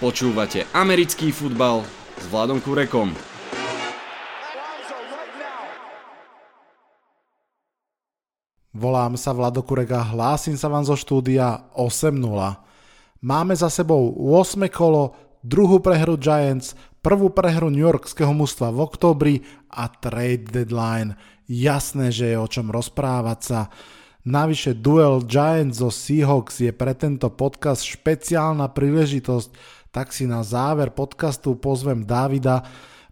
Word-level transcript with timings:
Počúvate 0.00 0.64
americký 0.72 1.28
futbal 1.28 1.84
s 2.16 2.24
Vladom 2.32 2.56
Kurekom. 2.56 3.12
Volám 8.72 9.20
sa 9.20 9.36
Vlado 9.36 9.60
Kurek 9.60 9.92
a 9.92 10.00
hlásim 10.00 10.56
sa 10.56 10.72
vám 10.72 10.88
zo 10.88 10.96
štúdia 10.96 11.68
8.0. 11.76 12.16
Máme 13.20 13.52
za 13.52 13.68
sebou 13.68 14.16
8. 14.16 14.72
kolo, 14.72 15.12
druhú 15.44 15.84
prehru 15.84 16.16
Giants, 16.16 16.72
prvú 17.04 17.28
prehru 17.28 17.68
New 17.68 17.84
Yorkského 17.84 18.32
mužstva 18.32 18.72
v 18.72 18.80
oktobri 18.80 19.34
a 19.68 19.84
trade 19.92 20.48
deadline. 20.48 21.12
Jasné, 21.44 22.08
že 22.08 22.32
je 22.32 22.40
o 22.40 22.48
čom 22.48 22.72
rozprávať 22.72 23.40
sa. 23.44 23.60
Navyše 24.20 24.76
duel 24.80 25.24
Giants 25.24 25.80
zo 25.80 25.88
Seahawks 25.88 26.60
je 26.60 26.72
pre 26.76 26.92
tento 26.92 27.32
podcast 27.32 27.84
špeciálna 27.84 28.68
príležitosť, 28.68 29.79
tak 29.90 30.14
si 30.14 30.26
na 30.26 30.46
záver 30.46 30.94
podcastu 30.94 31.58
pozvem 31.58 32.06
Davida, 32.06 32.62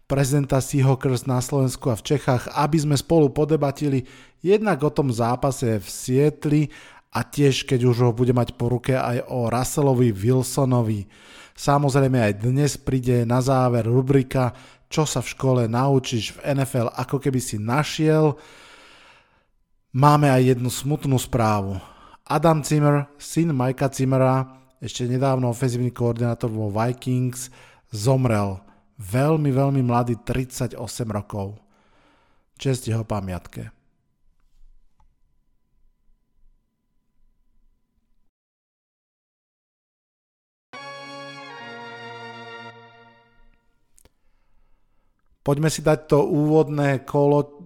prezenta 0.08 0.62
Seahawkers 0.62 1.26
na 1.28 1.42
Slovensku 1.42 1.90
a 1.90 1.98
v 1.98 2.16
Čechách, 2.16 2.48
aby 2.54 2.78
sme 2.80 2.96
spolu 2.96 3.28
podebatili 3.28 4.06
jednak 4.40 4.80
o 4.80 4.90
tom 4.94 5.12
zápase 5.12 5.82
v 5.82 5.88
Sietli 5.90 6.62
a 7.12 7.26
tiež, 7.26 7.66
keď 7.66 7.80
už 7.90 7.96
ho 8.08 8.10
bude 8.14 8.32
mať 8.32 8.56
po 8.56 8.72
ruke, 8.72 8.96
aj 8.96 9.26
o 9.28 9.50
Russellovi 9.50 10.14
Wilsonovi. 10.14 11.04
Samozrejme 11.58 12.18
aj 12.22 12.32
dnes 12.46 12.78
príde 12.78 13.26
na 13.26 13.42
záver 13.42 13.82
rubrika 13.82 14.54
Čo 14.88 15.04
sa 15.04 15.20
v 15.20 15.28
škole 15.34 15.62
naučíš 15.68 16.38
v 16.38 16.56
NFL, 16.56 16.94
ako 16.96 17.20
keby 17.20 17.42
si 17.42 17.60
našiel. 17.60 18.38
Máme 19.92 20.32
aj 20.32 20.56
jednu 20.56 20.70
smutnú 20.72 21.20
správu. 21.20 21.76
Adam 22.24 22.64
Zimmer, 22.64 23.10
syn 23.20 23.52
Majka 23.52 23.92
Zimmera, 23.92 24.48
ešte 24.78 25.10
nedávno 25.10 25.50
ofenzívny 25.50 25.90
koordinátor 25.90 26.50
vo 26.50 26.70
Vikings, 26.70 27.50
zomrel. 27.90 28.62
Veľmi, 28.98 29.50
veľmi 29.50 29.82
mladý, 29.82 30.18
38 30.22 30.74
rokov. 31.10 31.58
Čest 32.58 32.90
jeho 32.90 33.06
pamiatke. 33.06 33.70
Poďme 45.46 45.72
si 45.72 45.80
dať 45.80 46.12
to 46.12 46.28
úvodné 46.28 47.08
kolo 47.08 47.64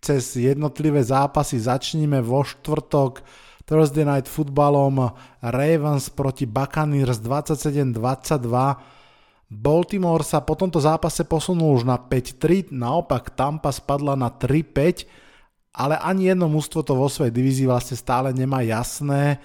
cez 0.00 0.32
jednotlivé 0.32 1.04
zápasy. 1.04 1.60
Začníme 1.60 2.24
vo 2.24 2.40
štvrtok 2.40 3.20
Thursday 3.68 4.00
Night 4.00 4.24
Footballom 4.24 5.12
Ravens 5.44 6.08
proti 6.08 6.48
Buccaneers 6.48 7.20
27-22. 7.20 7.92
Baltimore 9.52 10.24
sa 10.24 10.40
po 10.40 10.56
tomto 10.56 10.80
zápase 10.80 11.28
posunul 11.28 11.76
už 11.76 11.84
na 11.84 12.00
5-3, 12.00 12.72
naopak 12.72 13.36
Tampa 13.36 13.68
spadla 13.68 14.16
na 14.16 14.32
3-5, 14.32 15.04
ale 15.76 16.00
ani 16.00 16.32
jedno 16.32 16.48
mústvo 16.48 16.80
to 16.80 16.96
vo 16.96 17.12
svojej 17.12 17.28
divízii 17.28 17.68
vlastne 17.68 18.00
stále 18.00 18.32
nemá 18.32 18.64
jasné. 18.64 19.36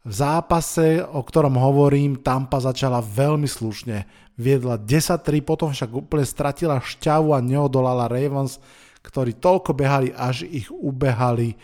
V 0.00 0.12
zápase, 0.16 1.04
o 1.04 1.20
ktorom 1.20 1.60
hovorím, 1.60 2.16
Tampa 2.24 2.64
začala 2.64 3.04
veľmi 3.04 3.44
slušne. 3.44 4.08
Viedla 4.40 4.80
10-3, 4.80 5.44
potom 5.44 5.68
však 5.76 5.92
úplne 5.92 6.24
stratila 6.24 6.80
šťavu 6.80 7.36
a 7.36 7.44
neodolala 7.44 8.08
Ravens, 8.08 8.56
ktorí 9.04 9.36
toľko 9.36 9.76
behali, 9.76 10.16
až 10.16 10.48
ich 10.48 10.72
ubehali. 10.72 11.60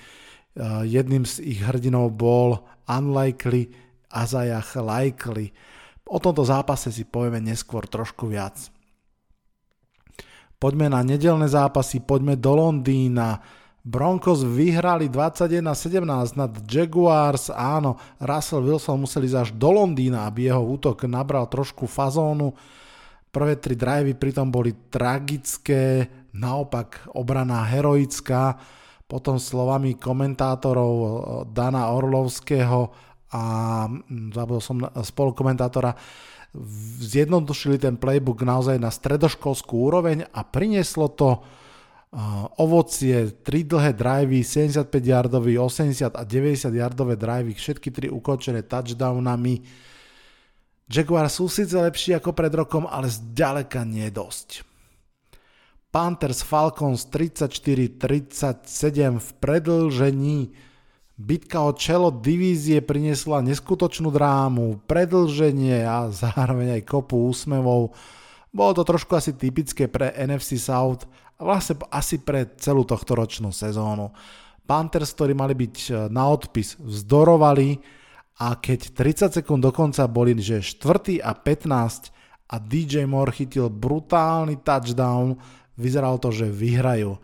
Eh, 0.57 0.89
jedným 0.89 1.29
z 1.29 1.45
ich 1.45 1.61
hrdinov 1.61 2.17
bol 2.17 2.65
Unlikely 2.89 3.69
Azajach 4.09 4.73
Likely. 4.81 5.53
O 6.09 6.17
tomto 6.17 6.49
zápase 6.49 6.89
si 6.89 7.05
povieme 7.05 7.45
neskôr 7.45 7.85
trošku 7.85 8.33
viac. 8.33 8.73
Poďme 10.57 10.89
na 10.89 11.05
nedelné 11.05 11.45
zápasy, 11.53 12.01
poďme 12.01 12.41
do 12.41 12.57
Londýna. 12.57 13.45
Broncos 13.85 14.49
vyhrali 14.49 15.13
21-17 15.13 16.41
nad 16.41 16.53
Jaguars. 16.65 17.53
Áno, 17.53 18.01
Russell 18.17 18.65
Wilson 18.65 19.05
museli 19.05 19.29
ísť 19.29 19.37
až 19.37 19.51
do 19.61 19.77
Londýna, 19.77 20.25
aby 20.25 20.49
jeho 20.49 20.65
útok 20.65 21.05
nabral 21.05 21.53
trošku 21.53 21.85
fazónu. 21.85 22.57
Prvé 23.29 23.61
tri 23.61 23.77
drivey 23.77 24.17
pritom 24.17 24.49
boli 24.49 24.73
tragické, 24.89 26.09
naopak 26.33 27.13
obrana 27.13 27.61
heroická 27.69 28.57
potom 29.07 29.39
slovami 29.39 29.95
komentátorov 29.97 30.95
eh, 30.99 31.11
Dana 31.55 31.95
Orlovského 31.95 32.91
a 33.31 33.43
hm, 33.87 34.35
zabudol 34.35 34.63
som 34.63 34.77
spolukomentátora, 34.83 35.95
zjednodušili 37.03 37.77
ten 37.77 38.01
playbook 38.01 38.41
naozaj 38.43 38.81
na 38.81 38.89
stredoškolskú 38.89 39.77
úroveň 39.77 40.27
a 40.31 40.43
prinieslo 40.43 41.07
to 41.15 41.39
eh, 41.39 41.41
ovocie, 42.59 43.31
tri 43.47 43.63
dlhé 43.63 43.95
drivey, 43.95 44.43
75 44.43 44.91
yardový, 44.91 45.55
80 45.55 46.19
a 46.19 46.23
90 46.27 46.75
yardové 46.75 47.15
drivey, 47.15 47.55
všetky 47.55 47.89
tri 47.95 48.07
ukončené 48.11 48.67
touchdownami. 48.67 49.63
Jaguar 50.87 51.27
sú 51.27 51.51
síce 51.51 51.75
lepší 51.75 52.15
ako 52.15 52.31
pred 52.31 52.55
rokom, 52.55 52.87
ale 52.87 53.11
zďaleka 53.11 53.83
nie 53.83 54.07
dosť. 54.11 54.76
Panthers 55.97 56.45
Falcons 56.45 57.09
34-37 57.09 59.17
v 59.17 59.29
predlžení. 59.41 60.53
Bitka 61.17 61.65
o 61.65 61.73
čelo 61.73 62.13
divízie 62.13 62.85
priniesla 62.85 63.41
neskutočnú 63.41 64.13
drámu, 64.13 64.85
predlženie 64.85 65.89
a 65.89 66.13
zároveň 66.13 66.77
aj 66.77 66.83
kopu 66.85 67.33
úsmevov. 67.33 67.97
Bolo 68.53 68.73
to 68.77 68.85
trošku 68.85 69.17
asi 69.17 69.41
typické 69.41 69.89
pre 69.89 70.13
NFC 70.21 70.61
South 70.61 71.09
a 71.41 71.49
vlastne 71.49 71.81
asi 71.89 72.21
pre 72.21 72.45
celú 72.61 72.85
tohto 72.85 73.17
ročnú 73.17 73.49
sezónu. 73.49 74.13
Panthers, 74.69 75.17
ktorí 75.17 75.33
mali 75.33 75.57
byť 75.57 75.77
e, 75.81 76.13
na 76.13 76.29
odpis, 76.29 76.77
vzdorovali 76.77 77.81
a 78.45 78.53
keď 78.61 78.93
30 78.93 79.41
sekúnd 79.41 79.65
dokonca 79.65 80.05
boli, 80.13 80.37
že 80.45 80.61
4. 80.61 81.25
a 81.25 81.33
15 81.33 82.53
a 82.53 82.61
DJ 82.61 83.09
Moore 83.09 83.33
chytil 83.33 83.73
brutálny 83.73 84.61
touchdown, 84.61 85.41
vyzeralo 85.77 86.21
to, 86.21 86.33
že 86.33 86.49
vyhrajú. 86.49 87.17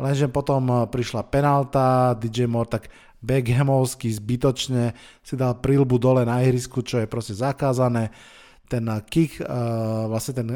Lenže 0.00 0.26
potom 0.28 0.64
eh, 0.68 0.76
prišla 0.88 1.28
penálta, 1.28 2.16
DJ 2.16 2.48
Moore 2.48 2.80
tak 2.80 2.84
Beckhamovský 3.18 4.14
zbytočne 4.14 4.94
si 5.26 5.34
dal 5.34 5.58
prilbu 5.58 5.98
dole 5.98 6.22
na 6.22 6.38
ihrisku, 6.44 6.86
čo 6.86 7.02
je 7.02 7.10
proste 7.10 7.34
zakázané. 7.34 8.10
Ten 8.68 8.84
eh, 8.88 9.00
kick, 9.08 9.40
uh, 9.40 10.06
vlastne 10.06 10.32
ten 10.44 10.48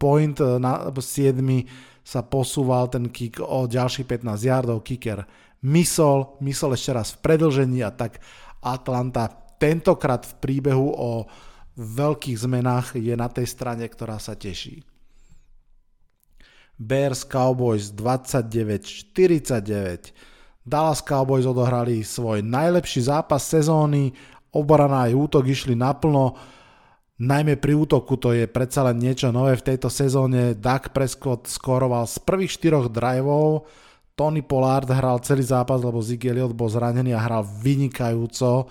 point 0.00 0.36
na 0.40 0.88
7 0.90 1.40
sa 2.04 2.20
posúval 2.20 2.92
ten 2.92 3.08
kick 3.08 3.40
o 3.40 3.64
ďalších 3.64 4.04
15 4.08 4.48
yardov, 4.48 4.84
kicker 4.84 5.24
misol, 5.64 6.36
misol 6.44 6.76
ešte 6.76 6.92
raz 6.92 7.08
v 7.16 7.24
predlžení 7.24 7.80
a 7.80 7.90
tak 7.90 8.20
Atlanta 8.60 9.32
tentokrát 9.56 10.28
v 10.28 10.34
príbehu 10.44 10.92
o 10.92 11.24
veľkých 11.80 12.36
zmenách 12.36 13.00
je 13.00 13.16
na 13.16 13.26
tej 13.32 13.48
strane, 13.48 13.88
ktorá 13.88 14.20
sa 14.20 14.36
teší. 14.36 14.84
Bears 16.78 17.22
Cowboys 17.22 17.94
29-49. 17.94 20.10
Dallas 20.64 21.04
Cowboys 21.04 21.46
odohrali 21.46 22.02
svoj 22.02 22.42
najlepší 22.42 23.00
zápas 23.06 23.46
sezóny, 23.46 24.10
obrana 24.50 25.06
aj 25.06 25.14
útok 25.14 25.46
išli 25.46 25.76
naplno, 25.76 26.34
najmä 27.20 27.60
pri 27.60 27.76
útoku 27.76 28.16
to 28.16 28.32
je 28.34 28.48
predsa 28.48 28.82
len 28.88 28.98
niečo 28.98 29.30
nové 29.30 29.56
v 29.60 29.66
tejto 29.74 29.90
sezóne. 29.92 30.54
Dak 30.56 30.96
Prescott 30.96 31.46
skoroval 31.46 32.06
z 32.08 32.18
prvých 32.24 32.52
štyroch 32.58 32.88
driveov, 32.90 33.68
Tony 34.14 34.46
Pollard 34.46 34.86
hral 34.86 35.18
celý 35.26 35.42
zápas, 35.42 35.82
lebo 35.82 35.98
Zig 35.98 36.22
Elliott 36.22 36.54
bol 36.54 36.70
zranený 36.70 37.18
a 37.18 37.22
hral 37.22 37.42
vynikajúco. 37.42 38.70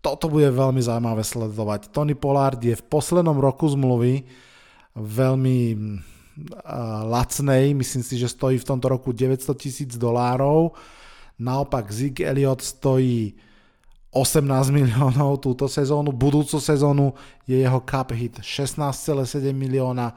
Toto 0.00 0.32
bude 0.32 0.48
veľmi 0.48 0.80
zaujímavé 0.80 1.20
sledovať. 1.20 1.92
Tony 1.92 2.16
Pollard 2.16 2.56
je 2.56 2.72
v 2.72 2.86
poslednom 2.88 3.36
roku 3.36 3.68
zmluvy 3.68 4.24
veľmi 4.96 5.76
lacnej, 7.08 7.74
myslím 7.74 8.02
si, 8.02 8.18
že 8.18 8.28
stojí 8.28 8.58
v 8.58 8.64
tomto 8.64 8.88
roku 8.88 9.12
900 9.12 9.58
tisíc 9.58 9.98
dolárov. 9.98 10.72
Naopak 11.38 11.92
Zig 11.92 12.20
Elliot 12.20 12.62
stojí 12.62 13.34
18 14.10 14.70
miliónov 14.78 15.40
túto 15.40 15.68
sezónu, 15.68 16.12
budúcu 16.12 16.60
sezónu 16.60 17.14
je 17.46 17.58
jeho 17.62 17.80
cap 17.84 18.12
hit 18.12 18.40
16,7 18.40 19.54
milióna, 19.54 20.14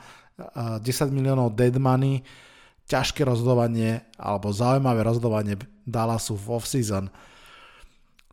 10 0.80 1.12
miliónov 1.14 1.54
dead 1.54 1.78
money, 1.78 2.24
ťažké 2.90 3.24
rozhodovanie 3.24 4.02
alebo 4.20 4.52
zaujímavé 4.52 5.04
rozhodovanie 5.06 5.56
Dallasu 5.88 6.36
v 6.36 6.60
off-season. 6.60 7.08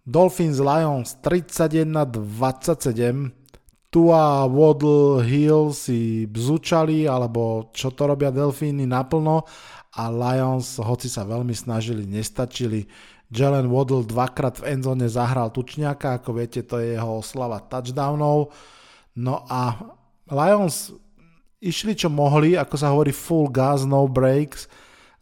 Dolphins 0.09 0.57
Lions 0.57 1.21
31-27, 1.21 3.29
Tua, 3.89 4.45
Waddle, 4.45 5.25
Hill 5.25 5.73
si 5.73 6.29
bzučali, 6.29 7.09
alebo 7.09 7.73
čo 7.73 7.89
to 7.89 8.05
robia 8.05 8.29
Delfíny 8.29 8.85
naplno 8.85 9.49
a 9.97 10.13
Lions, 10.13 10.77
hoci 10.77 11.09
sa 11.09 11.25
veľmi 11.25 11.57
snažili, 11.57 12.05
nestačili. 12.05 12.85
Jalen 13.33 13.73
Waddle 13.73 14.05
dvakrát 14.05 14.61
v 14.61 14.77
endzone 14.77 15.09
zahral 15.09 15.49
tučňaka, 15.53 16.21
ako 16.21 16.37
viete, 16.37 16.61
to 16.69 16.77
je 16.81 17.01
jeho 17.01 17.21
oslava 17.21 17.65
touchdownov. 17.65 18.53
No 19.17 19.49
a 19.49 19.77
Lions 20.29 20.93
išli 21.65 21.97
čo 21.97 22.13
mohli, 22.13 22.61
ako 22.61 22.75
sa 22.77 22.93
hovorí 22.93 23.17
full 23.17 23.49
gas, 23.49 23.89
no 23.89 24.05
breaks, 24.05 24.69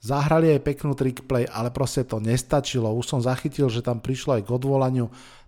zahrali 0.03 0.55
aj 0.55 0.67
peknú 0.67 0.93
trick 0.99 1.25
play, 1.27 1.47
ale 1.51 1.71
proste 1.71 2.03
to 2.03 2.19
nestačilo. 2.19 2.91
Už 2.95 3.07
som 3.07 3.23
zachytil, 3.23 3.71
že 3.71 3.83
tam 3.83 4.03
prišlo 4.03 4.39
aj 4.39 4.43
k 4.47 4.55
odvolaniu 4.55 5.07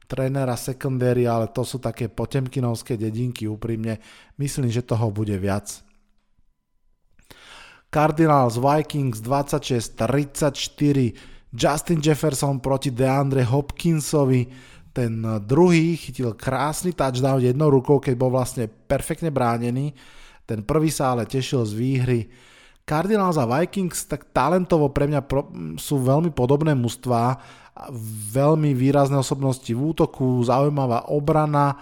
trénera 0.09 0.57
secondary, 0.57 1.29
ale 1.29 1.53
to 1.53 1.61
sú 1.63 1.79
také 1.79 2.09
potemkinovské 2.09 2.97
dedinky 2.97 3.45
úprimne. 3.45 4.01
Myslím, 4.41 4.73
že 4.73 4.81
toho 4.81 5.13
bude 5.13 5.37
viac. 5.37 5.85
Cardinals 7.93 8.57
Vikings 8.57 9.21
26-34, 9.21 11.53
Justin 11.53 12.01
Jefferson 12.01 12.61
proti 12.61 12.93
DeAndre 12.93 13.45
Hopkinsovi, 13.45 14.49
ten 14.93 15.25
druhý 15.45 15.97
chytil 15.97 16.35
krásny 16.35 16.93
touchdown 16.93 17.41
jednou 17.41 17.71
rukou, 17.71 18.01
keď 18.03 18.15
bol 18.19 18.31
vlastne 18.33 18.69
perfektne 18.69 19.31
bránený, 19.33 19.95
ten 20.45 20.63
prvý 20.65 20.91
sa 20.93 21.13
ale 21.17 21.27
tešil 21.29 21.65
z 21.65 21.73
výhry. 21.77 22.29
Cardinals 22.89 23.37
a 23.37 23.45
Vikings 23.45 24.09
tak 24.09 24.33
talentovo 24.33 24.89
pre 24.89 25.05
mňa 25.05 25.21
sú 25.77 26.01
veľmi 26.01 26.33
podobné 26.33 26.73
mužstvá, 26.73 27.37
veľmi 28.35 28.75
výrazné 28.75 29.17
osobnosti 29.19 29.71
v 29.71 29.79
útoku, 29.79 30.43
zaujímavá 30.43 31.11
obrana, 31.11 31.79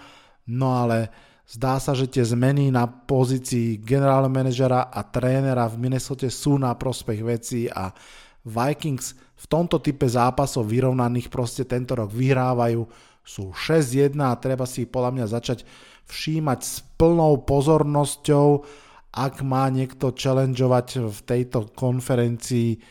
no 0.46 0.76
ale 0.76 1.08
Zdá 1.46 1.78
sa, 1.78 1.94
že 1.94 2.10
tie 2.10 2.26
zmeny 2.26 2.74
na 2.74 2.90
pozícii 2.90 3.78
generálneho 3.78 4.34
manažera 4.34 4.90
a 4.90 5.06
trénera 5.06 5.70
v 5.70 5.78
Minnesota 5.78 6.26
sú 6.26 6.58
na 6.58 6.74
prospech 6.74 7.22
veci 7.22 7.70
a 7.70 7.94
Vikings 8.42 9.14
v 9.14 9.44
tomto 9.46 9.78
type 9.78 10.10
zápasov 10.10 10.66
vyrovnaných 10.66 11.30
proste 11.30 11.62
tento 11.62 11.94
rok 11.94 12.10
vyhrávajú, 12.10 12.82
sú 13.22 13.54
6-1 13.54 14.18
a 14.26 14.34
treba 14.42 14.66
si 14.66 14.86
ich 14.86 14.90
podľa 14.90 15.14
mňa 15.14 15.26
začať 15.30 15.62
všímať 16.10 16.60
s 16.66 16.82
plnou 16.98 17.38
pozornosťou, 17.46 18.66
ak 19.14 19.34
má 19.46 19.70
niekto 19.70 20.10
challengeovať 20.18 21.14
v 21.14 21.18
tejto 21.22 21.70
konferencii 21.78 22.82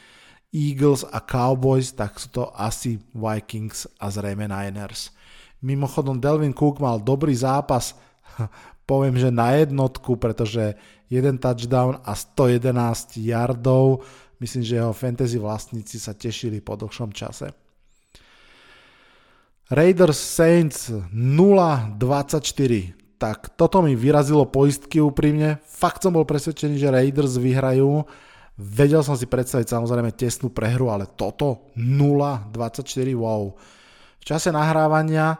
Eagles 0.55 1.03
a 1.03 1.19
Cowboys, 1.19 1.91
tak 1.91 2.15
sú 2.15 2.31
to 2.31 2.43
asi 2.55 2.95
Vikings 3.11 3.91
a 3.99 4.07
zrejme 4.07 4.47
Niners. 4.47 5.11
Mimochodom 5.59 6.23
Delvin 6.23 6.55
Cook 6.55 6.79
mal 6.79 7.03
dobrý 7.03 7.35
zápas 7.35 7.99
poviem, 8.87 9.17
že 9.17 9.33
na 9.33 9.51
jednotku, 9.57 10.15
pretože 10.15 10.77
jeden 11.09 11.37
touchdown 11.37 11.99
a 12.05 12.15
111 12.15 13.17
yardov, 13.21 14.05
myslím, 14.39 14.63
že 14.63 14.79
jeho 14.79 14.93
fantasy 14.93 15.37
vlastníci 15.41 15.97
sa 15.99 16.13
tešili 16.13 16.61
po 16.61 16.77
dlhšom 16.77 17.11
čase. 17.11 17.51
Raiders 19.65 20.21
Saints 20.21 20.93
0-24. 21.09 21.97
Tak 23.17 23.57
toto 23.57 23.81
mi 23.81 23.97
vyrazilo 23.97 24.45
poistky 24.45 25.01
úprimne. 25.01 25.57
Fakt 25.65 26.05
som 26.05 26.13
bol 26.13 26.21
presvedčený, 26.21 26.77
že 26.77 26.93
Raiders 26.93 27.41
vyhrajú. 27.41 28.05
Vedel 28.55 29.03
som 29.03 29.19
si 29.19 29.27
predstaviť 29.27 29.67
samozrejme 29.67 30.15
tesnú 30.15 30.47
prehru, 30.47 30.87
ale 30.87 31.11
toto 31.11 31.75
0-24, 31.75 32.87
wow. 33.11 33.51
V 34.15 34.23
čase 34.23 34.47
nahrávania 34.47 35.35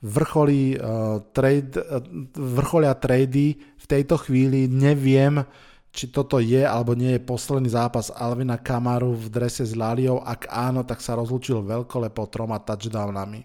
vrcholí, 0.00 0.80
uh, 0.80 1.20
trade, 1.36 1.76
uh, 1.76 2.00
vrcholia 2.32 2.96
trady 2.96 3.60
v 3.60 3.84
tejto 3.84 4.16
chvíli. 4.16 4.64
Neviem, 4.64 5.44
či 5.92 6.08
toto 6.08 6.40
je 6.40 6.64
alebo 6.64 6.96
nie 6.96 7.20
je 7.20 7.28
posledný 7.28 7.68
zápas 7.68 8.08
Alvina 8.08 8.56
Kamaru 8.56 9.12
v 9.12 9.28
drese 9.28 9.68
s 9.68 9.76
Laliou. 9.76 10.24
Ak 10.24 10.48
áno, 10.48 10.88
tak 10.88 11.04
sa 11.04 11.20
rozlúčil 11.20 11.60
veľkolepo 11.60 12.32
troma 12.32 12.64
touchdownami. 12.64 13.44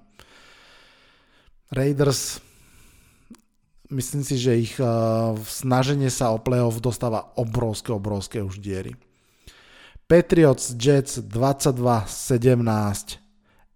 Raiders 1.76 2.40
myslím 3.92 4.24
si, 4.24 4.40
že 4.40 4.54
ich 4.56 4.74
uh, 4.80 5.36
snaženie 5.44 6.08
sa 6.08 6.32
o 6.32 6.40
playoff 6.40 6.80
dostáva 6.80 7.36
obrovské, 7.36 7.92
obrovské 7.92 8.40
už 8.40 8.64
diery. 8.64 8.96
Patriots 10.10 10.74
Jets 10.74 11.22
22-17 11.22 13.22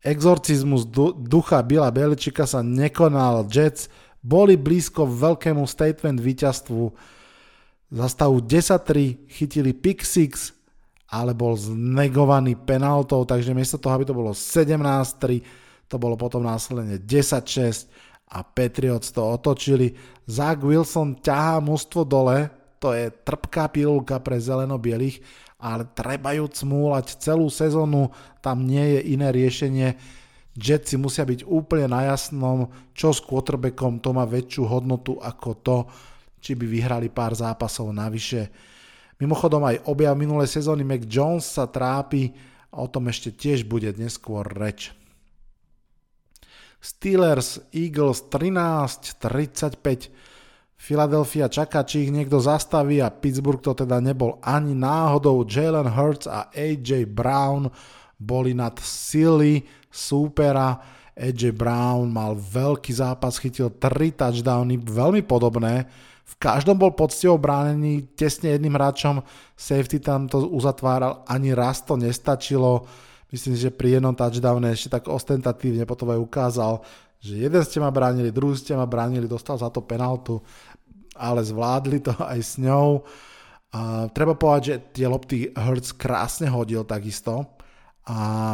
Exorcizmus 0.02 0.82
ducha 1.30 1.62
Bila 1.62 1.94
Beličika 1.94 2.50
sa 2.50 2.66
nekonal. 2.66 3.46
Jets 3.46 3.86
boli 4.18 4.58
blízko 4.58 5.06
veľkému 5.06 5.62
statement 5.70 6.18
víťazstvu. 6.18 6.90
Za 7.94 8.08
stavu 8.10 8.42
10-3 8.42 9.30
chytili 9.30 9.78
pick 9.78 10.02
6, 10.02 11.14
ale 11.14 11.38
bol 11.38 11.54
znegovaný 11.54 12.58
penaltou, 12.58 13.30
takže 13.30 13.54
miesto 13.54 13.78
toho, 13.78 13.94
aby 13.94 14.10
to 14.10 14.18
bolo 14.18 14.34
17-3, 14.34 15.86
to 15.86 16.02
bolo 16.02 16.18
potom 16.18 16.50
následne 16.50 16.98
10-6 16.98 17.86
a 18.34 18.42
Patriots 18.42 19.14
to 19.14 19.22
otočili. 19.22 19.94
Zach 20.26 20.66
Wilson 20.66 21.14
ťahá 21.22 21.62
mústvo 21.62 22.02
dole, 22.02 22.50
to 22.82 22.90
je 22.92 23.14
trpká 23.14 23.70
pilulka 23.70 24.18
pre 24.18 24.42
zeleno-bielých 24.42 25.22
ale 25.64 25.88
treba 25.96 26.36
ju 26.36 26.44
cmúlať 26.52 27.24
celú 27.24 27.48
sezónu, 27.48 28.12
tam 28.44 28.68
nie 28.68 29.00
je 29.00 29.16
iné 29.16 29.32
riešenie. 29.32 29.96
Jetsi 30.52 31.00
musia 31.00 31.24
byť 31.24 31.48
úplne 31.48 31.88
na 31.88 32.12
jasnom, 32.12 32.68
čo 32.92 33.16
s 33.16 33.24
quarterbackom 33.24 34.04
to 34.04 34.12
má 34.12 34.28
väčšiu 34.28 34.68
hodnotu 34.68 35.16
ako 35.24 35.50
to, 35.64 35.78
či 36.44 36.60
by 36.60 36.68
vyhrali 36.68 37.08
pár 37.08 37.32
zápasov 37.32 37.96
navyše. 37.96 38.52
Mimochodom 39.24 39.64
aj 39.64 39.88
objav 39.88 40.20
minulej 40.20 40.52
sezóny 40.52 40.84
Mac 40.84 41.08
Jones 41.08 41.48
sa 41.48 41.72
trápi, 41.72 42.52
a 42.74 42.82
o 42.82 42.88
tom 42.90 43.06
ešte 43.06 43.30
tiež 43.30 43.70
bude 43.70 43.94
neskôr 43.94 44.42
reč. 44.50 44.90
Steelers 46.84 47.62
Eagles 47.72 48.28
13-35 48.28 50.10
Philadelphia 50.84 51.48
čaká, 51.48 51.88
či 51.88 52.04
ich 52.04 52.12
niekto 52.12 52.44
zastaví 52.44 53.00
a 53.00 53.08
Pittsburgh 53.08 53.64
to 53.64 53.72
teda 53.72 54.04
nebol 54.04 54.36
ani 54.44 54.76
náhodou. 54.76 55.48
Jalen 55.48 55.88
Hurts 55.88 56.28
a 56.28 56.52
AJ 56.52 57.08
Brown 57.08 57.72
boli 58.20 58.52
nad 58.52 58.76
sily 58.84 59.64
súpera. 59.88 60.76
AJ 61.16 61.56
Brown 61.56 62.12
mal 62.12 62.36
veľký 62.36 62.92
zápas, 63.00 63.40
chytil 63.40 63.72
3 63.80 64.12
touchdowny, 64.12 64.76
veľmi 64.84 65.24
podobné. 65.24 65.88
V 66.28 66.36
každom 66.36 66.76
bol 66.76 66.92
poctivo 66.92 67.40
bránený 67.40 68.12
tesne 68.20 68.52
jedným 68.52 68.76
hráčom. 68.76 69.24
Safety 69.56 70.04
tam 70.04 70.28
to 70.28 70.52
uzatváral, 70.52 71.24
ani 71.32 71.56
raz 71.56 71.80
to 71.88 71.96
nestačilo. 71.96 72.84
Myslím, 73.32 73.56
že 73.56 73.72
pri 73.72 74.04
jednom 74.04 74.12
touchdowne 74.12 74.76
ešte 74.76 75.00
tak 75.00 75.08
ostentatívne 75.08 75.88
potom 75.88 76.12
aj 76.12 76.20
ukázal, 76.20 76.84
že 77.24 77.40
jeden 77.40 77.64
ste 77.64 77.80
ma 77.80 77.88
bránili, 77.88 78.36
druhý 78.36 78.60
ste 78.60 78.76
ma 78.76 78.84
bránili, 78.84 79.32
dostal 79.32 79.56
za 79.56 79.72
to 79.72 79.80
penaltu 79.80 80.44
ale 81.18 81.46
zvládli 81.46 82.02
to 82.02 82.14
aj 82.18 82.40
s 82.42 82.54
ňou. 82.62 83.06
A 83.74 84.06
treba 84.14 84.38
povedať, 84.38 84.64
že 84.66 85.02
tie 85.02 85.08
lopty 85.10 85.50
Hertz 85.54 85.98
krásne 85.98 86.46
hodil 86.50 86.86
takisto 86.86 87.58
a 88.06 88.54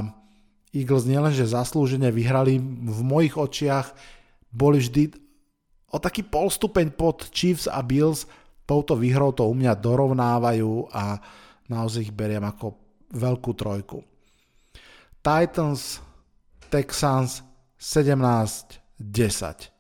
Eagles 0.72 1.10
nielenže 1.10 1.50
zaslúžene 1.50 2.14
vyhrali, 2.14 2.62
v 2.62 3.00
mojich 3.02 3.36
očiach 3.36 3.92
boli 4.54 4.80
vždy 4.80 5.12
o 5.90 5.98
taký 5.98 6.22
polstupeň 6.24 6.94
pod 6.94 7.26
Chiefs 7.34 7.66
a 7.66 7.82
Bills, 7.82 8.30
touto 8.70 8.94
výhrou 8.94 9.34
to 9.34 9.50
u 9.50 9.54
mňa 9.58 9.74
dorovnávajú 9.82 10.94
a 10.94 11.18
naozaj 11.68 12.10
ich 12.10 12.14
beriem 12.14 12.46
ako 12.46 12.78
veľkú 13.10 13.52
trojku. 13.58 14.06
Titans, 15.26 16.00
Texans 16.70 17.42
17-10. 17.82 19.79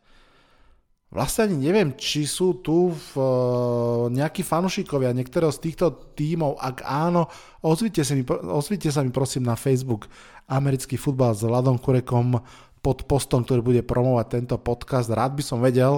Vlastne 1.10 1.50
ani 1.50 1.58
neviem, 1.58 1.98
či 1.98 2.30
sú 2.30 2.62
tu 2.62 2.94
v, 2.94 3.12
uh, 3.18 4.06
nejakí 4.14 4.46
fanušikovia 4.46 5.10
niektorého 5.10 5.50
z 5.50 5.58
týchto 5.58 6.14
tímov. 6.14 6.62
Ak 6.62 6.86
áno, 6.86 7.26
ozvite 7.66 8.06
sa, 8.06 8.14
mi, 8.14 8.22
ozvite 8.30 8.94
sa 8.94 9.02
mi 9.02 9.10
prosím 9.10 9.50
na 9.50 9.58
Facebook 9.58 10.06
Americký 10.46 11.02
futbal 11.02 11.34
s 11.34 11.42
Vladom 11.42 11.82
Kurekom 11.82 12.38
pod 12.86 13.10
postom, 13.10 13.42
ktorý 13.42 13.62
bude 13.66 13.82
promovať 13.82 14.26
tento 14.38 14.56
podcast. 14.62 15.10
Rád 15.10 15.34
by 15.34 15.44
som 15.44 15.66
vedel, 15.66 15.98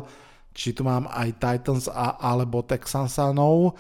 či 0.56 0.72
tu 0.72 0.88
mám 0.88 1.12
aj 1.12 1.44
Titans 1.44 1.92
a, 1.92 2.16
alebo 2.16 2.64
Texansanov. 2.64 3.76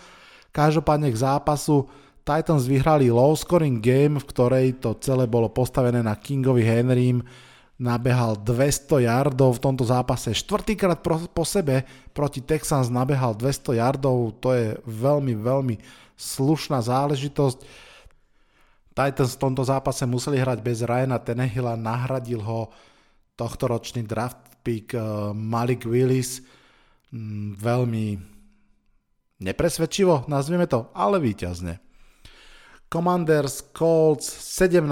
Každopádne 0.51 1.15
k 1.15 1.21
zápasu 1.31 1.87
Titans 2.27 2.67
vyhrali 2.67 3.07
low 3.07 3.31
scoring 3.39 3.79
game, 3.79 4.19
v 4.19 4.27
ktorej 4.27 4.83
to 4.83 4.99
celé 4.99 5.31
bolo 5.31 5.47
postavené 5.47 6.03
na 6.03 6.19
Kingovi 6.19 6.67
Henrym 6.67 7.23
nabehal 7.81 8.37
200 8.37 9.09
yardov 9.09 9.57
v 9.57 9.63
tomto 9.65 9.81
zápase. 9.81 10.37
Štvrtýkrát 10.37 11.01
po 11.33 11.41
sebe 11.41 11.81
proti 12.13 12.45
Texans 12.45 12.93
nabehal 12.93 13.33
200 13.33 13.81
yardov, 13.81 14.37
to 14.37 14.53
je 14.53 14.67
veľmi, 14.85 15.33
veľmi 15.33 15.75
slušná 16.13 16.77
záležitosť. 16.85 17.89
Titans 18.93 19.33
v 19.33 19.41
tomto 19.41 19.65
zápase 19.65 20.05
museli 20.05 20.37
hrať 20.37 20.61
bez 20.61 20.85
Ryana 20.85 21.17
Tenehilla, 21.17 21.73
nahradil 21.73 22.45
ho 22.45 22.69
tohtoročný 23.33 24.05
draft 24.05 24.37
pick 24.61 24.93
eh, 24.93 25.01
Malik 25.33 25.89
Willis. 25.89 26.45
Mm, 27.09 27.57
veľmi 27.57 28.05
nepresvedčivo, 29.41 30.29
nazvieme 30.29 30.69
to, 30.69 30.93
ale 30.93 31.17
výťazne. 31.17 31.81
Commanders 32.91 33.73
Colts 33.73 34.27
17, 34.29 34.85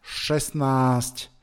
16, 0.00 1.35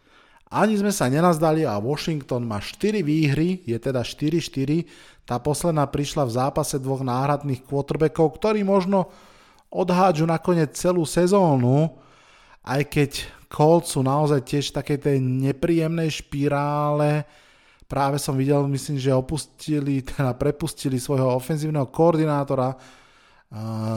ani 0.53 0.77
sme 0.77 0.93
sa 0.93 1.09
nenazdali 1.09 1.65
a 1.65 1.81
Washington 1.81 2.45
má 2.45 2.61
4 2.61 3.01
výhry, 3.01 3.65
je 3.65 3.73
teda 3.81 4.05
4-4. 4.05 4.85
Tá 5.25 5.41
posledná 5.41 5.89
prišla 5.89 6.29
v 6.29 6.35
zápase 6.37 6.77
dvoch 6.77 7.01
náhradných 7.01 7.65
quarterbackov, 7.65 8.37
ktorí 8.37 8.61
možno 8.61 9.09
odhádžu 9.73 10.29
nakoniec 10.29 10.77
celú 10.77 11.01
sezónu, 11.09 11.97
aj 12.61 12.81
keď 12.85 13.11
Colts 13.49 13.97
sú 13.97 14.05
naozaj 14.05 14.45
tiež 14.45 14.69
v 14.69 14.77
takej 14.77 14.99
tej 15.01 15.17
nepríjemnej 15.17 16.09
špirále. 16.13 17.25
Práve 17.89 18.21
som 18.21 18.37
videl, 18.37 18.65
myslím, 18.69 18.97
že 19.01 19.13
opustili, 19.13 20.05
teda 20.05 20.37
prepustili 20.37 21.01
svojho 21.01 21.33
ofenzívneho 21.33 21.89
koordinátora. 21.89 22.77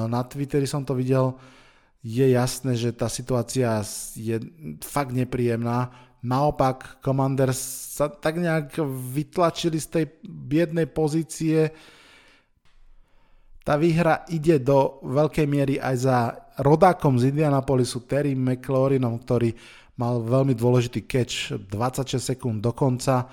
Na 0.08 0.20
Twitteri 0.24 0.68
som 0.68 0.84
to 0.84 0.92
videl. 0.92 1.36
Je 2.04 2.28
jasné, 2.32 2.76
že 2.76 2.92
tá 2.92 3.08
situácia 3.08 3.80
je 4.12 4.36
fakt 4.84 5.16
nepríjemná 5.16 6.05
Naopak, 6.26 6.98
Commanders 6.98 7.58
sa 7.94 8.10
tak 8.10 8.42
nejak 8.42 8.82
vytlačili 9.14 9.78
z 9.78 9.86
tej 9.86 10.04
biednej 10.26 10.90
pozície. 10.90 11.70
Tá 13.62 13.78
výhra 13.78 14.26
ide 14.34 14.58
do 14.58 14.98
veľkej 15.06 15.46
miery 15.46 15.78
aj 15.78 15.94
za 15.94 16.18
rodákom 16.58 17.14
z 17.14 17.30
Indianapolisu 17.30 18.02
Terry 18.10 18.34
McLaurinom, 18.34 19.22
ktorý 19.22 19.54
mal 20.02 20.18
veľmi 20.18 20.52
dôležitý 20.58 21.06
catch 21.06 21.54
26 21.54 22.18
sekúnd 22.18 22.58
do 22.58 22.74
konca. 22.74 23.30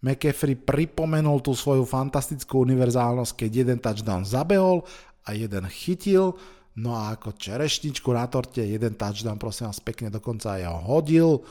McCaffrey 0.00 0.56
pripomenul 0.56 1.44
tú 1.44 1.52
svoju 1.52 1.84
fantastickú 1.84 2.64
univerzálnosť, 2.64 3.44
keď 3.44 3.50
jeden 3.60 3.76
touchdown 3.76 4.24
zabehol 4.24 4.88
a 5.28 5.36
jeden 5.36 5.68
chytil. 5.68 6.40
No 6.80 6.96
a 6.96 7.12
ako 7.12 7.36
čerešničku 7.36 8.08
na 8.08 8.24
torte 8.24 8.64
jeden 8.64 8.96
touchdown 8.96 9.36
prosím 9.36 9.68
vás 9.68 9.84
pekne 9.84 10.08
dokonca 10.08 10.56
aj 10.56 10.64
ho 10.64 10.80
hodil 10.80 11.44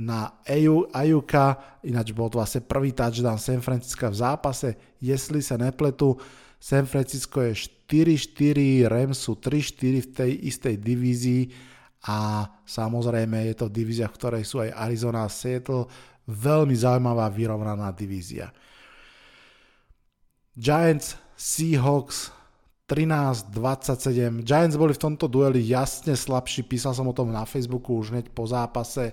na 0.00 0.40
Ajuka, 0.96 1.60
ináč 1.84 2.16
bol 2.16 2.32
to 2.32 2.40
vlastne 2.40 2.64
prvý 2.64 2.96
touchdown 2.96 3.36
San 3.36 3.60
Francisco 3.60 4.08
v 4.08 4.16
zápase, 4.16 4.68
jestli 4.96 5.44
sa 5.44 5.60
nepletu, 5.60 6.16
San 6.56 6.88
Francisco 6.88 7.44
je 7.44 7.52
4-4, 7.84 8.88
Rams 8.88 9.20
sú 9.20 9.36
3-4 9.36 10.04
v 10.04 10.08
tej 10.08 10.30
istej 10.48 10.76
divízii 10.80 11.52
a 12.08 12.48
samozrejme 12.64 13.52
je 13.52 13.54
to 13.60 13.68
divízia, 13.68 14.08
v 14.08 14.16
ktorej 14.16 14.44
sú 14.48 14.64
aj 14.64 14.72
Arizona 14.72 15.28
a 15.28 15.32
Seattle, 15.32 15.88
veľmi 16.24 16.72
zaujímavá 16.72 17.28
vyrovnaná 17.28 17.92
divízia. 17.92 18.52
Giants, 20.56 21.16
Seahawks 21.36 22.32
13-27. 22.88 24.44
Giants 24.44 24.76
boli 24.76 24.96
v 24.96 25.02
tomto 25.04 25.28
dueli 25.28 25.60
jasne 25.64 26.16
slabší, 26.16 26.64
písal 26.64 26.96
som 26.96 27.08
o 27.08 27.16
tom 27.16 27.32
na 27.32 27.44
Facebooku 27.44 28.00
už 28.00 28.12
hneď 28.16 28.32
po 28.32 28.48
zápase. 28.48 29.12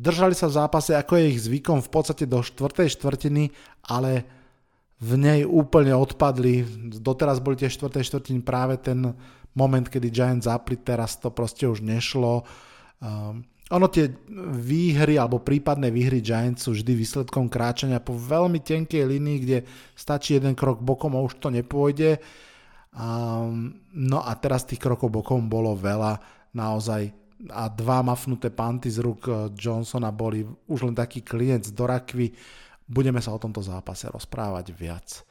Držali 0.00 0.32
sa 0.32 0.48
v 0.48 0.56
zápase, 0.56 0.96
ako 0.96 1.20
je 1.20 1.24
ich 1.28 1.44
zvykom, 1.44 1.84
v 1.84 1.90
podstate 1.92 2.24
do 2.24 2.40
štvrtej 2.40 2.88
štvrtiny, 2.96 3.52
ale 3.84 4.24
v 4.96 5.12
nej 5.20 5.40
úplne 5.44 5.92
odpadli. 5.92 6.64
Doteraz 6.96 7.44
boli 7.44 7.60
tie 7.60 7.68
štvrtej 7.68 8.08
štvrtiny 8.08 8.40
práve 8.40 8.80
ten 8.80 9.12
moment, 9.52 9.84
kedy 9.84 10.08
Giants 10.08 10.48
zapli, 10.48 10.80
teraz 10.80 11.20
to 11.20 11.28
proste 11.28 11.68
už 11.68 11.84
nešlo. 11.84 12.48
Um, 13.04 13.44
ono 13.70 13.86
tie 13.92 14.08
výhry 14.56 15.20
alebo 15.20 15.44
prípadné 15.44 15.92
výhry 15.92 16.24
Giants 16.24 16.64
sú 16.64 16.72
vždy 16.72 16.96
výsledkom 16.96 17.52
kráčania 17.52 18.00
po 18.00 18.16
veľmi 18.16 18.64
tenkej 18.64 19.04
linii, 19.04 19.38
kde 19.44 19.58
stačí 19.92 20.34
jeden 20.40 20.56
krok 20.56 20.80
bokom 20.80 21.12
a 21.12 21.20
už 21.20 21.38
to 21.38 21.52
nepôjde. 21.52 22.18
Um, 22.96 23.84
no 23.94 24.24
a 24.24 24.32
teraz 24.40 24.64
tých 24.64 24.82
krokov 24.82 25.12
bokom 25.12 25.46
bolo 25.46 25.76
veľa. 25.76 26.18
Naozaj 26.50 27.14
a 27.48 27.72
dva 27.72 28.04
mafnuté 28.04 28.52
panty 28.52 28.92
z 28.92 29.00
rúk 29.00 29.22
eh, 29.24 29.34
Johnsona 29.56 30.12
boli 30.12 30.44
už 30.68 30.84
len 30.84 30.96
taký 30.96 31.24
klient 31.24 31.72
do 31.72 31.88
rakvy. 31.88 32.28
Budeme 32.84 33.22
sa 33.24 33.32
o 33.32 33.40
tomto 33.40 33.64
zápase 33.64 34.10
rozprávať 34.10 34.66
viac. 34.76 35.24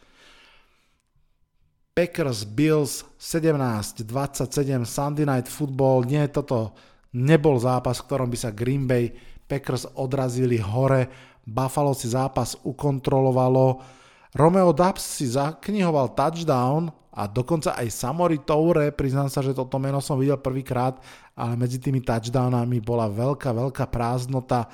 Packers 1.94 2.48
Bills 2.48 3.04
17-27 3.20 4.88
Sunday 4.88 5.28
Night 5.28 5.51
Football. 5.51 6.08
Nie, 6.08 6.32
toto 6.32 6.72
nebol 7.12 7.60
zápas, 7.60 8.00
v 8.00 8.08
ktorom 8.08 8.32
by 8.32 8.38
sa 8.39 8.56
Green 8.56 8.88
Bay 8.88 9.12
Packers 9.44 9.84
odrazili 10.00 10.56
hore. 10.63 11.12
Buffalo 11.44 11.92
si 11.92 12.08
zápas 12.08 12.56
ukontrolovalo. 12.63 13.99
Romeo 14.30 14.70
Dubs 14.70 15.02
si 15.02 15.26
zaknihoval 15.26 16.14
touchdown 16.14 16.94
a 17.10 17.26
dokonca 17.26 17.74
aj 17.74 17.90
Samori 17.90 18.46
Toure, 18.46 18.94
priznám 18.94 19.26
sa, 19.26 19.42
že 19.42 19.58
toto 19.58 19.82
meno 19.82 19.98
som 19.98 20.22
videl 20.22 20.38
prvýkrát, 20.38 21.02
ale 21.34 21.58
medzi 21.58 21.82
tými 21.82 22.06
touchdownami 22.06 22.78
bola 22.78 23.10
veľká, 23.10 23.50
veľká 23.50 23.90
prázdnota. 23.90 24.70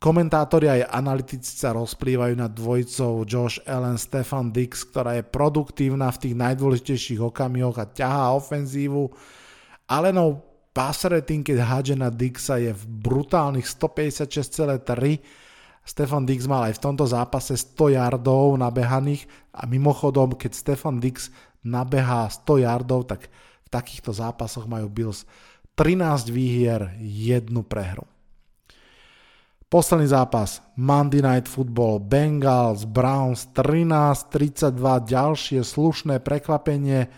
Komentátori 0.00 0.68
aj 0.68 0.92
analytici 0.92 1.56
sa 1.56 1.72
rozplývajú 1.76 2.34
nad 2.36 2.52
dvojicou 2.52 3.24
Josh 3.24 3.60
Allen, 3.64 3.96
Stefan 3.96 4.52
Dix, 4.52 4.84
ktorá 4.88 5.16
je 5.16 5.24
produktívna 5.24 6.08
v 6.12 6.20
tých 6.28 6.34
najdôležitejších 6.36 7.20
okamihoch 7.20 7.76
a 7.80 7.88
ťahá 7.88 8.32
ofenzívu. 8.36 9.12
Allenov 9.88 10.44
pass 10.76 11.04
rating, 11.08 11.44
keď 11.44 11.64
hádže 11.64 11.96
na 11.96 12.08
Dixa 12.08 12.60
je 12.60 12.72
v 12.72 12.84
brutálnych 12.84 13.68
156,3 13.68 15.49
Stefan 15.90 16.22
Dix 16.22 16.46
mal 16.46 16.70
aj 16.70 16.78
v 16.78 16.82
tomto 16.86 17.02
zápase 17.02 17.58
100 17.58 17.98
yardov 17.98 18.54
nabehaných 18.54 19.26
a 19.50 19.66
mimochodom, 19.66 20.38
keď 20.38 20.54
Stefan 20.54 21.02
Dix 21.02 21.34
nabehá 21.66 22.30
100 22.30 22.62
yardov, 22.62 23.10
tak 23.10 23.26
v 23.66 23.68
takýchto 23.74 24.14
zápasoch 24.14 24.70
majú 24.70 24.86
Bills 24.86 25.26
13 25.74 26.30
výhier, 26.30 26.94
jednu 27.02 27.66
prehru. 27.66 28.06
Posledný 29.66 30.06
zápas, 30.06 30.62
Monday 30.78 31.22
Night 31.22 31.50
Football, 31.50 31.98
Bengals, 32.02 32.86
Browns 32.86 33.50
13-32, 33.50 35.10
ďalšie 35.10 35.62
slušné 35.62 36.22
prekvapenie. 36.22 37.10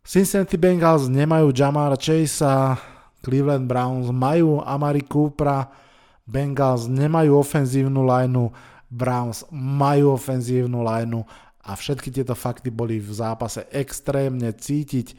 Cincinnati 0.00 0.56
Bengals 0.56 1.12
nemajú 1.12 1.52
Jamara 1.52 2.00
Chasea, 2.00 2.76
Cleveland 3.20 3.68
Browns 3.68 4.08
majú 4.12 4.64
Amari 4.64 5.04
Coopera, 5.04 5.84
Bengals 6.26 6.90
nemajú 6.90 7.38
ofenzívnu 7.38 8.02
lineu, 8.02 8.50
Browns 8.90 9.46
majú 9.54 10.18
ofenzívnu 10.18 10.82
lineu 10.82 11.22
a 11.62 11.74
všetky 11.74 12.10
tieto 12.10 12.34
fakty 12.34 12.70
boli 12.70 12.98
v 12.98 13.10
zápase 13.14 13.66
extrémne 13.70 14.50
cítiť. 14.54 15.14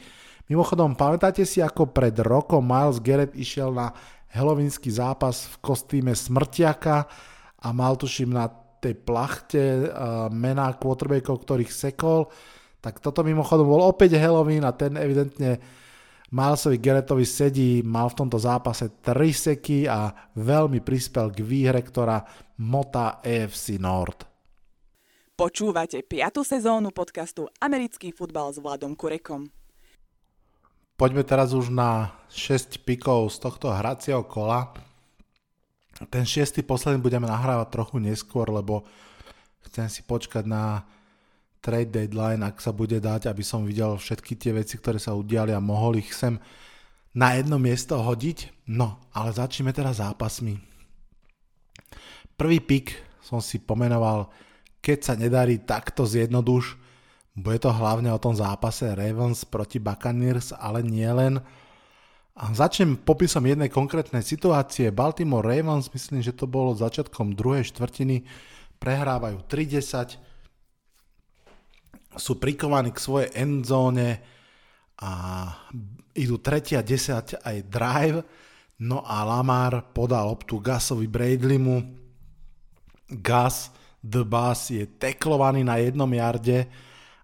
Mimochodom, 0.47 0.95
pamätáte 0.95 1.43
si, 1.43 1.59
ako 1.59 1.91
pred 1.91 2.15
rokom 2.23 2.63
Miles 2.63 3.03
Garrett 3.03 3.35
išiel 3.35 3.75
na 3.75 3.91
helovinský 4.31 4.87
zápas 4.91 5.47
v 5.47 5.55
kostýme 5.59 6.15
smrtiaka 6.15 7.07
a 7.59 7.67
mal 7.75 7.99
tuším 7.99 8.31
na 8.31 8.47
tej 8.79 8.95
plachte 8.95 9.59
uh, 9.59 10.27
mená 10.31 10.71
quarterbackov, 10.75 11.43
ktorých 11.43 11.71
sekol, 11.71 12.31
tak 12.79 13.01
toto 13.01 13.25
mimochodom 13.25 13.67
bol 13.67 13.83
opäť 13.83 14.15
Halloween 14.15 14.63
a 14.63 14.71
ten 14.71 14.95
evidentne 14.95 15.59
Milesovi 16.27 16.75
Gerettovi 16.83 17.23
sedí, 17.23 17.79
mal 17.79 18.11
v 18.11 18.19
tomto 18.19 18.35
zápase 18.35 18.99
3 18.99 19.15
seky 19.31 19.87
a 19.87 20.11
veľmi 20.35 20.83
prispel 20.83 21.31
k 21.31 21.39
výhre, 21.39 21.79
ktorá 21.79 22.19
motá 22.59 23.23
AFC 23.23 23.79
Nord. 23.79 24.27
Počúvate 25.39 26.03
5. 26.03 26.43
sezónu 26.43 26.91
podcastu 26.91 27.47
Americký 27.63 28.11
futbal 28.11 28.51
s 28.51 28.59
Vladom 28.59 28.91
Kurekom. 28.99 29.47
Poďme 30.99 31.23
teraz 31.23 31.55
už 31.55 31.71
na 31.71 32.11
6 32.27 32.83
pikov 32.83 33.31
z 33.31 33.47
tohto 33.47 33.71
hracieho 33.71 34.27
kola. 34.27 34.75
Ten 36.11 36.27
šiestý 36.27 36.59
posledný 36.59 36.99
budeme 36.99 37.29
nahrávať 37.29 37.71
trochu 37.71 38.03
neskôr, 38.03 38.51
lebo 38.51 38.83
chcem 39.71 39.87
si 39.87 40.03
počkať 40.03 40.43
na 40.43 40.83
trade 41.67 41.91
deadline, 41.91 42.39
ak 42.47 42.63
sa 42.63 42.71
bude 42.71 43.03
dať, 43.03 43.27
aby 43.27 43.43
som 43.43 43.67
videl 43.67 43.99
všetky 43.99 44.39
tie 44.39 44.55
veci, 44.55 44.79
ktoré 44.79 45.03
sa 45.03 45.11
udiali 45.11 45.51
a 45.51 45.59
mohol 45.59 45.99
ich 45.99 46.15
sem 46.15 46.39
na 47.11 47.35
jedno 47.35 47.59
miesto 47.59 47.99
hodiť. 47.99 48.71
No, 48.71 49.03
ale 49.11 49.35
začneme 49.35 49.75
teraz 49.75 49.99
zápasmi. 49.99 50.55
Prvý 52.39 52.63
pik 52.63 52.95
som 53.19 53.43
si 53.43 53.59
pomenoval, 53.59 54.31
keď 54.79 54.97
sa 55.03 55.13
nedarí 55.19 55.59
takto 55.59 56.07
zjednoduš, 56.07 56.79
bude 57.35 57.59
to 57.59 57.69
hlavne 57.69 58.07
o 58.15 58.21
tom 58.21 58.31
zápase 58.33 58.95
Ravens 58.95 59.43
proti 59.43 59.77
Buccaneers, 59.83 60.55
ale 60.55 60.81
nie 60.81 61.11
len. 61.11 61.43
A 62.37 62.43
začnem 62.53 62.95
popisom 62.95 63.43
jednej 63.43 63.67
konkrétnej 63.67 64.23
situácie. 64.23 64.89
Baltimore 64.89 65.43
Ravens, 65.43 65.91
myslím, 65.91 66.23
že 66.23 66.33
to 66.33 66.47
bolo 66.47 66.77
začiatkom 66.77 67.35
druhej 67.35 67.67
štvrtiny, 67.69 68.23
prehrávajú 68.79 69.43
30 69.49 70.26
sú 72.17 72.41
prikovaní 72.41 72.91
k 72.91 72.99
svojej 72.99 73.29
endzóne 73.37 74.19
a 74.97 75.11
idú 76.17 76.41
3 76.41 76.77
a 76.77 76.83
10 76.83 77.45
aj 77.45 77.57
drive, 77.69 78.19
no 78.81 79.05
a 79.05 79.21
Lamar 79.21 79.93
podal 79.93 80.33
loptu 80.33 80.57
Gasovi 80.57 81.05
Bradleymu. 81.05 81.77
Gas, 83.07 83.71
the 84.03 84.25
Bass 84.25 84.73
je 84.73 84.83
teklovaný 84.83 85.63
na 85.63 85.79
jednom 85.79 86.09
jarde, 86.09 86.67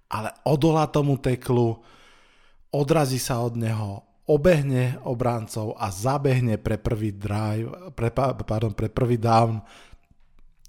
ale 0.07 0.29
odolá 0.45 0.87
tomu 0.87 1.17
teklu, 1.17 1.81
odrazí 2.71 3.17
sa 3.17 3.41
od 3.43 3.57
neho, 3.57 4.05
obehne 4.29 5.01
obrancov 5.03 5.75
a 5.75 5.91
zabehne 5.91 6.55
pre 6.61 6.79
prvý 6.79 7.11
drive, 7.11 7.91
pre, 7.97 8.13
pardon, 8.15 8.71
pre 8.71 8.87
prvý 8.87 9.19
down. 9.19 9.59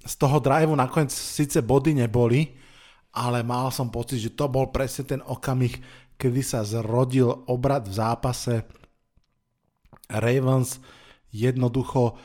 Z 0.03 0.19
toho 0.19 0.43
driveu 0.43 0.75
nakoniec 0.75 1.15
síce 1.15 1.63
body 1.63 1.95
neboli, 1.95 2.64
ale 3.15 3.47
mal 3.47 3.71
som 3.71 3.95
pocit, 3.95 4.19
že 4.19 4.35
to 4.35 4.51
bol 4.51 4.75
presne 4.75 5.07
ten 5.07 5.21
okamih, 5.23 5.79
kedy 6.19 6.43
sa 6.43 6.67
zrodil 6.67 7.31
obrad 7.47 7.87
v 7.87 7.95
zápase. 7.95 8.67
Ravens 10.11 10.83
jednoducho 11.31 12.19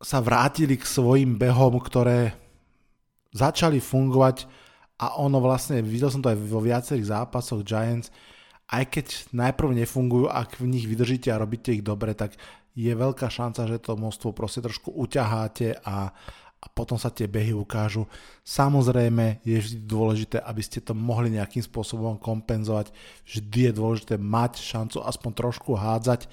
sa 0.00 0.22
vrátili 0.22 0.80
k 0.80 0.86
svojim 0.86 1.36
behom, 1.36 1.76
ktoré 1.82 2.32
začali 3.34 3.82
fungovať 3.82 4.48
a 5.00 5.18
ono 5.20 5.42
vlastne, 5.42 5.82
videl 5.84 6.08
som 6.08 6.22
to 6.22 6.32
aj 6.32 6.38
vo 6.40 6.60
viacerých 6.62 7.10
zápasoch 7.10 7.66
Giants, 7.66 8.08
aj 8.70 8.84
keď 8.86 9.06
najprv 9.34 9.82
nefungujú, 9.82 10.30
ak 10.30 10.62
v 10.62 10.70
nich 10.70 10.86
vydržíte 10.86 11.28
a 11.34 11.40
robíte 11.42 11.74
ich 11.74 11.82
dobre, 11.82 12.14
tak 12.14 12.38
je 12.78 12.94
veľká 12.94 13.26
šanca, 13.26 13.66
že 13.66 13.82
to 13.82 13.98
množstvo 13.98 14.30
proste 14.30 14.62
trošku 14.62 14.94
uťaháte 14.94 15.82
a, 15.82 16.14
a 16.60 16.68
potom 16.68 17.00
sa 17.00 17.08
tie 17.08 17.24
behy 17.24 17.56
ukážu. 17.56 18.04
Samozrejme 18.44 19.40
je 19.40 19.56
vždy 19.56 19.78
dôležité, 19.88 20.36
aby 20.44 20.60
ste 20.60 20.84
to 20.84 20.92
mohli 20.92 21.32
nejakým 21.32 21.64
spôsobom 21.64 22.20
kompenzovať. 22.20 22.92
Vždy 23.24 23.72
je 23.72 23.72
dôležité 23.72 24.14
mať 24.20 24.60
šancu 24.60 25.00
aspoň 25.00 25.30
trošku 25.32 25.72
hádzať 25.72 26.28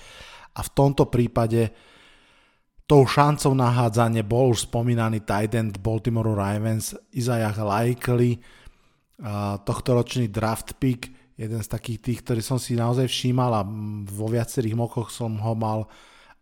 a 0.52 0.60
v 0.60 0.70
tomto 0.76 1.08
prípade 1.08 1.72
tou 2.88 3.04
šancou 3.04 3.52
na 3.56 3.72
hádzanie 3.72 4.24
bol 4.24 4.52
už 4.52 4.68
spomínaný 4.68 5.24
tight 5.24 5.56
end 5.56 5.80
Baltimore 5.80 6.36
Ravens 6.36 6.96
Isaiah 7.16 7.56
Likely, 7.56 8.40
tohto 9.64 9.90
ročný 9.96 10.28
draft 10.32 10.76
pick, 10.80 11.12
jeden 11.36 11.62
z 11.64 11.68
takých 11.68 12.00
tých, 12.04 12.20
ktorý 12.24 12.42
som 12.44 12.60
si 12.60 12.80
naozaj 12.80 13.08
všímal 13.08 13.52
a 13.54 13.68
vo 14.08 14.28
viacerých 14.28 14.76
mokoch 14.76 15.12
som 15.12 15.36
ho 15.40 15.54
mal 15.56 15.88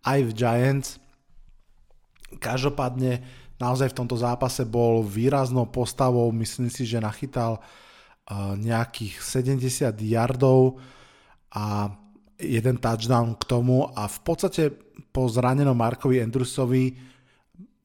aj 0.05 0.19
v 0.21 0.31
Giants. 0.33 0.89
Každopádne 2.37 3.44
naozaj 3.59 3.91
v 3.91 3.97
tomto 4.03 4.19
zápase 4.19 4.67
bol 4.67 5.03
výraznou 5.03 5.67
postavou, 5.69 6.31
myslím 6.35 6.67
si, 6.67 6.83
že 6.83 6.99
nachytal 6.99 7.59
nejakých 8.57 9.21
70 9.21 9.93
yardov 10.01 10.81
a 11.53 11.93
jeden 12.41 12.81
touchdown 12.81 13.37
k 13.37 13.43
tomu. 13.45 13.85
A 13.93 14.09
v 14.09 14.19
podstate 14.25 14.73
po 15.13 15.29
zranenom 15.29 15.77
Markovi 15.77 16.19
Andrewsovi 16.19 16.97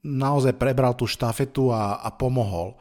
naozaj 0.00 0.56
prebral 0.56 0.96
tú 0.96 1.04
štafetu 1.04 1.68
a, 1.70 2.00
a 2.00 2.08
pomohol. 2.08 2.74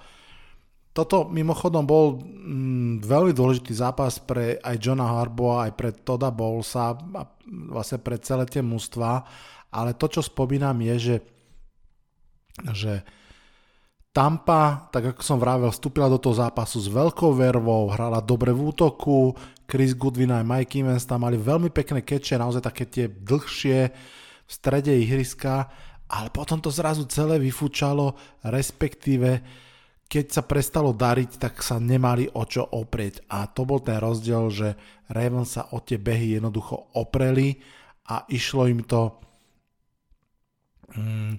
Toto 0.95 1.29
mimochodom 1.29 1.85
bol 1.85 2.17
mm, 2.17 3.05
veľmi 3.05 3.31
dôležitý 3.35 3.75
zápas 3.75 4.17
pre 4.17 4.57
aj 4.57 4.75
Johna 4.81 5.05
Harboa, 5.05 5.69
aj 5.69 5.71
pre 5.77 5.89
Toda 5.93 6.33
Bowlesa 6.33 6.95
a 6.95 7.23
vlastne 7.69 8.01
pre 8.01 8.17
celé 8.17 8.49
tie 8.49 8.63
mužstva, 8.63 9.23
ale 9.69 9.93
to, 9.93 10.09
čo 10.09 10.25
spomínam 10.25 10.79
je, 10.81 10.95
že 10.97 11.15
že 12.73 13.03
Tampa, 14.09 14.89
tak 14.89 15.13
ako 15.15 15.21
som 15.21 15.37
vravel, 15.37 15.69
vstúpila 15.69 16.09
do 16.09 16.17
toho 16.17 16.33
zápasu 16.33 16.81
s 16.81 16.89
veľkou 16.89 17.29
vervou, 17.37 17.93
hrala 17.93 18.19
dobre 18.19 18.49
v 18.49 18.73
útoku, 18.73 19.37
Chris 19.69 19.93
Goodwin 19.93 20.33
aj 20.33 20.43
Mike 20.49 20.81
Evans 20.81 21.05
tam 21.05 21.29
mali 21.29 21.37
veľmi 21.37 21.69
pekné 21.69 22.01
keče, 22.01 22.41
naozaj 22.41 22.65
také 22.65 22.89
tie 22.89 23.05
dlhšie 23.05 23.79
v 24.43 24.49
strede 24.49 24.89
ihriska, 24.97 25.69
ale 26.09 26.33
potom 26.33 26.57
to 26.57 26.73
zrazu 26.73 27.05
celé 27.05 27.37
vyfúčalo, 27.37 28.17
respektíve 28.49 29.45
keď 30.09 30.25
sa 30.33 30.41
prestalo 30.41 30.89
dariť, 30.89 31.37
tak 31.37 31.61
sa 31.61 31.77
nemali 31.77 32.25
o 32.33 32.41
čo 32.49 32.65
oprieť. 32.65 33.29
A 33.29 33.45
to 33.45 33.61
bol 33.61 33.77
ten 33.77 34.01
rozdiel, 34.01 34.49
že 34.49 34.73
Ravens 35.05 35.53
sa 35.53 35.69
o 35.69 35.77
tie 35.85 36.01
behy 36.01 36.33
jednoducho 36.33 36.97
opreli 36.97 37.61
a 38.09 38.25
išlo 38.25 38.65
im 38.65 38.81
to... 38.89 39.13
Hmm, 40.97 41.37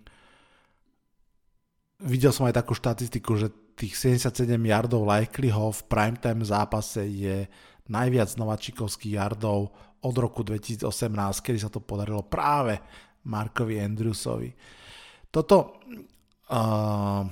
videl 2.04 2.32
som 2.32 2.48
aj 2.48 2.60
takú 2.60 2.72
štatistiku, 2.72 3.36
že 3.36 3.52
tých 3.76 3.96
77 3.96 4.44
yardov 4.60 5.08
Likelyho 5.08 5.72
v 5.72 5.82
primetime 5.88 6.44
zápase 6.44 7.04
je 7.04 7.48
najviac 7.88 8.28
nováčikovských 8.36 9.16
yardov 9.16 9.72
od 10.00 10.14
roku 10.16 10.40
2018, 10.44 10.86
kedy 11.44 11.58
sa 11.60 11.68
to 11.72 11.80
podarilo 11.80 12.24
práve 12.24 12.80
Markovi 13.28 13.80
Andrewsovi. 13.80 14.52
Toto 15.28 15.56
uh, 16.48 17.22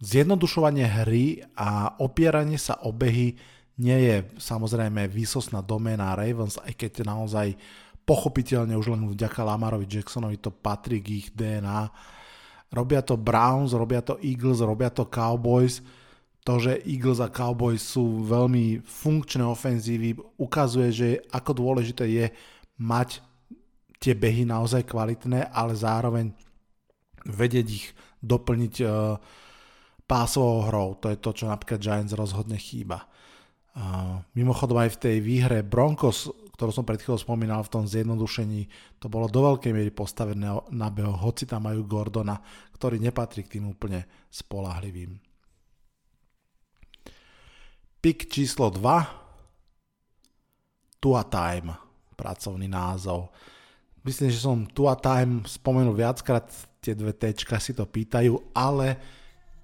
zjednodušovanie 0.00 0.86
hry 1.04 1.40
a 1.56 2.00
opieranie 2.00 2.60
sa 2.60 2.80
o 2.84 2.92
behy 2.92 3.36
nie 3.80 3.98
je 4.04 4.16
samozrejme 4.36 5.08
výsosná 5.08 5.64
doména 5.64 6.12
Ravens, 6.12 6.60
aj 6.60 6.76
keď 6.76 7.08
naozaj 7.08 7.56
pochopiteľne 8.04 8.76
už 8.76 8.92
len 8.92 9.08
vďaka 9.08 9.40
Lamarovi 9.40 9.88
Jacksonovi 9.88 10.36
to 10.36 10.52
patrí 10.52 11.00
k 11.00 11.08
ich 11.24 11.28
DNA 11.32 11.88
Robia 12.70 13.02
to 13.02 13.18
Browns, 13.18 13.74
robia 13.74 13.98
to 13.98 14.14
Eagles, 14.22 14.62
robia 14.62 14.94
to 14.94 15.10
Cowboys. 15.10 15.82
To, 16.46 16.56
že 16.56 16.80
Eagles 16.86 17.20
a 17.20 17.28
Cowboys 17.28 17.84
sú 17.84 18.24
veľmi 18.24 18.80
funkčné 18.80 19.44
ofenzívy, 19.44 20.16
ukazuje, 20.40 20.88
že 20.88 21.08
ako 21.34 21.52
dôležité 21.52 22.08
je 22.08 22.26
mať 22.80 23.20
tie 24.00 24.16
behy 24.16 24.48
naozaj 24.48 24.88
kvalitné, 24.88 25.52
ale 25.52 25.76
zároveň 25.76 26.32
vedieť 27.28 27.66
ich 27.68 27.92
doplniť 28.24 28.74
uh, 28.80 29.20
pásovou 30.08 30.64
hrou. 30.64 30.96
To 31.04 31.12
je 31.12 31.20
to, 31.20 31.30
čo 31.36 31.44
napríklad 31.44 31.76
Giants 31.76 32.16
rozhodne 32.16 32.56
chýba. 32.56 33.04
Uh, 33.76 34.24
mimochodom 34.32 34.80
aj 34.80 34.96
v 34.96 35.00
tej 35.04 35.16
výhre 35.20 35.60
Broncos 35.60 36.32
ktorú 36.60 36.76
som 36.76 36.84
pred 36.84 37.00
chvíľou 37.00 37.16
spomínal 37.16 37.64
v 37.64 37.72
tom 37.72 37.88
zjednodušení, 37.88 38.68
to 39.00 39.08
bolo 39.08 39.32
do 39.32 39.40
veľkej 39.40 39.72
miery 39.72 39.88
postavené 39.88 40.44
na 40.68 40.92
beho, 40.92 41.16
hoci 41.16 41.48
tam 41.48 41.64
majú 41.64 41.88
Gordona, 41.88 42.36
ktorý 42.76 43.00
nepatrí 43.00 43.48
k 43.48 43.56
tým 43.56 43.72
úplne 43.72 44.04
spolahlivým. 44.28 45.16
Pik 48.04 48.28
číslo 48.28 48.68
2, 48.68 51.00
Tua 51.00 51.24
Time, 51.32 51.72
pracovný 52.12 52.68
názov. 52.68 53.32
Myslím, 54.04 54.28
že 54.28 54.44
som 54.44 54.68
Tua 54.68 55.00
Time 55.00 55.48
spomenul 55.48 55.96
viackrát, 55.96 56.44
tie 56.84 56.92
dve 56.92 57.16
tečka 57.16 57.56
si 57.56 57.72
to 57.72 57.88
pýtajú, 57.88 58.36
ale 58.52 59.00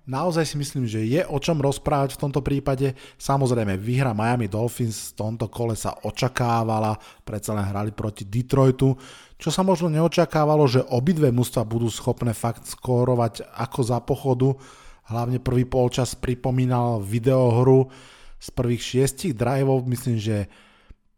naozaj 0.07 0.47
si 0.47 0.57
myslím, 0.57 0.87
že 0.87 1.03
je 1.03 1.23
o 1.27 1.39
čom 1.43 1.59
rozprávať 1.59 2.17
v 2.17 2.23
tomto 2.27 2.41
prípade. 2.41 2.95
Samozrejme, 3.19 3.77
výhra 3.77 4.15
Miami 4.15 4.47
Dolphins 4.47 5.13
v 5.13 5.27
tomto 5.27 5.51
kole 5.51 5.75
sa 5.75 5.99
očakávala, 6.07 6.97
predsa 7.27 7.53
len 7.53 7.67
hrali 7.67 7.91
proti 7.91 8.25
Detroitu, 8.25 8.95
čo 9.37 9.53
sa 9.53 9.61
možno 9.61 9.93
neočakávalo, 9.93 10.65
že 10.65 10.87
obidve 10.89 11.29
mužstva 11.29 11.69
budú 11.69 11.93
schopné 11.93 12.33
fakt 12.33 12.65
skórovať 12.65 13.45
ako 13.53 13.81
za 13.85 13.99
pochodu. 14.01 14.57
Hlavne 15.07 15.39
prvý 15.39 15.69
polčas 15.69 16.17
pripomínal 16.17 17.05
videohru 17.05 17.93
z 18.41 18.49
prvých 18.51 18.83
šiestich 18.83 19.37
driveov, 19.37 19.87
myslím, 19.87 20.19
že 20.19 20.49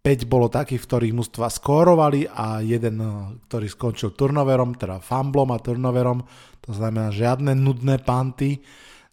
5 0.03 0.31
bolo 0.31 0.47
takých, 0.49 0.81
v 0.81 0.89
ktorých 0.89 1.17
mužstva 1.19 1.51
skórovali 1.51 2.25
a 2.31 2.63
jeden, 2.63 3.03
ktorý 3.51 3.67
skončil 3.67 4.15
turnoverom, 4.15 4.79
teda 4.79 5.03
fumblom 5.03 5.51
a 5.53 5.59
turnoverom, 5.59 6.23
to 6.69 6.77
znamená 6.77 7.09
žiadne 7.09 7.57
nudné 7.57 7.97
panty. 8.05 8.61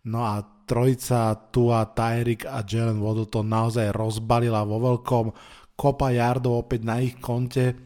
No 0.04 0.28
a 0.28 0.44
trojica 0.68 1.32
Tua, 1.56 1.88
Tyrik 1.88 2.44
a 2.44 2.60
Jalen 2.68 3.00
Waddle 3.00 3.32
to 3.32 3.48
naozaj 3.48 3.96
rozbalila 3.96 4.68
vo 4.68 4.84
veľkom, 4.92 5.32
kopa 5.80 6.12
yardov 6.12 6.68
opäť 6.68 6.82
na 6.84 7.00
ich 7.00 7.16
konte. 7.24 7.80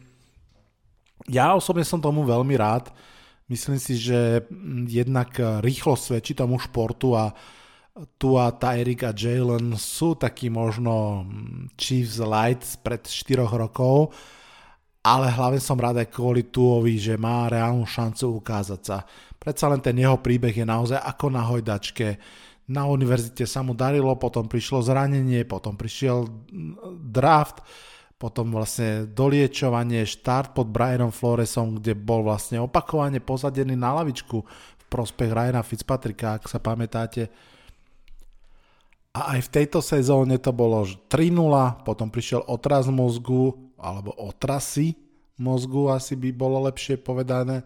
Ja 1.30 1.54
osobne 1.54 1.86
som 1.86 2.02
tomu 2.02 2.26
veľmi 2.26 2.58
rád. 2.58 2.90
Myslím 3.46 3.78
si, 3.78 3.94
že 3.94 4.42
jednak 4.90 5.38
rýchlo 5.62 5.94
svedčí 5.94 6.34
tomu 6.34 6.58
športu 6.58 7.14
a 7.14 7.30
tu 8.18 8.38
a 8.38 8.50
Tyreek 8.50 9.06
a 9.06 9.14
Jalen 9.14 9.74
sú 9.78 10.18
takí 10.18 10.50
možno 10.50 11.26
Chiefs 11.78 12.18
Light 12.22 12.62
pred 12.82 13.02
4 13.06 13.46
rokov, 13.46 14.14
ale 15.02 15.30
hlavne 15.30 15.58
som 15.58 15.78
rád 15.78 16.02
aj 16.06 16.08
kvôli 16.14 16.48
Tuovi, 16.48 16.96
že 16.96 17.18
má 17.18 17.50
reálnu 17.50 17.84
šancu 17.84 18.38
ukázať 18.40 18.80
sa. 18.80 19.02
Predsa 19.40 19.72
len 19.72 19.80
ten 19.80 19.96
jeho 19.96 20.20
príbeh 20.20 20.52
je 20.52 20.68
naozaj 20.68 21.00
ako 21.00 21.26
na 21.32 21.48
hojdačke. 21.48 22.20
Na 22.70 22.84
univerzite 22.84 23.48
sa 23.48 23.64
mu 23.64 23.72
darilo, 23.72 24.12
potom 24.20 24.44
prišlo 24.46 24.84
zranenie, 24.84 25.48
potom 25.48 25.80
prišiel 25.80 26.28
draft, 27.00 27.64
potom 28.20 28.52
vlastne 28.52 29.08
doliečovanie, 29.08 30.04
štart 30.04 30.52
pod 30.52 30.68
Brianom 30.68 31.08
Floresom, 31.08 31.80
kde 31.80 31.96
bol 31.96 32.20
vlastne 32.20 32.60
opakovane 32.60 33.16
posadený 33.16 33.80
na 33.80 33.96
lavičku 33.96 34.44
v 34.44 34.84
prospech 34.92 35.32
Ryana 35.32 35.64
Fitzpatricka, 35.64 36.36
ak 36.36 36.44
sa 36.44 36.60
pamätáte. 36.60 37.32
A 39.16 39.34
aj 39.34 39.48
v 39.48 39.52
tejto 39.56 39.80
sezóne 39.80 40.36
to 40.36 40.52
bolo 40.52 40.84
3-0, 40.84 41.82
potom 41.82 42.12
prišiel 42.12 42.44
otraz 42.44 42.92
mozgu, 42.92 43.56
alebo 43.80 44.12
otrasy 44.20 44.94
mozgu, 45.40 45.88
asi 45.88 46.12
by 46.14 46.28
bolo 46.36 46.60
lepšie 46.68 47.00
povedané. 47.00 47.64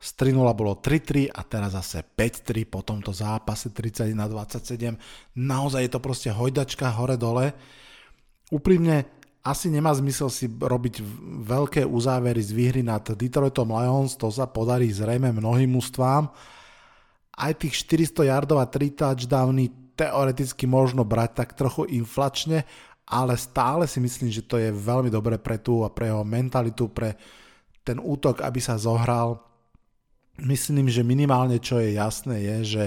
Z 0.00 0.16
3-0 0.16 0.56
bolo 0.56 0.80
3-3 0.80 1.28
a 1.28 1.44
teraz 1.44 1.76
zase 1.76 2.00
5-3 2.00 2.64
po 2.64 2.80
tomto 2.80 3.12
zápase 3.12 3.68
31-27. 3.68 4.96
Naozaj 5.36 5.80
je 5.84 5.92
to 5.92 6.00
proste 6.00 6.32
hojdačka 6.32 6.88
hore-dole. 6.96 7.52
Úprimne, 8.48 9.04
asi 9.44 9.68
nemá 9.68 9.92
zmysel 9.92 10.32
si 10.32 10.48
robiť 10.48 11.04
veľké 11.44 11.82
uzávery 11.84 12.40
z 12.40 12.52
výhry 12.52 12.80
nad 12.80 13.04
Detroitom 13.04 13.72
Lions, 13.72 14.16
to 14.16 14.32
sa 14.32 14.48
podarí 14.48 14.88
zrejme 14.88 15.36
mnohým 15.36 15.76
mústvám. 15.76 16.32
Aj 17.36 17.52
tých 17.56 17.84
400 17.84 18.24
yardov 18.24 18.60
a 18.60 18.68
3 18.68 18.96
touchdowny 18.96 19.68
teoreticky 19.96 20.64
možno 20.64 21.04
brať 21.04 21.44
tak 21.44 21.56
trochu 21.56 21.88
inflačne, 21.92 22.64
ale 23.04 23.36
stále 23.36 23.84
si 23.84 24.00
myslím, 24.00 24.32
že 24.32 24.44
to 24.44 24.56
je 24.56 24.72
veľmi 24.72 25.12
dobré 25.12 25.36
pre 25.36 25.60
tú 25.60 25.84
a 25.84 25.92
pre 25.92 26.08
jeho 26.08 26.24
mentalitu, 26.24 26.88
pre 26.88 27.20
ten 27.84 28.00
útok, 28.00 28.44
aby 28.44 28.60
sa 28.60 28.80
zohral. 28.80 29.49
Myslím, 30.40 30.88
že 30.88 31.04
minimálne 31.04 31.60
čo 31.60 31.76
je 31.80 31.96
jasné 31.96 32.40
je, 32.40 32.56
že 32.64 32.84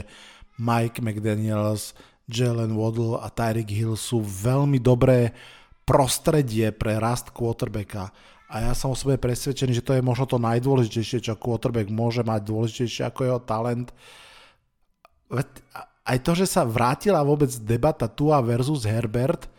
Mike 0.58 1.02
McDaniels, 1.02 1.94
Jalen 2.30 2.74
Waddle 2.74 3.20
a 3.20 3.28
Tyreek 3.30 3.70
Hill 3.70 3.98
sú 4.00 4.22
veľmi 4.24 4.80
dobré 4.80 5.34
prostredie 5.84 6.72
pre 6.72 6.98
rast 6.98 7.36
quarterbacka. 7.36 8.10
A 8.54 8.70
ja 8.70 8.74
som 8.78 8.94
o 8.94 8.98
sebe 8.98 9.18
presvedčený, 9.18 9.82
že 9.82 9.86
to 9.86 9.98
je 9.98 10.06
možno 10.06 10.30
to 10.30 10.38
najdôležitejšie, 10.38 11.26
čo 11.26 11.42
quarterback 11.42 11.90
môže 11.90 12.22
mať 12.22 12.42
dôležitejšie 12.46 13.04
ako 13.10 13.20
jeho 13.26 13.42
talent. 13.42 13.90
Aj 16.06 16.18
to, 16.22 16.32
že 16.38 16.46
sa 16.46 16.62
vrátila 16.62 17.26
vôbec 17.26 17.50
debata 17.66 18.06
Tua 18.06 18.46
versus 18.46 18.86
Herbert, 18.86 19.50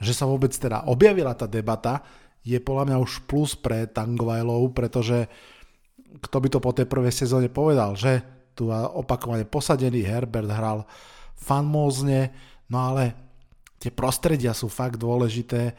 že 0.00 0.16
sa 0.16 0.24
vôbec 0.24 0.50
teda 0.54 0.88
objavila 0.88 1.36
tá 1.36 1.44
debata, 1.44 2.00
je 2.40 2.56
podľa 2.56 2.84
mňa 2.88 2.96
už 3.04 3.28
plus 3.28 3.52
pre 3.52 3.84
Tangovajlov, 3.84 4.72
pretože 4.72 5.28
kto 6.24 6.36
by 6.40 6.48
to 6.48 6.58
po 6.58 6.72
tej 6.72 6.86
prvej 6.88 7.12
sezóne 7.12 7.52
povedal, 7.52 7.94
že 7.94 8.24
tu 8.56 8.72
opakovane 8.72 9.46
posadený 9.46 10.02
Herbert 10.02 10.50
hral 10.50 10.82
fanmózne, 11.38 12.34
no 12.66 12.78
ale 12.92 13.14
tie 13.78 13.94
prostredia 13.94 14.50
sú 14.50 14.66
fakt 14.66 14.98
dôležité 14.98 15.78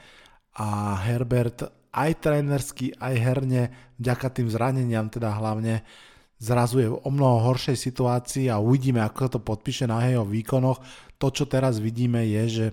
a 0.56 0.96
Herbert 1.04 1.68
aj 1.90 2.12
trénersky, 2.22 2.94
aj 2.96 3.16
herne, 3.18 3.64
vďaka 3.98 4.28
tým 4.30 4.48
zraneniam 4.48 5.10
teda 5.10 5.34
hlavne, 5.36 5.82
zrazuje 6.40 6.88
o 6.88 7.10
mnoho 7.10 7.44
horšej 7.52 7.76
situácii 7.76 8.48
a 8.48 8.62
uvidíme, 8.62 9.04
ako 9.04 9.38
to 9.38 9.40
podpíše 9.44 9.90
na 9.90 10.06
jeho 10.08 10.24
výkonoch. 10.24 10.80
To, 11.20 11.28
čo 11.34 11.50
teraz 11.50 11.84
vidíme, 11.84 12.24
je, 12.24 12.44
že 12.48 12.66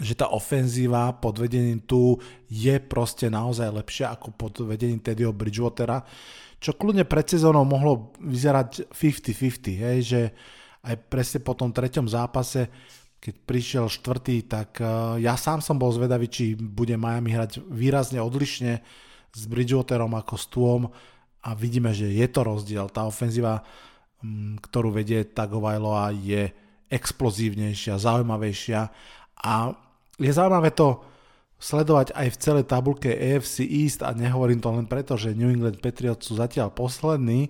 že 0.00 0.18
tá 0.18 0.30
ofenzíva 0.34 1.14
pod 1.22 1.38
vedením 1.38 1.82
tu 1.86 2.18
je 2.50 2.78
proste 2.82 3.30
naozaj 3.30 3.70
lepšia 3.70 4.14
ako 4.18 4.34
pod 4.34 4.54
vedením 4.66 4.98
Teddyho 4.98 5.30
Bridgewatera, 5.30 6.02
čo 6.58 6.74
kľudne 6.74 7.06
pred 7.06 7.26
sezónou 7.28 7.62
mohlo 7.62 8.10
vyzerať 8.18 8.90
50-50, 8.90 9.84
hej, 9.84 9.98
že 10.02 10.20
aj 10.84 10.94
presne 11.06 11.40
po 11.44 11.54
tom 11.54 11.70
treťom 11.70 12.10
zápase 12.10 12.66
keď 13.24 13.34
prišiel 13.48 13.86
štvrtý, 13.88 14.44
tak 14.44 14.76
uh, 14.84 15.16
ja 15.16 15.32
sám 15.40 15.64
som 15.64 15.80
bol 15.80 15.88
zvedavý, 15.88 16.28
či 16.28 16.52
bude 16.52 16.92
Miami 17.00 17.32
hrať 17.32 17.64
výrazne 17.72 18.20
odlišne 18.20 18.84
s 19.32 19.42
Bridgewaterom 19.48 20.12
ako 20.12 20.34
s 20.36 20.44
Tuom 20.52 20.82
a 21.40 21.50
vidíme, 21.56 21.96
že 21.96 22.12
je 22.12 22.28
to 22.28 22.44
rozdiel. 22.44 22.92
Tá 22.92 23.08
ofenzíva, 23.08 23.64
um, 24.20 24.60
ktorú 24.60 24.92
vedie 24.92 25.24
Tagovailoa 25.24 26.12
je 26.20 26.52
explozívnejšia, 26.92 27.96
zaujímavejšia 27.96 28.80
a 29.40 29.72
je 30.18 30.32
zaujímavé 30.32 30.70
to 30.74 31.02
sledovať 31.58 32.12
aj 32.12 32.28
v 32.34 32.40
celej 32.40 32.64
tabulke 32.68 33.10
AFC 33.10 33.64
East 33.64 34.04
a 34.04 34.12
nehovorím 34.12 34.60
to 34.60 34.68
len 34.70 34.86
preto, 34.86 35.16
že 35.16 35.34
New 35.34 35.48
England 35.48 35.80
Patriots 35.80 36.28
sú 36.28 36.36
zatiaľ 36.36 36.74
poslední. 36.74 37.48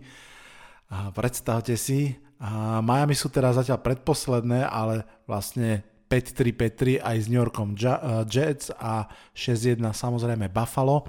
Predstavte 1.16 1.74
si, 1.74 2.14
a 2.38 2.78
Miami 2.84 3.16
sú 3.16 3.32
teraz 3.32 3.56
zatiaľ 3.56 3.80
predposledné, 3.80 4.68
ale 4.68 5.08
vlastne 5.24 5.82
5-3 6.12 7.00
5-3 7.00 7.00
aj 7.00 7.16
s 7.16 7.26
New 7.26 7.40
Yorkom 7.40 7.74
eh, 7.74 7.90
Jets 8.28 8.70
a 8.76 9.08
6-1 9.32 9.80
samozrejme 9.80 10.52
Buffalo. 10.52 11.08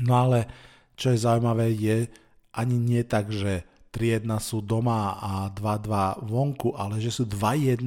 No 0.00 0.12
ale 0.16 0.48
čo 0.96 1.12
je 1.12 1.22
zaujímavé 1.22 1.74
je 1.76 2.08
ani 2.54 2.76
nie 2.78 3.02
tak, 3.06 3.30
že 3.30 3.62
3-1 3.94 4.26
sú 4.42 4.62
doma 4.62 5.18
a 5.18 5.32
2-2 5.54 6.26
vonku, 6.26 6.74
ale 6.78 7.02
že 7.02 7.10
sú 7.10 7.26
2-1 7.26 7.82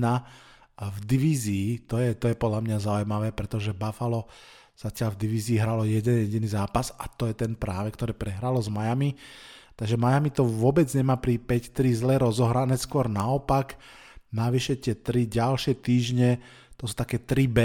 v 0.80 0.98
divízii, 1.06 1.86
to 1.86 2.02
je, 2.02 2.18
to 2.18 2.34
je 2.34 2.36
podľa 2.36 2.62
mňa 2.66 2.78
zaujímavé, 2.82 3.30
pretože 3.30 3.78
Buffalo 3.78 4.26
zatiaľ 4.74 5.14
v 5.14 5.22
divízii 5.30 5.62
hralo 5.62 5.86
jeden 5.86 6.26
jediný 6.26 6.50
zápas 6.50 6.90
a 6.98 7.06
to 7.06 7.30
je 7.30 7.36
ten 7.38 7.54
práve, 7.54 7.94
ktoré 7.94 8.18
prehralo 8.18 8.58
s 8.58 8.74
Miami. 8.74 9.14
Takže 9.78 9.98
Miami 9.98 10.30
to 10.34 10.46
vôbec 10.46 10.86
nemá 10.94 11.18
pri 11.18 11.38
5-3 11.42 12.02
zle 12.02 12.16
rozohrané, 12.22 12.78
skôr 12.78 13.10
naopak. 13.10 13.78
Navyše 14.34 14.82
tie 14.82 14.98
tri 14.98 15.30
ďalšie 15.30 15.78
týždne, 15.78 16.42
to 16.78 16.90
sú 16.90 16.98
také 16.98 17.22
3B, 17.22 17.60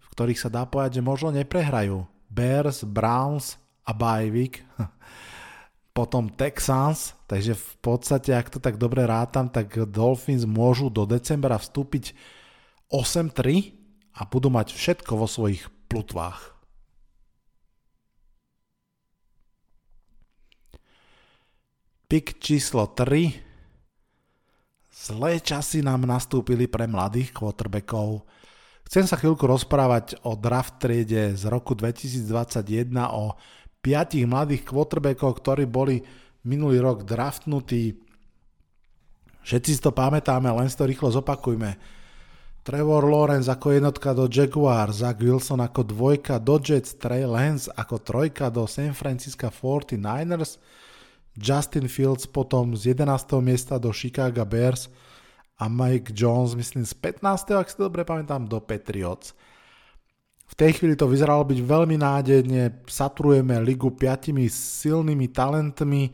v 0.00 0.06
ktorých 0.16 0.40
sa 0.40 0.48
dá 0.48 0.64
povedať, 0.64 1.00
že 1.00 1.04
možno 1.04 1.32
neprehrajú. 1.32 2.08
Bears, 2.32 2.84
Browns 2.88 3.60
a 3.84 3.92
Bajvik. 3.92 4.64
Potom 5.96 6.28
Texans, 6.28 7.16
takže 7.24 7.56
v 7.56 7.72
podstate, 7.80 8.36
ak 8.36 8.52
to 8.52 8.60
tak 8.60 8.76
dobre 8.76 9.08
rátam, 9.08 9.48
tak 9.48 9.72
Dolphins 9.88 10.44
môžu 10.44 10.92
do 10.92 11.08
decembra 11.08 11.56
vstúpiť 11.56 12.12
8-3 12.90 13.74
a 14.16 14.24
budú 14.26 14.48
mať 14.48 14.72
všetko 14.72 15.12
vo 15.18 15.26
svojich 15.26 15.66
plutvách. 15.90 16.56
Pik 22.06 22.38
číslo 22.38 22.86
3. 22.86 23.34
Zlé 24.94 25.42
časy 25.42 25.82
nám 25.82 26.06
nastúpili 26.06 26.70
pre 26.70 26.86
mladých 26.86 27.34
quarterbackov. 27.34 28.22
Chcem 28.86 29.02
sa 29.10 29.18
chvíľku 29.18 29.42
rozprávať 29.42 30.22
o 30.22 30.38
draft 30.38 30.78
triede 30.78 31.34
z 31.34 31.42
roku 31.50 31.74
2021 31.74 32.94
o 33.10 33.34
piatich 33.82 34.22
mladých 34.22 34.62
quarterbackov, 34.70 35.42
ktorí 35.42 35.66
boli 35.66 35.98
minulý 36.46 36.78
rok 36.78 37.02
draftnutí. 37.02 37.98
Všetci 39.42 39.70
si 39.74 39.80
to 39.82 39.90
pamätáme, 39.90 40.46
len 40.46 40.70
si 40.70 40.78
to 40.78 40.86
rýchlo 40.86 41.10
zopakujme. 41.10 41.74
Trevor 42.66 43.06
Lawrence 43.06 43.46
ako 43.46 43.78
jednotka 43.78 44.10
do 44.10 44.26
Jaguar, 44.26 44.90
Zach 44.90 45.22
Wilson 45.22 45.62
ako 45.62 45.86
dvojka 45.86 46.42
do 46.42 46.58
Jets, 46.58 46.98
Trey 46.98 47.22
Lance 47.22 47.70
ako 47.70 48.02
trojka 48.02 48.50
do 48.50 48.66
San 48.66 48.90
Francisco 48.90 49.46
49ers, 49.54 50.58
Justin 51.38 51.86
Fields 51.86 52.26
potom 52.26 52.74
z 52.74 52.98
11. 52.98 53.38
miesta 53.38 53.78
do 53.78 53.94
Chicago 53.94 54.42
Bears 54.42 54.90
a 55.62 55.70
Mike 55.70 56.10
Jones, 56.10 56.58
myslím 56.58 56.82
z 56.82 56.90
15. 57.22 57.54
ak 57.54 57.70
si 57.70 57.78
dobre 57.78 58.02
pamätám, 58.02 58.50
do 58.50 58.58
Patriots. 58.58 59.30
V 60.50 60.54
tej 60.58 60.82
chvíli 60.82 60.98
to 60.98 61.06
vyzeralo 61.06 61.46
byť 61.46 61.62
veľmi 61.62 61.94
nádejne, 62.02 62.82
saturujeme 62.90 63.62
ligu 63.62 63.94
piatimi 63.94 64.50
silnými 64.50 65.30
talentmi, 65.30 66.10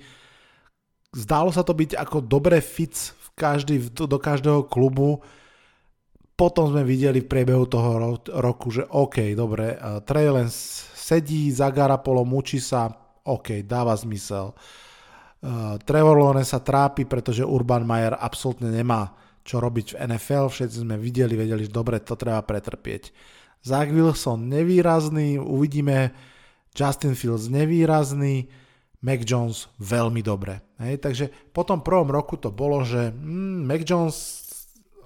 zdálo 1.16 1.48
sa 1.48 1.64
to 1.64 1.72
byť 1.72 1.96
ako 1.96 2.20
dobré 2.20 2.60
fit 2.60 2.92
v 2.92 3.26
každý, 3.40 3.88
do 3.88 4.20
každého 4.20 4.68
klubu, 4.68 5.24
potom 6.42 6.74
sme 6.74 6.82
videli 6.82 7.22
v 7.22 7.30
priebehu 7.30 7.70
toho 7.70 8.18
roku, 8.34 8.74
že 8.74 8.82
OK, 8.90 9.30
dobre, 9.38 9.78
Trey 10.02 10.26
Lance 10.26 10.90
sedí, 10.98 11.54
Zagara 11.54 12.02
polo, 12.02 12.26
mučí 12.26 12.58
sa, 12.58 12.90
OK, 13.22 13.62
dáva 13.62 13.94
zmysel. 13.94 14.50
Trevor 15.86 16.18
Lawrence 16.18 16.50
sa 16.50 16.58
trápi, 16.58 17.06
pretože 17.06 17.46
Urban 17.46 17.86
Meyer 17.86 18.18
absolútne 18.18 18.74
nemá 18.74 19.14
čo 19.46 19.62
robiť 19.62 19.94
v 19.94 19.98
NFL, 20.10 20.50
všetci 20.50 20.82
sme 20.82 20.98
videli, 20.98 21.38
vedeli, 21.38 21.66
že 21.66 21.70
dobre, 21.70 22.02
to 22.02 22.18
treba 22.18 22.42
pretrpieť. 22.42 23.14
Zach 23.62 23.90
Wilson 23.90 24.50
nevýrazný, 24.50 25.38
uvidíme 25.38 26.10
Justin 26.74 27.14
Fields 27.14 27.46
nevýrazný, 27.50 28.50
Mac 29.02 29.26
Jones 29.26 29.66
veľmi 29.82 30.22
dobre. 30.22 30.62
Hej, 30.78 31.02
takže 31.02 31.26
po 31.50 31.66
tom 31.66 31.82
prvom 31.82 32.10
roku 32.10 32.38
to 32.38 32.54
bolo, 32.54 32.86
že 32.86 33.10
mm, 33.10 33.66
Mac 33.66 33.82
Jones, 33.82 34.41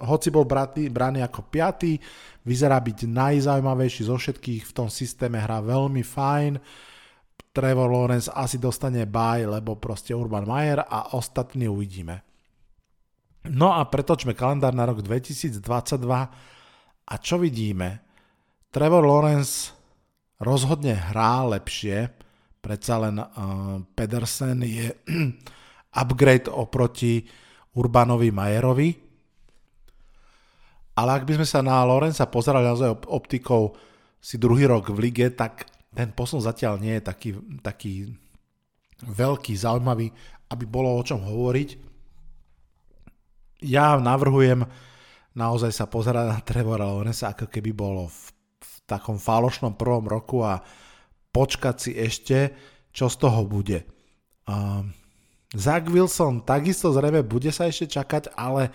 hoci 0.03 0.29
bol 0.29 0.45
bratý, 0.45 0.91
braný 0.91 1.23
ako 1.25 1.47
piatý, 1.47 1.97
vyzerá 2.45 2.77
byť 2.81 3.09
najzaujímavejší 3.09 4.07
zo 4.07 4.15
všetkých 4.17 4.63
v 4.67 4.75
tom 4.75 4.87
systéme, 4.91 5.41
hrá 5.41 5.61
veľmi 5.63 6.03
fajn, 6.05 6.53
Trevor 7.57 7.89
Lawrence 7.89 8.29
asi 8.29 8.61
dostane 8.61 9.09
bye, 9.09 9.41
lebo 9.49 9.81
proste 9.81 10.13
Urban 10.13 10.45
Meyer 10.45 10.85
a 10.85 11.17
ostatní 11.17 11.65
uvidíme. 11.65 12.21
No 13.49 13.73
a 13.73 13.81
pretočme 13.89 14.37
kalendár 14.37 14.77
na 14.77 14.85
rok 14.85 15.01
2022 15.01 15.57
a 17.07 17.13
čo 17.17 17.35
vidíme? 17.41 18.05
Trevor 18.69 19.01
Lawrence 19.01 19.73
rozhodne 20.37 20.93
hrá 20.93 21.49
lepšie, 21.49 22.13
predsa 22.61 23.01
len 23.01 23.17
uh, 23.17 23.25
Pedersen 23.89 24.61
je 24.61 24.93
upgrade 26.01 26.53
oproti 26.53 27.25
Urbanovi 27.73 28.29
Majerovi. 28.29 28.89
Ale 30.97 31.13
ak 31.13 31.29
by 31.29 31.37
sme 31.37 31.47
sa 31.47 31.61
na 31.61 31.85
Lorenza 31.85 32.25
pozerali 32.25 32.65
naozaj 32.65 33.05
optikou 33.05 33.77
si 34.17 34.41
druhý 34.41 34.65
rok 34.65 34.89
v 34.89 35.07
lige, 35.07 35.29
tak 35.29 35.69
ten 35.93 36.09
posun 36.09 36.41
zatiaľ 36.41 36.81
nie 36.81 36.97
je 36.97 37.03
taký, 37.05 37.29
taký 37.61 38.17
veľký, 39.05 39.53
zaujímavý, 39.53 40.09
aby 40.49 40.65
bolo 40.65 40.97
o 40.97 41.05
čom 41.05 41.21
hovoriť. 41.21 41.69
Ja 43.61 43.97
navrhujem 43.97 44.65
naozaj 45.37 45.69
sa 45.69 45.85
pozerať 45.85 46.25
na 46.33 46.39
Trevora 46.41 46.89
Lorenza, 46.89 47.29
ako 47.29 47.45
keby 47.45 47.77
bolo 47.77 48.09
v, 48.09 48.33
v 48.57 48.73
takom 48.89 49.21
falošnom 49.21 49.77
prvom 49.77 50.09
roku 50.09 50.41
a 50.41 50.61
počkať 51.29 51.75
si 51.77 51.91
ešte, 51.93 52.57
čo 52.89 53.05
z 53.05 53.15
toho 53.21 53.45
bude. 53.45 53.85
Uh, 54.49 54.81
Zach 55.53 55.85
Wilson 55.85 56.41
takisto 56.41 56.89
zrejme 56.89 57.21
bude 57.21 57.53
sa 57.53 57.69
ešte 57.69 58.01
čakať, 58.01 58.33
ale 58.33 58.73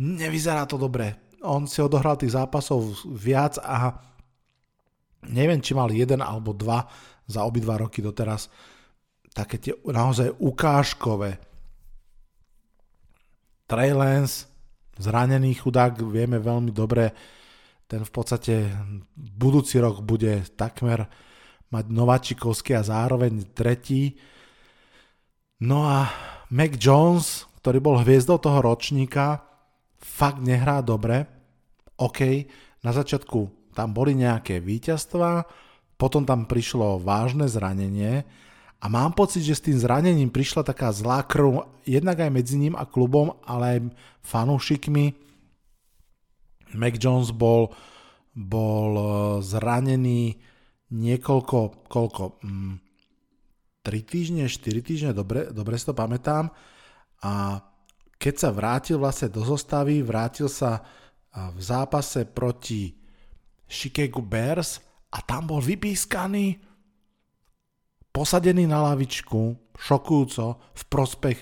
nevyzerá 0.00 0.64
to 0.64 0.80
dobre. 0.80 1.29
On 1.40 1.64
si 1.64 1.80
odohral 1.80 2.20
tých 2.20 2.36
zápasov 2.36 3.04
viac 3.08 3.56
a 3.60 3.96
neviem, 5.28 5.60
či 5.60 5.72
mal 5.72 5.88
jeden 5.88 6.20
alebo 6.20 6.52
dva 6.52 6.84
za 7.24 7.44
obidva 7.44 7.80
roky 7.80 8.04
doteraz 8.04 8.48
také 9.30 9.62
tie 9.62 9.72
naozaj 9.86 10.34
ukážkové. 10.42 11.38
Trey 13.70 13.94
Lance, 13.94 14.50
zranený 14.98 15.54
chudák, 15.62 15.94
vieme 16.02 16.42
veľmi 16.42 16.74
dobre, 16.74 17.14
ten 17.86 18.02
v 18.02 18.10
podstate 18.10 18.70
budúci 19.14 19.78
rok 19.78 20.02
bude 20.02 20.46
takmer 20.58 21.06
mať 21.70 21.84
Nováčikovský 21.90 22.74
a 22.78 22.86
zároveň 22.86 23.54
tretí. 23.54 24.18
No 25.62 25.86
a 25.86 26.10
Mac 26.50 26.74
Jones, 26.78 27.46
ktorý 27.62 27.78
bol 27.78 27.96
hviezdou 28.02 28.42
toho 28.42 28.58
ročníka, 28.58 29.49
fakt 30.00 30.40
nehrá 30.40 30.80
dobre. 30.80 31.28
OK, 32.00 32.48
na 32.80 32.90
začiatku 32.96 33.72
tam 33.76 33.92
boli 33.92 34.16
nejaké 34.16 34.58
víťazstva, 34.58 35.44
potom 36.00 36.24
tam 36.24 36.48
prišlo 36.48 36.98
vážne 36.98 37.46
zranenie 37.46 38.24
a 38.80 38.88
mám 38.88 39.12
pocit, 39.12 39.44
že 39.44 39.60
s 39.60 39.64
tým 39.68 39.76
zranením 39.76 40.32
prišla 40.32 40.64
taká 40.64 40.88
zlá 40.88 41.20
krv 41.28 41.68
jednak 41.84 42.16
aj 42.24 42.30
medzi 42.32 42.56
ním 42.56 42.72
a 42.72 42.88
klubom, 42.88 43.36
ale 43.44 43.64
aj 43.76 43.78
fanúšikmi. 44.24 45.12
Mac 46.80 46.96
Jones 46.96 47.36
bol, 47.36 47.76
bol 48.32 48.90
eh, 48.96 49.08
zranený 49.44 50.40
niekoľko, 50.90 51.86
koľko, 51.86 52.40
mm, 52.40 52.74
3 53.84 54.00
týždne, 54.04 54.44
4 54.48 54.80
týždne, 54.80 55.10
dobre, 55.12 55.52
dobre 55.52 55.76
si 55.76 55.84
to 55.84 55.92
pamätám. 55.92 56.48
A 57.20 57.60
keď 58.20 58.34
sa 58.36 58.52
vrátil 58.52 59.00
vlastne 59.00 59.32
do 59.32 59.40
zostavy, 59.40 60.04
vrátil 60.04 60.52
sa 60.52 60.84
v 61.32 61.56
zápase 61.56 62.28
proti 62.28 62.92
Chicago 63.64 64.20
Bears 64.20 64.76
a 65.08 65.24
tam 65.24 65.48
bol 65.48 65.64
vypískaný, 65.64 66.60
posadený 68.12 68.68
na 68.68 68.84
lavičku, 68.92 69.72
šokujúco, 69.72 70.60
v 70.76 70.82
prospech 70.92 71.38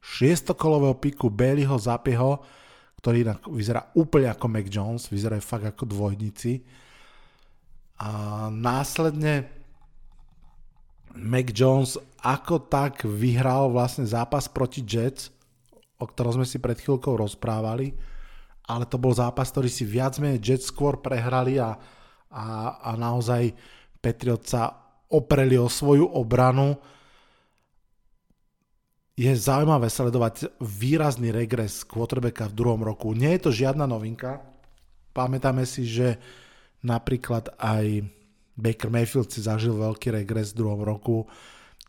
šiestokolového 0.00 0.96
piku 0.96 1.28
Baileyho 1.28 1.76
Zapieho, 1.76 2.40
ktorý 3.02 3.34
vyzerá 3.52 3.92
úplne 3.98 4.32
ako 4.32 4.46
Mac 4.48 4.66
Jones, 4.72 5.12
vyzerá 5.12 5.36
fakt 5.42 5.68
ako 5.68 5.84
dvojnici. 5.84 6.64
A 8.00 8.46
následne 8.48 9.52
Mac 11.12 11.50
Jones 11.52 12.00
ako 12.24 12.72
tak 12.72 13.04
vyhral 13.04 13.68
vlastne 13.68 14.06
zápas 14.08 14.48
proti 14.48 14.86
Jets, 14.86 15.34
o 16.02 16.10
ktorom 16.10 16.42
sme 16.42 16.46
si 16.46 16.58
pred 16.58 16.74
chvíľkou 16.74 17.14
rozprávali, 17.14 17.94
ale 18.66 18.84
to 18.90 18.98
bol 18.98 19.14
zápas, 19.14 19.54
ktorý 19.54 19.70
si 19.70 19.86
viac 19.86 20.18
menej 20.18 20.42
Jets 20.42 20.74
skôr 20.74 20.98
prehrali 20.98 21.62
a, 21.62 21.78
a, 22.34 22.44
a 22.82 22.90
naozaj 22.98 23.54
Patriot 24.02 24.42
sa 24.42 24.74
opreli 25.06 25.54
o 25.54 25.70
svoju 25.70 26.10
obranu. 26.10 26.74
Je 29.14 29.30
zaujímavé 29.30 29.86
sledovať 29.86 30.58
výrazný 30.58 31.30
regres 31.30 31.86
quarterbacka 31.86 32.50
v 32.50 32.56
druhom 32.56 32.82
roku. 32.82 33.14
Nie 33.14 33.38
je 33.38 33.46
to 33.46 33.50
žiadna 33.54 33.86
novinka. 33.86 34.42
Pamätáme 35.12 35.68
si, 35.68 35.84
že 35.86 36.16
Napríklad 36.82 37.54
aj 37.62 38.02
Baker 38.58 38.90
Mayfield 38.90 39.30
si 39.30 39.46
zažil 39.46 39.78
veľký 39.78 40.10
regres 40.10 40.50
v 40.52 40.66
druhom 40.66 40.82
roku. 40.82 41.30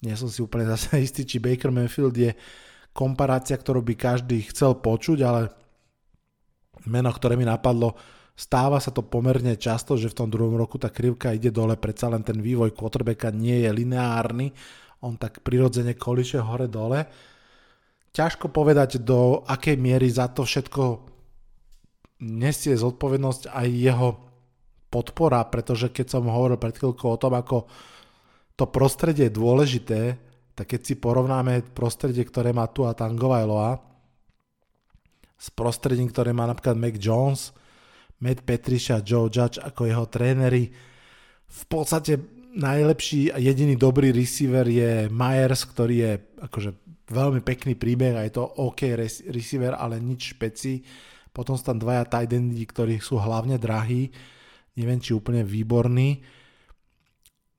Nie 0.06 0.14
som 0.14 0.30
si 0.30 0.46
úplne 0.46 0.70
zase 0.70 1.02
istý, 1.02 1.26
či 1.26 1.42
Baker 1.42 1.74
Mayfield 1.74 2.14
je 2.14 2.32
komparácia, 2.94 3.58
ktorú 3.58 3.82
by 3.82 3.94
každý 3.98 4.46
chcel 4.54 4.78
počuť, 4.78 5.20
ale 5.26 5.42
meno, 6.86 7.10
ktoré 7.10 7.34
mi 7.34 7.44
napadlo, 7.44 7.98
stáva 8.38 8.78
sa 8.78 8.94
to 8.94 9.06
pomerne 9.06 9.58
často, 9.58 9.98
že 9.98 10.14
v 10.14 10.18
tom 10.24 10.30
druhom 10.30 10.54
roku 10.58 10.78
tá 10.78 10.94
krivka 10.94 11.34
ide 11.34 11.50
dole, 11.50 11.78
predsa 11.78 12.10
len 12.10 12.22
ten 12.22 12.38
vývoj 12.38 12.74
quarterbacka 12.74 13.34
nie 13.34 13.66
je 13.66 13.70
lineárny, 13.74 14.54
on 15.04 15.18
tak 15.18 15.44
prirodzene 15.44 15.98
koliše 15.98 16.40
hore-dole. 16.40 17.06
Ťažko 18.14 18.54
povedať, 18.54 19.02
do 19.02 19.42
akej 19.44 19.76
miery 19.76 20.08
za 20.08 20.30
to 20.30 20.46
všetko 20.46 21.10
nesie 22.24 22.78
zodpovednosť 22.78 23.52
aj 23.52 23.68
jeho 23.74 24.10
podpora, 24.94 25.42
pretože 25.50 25.90
keď 25.90 26.14
som 26.14 26.30
hovoril 26.30 26.62
pred 26.62 26.78
chvíľkou 26.78 27.10
o 27.10 27.18
tom, 27.18 27.34
ako 27.34 27.66
to 28.54 28.70
prostredie 28.70 29.28
je 29.28 29.38
dôležité, 29.38 30.00
tak 30.54 30.74
keď 30.74 30.82
si 30.86 30.94
porovnáme 30.98 31.74
prostredie, 31.74 32.24
ktoré 32.26 32.54
má 32.54 32.70
tu 32.70 32.86
a 32.86 32.94
Tangovailoa 32.94 33.82
s 35.38 35.48
prostredím, 35.52 36.08
ktoré 36.08 36.32
má 36.32 36.48
napríklad 36.48 36.78
Mac 36.78 36.96
Jones, 37.02 37.52
Matt 38.24 38.48
Petriša, 38.48 39.04
Joe 39.04 39.28
Judge 39.28 39.60
ako 39.60 39.90
jeho 39.90 40.06
tréneri, 40.08 40.72
v 41.54 41.64
podstate 41.70 42.18
najlepší 42.54 43.34
a 43.34 43.38
jediný 43.42 43.78
dobrý 43.78 44.14
receiver 44.14 44.66
je 44.70 45.10
Myers, 45.10 45.66
ktorý 45.70 45.96
je 45.98 46.14
akože 46.48 46.70
veľmi 47.10 47.42
pekný 47.44 47.76
príbeh 47.76 48.16
a 48.16 48.26
je 48.26 48.34
to 48.34 48.46
OK 48.46 48.94
receiver, 49.30 49.76
ale 49.76 50.00
nič 50.00 50.38
špeci. 50.38 50.82
Potom 51.34 51.58
sú 51.58 51.66
tam 51.66 51.82
dvaja 51.82 52.06
tight 52.08 52.32
endy, 52.34 52.64
ktorí 52.64 53.02
sú 53.02 53.18
hlavne 53.18 53.58
drahí 53.58 54.10
neviem, 54.78 55.00
či 55.02 55.14
úplne 55.14 55.46
výborný. 55.46 56.22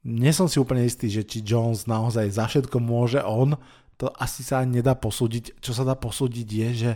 Nie 0.05 0.37
som 0.37 0.47
si 0.47 0.61
úplne 0.61 0.85
istý, 0.85 1.09
že 1.09 1.25
či 1.25 1.41
Jones 1.41 1.89
naozaj 1.89 2.29
za 2.37 2.45
všetko 2.45 2.77
môže 2.77 3.25
on, 3.25 3.57
to 3.97 4.13
asi 4.21 4.45
sa 4.45 4.61
nedá 4.67 4.93
posúdiť. 4.93 5.57
Čo 5.65 5.73
sa 5.73 5.83
dá 5.87 5.97
posúdiť 5.97 6.49
je, 6.49 6.69
že 6.77 6.93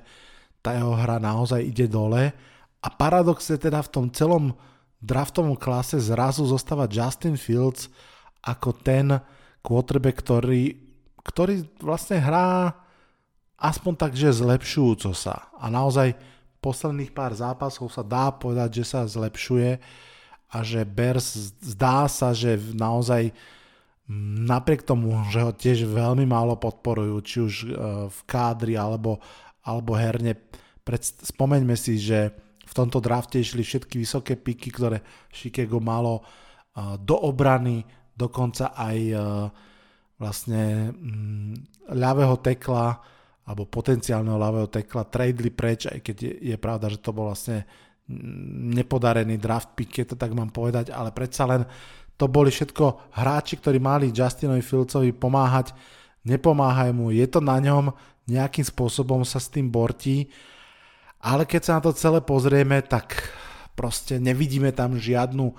tá 0.61 0.77
jeho 0.77 0.92
hra 0.92 1.16
naozaj 1.23 1.62
ide 1.64 1.88
dole 1.88 2.35
a 2.79 2.88
paradoxe 2.92 3.59
teda 3.59 3.83
v 3.83 3.92
tom 3.92 4.07
celom 4.11 4.55
draftovom 4.99 5.55
klase 5.55 5.99
zrazu 6.03 6.47
zostáva 6.47 6.90
Justin 6.90 7.38
Fields 7.38 7.90
ako 8.42 8.75
ten 8.75 9.18
quarterback, 9.62 10.18
ktorý, 10.23 10.79
ktorý 11.23 11.66
vlastne 11.83 12.18
hrá 12.18 12.75
aspoň 13.59 13.92
tak, 13.99 14.12
že 14.14 14.31
zlepšujúco 14.35 15.11
sa. 15.14 15.51
A 15.59 15.71
naozaj 15.71 16.14
posledných 16.62 17.14
pár 17.14 17.35
zápasov 17.35 17.90
sa 17.90 18.03
dá 18.07 18.31
povedať, 18.35 18.83
že 18.83 18.85
sa 18.87 19.07
zlepšuje 19.07 19.79
a 20.48 20.64
že 20.64 20.84
Bears 20.88 21.52
zdá 21.61 22.08
sa, 22.08 22.32
že 22.32 22.56
naozaj 22.72 23.37
napriek 24.48 24.88
tomu, 24.88 25.20
že 25.28 25.44
ho 25.44 25.52
tiež 25.52 25.84
veľmi 25.84 26.24
málo 26.24 26.56
podporujú, 26.56 27.16
či 27.20 27.37
už 27.44 27.54
e, 27.61 27.66
v 28.08 28.20
kádri 28.24 28.72
alebo, 28.72 29.20
alebo 29.61 29.92
herne, 29.92 30.32
pred, 30.80 31.04
spomeňme 31.04 31.76
si, 31.76 32.00
že 32.00 32.32
v 32.64 32.72
tomto 32.72 33.04
drafte 33.04 33.37
išli 33.37 33.61
všetky 33.61 34.00
vysoké 34.00 34.40
piky, 34.40 34.72
ktoré 34.72 35.04
Chicago 35.28 35.76
malo 35.84 36.24
e, 36.24 36.96
do 37.04 37.20
obrany, 37.20 37.84
dokonca 38.16 38.72
aj 38.72 38.96
e, 38.96 39.16
vlastne 40.16 40.88
mm, 40.88 41.52
ľavého 41.92 42.40
tekla 42.40 42.96
alebo 43.48 43.68
potenciálneho 43.68 44.40
ľavého 44.40 44.68
tekla. 44.72 45.08
Tradeli 45.08 45.52
preč, 45.52 45.84
aj 45.88 46.00
keď 46.00 46.16
je, 46.16 46.32
je 46.52 46.56
pravda, 46.56 46.88
že 46.88 47.00
to 47.00 47.12
bol 47.12 47.28
vlastne 47.28 47.68
nepodarený 48.09 49.37
draft 49.37 49.77
pick, 49.77 50.01
keď 50.01 50.14
to 50.14 50.16
tak 50.16 50.33
mám 50.33 50.49
povedať, 50.49 50.88
ale 50.92 51.12
predsa 51.12 51.44
len 51.44 51.62
to 52.16 52.27
boli 52.27 52.51
všetko 52.51 53.14
hráči, 53.14 53.61
ktorí 53.61 53.79
mali 53.79 54.11
Justinovi 54.11 54.64
Filcovi 54.64 55.12
pomáhať, 55.12 55.77
nepomáhajú 56.25 56.92
mu, 56.97 57.07
je 57.14 57.27
to 57.29 57.38
na 57.38 57.61
ňom, 57.61 57.92
nejakým 58.29 58.64
spôsobom 58.64 59.23
sa 59.23 59.38
s 59.38 59.53
tým 59.53 59.68
bortí, 59.68 60.29
ale 61.21 61.44
keď 61.44 61.61
sa 61.62 61.73
na 61.79 61.83
to 61.85 61.92
celé 61.94 62.21
pozrieme, 62.25 62.81
tak 62.85 63.29
proste 63.77 64.18
nevidíme 64.18 64.73
tam 64.75 64.99
žiadnu, 64.99 65.55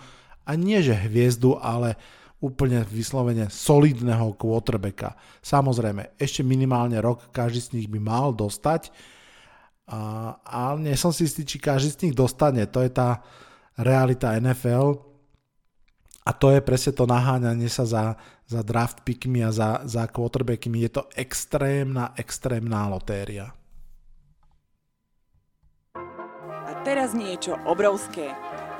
a 0.50 0.58
nie 0.58 0.82
že 0.82 0.98
hviezdu, 0.98 1.62
ale 1.62 1.94
úplne 2.42 2.82
vyslovene 2.88 3.52
solidného 3.52 4.34
quarterbacka. 4.34 5.14
Samozrejme, 5.46 6.18
ešte 6.18 6.42
minimálne 6.42 6.98
rok 6.98 7.30
každý 7.30 7.60
z 7.62 7.72
nich 7.78 7.88
by 7.92 8.00
mal 8.02 8.34
dostať, 8.34 8.90
a, 9.90 10.00
a 10.46 10.78
nie 10.78 10.94
som 10.94 11.10
si 11.10 11.26
istý, 11.26 11.42
či 11.42 11.58
každý 11.58 11.90
z 11.90 12.02
nich 12.06 12.16
dostane. 12.16 12.70
To 12.70 12.86
je 12.86 12.94
tá 12.94 13.26
realita 13.74 14.38
NFL. 14.38 15.02
A 16.22 16.30
to 16.30 16.54
je 16.54 16.62
presne 16.62 16.94
to 16.94 17.10
naháňanie 17.10 17.66
sa 17.66 17.90
za, 17.90 18.04
za 18.46 18.62
draft 18.62 19.02
pickmi 19.02 19.42
a 19.42 19.50
za, 19.50 19.82
za 19.90 20.06
quarterbackmi. 20.06 20.86
Je 20.86 20.92
to 20.94 21.10
extrémna, 21.18 22.14
extrémna 22.14 22.86
lotéria. 22.86 23.50
A 26.70 26.72
teraz 26.86 27.18
niečo 27.18 27.58
obrovské. 27.66 28.30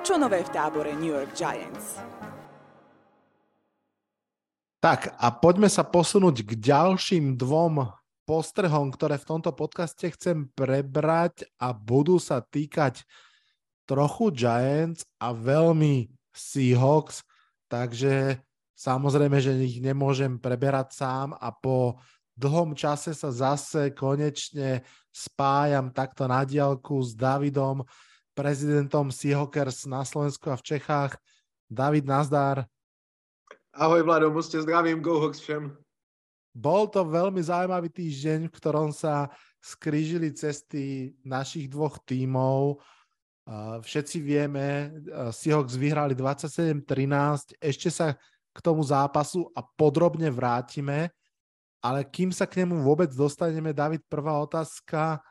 Čo 0.06 0.22
nové 0.22 0.46
v 0.46 0.54
tábore 0.54 0.94
New 0.94 1.10
York 1.10 1.34
Giants? 1.34 1.98
Tak 4.80 5.18
a 5.18 5.28
poďme 5.36 5.68
sa 5.68 5.84
posunúť 5.84 6.46
k 6.46 6.52
ďalším 6.56 7.36
dvom 7.36 7.99
postrehom, 8.30 8.94
ktoré 8.94 9.18
v 9.18 9.26
tomto 9.26 9.50
podcaste 9.58 10.06
chcem 10.14 10.54
prebrať 10.54 11.50
a 11.58 11.74
budú 11.74 12.22
sa 12.22 12.46
týkať 12.46 13.02
trochu 13.90 14.30
Giants 14.30 15.02
a 15.18 15.34
veľmi 15.34 16.14
Seahawks, 16.30 17.26
takže 17.66 18.38
samozrejme, 18.78 19.42
že 19.42 19.58
ich 19.58 19.82
nemôžem 19.82 20.38
preberať 20.38 20.94
sám 20.94 21.34
a 21.42 21.50
po 21.50 21.98
dlhom 22.38 22.78
čase 22.78 23.18
sa 23.18 23.34
zase 23.34 23.98
konečne 23.98 24.86
spájam 25.10 25.90
takto 25.90 26.30
na 26.30 26.46
diálku 26.46 27.02
s 27.02 27.18
Davidom, 27.18 27.82
prezidentom 28.38 29.10
Seahawkers 29.10 29.90
na 29.90 30.06
Slovensku 30.06 30.54
a 30.54 30.56
v 30.62 30.78
Čechách. 30.78 31.18
David, 31.66 32.06
nazdar. 32.06 32.70
Ahoj 33.74 34.06
Vlado, 34.06 34.30
moc 34.30 34.46
zdravím, 34.46 35.02
go 35.02 35.18
Hawks 35.18 35.42
všem. 35.42 35.89
Bol 36.54 36.90
to 36.90 37.06
veľmi 37.06 37.40
zaujímavý 37.40 37.94
týždeň, 37.94 38.50
v 38.50 38.56
ktorom 38.58 38.90
sa 38.90 39.30
skrížili 39.62 40.34
cesty 40.34 41.14
našich 41.22 41.70
dvoch 41.70 42.02
tímov. 42.04 42.82
Všetci 43.86 44.18
vieme, 44.22 44.94
Seahawks 45.34 45.78
vyhrali 45.78 46.14
27-13, 46.14 47.58
ešte 47.58 47.90
sa 47.90 48.14
k 48.50 48.58
tomu 48.62 48.82
zápasu 48.82 49.50
a 49.54 49.62
podrobne 49.62 50.30
vrátime, 50.34 51.14
ale 51.82 52.06
kým 52.06 52.34
sa 52.34 52.50
k 52.50 52.66
nemu 52.66 52.82
vôbec 52.82 53.10
dostaneme, 53.14 53.74
David, 53.74 54.06
prvá 54.10 54.38
otázka. 54.42 55.22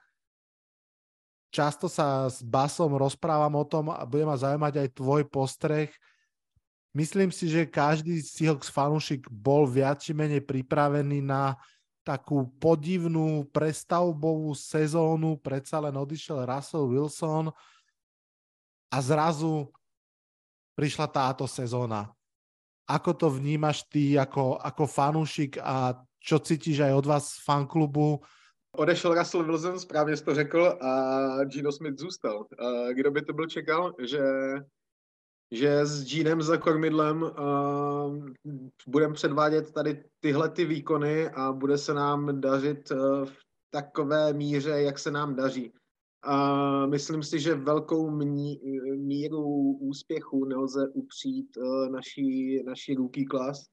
Často 1.51 1.91
sa 1.91 2.29
s 2.29 2.45
Basom 2.45 2.95
rozprávam 2.95 3.55
o 3.59 3.65
tom 3.67 3.91
a 3.91 4.03
bude 4.07 4.25
ma 4.25 4.39
zaujímať 4.39 4.75
aj 4.87 4.89
tvoj 4.95 5.23
postreh– 5.27 5.91
Myslím 6.97 7.29
si, 7.29 7.49
že 7.49 7.69
každý 7.69 8.23
Seahawks 8.25 8.73
fanúšik 8.73 9.29
bol 9.29 9.69
viac 9.69 10.01
či 10.01 10.17
menej 10.17 10.41
pripravený 10.41 11.21
na 11.21 11.55
takú 12.01 12.49
podivnú 12.57 13.45
prestavbovú 13.53 14.57
sezónu, 14.57 15.37
predsa 15.37 15.77
len 15.77 15.93
odišiel 15.93 16.49
Russell 16.49 16.89
Wilson 16.89 17.53
a 18.89 18.97
zrazu 19.05 19.69
prišla 20.73 21.07
táto 21.13 21.45
sezóna. 21.45 22.09
Ako 22.89 23.13
to 23.13 23.29
vnímaš 23.29 23.85
ty 23.93 24.17
ako, 24.17 24.57
ako 24.57 24.89
fanúšik 24.89 25.61
a 25.61 25.93
čo 26.17 26.41
cítiš 26.41 26.81
aj 26.81 26.93
od 26.97 27.07
vás 27.07 27.25
z 27.37 27.45
fanklubu? 27.45 28.25
Odešel 28.73 29.15
Russell 29.15 29.45
Wilson, 29.45 29.81
správně 29.81 30.17
jsi 30.17 30.25
to 30.25 30.35
řekl, 30.35 30.79
a 30.81 30.91
Gino 31.45 31.73
Smith 31.73 31.99
zůstal. 31.99 32.47
Kdo 32.93 33.11
by 33.11 33.23
to 33.23 33.33
byl 33.33 33.47
čekal, 33.47 33.93
že 34.01 34.23
že 35.51 35.87
s 35.87 36.13
Jeanem 36.13 36.43
za 36.43 36.57
kormidlem 36.57 37.23
uh, 37.23 38.27
budeme 38.87 39.15
předvádět 39.15 39.73
tady 39.73 40.05
tyhle 40.21 40.49
ty 40.49 40.65
výkony 40.65 41.29
a 41.29 41.53
bude 41.53 41.79
se 41.79 41.95
nám 41.95 42.41
dařit 42.41 42.91
uh, 42.91 43.25
v 43.25 43.37
takové 43.71 44.33
míře, 44.33 44.71
jak 44.71 44.99
se 44.99 45.11
nám 45.11 45.37
daří. 45.37 45.73
A 46.23 46.87
myslím 46.87 47.23
si, 47.23 47.41
že 47.41 47.55
velkou 47.55 48.11
mí, 48.11 48.61
míru 48.97 49.73
úspěchu 49.73 50.45
nelze 50.45 50.89
upřít 50.89 51.57
uh, 51.57 51.89
naší, 51.89 52.63
naší 52.65 52.95
rookie 52.95 53.27
class, 53.31 53.65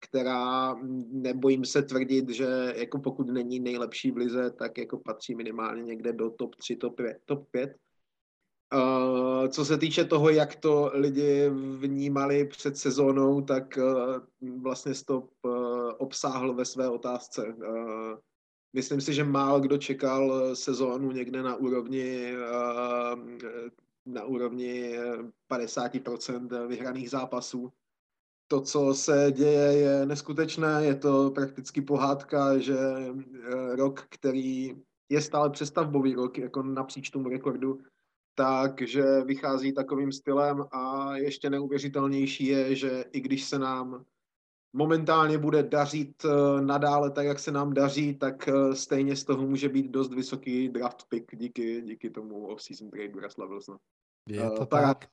která 0.00 0.74
nebojím 1.10 1.64
se 1.64 1.82
tvrdit, 1.82 2.28
že 2.28 2.74
jako 2.76 2.98
pokud 2.98 3.26
není 3.26 3.60
nejlepší 3.60 4.10
v 4.10 4.16
lize, 4.16 4.50
tak 4.50 4.78
jako 4.78 4.98
patří 5.04 5.34
minimálně 5.34 5.82
někde 5.82 6.12
do 6.12 6.30
top 6.30 6.54
3, 6.54 6.76
top 6.76 6.96
5. 6.96 7.18
Top 7.24 7.48
5 7.50 7.76
Uh, 8.74 9.48
co 9.48 9.64
se 9.64 9.78
týče 9.78 10.04
toho, 10.04 10.30
jak 10.30 10.56
to 10.56 10.90
lidi 10.94 11.50
vnímali 11.78 12.44
před 12.44 12.76
sezónou, 12.76 13.40
tak 13.40 13.78
uh, 13.78 14.62
vlastně 14.62 14.94
stop 14.94 15.30
uh, 15.42 15.52
obsáhl 15.98 16.54
ve 16.54 16.64
své 16.64 16.88
otázce. 16.88 17.54
Myslím 18.72 19.00
si, 19.00 19.14
že 19.14 19.24
málo 19.24 19.60
kdo 19.60 19.78
čekal 19.78 20.56
sezónu 20.56 21.12
někde 21.12 21.42
na 21.42 21.54
úrovni 21.56 22.34
na 24.06 24.24
úrovni 24.24 24.98
50% 25.50 26.66
vyhraných 26.66 27.10
zápasů. 27.10 27.72
To, 28.48 28.60
co 28.60 28.94
se 28.94 29.32
děje, 29.36 29.72
je 29.72 30.06
neskutečné, 30.06 30.84
je 30.84 30.94
to 30.94 31.30
prakticky 31.30 31.80
pohádka, 31.80 32.58
že 32.58 32.76
rok, 33.74 34.06
který 34.08 34.76
je 35.08 35.20
stále 35.20 35.50
přestavbový 35.50 36.14
rok, 36.14 36.38
jako 36.38 36.62
napříč 36.62 37.10
tomu 37.10 37.28
rekordu, 37.28 37.80
takže 38.34 39.02
vychází 39.24 39.72
takovým 39.72 40.12
stylem 40.12 40.64
a 40.72 41.16
ještě 41.16 41.50
neuvěřitelnější 41.50 42.46
je, 42.46 42.76
že 42.76 43.04
i 43.12 43.20
když 43.20 43.44
se 43.44 43.58
nám 43.58 44.04
momentálně 44.72 45.38
bude 45.38 45.62
dařit 45.62 46.24
eh, 46.24 46.62
nadále 46.62 47.10
tak, 47.10 47.26
jak 47.26 47.38
se 47.38 47.52
nám 47.52 47.74
daří, 47.74 48.14
tak 48.14 48.48
eh, 48.48 48.74
stejně 48.74 49.16
z 49.16 49.24
toho 49.24 49.46
může 49.46 49.68
být 49.68 49.90
dost 49.90 50.14
vysoký 50.14 50.68
draft 50.68 51.06
pick 51.08 51.36
díky, 51.36 51.82
díky 51.82 52.10
tomu 52.10 52.46
off-season 52.46 52.90
trade 52.90 53.20
Russell 53.20 53.48
Wilsona. 53.48 53.78
Je 54.28 54.50
to 54.50 54.60
uh, 54.60 54.66
tak. 54.66 55.08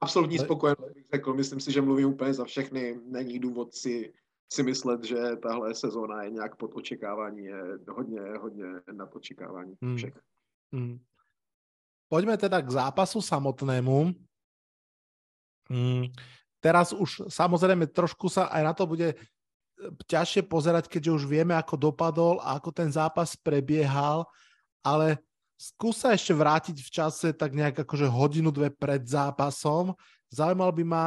Absolutní 0.00 0.38
spokojenost 0.38 0.94
bych 0.94 1.06
řekl. 1.14 1.34
Myslím 1.34 1.60
si, 1.60 1.72
že 1.72 1.82
mluvím 1.82 2.08
úplně 2.08 2.34
za 2.34 2.44
všechny. 2.44 3.00
Není 3.04 3.38
důvod 3.38 3.74
si, 3.74 4.12
si 4.52 4.62
myslet, 4.62 5.04
že 5.04 5.36
tahle 5.42 5.74
sezóna 5.74 6.22
je 6.22 6.30
nějak 6.30 6.56
pod 6.56 6.70
očekávání. 6.74 7.44
Je 7.44 7.62
hodně, 7.88 8.20
hodně 8.20 8.66
nad 8.92 9.16
očekávání 9.16 9.74
hmm. 9.82 9.96
všech. 9.96 10.20
Hmm. 10.72 10.98
Poďme 12.06 12.38
teda 12.38 12.62
k 12.62 12.70
zápasu 12.70 13.18
samotnému. 13.18 14.14
Mm, 15.66 16.14
teraz 16.62 16.94
už 16.94 17.26
samozrejme 17.26 17.90
trošku 17.90 18.30
sa 18.30 18.46
aj 18.54 18.62
na 18.62 18.72
to 18.74 18.86
bude 18.86 19.08
e, 19.10 19.16
ťažšie 20.06 20.46
pozerať, 20.46 20.86
keďže 20.86 21.22
už 21.22 21.24
vieme, 21.26 21.58
ako 21.58 21.74
dopadol 21.90 22.38
a 22.38 22.54
ako 22.54 22.70
ten 22.70 22.86
zápas 22.94 23.34
prebiehal, 23.34 24.22
ale 24.86 25.18
skús 25.58 25.98
sa 25.98 26.14
ešte 26.14 26.30
vrátiť 26.30 26.78
v 26.78 26.90
čase 26.94 27.28
tak 27.34 27.50
nejak 27.50 27.82
akože 27.82 28.06
hodinu, 28.06 28.54
dve 28.54 28.70
pred 28.70 29.02
zápasom. 29.02 29.98
Zaujímal 30.30 30.70
by 30.70 30.84
ma, 30.86 31.06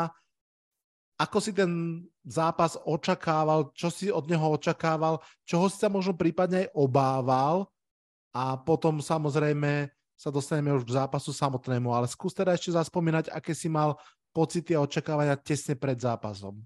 ako 1.16 1.38
si 1.40 1.56
ten 1.56 2.04
zápas 2.28 2.76
očakával, 2.84 3.72
čo 3.72 3.88
si 3.88 4.12
od 4.12 4.28
neho 4.28 4.52
očakával, 4.52 5.24
čoho 5.48 5.72
si 5.72 5.80
sa 5.80 5.88
možno 5.88 6.20
prípadne 6.20 6.68
aj 6.68 6.76
obával 6.76 7.72
a 8.36 8.60
potom 8.60 9.00
samozrejme 9.00 9.88
sa 10.20 10.36
dostaneme 10.36 10.76
už 10.76 10.84
k 10.84 11.00
zápasu 11.00 11.32
samotnému, 11.32 11.96
ale 11.96 12.12
skús 12.12 12.36
teda 12.36 12.52
ešte 12.52 12.76
zaspomínať, 12.76 13.32
aké 13.32 13.56
si 13.56 13.72
mal 13.72 13.96
pocity 14.36 14.76
a 14.76 14.84
očakávania 14.84 15.40
tesne 15.40 15.80
pred 15.80 15.96
zápasom. 15.96 16.60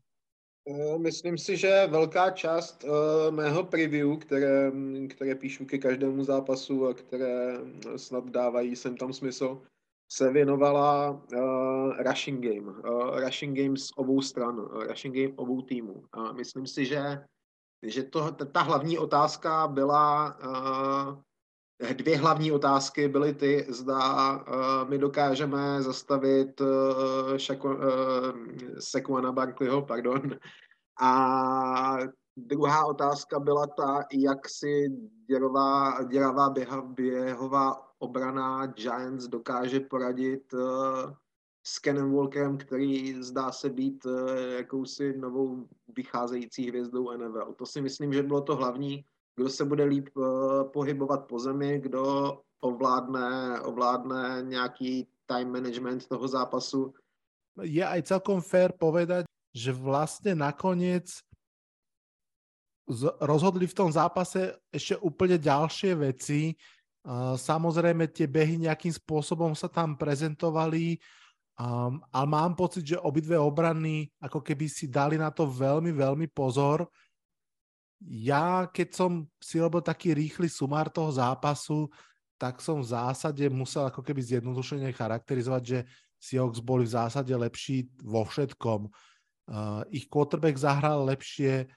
Eh, 0.66 0.98
myslím 0.98 1.38
si, 1.38 1.58
že 1.58 1.88
velká 1.88 2.32
část 2.32 2.84
uh, 2.84 3.32
mého 3.32 3.64
preview, 3.64 4.18
které, 4.18 4.72
které 5.10 5.36
píšu 5.36 5.66
ke 5.66 5.78
každému 5.78 6.24
zápasu 6.24 6.88
a 6.88 6.94
které 6.94 7.58
snad 7.96 8.30
dávají 8.30 8.76
sem 8.76 8.98
tam 8.98 9.14
smysl, 9.14 9.62
se 10.12 10.32
věnovala 10.32 11.10
uh, 11.10 11.98
rushing 11.98 12.46
game. 12.46 12.72
Uh, 12.72 13.20
rushing 13.20 13.58
game 13.58 13.78
z 13.78 13.90
obou 13.96 14.22
stran, 14.22 14.60
uh, 14.60 14.84
rushing 14.84 15.16
game 15.16 15.34
obou 15.36 15.62
týmů. 15.62 16.04
Uh, 16.18 16.34
myslím 16.34 16.68
si, 16.68 16.86
že, 16.86 17.24
že 17.84 18.04
to, 18.04 18.32
ta 18.32 18.62
hlavní 18.62 18.98
otázka 18.98 19.68
byla 19.68 20.38
uh, 20.40 21.22
Dvě 21.94 22.18
hlavní 22.18 22.52
otázky 22.52 23.08
byly 23.08 23.34
ty, 23.34 23.66
zda 23.70 24.32
uh, 24.38 24.90
my 24.90 24.98
dokážeme 24.98 25.82
zastavit 25.82 26.62
uh, 26.62 26.68
Shaku, 27.38 27.68
uh, 27.68 27.82
Sekuana 28.80 29.32
Barkleyho, 29.32 29.82
pardon. 29.82 30.22
A 31.02 31.98
druhá 32.38 32.86
otázka 32.86 33.40
byla 33.40 33.68
ta, 33.68 34.06
jak 34.14 34.50
si 34.50 34.90
děrová, 35.28 36.04
děravá 36.04 36.50
běha, 36.50 36.82
běhová 36.82 37.92
obrana 38.00 38.66
Giants 38.66 39.28
dokáže 39.28 39.80
poradit 39.80 40.54
uh, 40.54 40.62
s 41.66 41.80
Kenem 41.80 42.14
Walkerem, 42.14 42.58
který 42.58 43.24
zdá 43.24 43.52
se 43.52 43.70
být 43.70 44.06
uh, 44.06 44.30
jakousi 44.58 45.18
novou 45.18 45.68
vycházející 45.98 46.70
hvězdou 46.70 47.18
NFL. 47.18 47.54
To 47.54 47.66
si 47.66 47.82
myslím, 47.82 48.14
že 48.14 48.24
bylo 48.24 48.42
to 48.42 48.56
hlavní 48.56 49.06
kdo 49.36 49.50
se 49.50 49.66
bude 49.66 49.84
líp 49.84 50.10
uh, 50.16 50.24
pohybovat 50.74 51.28
po 51.28 51.40
zemi, 51.40 51.80
kdo 51.80 52.38
ovládne, 52.62 53.60
ovládne 53.62 54.42
nějaký 54.42 55.08
time 55.26 55.52
management 55.52 56.08
toho 56.08 56.28
zápasu. 56.28 56.94
Je 57.62 57.86
aj 57.86 58.02
celkom 58.08 58.42
fér 58.42 58.74
povedať, 58.74 59.26
že 59.54 59.70
vlastne 59.70 60.34
nakoniec 60.34 61.06
rozhodli 63.22 63.70
v 63.70 63.78
tom 63.78 63.92
zápase 63.92 64.58
ešte 64.74 64.98
úplne 65.00 65.38
ďalšie 65.38 65.92
veci. 65.96 66.58
Samozrejme 67.36 68.12
tie 68.12 68.28
behy 68.28 68.58
nejakým 68.60 68.92
spôsobom 68.92 69.56
sa 69.56 69.68
tam 69.68 69.96
prezentovali. 69.96 70.98
Um, 71.54 72.02
ale 72.10 72.26
mám 72.26 72.58
pocit, 72.58 72.82
že 72.82 72.98
obidve 72.98 73.38
obrany 73.38 74.10
ako 74.18 74.42
keby 74.42 74.66
si 74.66 74.90
dali 74.90 75.22
na 75.22 75.30
to 75.30 75.46
veľmi, 75.46 75.94
veľmi 75.94 76.26
pozor. 76.34 76.90
Ja, 78.04 78.68
keď 78.68 78.90
som 78.92 79.12
si 79.40 79.64
robil 79.64 79.80
taký 79.80 80.12
rýchly 80.12 80.52
sumár 80.52 80.92
toho 80.92 81.08
zápasu, 81.12 81.88
tak 82.36 82.60
som 82.60 82.84
v 82.84 82.92
zásade 82.92 83.48
musel 83.48 83.88
ako 83.88 84.04
keby 84.04 84.20
zjednodušene 84.20 84.92
charakterizovať, 84.92 85.64
že 85.64 85.80
Seahawks 86.20 86.60
boli 86.60 86.84
v 86.84 86.96
zásade 86.96 87.32
lepší 87.32 87.88
vo 88.04 88.28
všetkom. 88.28 88.92
Uh, 89.44 89.84
ich 89.92 90.08
quarterback 90.08 90.56
zahral 90.56 91.08
lepšie, 91.08 91.68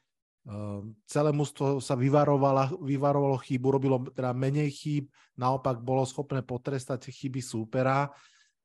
uh, 0.50 0.82
celé 1.06 1.30
mužstvo 1.30 1.78
sa 1.82 1.94
vyvarovalo, 1.98 3.38
chybu, 3.42 3.66
robilo 3.70 4.06
teda 4.10 4.30
menej 4.34 4.70
chýb, 4.70 5.10
naopak 5.38 5.82
bolo 5.82 6.06
schopné 6.06 6.42
potrestať 6.42 7.10
chyby 7.10 7.42
súpera. 7.42 8.10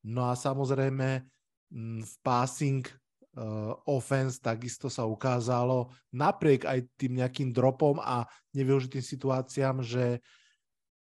No 0.06 0.30
a 0.30 0.34
samozrejme 0.34 1.22
mm, 1.70 2.00
v 2.02 2.14
passing 2.26 2.86
offense 3.88 4.44
takisto 4.44 4.92
sa 4.92 5.08
ukázalo 5.08 5.88
napriek 6.12 6.68
aj 6.68 6.80
tým 7.00 7.24
nejakým 7.24 7.56
dropom 7.56 7.96
a 8.04 8.28
nevyužitým 8.52 9.00
situáciám, 9.00 9.80
že 9.80 10.20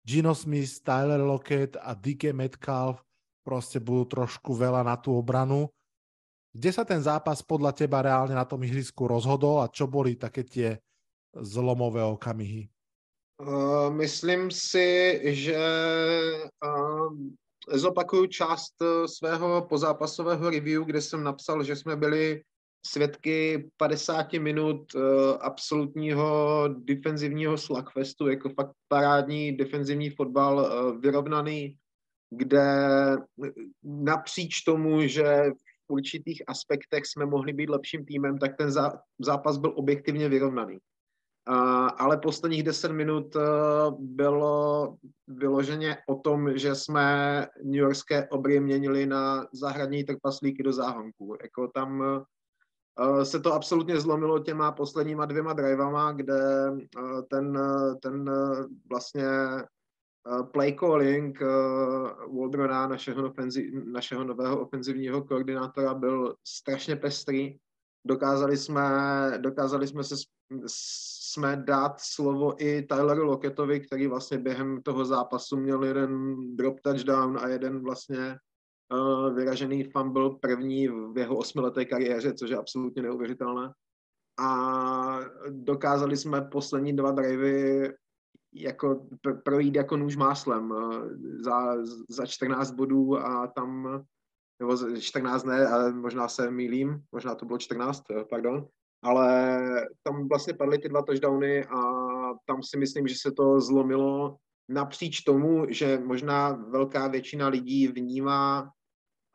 Gino 0.05 0.31
Smith, 0.31 0.79
Tyler 0.85 1.19
Lockett 1.19 1.75
a 1.75 1.91
DK 1.97 2.31
Metcalf 2.31 3.01
proste 3.43 3.81
budú 3.83 4.21
trošku 4.21 4.55
veľa 4.55 4.85
na 4.85 4.95
tú 4.95 5.17
obranu. 5.17 5.67
Kde 6.55 6.71
sa 6.71 6.87
ten 6.87 7.03
zápas 7.03 7.43
podľa 7.43 7.75
teba 7.75 7.99
reálne 7.99 8.31
na 8.31 8.47
tom 8.47 8.63
ihrisku 8.63 9.11
rozhodol 9.11 9.59
a 9.59 9.67
čo 9.67 9.91
boli 9.91 10.15
také 10.15 10.47
tie 10.47 10.69
zlomové 11.35 11.99
okamihy? 11.99 12.71
Uh, 13.35 13.91
myslím 13.99 14.47
si, 14.47 15.19
že 15.35 15.59
uh, 16.63 17.11
zopakuju 17.71 18.27
část 18.27 18.81
eh, 18.81 19.07
svého 19.07 19.65
pozápasového 19.69 20.49
review, 20.49 20.83
kde 20.83 21.01
jsem 21.01 21.23
napsal, 21.23 21.63
že 21.63 21.75
jsme 21.75 21.95
byli 21.95 22.41
svědky 22.87 23.69
50 23.77 24.33
minut 24.33 24.95
uh, 24.95 25.01
absolutního 25.39 26.63
defenzivního 26.77 27.57
slugfestu, 27.57 28.27
jako 28.27 28.49
fakt 28.49 28.71
parádní 28.87 29.57
defenzivní 29.57 30.09
fotbal, 30.09 30.57
uh, 30.57 31.01
vyrovnaný, 31.01 31.77
kde 32.29 32.87
napříč 33.83 34.61
tomu, 34.61 35.07
že 35.07 35.51
v 35.87 35.93
určitých 35.93 36.43
aspektech 36.47 37.05
jsme 37.05 37.25
mohli 37.25 37.53
být 37.53 37.69
lepším 37.69 38.05
týmem, 38.05 38.37
tak 38.37 38.57
ten 38.57 38.71
zápas 39.19 39.57
byl 39.57 39.73
objektivně 39.75 40.29
vyrovnaný. 40.29 40.77
Uh, 41.49 41.89
ale 41.97 42.17
posledních 42.17 42.63
10 42.63 42.91
minut 42.91 43.35
uh, 43.35 43.41
bylo 43.99 44.95
vyloženě 45.27 45.97
o 46.07 46.15
tom, 46.15 46.57
že 46.57 46.75
jsme 46.75 47.47
New 47.63 47.81
Yorkské 47.81 48.27
obry 48.27 48.59
měnili 48.59 49.05
na 49.05 49.47
zahradní 49.53 50.03
trpaslíky 50.03 50.63
do 50.63 50.73
záhonku. 50.73 51.37
Jako 51.41 51.67
tam 51.67 51.99
uh, 52.99 53.23
se 53.23 53.39
to 53.39 53.53
absolutně 53.53 53.99
zlomilo 53.99 54.39
těma 54.39 54.71
posledníma 54.71 55.25
dvěma 55.25 55.53
drivama, 55.53 56.11
kde 56.11 56.71
ten, 57.29 57.59
ten 58.01 58.31
vlastně 58.89 59.25
play 60.51 60.73
calling 60.73 61.39
Waldrona, 62.39 62.87
našeho, 62.87 63.33
našeho 63.85 64.23
nového 64.23 64.61
ofenzivního 64.61 65.23
koordinátora, 65.23 65.93
byl 65.93 66.35
strašně 66.43 66.95
pestrý 66.95 67.57
dokázali 68.05 68.57
jsme, 68.57 68.83
dokázali 69.37 69.87
jsme 69.87 70.03
se 70.03 70.15
jsme 71.35 71.55
dát 71.55 71.95
slovo 71.99 72.63
i 72.63 72.81
Tyleru 72.81 73.23
Lockettovi, 73.23 73.79
který 73.79 74.07
vlastně 74.07 74.37
během 74.37 74.81
toho 74.81 75.05
zápasu 75.05 75.57
měl 75.57 75.83
jeden 75.83 76.35
drop 76.55 76.79
touchdown 76.79 77.37
a 77.37 77.47
jeden 77.47 77.83
vlastně 77.83 78.37
uh, 78.93 79.35
vyražený 79.35 79.83
fumble 79.83 80.29
první 80.41 80.87
v 80.87 81.17
jeho 81.17 81.37
osmileté 81.37 81.85
kariéře, 81.85 82.33
což 82.33 82.49
je 82.49 82.57
absolutně 82.57 83.01
neuvěřitelné. 83.01 83.73
A 84.39 85.19
dokázali 85.49 86.17
jsme 86.17 86.41
poslední 86.41 86.95
dva 86.95 87.11
drivey 87.11 87.93
jako 88.53 89.07
projít 89.45 89.75
jako 89.75 89.97
nůž 89.97 90.15
máslem 90.15 90.71
uh, 90.71 91.07
za, 91.43 91.75
za 92.09 92.25
14 92.25 92.71
bodů 92.71 93.17
a 93.17 93.47
tam 93.47 94.03
nebo 94.59 94.77
14 94.99 95.43
ne, 95.43 95.67
ale 95.67 95.93
možná 95.93 96.27
se 96.27 96.51
mýlím, 96.51 97.03
možná 97.11 97.35
to 97.35 97.45
bylo 97.45 97.57
14, 97.57 98.03
pardon, 98.29 98.67
ale 99.05 99.29
tam 100.03 100.27
vlastně 100.27 100.53
padly 100.53 100.77
ty 100.77 100.89
dva 100.89 101.01
touchdowny 101.01 101.65
a 101.65 101.79
tam 102.45 102.63
si 102.63 102.77
myslím, 102.77 103.07
že 103.07 103.15
se 103.21 103.31
to 103.31 103.61
zlomilo 103.61 104.37
napříč 104.69 105.21
tomu, 105.21 105.65
že 105.69 105.99
možná 105.99 106.51
velká 106.51 107.07
většina 107.07 107.47
lidí 107.47 107.87
vnímá 107.87 108.71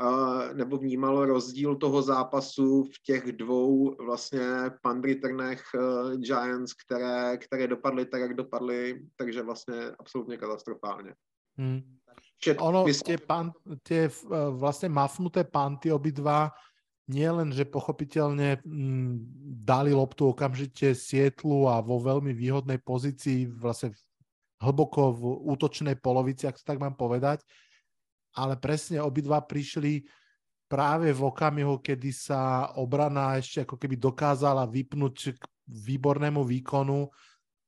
uh, 0.02 0.54
nebo 0.54 0.76
vnímalo 0.76 1.24
rozdíl 1.24 1.76
toho 1.76 2.02
zápasu 2.02 2.84
v 2.84 3.02
těch 3.06 3.32
dvou 3.32 3.96
vlastně 4.04 4.46
punt 4.82 5.04
returnech 5.04 5.62
uh, 5.74 6.14
Giants, 6.14 6.74
které, 6.74 7.36
které 7.36 7.66
dopadly 7.66 8.06
tak, 8.06 8.20
jak 8.20 8.34
dopadly, 8.34 9.02
takže 9.16 9.42
vlastně 9.42 9.74
absolutně 9.98 10.36
katastrofálně. 10.36 11.14
Hmm. 11.58 11.82
ono, 12.58 12.88
tie, 13.04 13.18
pan, 13.20 13.52
tie 13.84 14.08
vlastne 14.56 14.88
mafnuté 14.88 15.44
panty 15.44 15.92
obidva 15.92 16.48
nie 17.10 17.26
len, 17.26 17.50
že 17.50 17.66
pochopiteľne 17.66 18.62
mm, 18.62 19.12
dali 19.66 19.90
loptu 19.90 20.30
okamžite 20.30 20.94
Sietlu 20.94 21.66
a 21.66 21.82
vo 21.82 21.98
veľmi 21.98 22.30
výhodnej 22.30 22.78
pozícii, 22.78 23.50
vlastne 23.50 23.90
hlboko 24.62 25.10
v 25.10 25.22
útočnej 25.50 25.98
polovici, 25.98 26.46
ak 26.46 26.62
to 26.62 26.64
tak 26.64 26.78
mám 26.78 26.94
povedať, 26.94 27.42
ale 28.38 28.54
presne 28.54 29.02
obidva 29.02 29.42
prišli 29.42 30.06
práve 30.70 31.10
v 31.10 31.20
okamihu, 31.26 31.82
kedy 31.82 32.14
sa 32.14 32.70
obrana 32.78 33.42
ešte 33.42 33.66
ako 33.66 33.74
keby 33.74 33.98
dokázala 33.98 34.70
vypnúť 34.70 35.34
k 35.34 35.42
výbornému 35.66 36.46
výkonu. 36.46 37.10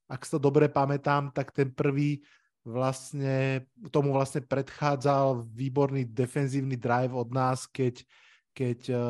Ak 0.07 0.23
sa 0.23 0.39
dobre 0.39 0.71
pamätám, 0.71 1.35
tak 1.35 1.51
ten 1.51 1.75
prvý 1.75 2.23
vlastne, 2.63 3.67
tomu 3.91 4.15
vlastne 4.15 4.47
predchádzal 4.47 5.43
výborný 5.51 6.07
defenzívny 6.07 6.79
drive 6.79 7.11
od 7.11 7.35
nás, 7.35 7.67
keď 7.67 8.07
keď 8.53 8.81
uh, 8.93 9.01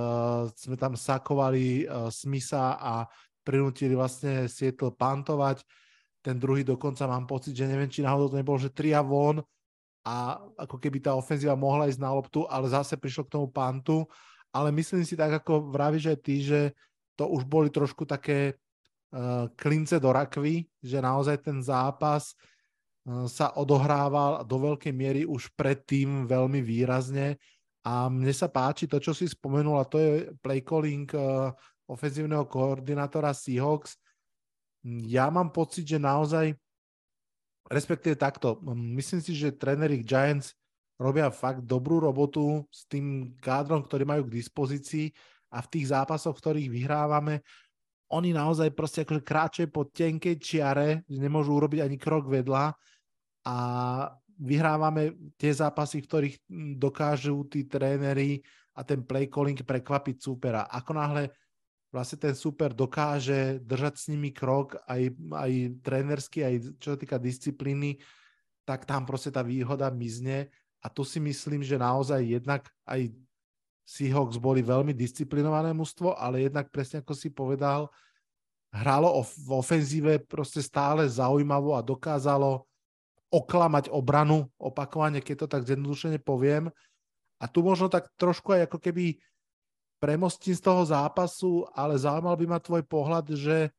sme 0.55 0.78
tam 0.78 0.95
sakovali 0.95 1.84
uh, 1.84 2.09
Smitha 2.09 2.78
a 2.78 3.07
prinútili 3.43 3.99
vlastne 3.99 4.47
Seattle 4.47 4.95
pantovať. 4.95 5.66
Ten 6.22 6.38
druhý 6.38 6.62
dokonca 6.62 7.03
mám 7.11 7.26
pocit, 7.26 7.59
že 7.59 7.66
neviem, 7.66 7.90
či 7.90 8.07
náhodou 8.07 8.30
to 8.30 8.38
nebolo, 8.38 8.55
že 8.55 8.70
tria 8.70 9.03
von 9.03 9.43
a 10.07 10.38
ako 10.59 10.78
keby 10.78 11.03
tá 11.03 11.18
ofenzíva 11.18 11.59
mohla 11.59 11.90
ísť 11.90 11.99
na 11.99 12.14
loptu, 12.14 12.47
ale 12.47 12.70
zase 12.70 12.95
prišlo 12.95 13.26
k 13.26 13.34
tomu 13.34 13.47
pantu. 13.51 14.07
Ale 14.55 14.70
myslím 14.70 15.03
si 15.03 15.18
tak, 15.18 15.43
ako 15.43 15.74
vravíš 15.74 16.14
aj 16.14 16.18
ty, 16.22 16.34
že 16.43 16.61
to 17.18 17.26
už 17.26 17.43
boli 17.47 17.70
trošku 17.70 18.07
také 18.07 18.55
uh, 18.55 19.51
klince 19.59 19.99
do 19.99 20.14
rakvy, 20.14 20.70
že 20.78 21.03
naozaj 21.03 21.43
ten 21.43 21.59
zápas 21.59 22.34
uh, 23.07 23.26
sa 23.26 23.59
odohrával 23.59 24.47
do 24.47 24.57
veľkej 24.59 24.95
miery 24.95 25.22
už 25.26 25.51
predtým 25.59 26.30
veľmi 26.30 26.62
výrazne 26.62 27.34
a 27.83 28.07
mne 28.07 28.30
sa 28.30 28.47
páči 28.47 28.87
to, 28.87 29.03
čo 29.03 29.11
si 29.11 29.26
spomenul, 29.26 29.78
a 29.78 29.87
to 29.87 29.99
je 29.99 30.30
play 30.39 30.62
calling 30.62 31.07
uh, 31.14 31.51
ofenzívneho 31.91 32.47
koordinátora 32.47 33.35
Seahawks. 33.35 33.99
Ja 34.87 35.30
mám 35.30 35.51
pocit, 35.51 35.87
že 35.87 35.99
naozaj, 35.99 36.55
respektíve 37.66 38.14
takto, 38.14 38.62
myslím 38.70 39.20
si, 39.22 39.35
že 39.35 39.55
tréneri 39.55 40.03
Giants 40.03 40.55
robia 40.99 41.30
fakt 41.35 41.66
dobrú 41.66 41.99
robotu 41.99 42.62
s 42.70 42.87
tým 42.87 43.35
kádrom, 43.43 43.83
ktorý 43.83 44.07
majú 44.07 44.22
k 44.30 44.39
dispozícii 44.39 45.11
a 45.51 45.59
v 45.62 45.70
tých 45.70 45.91
zápasoch, 45.91 46.39
ktorých 46.39 46.70
vyhrávame, 46.70 47.43
oni 48.12 48.37
naozaj 48.37 48.76
proste 48.76 49.03
akože 49.03 49.22
kráčajú 49.24 49.68
po 49.72 49.89
tenkej 49.89 50.37
čiare, 50.37 51.03
nemôžu 51.09 51.57
urobiť 51.57 51.80
ani 51.80 51.97
krok 51.97 52.28
vedľa 52.28 52.76
a 53.49 53.57
vyhrávame 54.39 55.35
tie 55.37 55.53
zápasy, 55.53 56.01
v 56.01 56.09
ktorých 56.09 56.37
hm, 56.49 56.72
dokážu 56.78 57.45
tí 57.49 57.68
tréneri 57.68 58.41
a 58.72 58.80
ten 58.85 59.05
play 59.05 59.28
calling 59.28 59.59
prekvapiť 59.59 60.16
supera. 60.20 60.64
Ako 60.68 60.97
náhle 60.97 61.33
vlastne 61.93 62.16
ten 62.16 62.33
super 62.33 62.72
dokáže 62.72 63.61
držať 63.61 63.95
s 64.01 64.05
nimi 64.09 64.33
krok 64.33 64.80
aj, 64.89 65.12
aj 65.12 65.53
trénersky, 65.85 66.41
aj 66.41 66.55
čo 66.80 66.97
sa 66.97 66.99
týka 66.99 67.20
disciplíny, 67.20 68.01
tak 68.64 68.89
tam 68.89 69.05
proste 69.05 69.28
tá 69.28 69.45
výhoda 69.45 69.93
mizne 69.93 70.49
a 70.80 70.89
tu 70.89 71.05
si 71.05 71.20
myslím, 71.20 71.61
že 71.61 71.76
naozaj 71.76 72.24
jednak 72.24 72.64
aj 72.89 73.12
Seahawks 73.85 74.41
boli 74.41 74.64
veľmi 74.64 74.97
disciplinované 74.97 75.76
mužstvo, 75.76 76.16
ale 76.16 76.49
jednak 76.49 76.72
presne 76.72 77.05
ako 77.05 77.12
si 77.12 77.28
povedal, 77.28 77.93
hralo 78.72 79.20
v 79.20 79.53
ofenzíve 79.53 80.24
proste 80.24 80.64
stále 80.64 81.05
zaujímavo 81.05 81.76
a 81.76 81.85
dokázalo 81.85 82.64
oklamať 83.33 83.89
obranu 83.89 84.45
opakovane, 84.61 85.24
keď 85.24 85.45
to 85.45 85.47
tak 85.49 85.64
zjednodušene 85.64 86.20
poviem. 86.20 86.68
A 87.41 87.45
tu 87.49 87.64
možno 87.64 87.89
tak 87.89 88.12
trošku 88.20 88.53
aj 88.53 88.68
ako 88.68 88.78
keby 88.78 89.16
premostím 89.99 90.53
z 90.53 90.62
toho 90.62 90.85
zápasu, 90.85 91.64
ale 91.72 91.97
zaujímal 91.97 92.37
by 92.37 92.47
ma 92.47 92.59
tvoj 92.61 92.85
pohľad, 92.85 93.33
že 93.33 93.72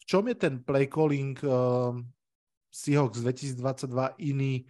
v 0.00 0.04
čom 0.06 0.24
je 0.30 0.36
ten 0.38 0.62
play 0.62 0.86
calling 0.86 1.34
uh, 1.42 1.92
Seahawks 2.70 3.20
2022 3.26 3.90
iný 4.30 4.62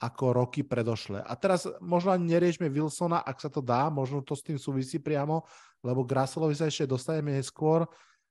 ako 0.00 0.32
roky 0.32 0.64
predošle. 0.64 1.20
A 1.20 1.32
teraz 1.36 1.68
možno 1.84 2.16
ani 2.16 2.32
neriešme 2.32 2.72
Wilsona, 2.72 3.20
ak 3.20 3.36
sa 3.36 3.52
to 3.52 3.60
dá, 3.60 3.92
možno 3.92 4.24
to 4.24 4.32
s 4.32 4.40
tým 4.40 4.56
súvisí 4.56 4.96
priamo, 4.96 5.44
lebo 5.84 6.08
Graselovi 6.08 6.56
sa 6.56 6.72
ešte 6.72 6.88
dostaneme 6.88 7.36
neskôr, 7.36 7.84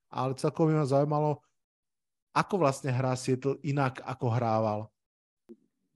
ale 0.09 0.33
celkovo 0.33 0.73
by 0.73 0.81
ma 0.81 0.85
zaujímalo, 0.89 1.31
ako 2.33 2.55
vlastne 2.61 2.89
hrá 2.89 3.13
Seattle 3.13 3.61
inak, 3.61 4.01
ako 4.01 4.25
hrával. 4.33 4.79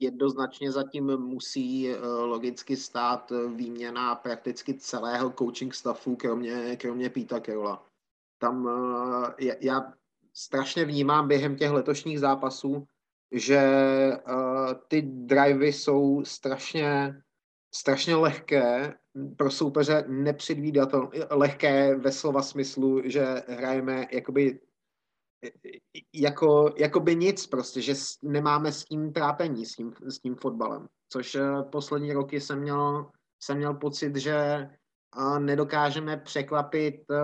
Jednoznačně 0.03 0.71
zatím 0.71 1.17
musí 1.17 1.89
eh, 1.89 1.97
logicky 2.05 2.77
stát 2.77 3.31
výměna 3.55 4.15
prakticky 4.15 4.73
celého 4.73 5.33
coaching 5.39 5.73
staffu, 5.73 6.15
kromě, 6.15 6.75
kromě 6.75 7.09
Pita 7.09 7.39
Kerola. 7.39 7.85
Tam 8.37 8.69
eh, 9.39 9.57
já 9.61 9.93
strašně 10.33 10.85
vnímám 10.85 11.27
během 11.27 11.55
těch 11.55 11.71
letošních 11.71 12.19
zápasů, 12.19 12.87
že 13.31 13.61
ty 14.87 15.01
drivey 15.01 15.73
jsou 15.73 16.25
strašně, 16.25 17.21
strašně 17.73 18.15
lehké 18.15 18.93
pro 19.37 19.51
soupeře 19.51 20.05
nepředvídatelné, 20.07 21.09
lehké 21.29 21.95
ve 21.95 22.11
slova 22.11 22.41
smyslu, 22.41 23.01
že 23.05 23.43
hrajeme 23.47 24.07
jakoby 24.11 24.59
jako, 26.13 26.73
jakoby 26.77 27.15
nic 27.15 27.47
prostě, 27.47 27.81
že 27.81 27.93
nemáme 28.21 28.71
s 28.71 28.85
tím 28.85 29.13
trápení, 29.13 29.65
s 29.65 29.75
tím, 29.75 29.93
s 30.05 30.19
tím 30.19 30.35
fotbalem. 30.35 30.87
Což 31.09 31.35
uh, 31.35 31.69
poslední 31.69 32.13
roky 32.13 32.41
jsem 32.41 32.59
měl, 32.59 33.11
jsem 33.43 33.57
měl 33.57 33.73
pocit, 33.73 34.15
že 34.15 34.69
nedokážeme 35.39 36.17
překvapit 36.17 36.95
uh, 37.09 37.17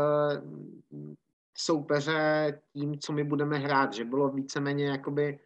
soupeře 1.57 2.59
tím, 2.73 2.99
co 2.99 3.13
my 3.13 3.23
budeme 3.23 3.57
hrát, 3.57 3.93
že 3.93 4.05
bylo 4.05 4.29
víceméně 4.29 4.87
jakoby 4.87 5.39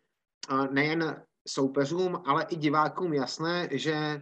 nejen 0.71 1.23
soupeřům, 1.47 2.21
ale 2.25 2.45
i 2.49 2.55
divákům 2.55 3.13
jasné, 3.13 3.69
že 3.71 4.21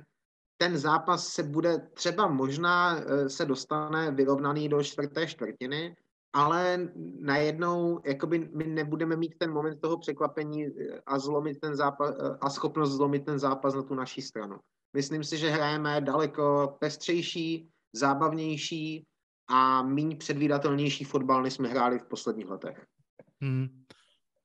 ten 0.58 0.78
zápas 0.78 1.28
se 1.28 1.43
bude 1.43 1.78
třeba 1.93 2.28
možná 2.28 3.02
se 3.28 3.45
dostane 3.45 4.12
vyrovnaný 4.12 4.70
do 4.70 4.84
čtvrté 4.84 5.28
čtvrtiny, 5.28 5.95
ale 6.34 6.89
najednou 7.19 7.99
jakoby 8.05 8.49
my 8.55 8.67
nebudeme 8.67 9.15
mít 9.15 9.34
ten 9.38 9.51
moment 9.51 9.82
toho 9.82 9.97
překvapení 9.97 10.65
e, 10.65 10.71
a, 11.05 11.19
zlomit 11.19 11.59
ten 11.59 11.75
zápas, 11.75 12.09
e, 12.09 12.38
a 12.41 12.49
schopnost 12.49 12.91
zlomit 12.91 13.25
ten 13.25 13.39
zápas 13.39 13.73
na 13.75 13.84
tu 13.84 13.95
naší 13.95 14.21
stranu. 14.21 14.57
Myslím 14.93 15.23
si, 15.23 15.38
že 15.38 15.49
hrajeme 15.49 16.01
daleko 16.01 16.75
pestřejší, 16.79 17.69
zábavnější 17.93 19.05
a 19.49 19.84
méně 19.84 20.15
předvídatelnější 20.15 21.03
fotbal, 21.03 21.43
než 21.43 21.53
jsme 21.53 21.67
hráli 21.67 21.99
v 21.99 22.05
posledních 22.05 22.49
letech. 22.49 22.86
Hmm. 23.41 23.84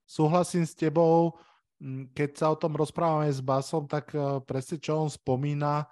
Souhlasím 0.06 0.66
s 0.66 0.74
tebou. 0.74 1.32
Mm, 1.76 2.08
keď 2.16 2.30
sa 2.40 2.46
o 2.50 2.56
tom 2.56 2.72
rozprávame 2.72 3.28
s 3.28 3.44
Basom, 3.44 3.84
tak 3.84 4.16
eh, 4.16 4.40
presne 4.48 4.80
čo 4.80 4.96
on 4.96 5.10
spomína, 5.12 5.84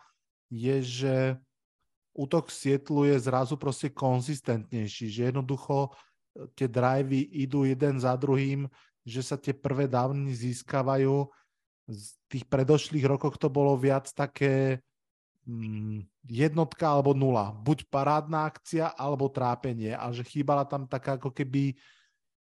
je, 0.49 0.81
že 0.81 1.15
útok 2.15 2.49
Sietlu 2.49 3.11
je 3.11 3.19
zrazu 3.19 3.59
proste 3.59 3.91
konzistentnejší, 3.91 5.11
že 5.11 5.21
jednoducho 5.29 5.91
eh, 5.91 6.49
tie 6.55 6.71
drivey 6.71 7.27
idú 7.45 7.67
jeden 7.67 7.99
za 7.99 8.15
druhým, 8.15 8.71
že 9.05 9.21
sa 9.21 9.37
tie 9.37 9.53
prvé 9.53 9.91
dávny 9.91 10.33
získavajú. 10.33 11.29
Z 11.85 12.17
tých 12.33 12.49
predošlých 12.49 13.05
rokoch 13.05 13.37
to 13.37 13.53
bolo 13.53 13.77
viac 13.77 14.09
také 14.17 14.81
mm, 15.45 16.09
jednotka 16.25 16.89
alebo 16.89 17.13
nula. 17.13 17.53
Buď 17.53 17.85
parádna 17.93 18.49
akcia, 18.49 18.97
alebo 18.97 19.29
trápenie. 19.29 19.93
A 19.93 20.09
že 20.09 20.25
chýbala 20.25 20.65
tam 20.65 20.89
taká 20.89 21.21
ako 21.21 21.29
keby 21.29 21.77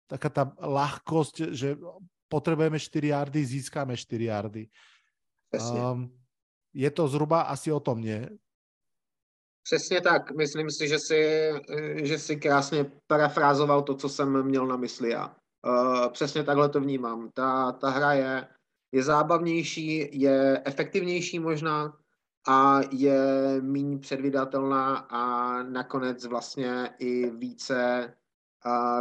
taká 0.07 0.29
tá 0.31 0.45
ľahkosť, 0.61 1.57
že 1.57 1.75
potrebujeme 2.31 2.77
4 2.77 3.13
yardy, 3.13 3.41
získame 3.45 3.97
4 3.97 4.31
yardy. 4.31 4.65
Um, 5.53 6.09
je 6.73 6.89
to 6.89 7.05
zhruba 7.09 7.49
asi 7.49 7.69
o 7.69 7.81
tom, 7.81 8.01
nie? 8.01 8.25
Přesně 9.63 10.01
tak. 10.01 10.31
Myslím 10.31 10.71
si, 10.71 10.89
že 10.89 10.99
si, 10.99 11.51
že 11.97 12.19
si 12.19 12.37
krásně 12.37 12.93
parafrázoval 13.07 13.83
to, 13.83 13.95
co 13.95 14.09
jsem 14.09 14.43
měl 14.43 14.67
na 14.67 14.77
mysli 14.77 15.11
já. 15.11 15.37
Uh, 15.67 16.09
přesně 16.13 16.45
takhle 16.45 16.69
to 16.69 16.81
vnímám. 16.81 17.31
Ta, 17.35 17.73
ta 17.73 17.91
hra 17.91 18.13
je, 18.13 18.49
je 18.93 19.03
zábavnější, 19.03 20.21
je 20.21 20.63
efektivnější 20.65 21.39
možná 21.39 21.97
a 22.49 22.81
je 22.91 23.21
méně 23.61 23.99
předvydatelná 23.99 24.97
a 24.97 25.63
nakonec 25.63 26.27
vlastně 26.27 26.91
i 26.99 27.31
více 27.31 28.13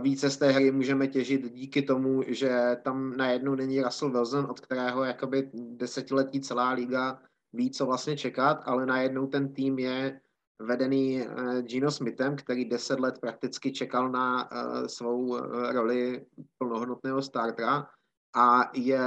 více 0.01 0.29
z 0.29 0.37
té 0.37 0.51
hry 0.51 0.71
můžeme 0.71 1.07
těžit 1.07 1.53
díky 1.53 1.81
tomu, 1.81 2.23
že 2.27 2.77
tam 2.83 3.17
najednou 3.17 3.55
není 3.55 3.81
Russell 3.81 4.11
Wilson, 4.11 4.45
od 4.45 4.59
kterého 4.59 5.03
jakoby 5.03 5.49
desetiletí 5.53 6.41
celá 6.41 6.71
liga 6.71 7.21
ví, 7.53 7.71
co 7.71 7.85
vlastně 7.85 8.17
čekat, 8.17 8.61
ale 8.65 8.85
najednou 8.85 9.27
ten 9.27 9.53
tým 9.53 9.79
je 9.79 10.21
vedený 10.65 11.21
uh, 11.21 11.61
Gino 11.61 11.91
Smithem, 11.91 12.35
který 12.35 12.65
deset 12.65 12.99
let 12.99 13.19
prakticky 13.21 13.71
čekal 13.71 14.11
na 14.11 14.51
uh, 14.51 14.87
svou 14.87 15.25
uh, 15.25 15.71
roli 15.71 16.25
plnohodnotného 16.57 17.21
startera 17.21 17.87
a 18.35 18.71
je 18.73 18.99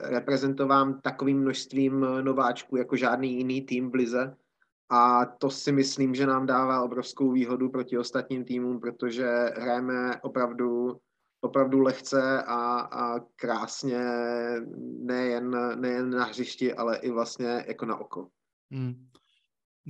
reprezentován 0.00 1.00
takovým 1.00 1.40
množstvím 1.40 2.06
nováčků 2.20 2.76
jako 2.76 2.96
žádný 2.96 3.36
jiný 3.36 3.62
tým 3.62 3.90
v 3.90 3.94
Lize, 3.94 4.36
a 4.90 5.26
to 5.26 5.50
si 5.50 5.72
myslím, 5.72 6.14
že 6.14 6.26
nám 6.26 6.46
dává 6.46 6.82
obrovskou 6.82 7.30
výhodu 7.30 7.68
proti 7.68 7.98
ostatním 7.98 8.44
týmům, 8.44 8.80
protože 8.80 9.26
hrajeme 9.56 10.20
opravdu, 10.20 11.00
opravdu 11.40 11.80
lehce 11.80 12.42
a, 12.42 12.80
a 12.80 13.20
krásně 13.36 14.04
nejen, 14.98 15.56
nejen 15.80 16.10
na 16.10 16.24
hřišti, 16.24 16.74
ale 16.74 16.96
i 16.96 17.10
vlastně 17.10 17.64
jako 17.68 17.86
na 17.86 17.96
oko. 17.96 18.28
Hmm. 18.72 19.06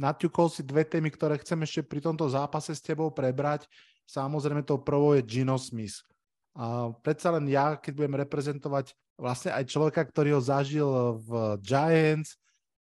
Naťukol 0.01 0.49
si 0.49 0.65
dve 0.65 0.89
témy, 0.89 1.13
ktoré 1.13 1.37
chcem 1.37 1.61
ešte 1.61 1.85
pri 1.85 2.01
tomto 2.01 2.25
zápase 2.33 2.73
s 2.73 2.81
tebou 2.81 3.13
prebrať. 3.13 3.69
Samozrejme 4.09 4.65
tou 4.65 4.81
prvou 4.81 5.13
je 5.13 5.23
Gino 5.29 5.61
Smith. 5.61 6.01
A 6.57 6.89
predsa 7.05 7.37
len 7.37 7.45
ja, 7.53 7.77
keď 7.77 7.93
budem 8.01 8.17
reprezentovať 8.25 8.97
vlastne 9.21 9.53
aj 9.53 9.69
človeka, 9.69 10.01
ktorý 10.09 10.41
ho 10.41 10.43
zažil 10.43 10.89
v 11.21 11.61
Giants, 11.61 12.41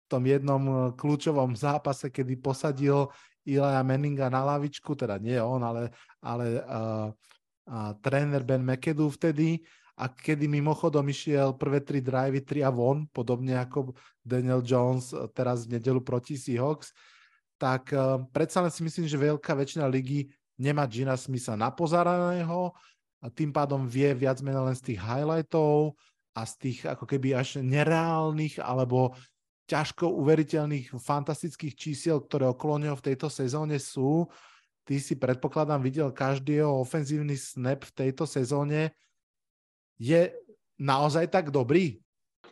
tom 0.10 0.26
jednom 0.26 0.64
eh, 0.66 0.76
kľúčovom 0.98 1.54
zápase, 1.54 2.10
kedy 2.10 2.42
posadil 2.42 3.14
Ilaja 3.46 3.86
Menninga 3.86 4.28
na 4.28 4.42
lavičku, 4.44 4.98
teda 4.98 5.22
nie 5.22 5.38
on, 5.40 5.64
ale, 5.64 5.90
ale 6.22 6.60
uh, 6.60 7.10
uh, 7.66 7.92
tréner 8.04 8.46
Ben 8.46 8.62
McAdoo 8.62 9.10
vtedy, 9.10 9.64
a 10.00 10.08
kedy 10.08 10.48
mimochodom 10.48 11.04
išiel 11.12 11.60
prvé 11.60 11.84
tri 11.84 12.00
drivey, 12.00 12.40
tri 12.40 12.64
a 12.64 12.72
von, 12.72 13.04
podobne 13.12 13.60
ako 13.60 13.92
Daniel 14.24 14.64
Jones 14.64 15.12
eh, 15.12 15.28
teraz 15.36 15.68
v 15.68 15.76
nedelu 15.76 16.00
proti 16.00 16.40
Seahawks, 16.40 16.96
tak 17.60 17.92
uh, 17.92 18.24
predsa 18.32 18.64
len 18.64 18.72
si 18.72 18.80
myslím, 18.88 19.04
že 19.04 19.20
veľká 19.20 19.52
väčšina 19.52 19.84
ligy 19.92 20.32
nemá 20.56 20.88
Gina 20.88 21.20
Smitha 21.20 21.60
napozaraného 21.60 22.72
a 23.20 23.28
tým 23.28 23.52
pádom 23.52 23.84
vie 23.84 24.16
viac 24.16 24.40
menej 24.40 24.64
len 24.64 24.78
z 24.80 24.96
tých 24.96 25.00
highlightov 25.04 26.00
a 26.32 26.48
z 26.48 26.54
tých 26.56 26.80
ako 26.88 27.04
keby 27.04 27.36
až 27.36 27.60
nereálnych 27.60 28.64
alebo 28.64 29.12
ťažko 29.68 30.08
uveriteľných 30.08 30.96
fantastických 30.96 31.76
čísiel, 31.76 32.24
ktoré 32.24 32.48
okolo 32.48 32.80
neho 32.80 32.96
v 32.96 33.12
tejto 33.12 33.28
sezóne 33.28 33.76
sú. 33.76 34.26
Ty 34.88 34.98
si 35.04 35.20
predpokladám 35.20 35.84
videl 35.84 36.10
každý 36.16 36.64
jeho 36.64 36.80
ofenzívny 36.80 37.36
snap 37.36 37.84
v 37.86 38.08
tejto 38.08 38.24
sezóne. 38.24 38.96
Je 40.00 40.32
naozaj 40.80 41.28
tak 41.28 41.52
dobrý? 41.52 42.00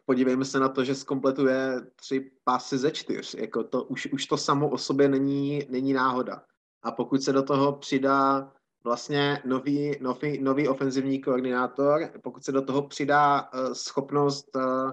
Podívejme 0.05 0.45
se 0.45 0.59
na 0.59 0.69
to, 0.69 0.83
že 0.83 0.95
zkompletuje 0.95 1.81
tři 1.95 2.31
pásy 2.43 2.77
ze 2.77 2.91
čtyř. 2.91 3.33
Jako 3.33 3.63
to, 3.63 3.83
už, 3.83 4.05
už 4.05 4.25
to 4.25 4.37
samo 4.37 4.69
o 4.69 4.77
sobě 4.77 5.09
není, 5.09 5.61
není 5.69 5.93
náhoda. 5.93 6.43
A 6.83 6.91
pokud 6.91 7.23
se 7.23 7.33
do 7.33 7.43
toho 7.43 7.73
přidá 7.73 8.51
vlastně 8.83 9.41
nový, 9.45 9.91
nový, 10.01 10.41
nový 10.41 10.67
ofenzivní 10.67 11.21
koordinátor, 11.21 12.11
pokud 12.23 12.43
se 12.43 12.51
do 12.51 12.61
toho 12.61 12.87
přidá 12.87 13.41
uh, 13.41 13.73
schopnost 13.73 14.55
uh, 14.55 14.91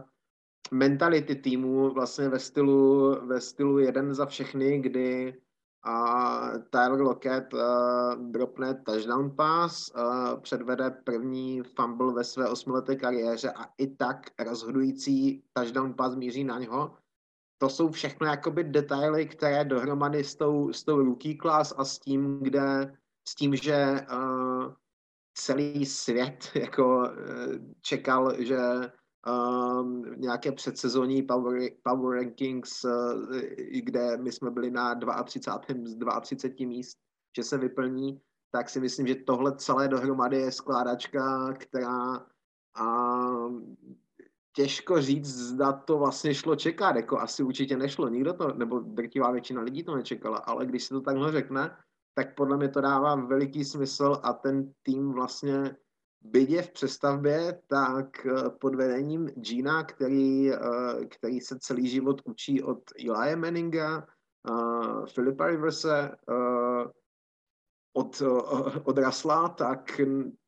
mentality 0.70 1.34
týmu 1.34 1.90
vlastně 1.90 2.28
ve 2.28 2.38
stylu, 2.38 3.10
ve 3.26 3.40
stylu 3.40 3.78
jeden 3.78 4.14
za 4.14 4.26
všechny, 4.26 4.80
kdy 4.80 5.34
a 5.84 6.50
Tyler 6.70 7.00
Lockett 7.00 7.52
uh, 7.52 7.60
dropne 8.30 8.74
touchdown 8.74 9.36
pass, 9.36 9.92
uh, 9.96 10.40
předvede 10.40 10.90
první 10.90 11.62
fumble 11.62 12.12
ve 12.12 12.24
své 12.24 12.48
osmileté 12.48 12.96
kariéře 12.96 13.52
a 13.52 13.64
i 13.78 13.86
tak 13.86 14.30
rozhodující 14.38 15.44
touchdown 15.52 15.94
pass 15.94 16.14
míří 16.14 16.44
na 16.44 16.58
něho. 16.58 16.96
To 17.58 17.68
jsou 17.68 17.90
všechno 17.90 18.26
jakoby 18.26 18.64
detaily, 18.64 19.26
které 19.26 19.64
dohromady 19.64 20.24
s 20.24 20.34
tou, 20.34 20.72
s 20.72 20.84
tou 20.84 21.02
rookie 21.02 21.36
class 21.36 21.74
a 21.76 21.84
s 21.84 21.98
tím, 21.98 22.38
kde, 22.42 22.96
s 23.28 23.34
tím, 23.34 23.56
že 23.56 24.06
uh, 24.12 24.72
celý 25.34 25.86
svět 25.86 26.50
jako 26.54 26.96
uh, 26.96 27.12
čekal, 27.80 28.34
že 28.38 28.58
um, 29.26 30.04
nějaké 30.16 30.52
předsezónní 30.52 31.22
power, 31.22 31.70
power 31.82 32.18
rankings, 32.18 32.84
uh, 32.84 32.90
kde 33.82 34.16
my 34.16 34.32
jsme 34.32 34.50
byli 34.50 34.70
na 34.70 34.94
32. 35.24 36.20
z 36.20 36.22
32 36.22 36.68
míst, 36.68 36.98
že 37.36 37.42
se 37.42 37.58
vyplní, 37.58 38.20
tak 38.52 38.70
si 38.70 38.80
myslím, 38.80 39.06
že 39.06 39.14
tohle 39.14 39.56
celé 39.56 39.88
dohromady 39.88 40.36
je 40.36 40.52
skládačka, 40.52 41.52
která 41.52 42.26
um, 42.80 43.76
těžko 44.56 45.00
říct, 45.00 45.28
zda 45.28 45.72
to 45.72 45.98
vlastně 45.98 46.34
šlo 46.34 46.56
čekat, 46.56 46.96
jako 46.96 47.18
asi 47.18 47.42
určitě 47.42 47.76
nešlo, 47.76 48.08
nikdo 48.08 48.32
to, 48.32 48.52
nebo 48.54 48.78
drtivá 48.78 49.30
většina 49.30 49.62
lidí 49.62 49.82
to 49.82 49.96
nečekala, 49.96 50.38
ale 50.38 50.66
když 50.66 50.84
se 50.84 50.94
to 50.94 51.00
takhle 51.00 51.32
řekne, 51.32 51.76
tak 52.14 52.34
podle 52.34 52.56
mě 52.56 52.68
to 52.68 52.80
dává 52.80 53.14
veliký 53.14 53.64
smysl 53.64 54.20
a 54.22 54.32
ten 54.32 54.72
tým 54.82 55.12
vlastně 55.12 55.76
bydě 56.24 56.62
v 56.62 56.70
přestavbě, 56.70 57.60
tak 57.66 58.26
eh, 58.26 58.50
pod 58.60 58.74
vedením 58.74 59.26
Gina, 59.26 59.84
který, 59.84 60.52
eh, 60.52 60.58
který 61.08 61.40
se 61.40 61.58
celý 61.58 61.88
život 61.88 62.22
učí 62.24 62.62
od 62.62 62.80
Eli 62.98 63.36
Manninga, 63.36 64.06
Filipa 65.06 65.46
Riverse, 65.46 66.16
od, 67.96 68.22
od 68.84 68.98
Rasla, 68.98 69.48
tak 69.48 70.00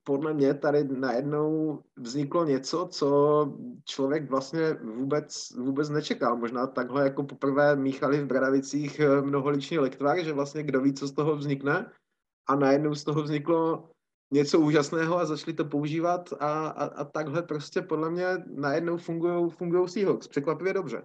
podle 0.07 0.35
mě 0.35 0.55
tady 0.55 0.85
najednou 0.85 1.83
vzniklo 1.97 2.45
něco, 2.45 2.89
co 2.91 3.09
člověk 3.85 4.31
vlastně 4.31 4.75
vůbec, 4.75 5.51
vůbec 5.59 5.89
nečekal. 5.89 6.37
Možná 6.37 6.67
takhle 6.67 7.05
jako 7.05 7.23
poprvé 7.23 7.77
míchali 7.77 8.21
v 8.23 8.27
Bradavicích 8.27 9.01
eh, 9.01 9.23
mnoholiční 9.23 9.79
lektvar, 9.79 10.25
že 10.25 10.33
vlastně 10.33 10.63
kdo 10.63 10.81
ví, 10.81 10.95
co 10.95 11.07
z 11.07 11.13
toho 11.13 11.37
vznikne. 11.37 11.91
A 12.49 12.57
najednou 12.57 12.95
z 12.95 13.05
toho 13.05 13.23
vzniklo 13.23 13.91
něco 14.31 14.61
úžasného 14.61 15.19
a 15.19 15.27
začali 15.27 15.53
to 15.53 15.65
používat 15.65 16.33
a, 16.41 16.69
a, 16.69 16.85
a 16.85 17.05
takhle 17.05 17.43
prostě 17.43 17.83
podle 17.83 18.11
mě 18.11 18.27
najednou 18.47 18.97
fungují 19.49 19.89
Seahawks. 19.89 20.29
Překvapivě 20.29 20.73
dobře. 20.73 21.03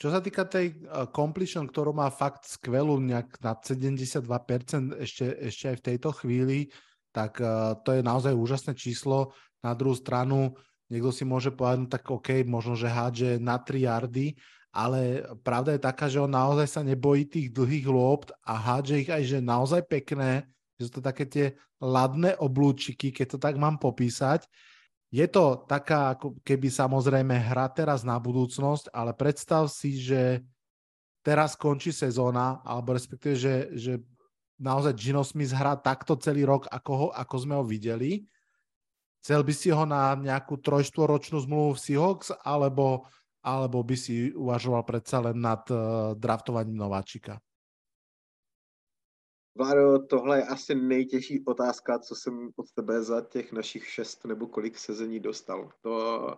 Čo 0.00 0.08
sa 0.08 0.24
týka 0.24 0.48
tej 0.48 0.80
uh, 0.88 1.12
completion, 1.12 1.68
ktorú 1.68 1.92
má 1.92 2.08
fakt 2.08 2.48
skvelú, 2.48 2.96
nejak 2.96 3.36
na 3.44 3.52
72% 3.52 4.96
ešte, 4.96 5.28
ešte 5.52 5.64
aj 5.68 5.76
v 5.76 5.86
tejto 5.92 6.10
chvíli, 6.16 6.72
tak 7.12 7.36
uh, 7.36 7.76
to 7.84 7.92
je 7.92 8.00
naozaj 8.00 8.32
úžasné 8.32 8.72
číslo. 8.80 9.36
Na 9.60 9.76
druhú 9.76 9.92
stranu, 9.92 10.56
niekto 10.88 11.12
si 11.12 11.28
môže 11.28 11.52
povedať, 11.52 11.78
no 11.84 11.88
tak 11.92 12.08
OK, 12.08 12.48
možno, 12.48 12.80
že 12.80 12.88
hádže 12.88 13.36
na 13.44 13.60
3 13.60 13.76
yardy, 13.76 14.40
ale 14.72 15.20
pravda 15.44 15.76
je 15.76 15.84
taká, 15.84 16.08
že 16.08 16.16
on 16.16 16.32
naozaj 16.32 16.80
sa 16.80 16.80
nebojí 16.80 17.28
tých 17.28 17.52
dlhých 17.52 17.84
lôpt 17.84 18.32
a 18.40 18.56
hádže 18.56 19.04
ich 19.04 19.10
aj, 19.12 19.22
že 19.28 19.38
naozaj 19.44 19.84
pekné, 19.84 20.48
že 20.80 20.88
sú 20.88 20.98
to 20.98 21.02
také 21.04 21.28
tie 21.28 21.46
ladné 21.76 22.40
oblúčiky, 22.40 23.12
keď 23.12 23.36
to 23.36 23.38
tak 23.38 23.60
mám 23.60 23.76
popísať. 23.76 24.48
Je 25.12 25.28
to 25.28 25.68
taká, 25.68 26.16
ako 26.16 26.40
keby 26.40 26.72
samozrejme 26.72 27.36
hra 27.36 27.68
teraz 27.68 28.00
na 28.00 28.16
budúcnosť, 28.16 28.88
ale 28.96 29.12
predstav 29.12 29.68
si, 29.68 30.00
že 30.00 30.40
teraz 31.20 31.52
končí 31.52 31.92
sezóna, 31.92 32.64
alebo 32.64 32.96
respektíve, 32.96 33.36
že, 33.36 33.54
že 33.76 33.92
naozaj 34.56 34.96
Gino 34.96 35.20
Smith 35.20 35.52
hrá 35.52 35.76
takto 35.76 36.16
celý 36.16 36.48
rok, 36.48 36.64
ako, 36.72 36.92
ho, 36.96 37.06
ako 37.12 37.34
sme 37.36 37.54
ho 37.60 37.64
videli. 37.66 38.24
Chcel 39.20 39.44
by 39.44 39.52
si 39.52 39.68
ho 39.68 39.84
na 39.84 40.16
nejakú 40.16 40.56
trojštvoročnú 40.64 41.44
zmluvu 41.44 41.76
v 41.76 41.82
Seahawks, 41.84 42.32
alebo, 42.40 43.04
alebo 43.44 43.84
by 43.84 43.96
si 43.98 44.32
uvažoval 44.32 44.80
predsa 44.88 45.20
len 45.20 45.36
nad 45.36 45.60
uh, 45.68 46.16
draftovaním 46.16 46.80
nováčika? 46.80 47.36
Váro, 49.58 49.98
tohle 49.98 50.38
je 50.38 50.44
asi 50.44 50.74
nejtěžší 50.74 51.44
otázka, 51.44 51.98
co 51.98 52.14
jsem 52.14 52.50
od 52.56 52.72
tebe 52.74 53.02
za 53.02 53.20
těch 53.20 53.52
našich 53.52 53.86
šest 53.86 54.24
nebo 54.24 54.46
kolik 54.46 54.78
sezení 54.78 55.20
dostal. 55.20 55.70
To 55.80 56.36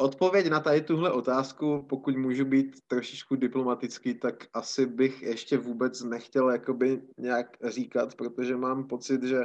odpověď 0.00 0.50
na 0.50 0.60
tady 0.60 0.80
tuhle 0.80 1.12
otázku, 1.12 1.86
pokud 1.88 2.16
můžu 2.16 2.44
být 2.44 2.76
trošičku 2.86 3.36
diplomatický, 3.36 4.14
tak 4.14 4.34
asi 4.52 4.86
bych 4.86 5.22
ještě 5.22 5.58
vůbec 5.58 6.02
nechtěl 6.02 6.50
jakoby 6.50 7.02
nějak 7.18 7.56
říkat, 7.64 8.14
protože 8.14 8.56
mám 8.56 8.86
pocit, 8.86 9.22
že 9.22 9.38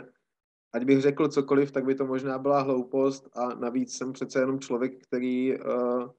ať 0.74 0.84
bych 0.84 1.02
řekl 1.02 1.28
cokoliv, 1.28 1.72
tak 1.72 1.86
by 1.86 1.96
to 1.96 2.06
možná 2.06 2.40
byla 2.40 2.62
hloupost 2.62 3.38
a 3.38 3.48
navíc 3.48 3.98
jsem 3.98 4.14
přece 4.14 4.40
jenom 4.40 4.60
člověk, 4.60 5.04
který 5.04 5.60
uh, 5.60 6.10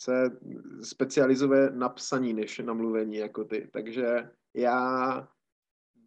se 0.00 0.38
specializuje 0.82 1.70
na 1.70 1.88
psaní 1.88 2.32
než 2.32 2.58
na 2.58 2.72
mluvení 2.72 3.16
jako 3.16 3.44
ty. 3.44 3.68
Takže 3.72 4.30
já 4.54 5.28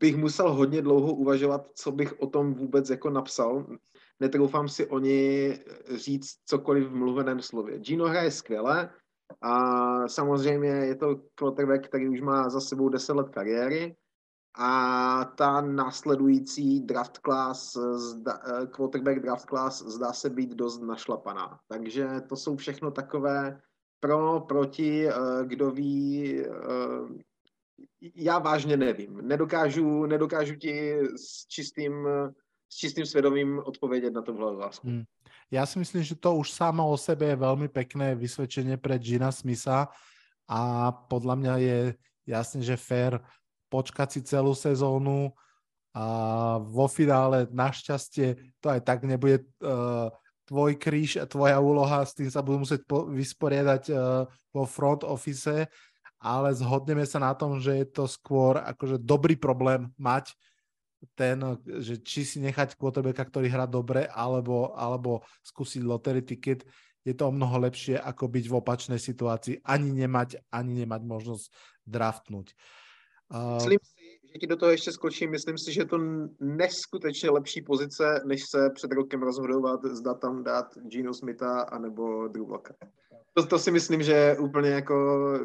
bych 0.01 0.17
musel 0.17 0.53
hodně 0.53 0.81
dlouho 0.81 1.13
uvažovat, 1.13 1.67
co 1.75 1.91
bych 1.91 2.19
o 2.19 2.27
tom 2.27 2.53
vůbec 2.53 2.89
jako 2.89 3.09
napsal. 3.09 3.65
Netroufám 4.19 4.69
si 4.69 4.87
o 4.87 4.99
ní 4.99 5.53
říct 5.95 6.35
cokoliv 6.45 6.87
v 6.87 6.95
mluveném 6.95 7.41
slově. 7.41 7.79
Gino 7.79 8.05
hraje 8.05 8.31
skvěle 8.31 8.89
a 9.41 10.07
samozřejmě 10.07 10.69
je 10.69 10.95
to 10.95 11.21
quarterback, 11.35 11.87
který 11.87 12.09
už 12.09 12.21
má 12.21 12.49
za 12.49 12.61
sebou 12.61 12.89
10 12.89 13.13
let 13.13 13.29
kariéry 13.29 13.95
a 14.57 15.25
ta 15.25 15.61
následující 15.61 16.79
draft 16.79 17.17
class, 17.17 17.77
quarterback 18.71 19.19
draft 19.19 19.45
class 19.45 19.81
zdá 19.81 20.13
se 20.13 20.29
být 20.29 20.49
dost 20.55 20.81
našlapaná. 20.81 21.59
Takže 21.67 22.07
to 22.29 22.35
jsou 22.35 22.55
všechno 22.55 22.91
takové 22.91 23.61
pro, 23.99 24.39
proti, 24.39 25.07
eh, 25.07 25.13
kdo 25.45 25.71
ví, 25.71 26.39
eh, 26.39 26.49
já 28.01 28.39
vážně 28.39 28.77
nevím. 28.77 29.27
Nedokážu, 29.27 30.05
nedokážu 30.05 30.55
ti 30.55 30.99
s 31.15 31.47
čistým, 31.47 32.07
s 32.69 32.75
čistým 32.75 33.05
svědomím 33.05 33.59
odpovědět 33.65 34.13
na 34.13 34.21
tohle 34.21 34.51
otázku. 34.57 34.87
Hmm. 34.87 35.03
Ja 35.51 35.67
si 35.67 35.83
myslím, 35.83 35.99
že 35.99 36.15
to 36.15 36.39
už 36.39 36.47
samo 36.55 36.87
o 36.87 36.95
sebe 36.95 37.27
je 37.27 37.35
veľmi 37.35 37.67
pekné 37.67 38.15
vysvedčenie 38.15 38.79
pre 38.79 38.95
Gina 38.95 39.35
Smitha 39.35 39.91
a 40.47 40.61
podľa 41.11 41.35
mňa 41.35 41.53
je 41.59 41.79
jasne, 42.23 42.63
že 42.63 42.79
fair 42.79 43.19
počkať 43.67 44.07
si 44.15 44.19
celú 44.23 44.55
sezónu 44.55 45.35
a 45.91 46.05
vo 46.55 46.87
finále 46.87 47.51
našťastie 47.51 48.55
to 48.63 48.71
aj 48.71 48.79
tak 48.79 49.03
nebude 49.03 49.43
uh, 49.59 50.07
tvoj 50.47 50.79
kríž 50.79 51.19
a 51.19 51.27
tvoja 51.27 51.59
úloha, 51.59 52.07
s 52.07 52.15
tým 52.15 52.31
sa 52.31 52.39
budú 52.39 52.63
musieť 52.63 52.87
vysporiadať 52.87 53.83
uh, 53.91 54.23
vo 54.55 54.63
front 54.63 55.03
office 55.03 55.67
ale 56.21 56.53
zhodneme 56.53 57.01
sa 57.09 57.17
na 57.17 57.33
tom, 57.33 57.57
že 57.57 57.81
je 57.81 57.87
to 57.89 58.05
skôr 58.05 58.61
akože 58.61 59.01
dobrý 59.01 59.33
problém 59.35 59.89
mať 59.97 60.37
ten, 61.17 61.41
že 61.81 61.97
či 61.97 62.21
si 62.21 62.37
nechať 62.37 62.77
quarterbacka, 62.77 63.25
ktorý 63.25 63.49
hrá 63.49 63.65
dobre, 63.65 64.05
alebo, 64.05 64.77
alebo 64.77 65.25
skúsiť 65.41 65.81
lottery 65.81 66.21
ticket, 66.21 66.61
je 67.01 67.17
to 67.17 67.25
o 67.25 67.33
mnoho 67.33 67.57
lepšie, 67.65 67.97
ako 67.97 68.29
byť 68.29 68.45
v 68.45 68.57
opačnej 68.61 69.01
situácii, 69.01 69.65
ani 69.65 69.89
nemať, 70.05 70.45
ani 70.53 70.85
nemať 70.85 71.01
možnosť 71.01 71.45
draftnúť. 71.89 72.53
Myslím 73.31 73.79
si, 73.81 74.21
že 74.33 74.39
ti 74.39 74.47
do 74.47 74.57
toho 74.57 74.71
ještě 74.71 74.91
skočím, 74.91 75.31
myslím 75.31 75.57
si, 75.57 75.73
že 75.73 75.81
je 75.81 75.85
to 75.85 75.97
neskutečně 76.39 77.29
lepší 77.29 77.61
pozice, 77.61 78.21
než 78.25 78.43
se 78.49 78.69
před 78.75 78.91
rokem 78.91 79.21
rozhodovat, 79.21 79.79
zda 79.85 80.13
tam 80.13 80.43
dát 80.43 80.65
Gino 80.87 81.13
Smitha 81.13 81.61
anebo 81.61 82.27
Drew 82.27 82.49
Locka. 82.49 82.73
To, 83.33 83.45
to 83.47 83.59
si 83.59 83.71
myslím, 83.71 84.03
že 84.03 84.11
je 84.11 84.39
úplně 84.39 84.69
jako 84.69 84.95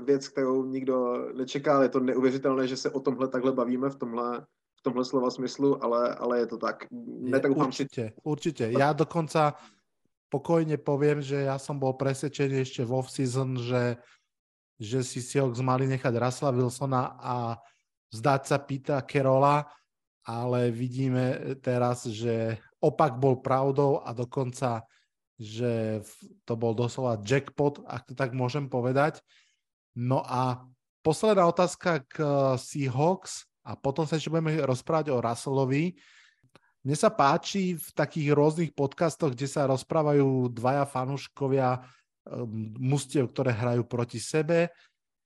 věc, 0.04 0.28
kterou 0.28 0.64
nikdo 0.64 1.28
nečeká. 1.36 1.82
Je 1.82 1.88
to 1.88 2.00
neuvěřitelné, 2.00 2.66
že 2.66 2.76
se 2.76 2.90
o 2.90 3.00
tomhle 3.00 3.28
takhle 3.28 3.52
bavíme 3.52 3.90
v 3.90 3.96
tomhle, 3.96 4.40
v 4.78 4.82
tomhle 4.82 5.04
slova 5.04 5.30
smyslu, 5.30 5.84
ale, 5.84 6.14
ale 6.14 6.38
je 6.38 6.46
to 6.46 6.58
tak. 6.58 6.86
Netroufám 7.20 7.66
určite, 7.66 8.02
si... 8.10 8.20
určite. 8.24 8.64
Ja 8.74 8.90
dokonca 8.90 9.54
pokojne 10.26 10.82
poviem, 10.82 11.22
že 11.22 11.46
ja 11.46 11.58
som 11.62 11.78
bol 11.78 11.94
presvedčený 11.94 12.66
ešte 12.66 12.82
v 12.82 12.90
off-season, 12.90 13.54
že, 13.62 14.02
že 14.82 15.06
si 15.06 15.22
Seahawks 15.22 15.62
mali 15.62 15.86
nechať 15.86 16.10
Russella 16.18 16.50
Wilsona 16.50 17.14
a 17.22 17.34
zdať 18.10 18.42
sa 18.50 18.58
Pita 18.58 18.98
Kerola, 19.06 19.62
ale 20.26 20.74
vidíme 20.74 21.54
teraz, 21.62 22.10
že 22.10 22.58
opak 22.82 23.14
bol 23.14 23.38
pravdou 23.38 24.02
a 24.02 24.10
dokonca 24.10 24.82
že 25.36 26.00
to 26.48 26.56
bol 26.56 26.72
doslova 26.72 27.20
jackpot, 27.20 27.84
ak 27.84 28.08
to 28.08 28.14
tak 28.16 28.32
môžem 28.32 28.72
povedať. 28.72 29.20
No 29.96 30.24
a 30.24 30.64
posledná 31.04 31.44
otázka 31.48 32.04
k 32.08 32.16
eh, 32.20 32.28
Seahawks 32.56 33.44
a 33.66 33.74
potom 33.74 34.06
sa 34.08 34.16
ešte 34.16 34.32
budeme 34.32 34.56
rozprávať 34.62 35.12
o 35.12 35.20
Russellovi. 35.20 35.96
Mne 36.86 36.96
sa 36.96 37.10
páči 37.10 37.74
v 37.74 37.88
takých 37.98 38.30
rôznych 38.30 38.70
podcastoch, 38.70 39.34
kde 39.34 39.50
sa 39.50 39.66
rozprávajú 39.66 40.54
dvaja 40.54 40.86
fanúškovia 40.86 41.82
um, 41.82 42.78
mustiev, 42.78 43.26
ktoré 43.34 43.50
hrajú 43.50 43.82
proti 43.82 44.22
sebe, 44.22 44.70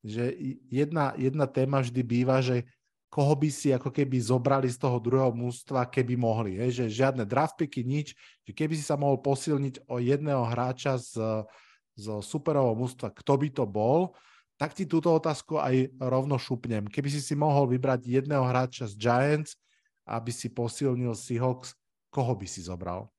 že 0.01 0.33
jedna, 0.73 1.13
jedna 1.21 1.45
téma 1.45 1.85
vždy 1.85 2.01
býva, 2.01 2.41
že 2.41 2.65
koho 3.11 3.35
by 3.35 3.51
si 3.51 3.75
ako 3.75 3.91
keby 3.91 4.23
zobrali 4.23 4.71
z 4.71 4.79
toho 4.79 5.03
druhého 5.03 5.35
mústva, 5.35 5.83
keby 5.91 6.15
mohli. 6.15 6.63
Hej? 6.63 6.81
Že 6.81 6.85
žiadne 6.95 7.25
draftpiky, 7.27 7.83
nič. 7.83 8.15
Že 8.47 8.53
keby 8.55 8.75
si 8.79 8.87
sa 8.87 8.95
mohol 8.95 9.19
posilniť 9.19 9.91
o 9.91 9.99
jedného 9.99 10.47
hráča 10.47 10.95
z, 10.95 11.19
z 11.99 12.07
superového 12.23 12.79
mústva, 12.79 13.11
kto 13.11 13.35
by 13.35 13.49
to 13.51 13.65
bol, 13.67 14.15
tak 14.55 14.79
ti 14.79 14.87
túto 14.87 15.11
otázku 15.11 15.59
aj 15.59 15.91
rovno 15.99 16.39
šupnem. 16.39 16.87
Keby 16.87 17.11
si 17.11 17.19
si 17.19 17.35
mohol 17.35 17.67
vybrať 17.67 18.07
jedného 18.07 18.47
hráča 18.47 18.87
z 18.87 18.95
Giants, 18.95 19.59
aby 20.07 20.31
si 20.31 20.47
posilnil 20.47 21.19
Seahawks, 21.19 21.75
koho 22.15 22.39
by 22.39 22.47
si 22.47 22.63
zobral? 22.63 23.11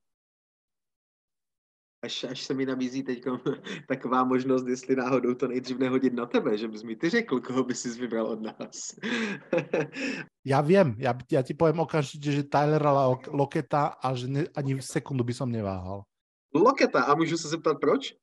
Až, 2.02 2.24
až 2.24 2.42
se 2.42 2.54
mi 2.54 2.66
nabízí 2.66 3.04
teď 3.04 3.24
taková 3.88 4.24
možnost, 4.24 4.68
jestli 4.68 4.96
náhodou 4.96 5.34
to 5.34 5.48
nejdřív 5.48 5.78
nehodit 5.78 6.14
na 6.14 6.26
tebe, 6.26 6.58
že 6.58 6.68
bys 6.68 6.84
mi 6.84 6.96
ty 6.96 7.10
řekl, 7.10 7.40
koho 7.40 7.64
by 7.64 7.76
si 7.76 7.90
vybral 7.90 8.26
od 8.26 8.42
nás. 8.42 8.98
ja 10.46 10.62
viem, 10.66 10.98
ja, 10.98 11.14
ja 11.30 11.46
ti 11.46 11.54
poviem 11.54 11.86
okamžite, 11.86 12.34
že 12.34 12.50
Tylera 12.50 13.14
Loketa 13.30 13.94
a 14.02 14.18
že 14.18 14.26
ne, 14.26 14.50
ani 14.58 14.82
sekundu 14.82 15.22
by 15.22 15.34
som 15.34 15.50
neváhal. 15.54 16.02
Loketa, 16.50 17.06
a 17.06 17.16
můžu 17.16 17.38
se 17.38 17.48
zeptat 17.48 17.78
proč? 17.78 18.18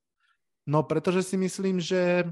No, 0.66 0.82
pretože 0.82 1.22
si 1.22 1.36
myslím, 1.36 1.80
že 1.80 2.28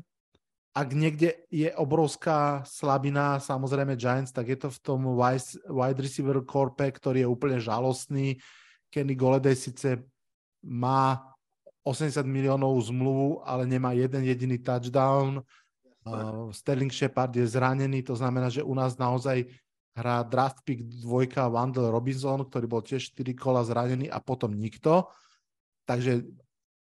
ak 0.76 0.92
niekde 0.92 1.48
je 1.48 1.72
obrovská 1.72 2.60
slabina, 2.68 3.40
samozrejme 3.40 3.96
Giants, 3.96 4.34
tak 4.34 4.48
je 4.48 4.58
to 4.60 4.68
v 4.68 4.78
tom 4.82 5.00
wide, 5.16 5.56
wide 5.72 6.02
receiver 6.02 6.44
corpe, 6.44 6.92
ktorý 6.92 7.24
je 7.24 7.32
úplne 7.32 7.56
žalostný. 7.56 8.36
Kenny 8.92 9.16
Goledej 9.16 9.56
síce 9.56 10.04
má 10.66 11.35
80 11.86 12.26
miliónov 12.26 12.74
zmluvu, 12.90 13.46
ale 13.46 13.62
nemá 13.62 13.94
jeden 13.94 14.26
jediný 14.26 14.58
touchdown. 14.58 15.38
Uh, 16.02 16.50
Sterling 16.50 16.90
Shepard 16.90 17.30
je 17.30 17.46
zranený, 17.46 18.02
to 18.02 18.18
znamená, 18.18 18.50
že 18.50 18.66
u 18.66 18.74
nás 18.74 18.98
naozaj 18.98 19.46
hrá 19.94 20.26
draft 20.26 20.66
pick 20.66 20.82
dvojka 20.82 21.46
Wandel 21.46 21.88
Robinson, 21.94 22.42
ktorý 22.42 22.66
bol 22.66 22.82
tiež 22.82 23.14
4 23.14 23.32
kola 23.38 23.62
zranený 23.62 24.10
a 24.10 24.18
potom 24.18 24.50
nikto. 24.50 25.06
Takže 25.86 26.26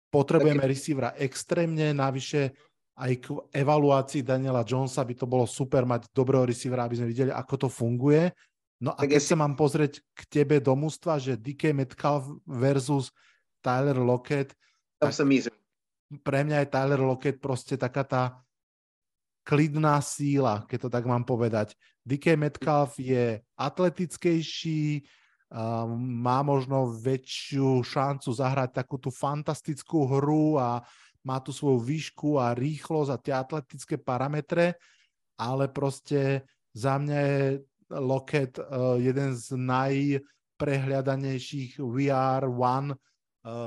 potrebujeme 0.09 0.65
Taký... 0.65 0.73
receivera 0.73 1.09
extrémne, 1.15 1.93
navyše 1.93 2.57
aj 2.97 3.11
k 3.21 3.25
evaluácii 3.53 4.25
Daniela 4.25 4.65
Jonesa 4.65 5.05
by 5.05 5.13
to 5.13 5.29
bolo 5.29 5.45
super 5.45 5.85
mať 5.85 6.09
dobrého 6.09 6.49
receivera, 6.49 6.89
aby 6.89 6.97
sme 6.97 7.13
videli, 7.13 7.29
ako 7.29 7.53
to 7.65 7.67
funguje. 7.69 8.33
No 8.81 8.97
a 8.97 9.05
tak 9.05 9.13
keď 9.13 9.21
si... 9.21 9.29
sa 9.29 9.37
mám 9.37 9.53
pozrieť 9.53 10.01
k 10.17 10.21
tebe 10.27 10.57
do 10.57 10.73
mústva, 10.73 11.21
že 11.21 11.37
DK 11.37 11.77
Metcalf 11.77 12.25
versus 12.49 13.13
Tyler 13.61 14.01
Lockett, 14.01 14.57
tam 14.97 15.13
sa 15.13 15.25
mízim. 15.25 15.51
Pre 16.23 16.43
mňa 16.43 16.59
je 16.63 16.71
Tyler 16.71 17.01
Lockett 17.03 17.41
proste 17.41 17.75
taká 17.75 18.03
tá 18.07 18.23
klidná 19.47 20.01
síla, 20.03 20.67
keď 20.67 20.79
to 20.87 20.89
tak 20.91 21.07
mám 21.07 21.23
povedať. 21.23 21.71
DK 22.03 22.35
Metcalf 22.35 22.99
je 22.99 23.39
atletickejší, 23.55 25.07
má 25.95 26.43
možno 26.43 26.91
väčšiu 26.91 27.79
šancu 27.79 28.35
zahrať 28.35 28.83
takú 28.83 28.99
tú 28.99 29.07
fantastickú 29.07 30.03
hru 30.03 30.59
a 30.59 30.83
má 31.23 31.39
tu 31.39 31.55
svoju 31.55 31.79
výšku 31.79 32.35
a 32.39 32.55
rýchlosť 32.55 33.11
a 33.11 33.17
tie 33.19 33.33
atletické 33.35 33.97
parametre, 33.99 34.73
ale 35.39 35.67
proste 35.71 36.43
za 36.75 36.99
mňa 36.99 37.19
je 37.19 37.63
Lockett 37.87 38.59
uh, 38.59 38.99
jeden 38.99 39.31
z 39.31 39.55
najprehľadanejších 39.55 41.79
VR1 41.79 42.91
uh, 42.91 42.99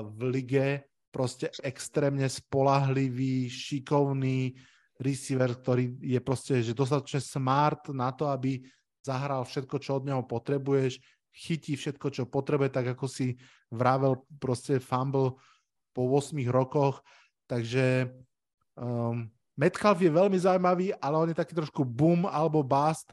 v 0.05 0.21
lige, 0.29 0.85
proste 1.11 1.51
extrémne 1.67 2.27
spolahlivý, 2.31 3.51
šikovný 3.51 4.55
receiver, 5.01 5.51
ktorý 5.59 5.99
je 5.99 6.21
proste 6.23 6.63
že 6.63 6.77
dostatočne 6.77 7.19
smart 7.19 7.91
na 7.91 8.15
to, 8.15 8.31
aby 8.31 8.63
zahral 9.01 9.43
všetko, 9.43 9.77
čo 9.81 9.99
od 9.99 10.07
neho 10.07 10.23
potrebuješ, 10.23 11.01
chytí 11.33 11.75
všetko, 11.75 12.07
čo 12.13 12.23
potrebuje, 12.29 12.71
tak 12.71 12.87
ako 12.95 13.07
si 13.09 13.39
vravel 13.73 14.23
proste 14.37 14.77
fumble 14.83 15.41
po 15.97 16.07
8 16.07 16.37
rokoch. 16.53 17.01
Takže 17.49 18.13
um, 18.77 19.27
Metcalf 19.57 19.99
je 19.99 20.13
veľmi 20.13 20.39
zaujímavý, 20.39 20.95
ale 21.01 21.15
on 21.17 21.29
je 21.33 21.39
taký 21.39 21.57
trošku 21.57 21.83
boom 21.83 22.29
alebo 22.29 22.63
bust. 22.63 23.11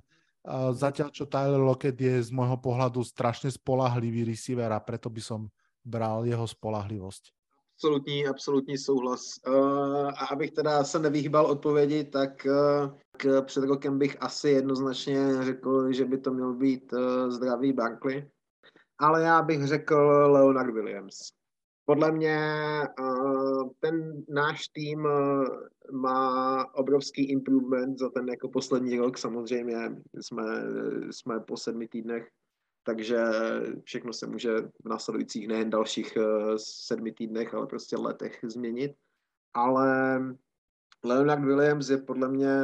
Uh, 0.47 0.71
zatiaľ, 0.71 1.11
čo 1.11 1.27
Tyler 1.27 1.59
Lockett 1.59 1.97
je 1.97 2.23
z 2.23 2.29
môjho 2.31 2.55
pohľadu 2.59 3.03
strašne 3.03 3.51
spolahlivý 3.51 4.27
receiver 4.27 4.69
a 4.71 4.79
preto 4.79 5.11
by 5.11 5.21
som 5.23 5.51
bral 5.83 6.23
jeho 6.23 6.43
spolahlivosť. 6.43 7.36
Absolutní, 7.77 8.27
absolutní 8.27 8.77
souhlas. 8.77 9.21
Uh, 9.47 10.07
a 10.07 10.25
abych 10.31 10.51
teda 10.51 10.83
se 10.83 10.99
nevyhýbal 10.99 11.45
odpovědi, 11.45 12.03
tak 12.03 12.45
uh, 12.45 12.97
k 13.17 13.41
před 13.41 13.63
rokem 13.63 13.99
bych 13.99 14.17
asi 14.19 14.49
jednoznačně 14.49 15.43
řekl, 15.43 15.91
že 15.91 16.05
by 16.05 16.17
to 16.17 16.33
měl 16.33 16.53
být 16.53 16.93
uh, 16.93 17.29
zdravý 17.29 17.73
Barkley. 17.73 18.29
Ale 18.99 19.23
já 19.23 19.41
bych 19.41 19.65
řekl 19.65 19.95
Leonard 20.31 20.73
Williams. 20.73 21.17
Podle 21.85 22.11
mě 22.11 22.39
ten 23.79 24.23
náš 24.29 24.67
tým 24.67 25.07
má 25.91 26.65
obrovský 26.75 27.31
improvement 27.31 27.99
za 27.99 28.09
ten 28.09 28.29
jako 28.29 28.49
poslední 28.49 28.97
rok. 28.97 29.17
Samozřejmě 29.17 29.75
jsme, 30.21 30.43
jsme 31.11 31.39
po 31.39 31.57
sedmi 31.57 31.87
týdnech 31.87 32.29
takže 32.87 33.17
všechno 33.83 34.13
se 34.13 34.27
může 34.27 34.61
v 34.61 34.85
následujících 34.89 35.47
nejen 35.47 35.69
dalších 35.69 36.17
eh, 36.17 36.23
sedmi 36.57 37.11
týdnech, 37.11 37.53
ale 37.53 37.67
prostě 37.67 37.97
letech 37.97 38.39
změnit. 38.43 38.95
Ale 39.53 40.19
Leonard 41.03 41.43
Williams 41.43 41.89
je 41.89 41.97
podle 41.97 42.27
mě 42.27 42.55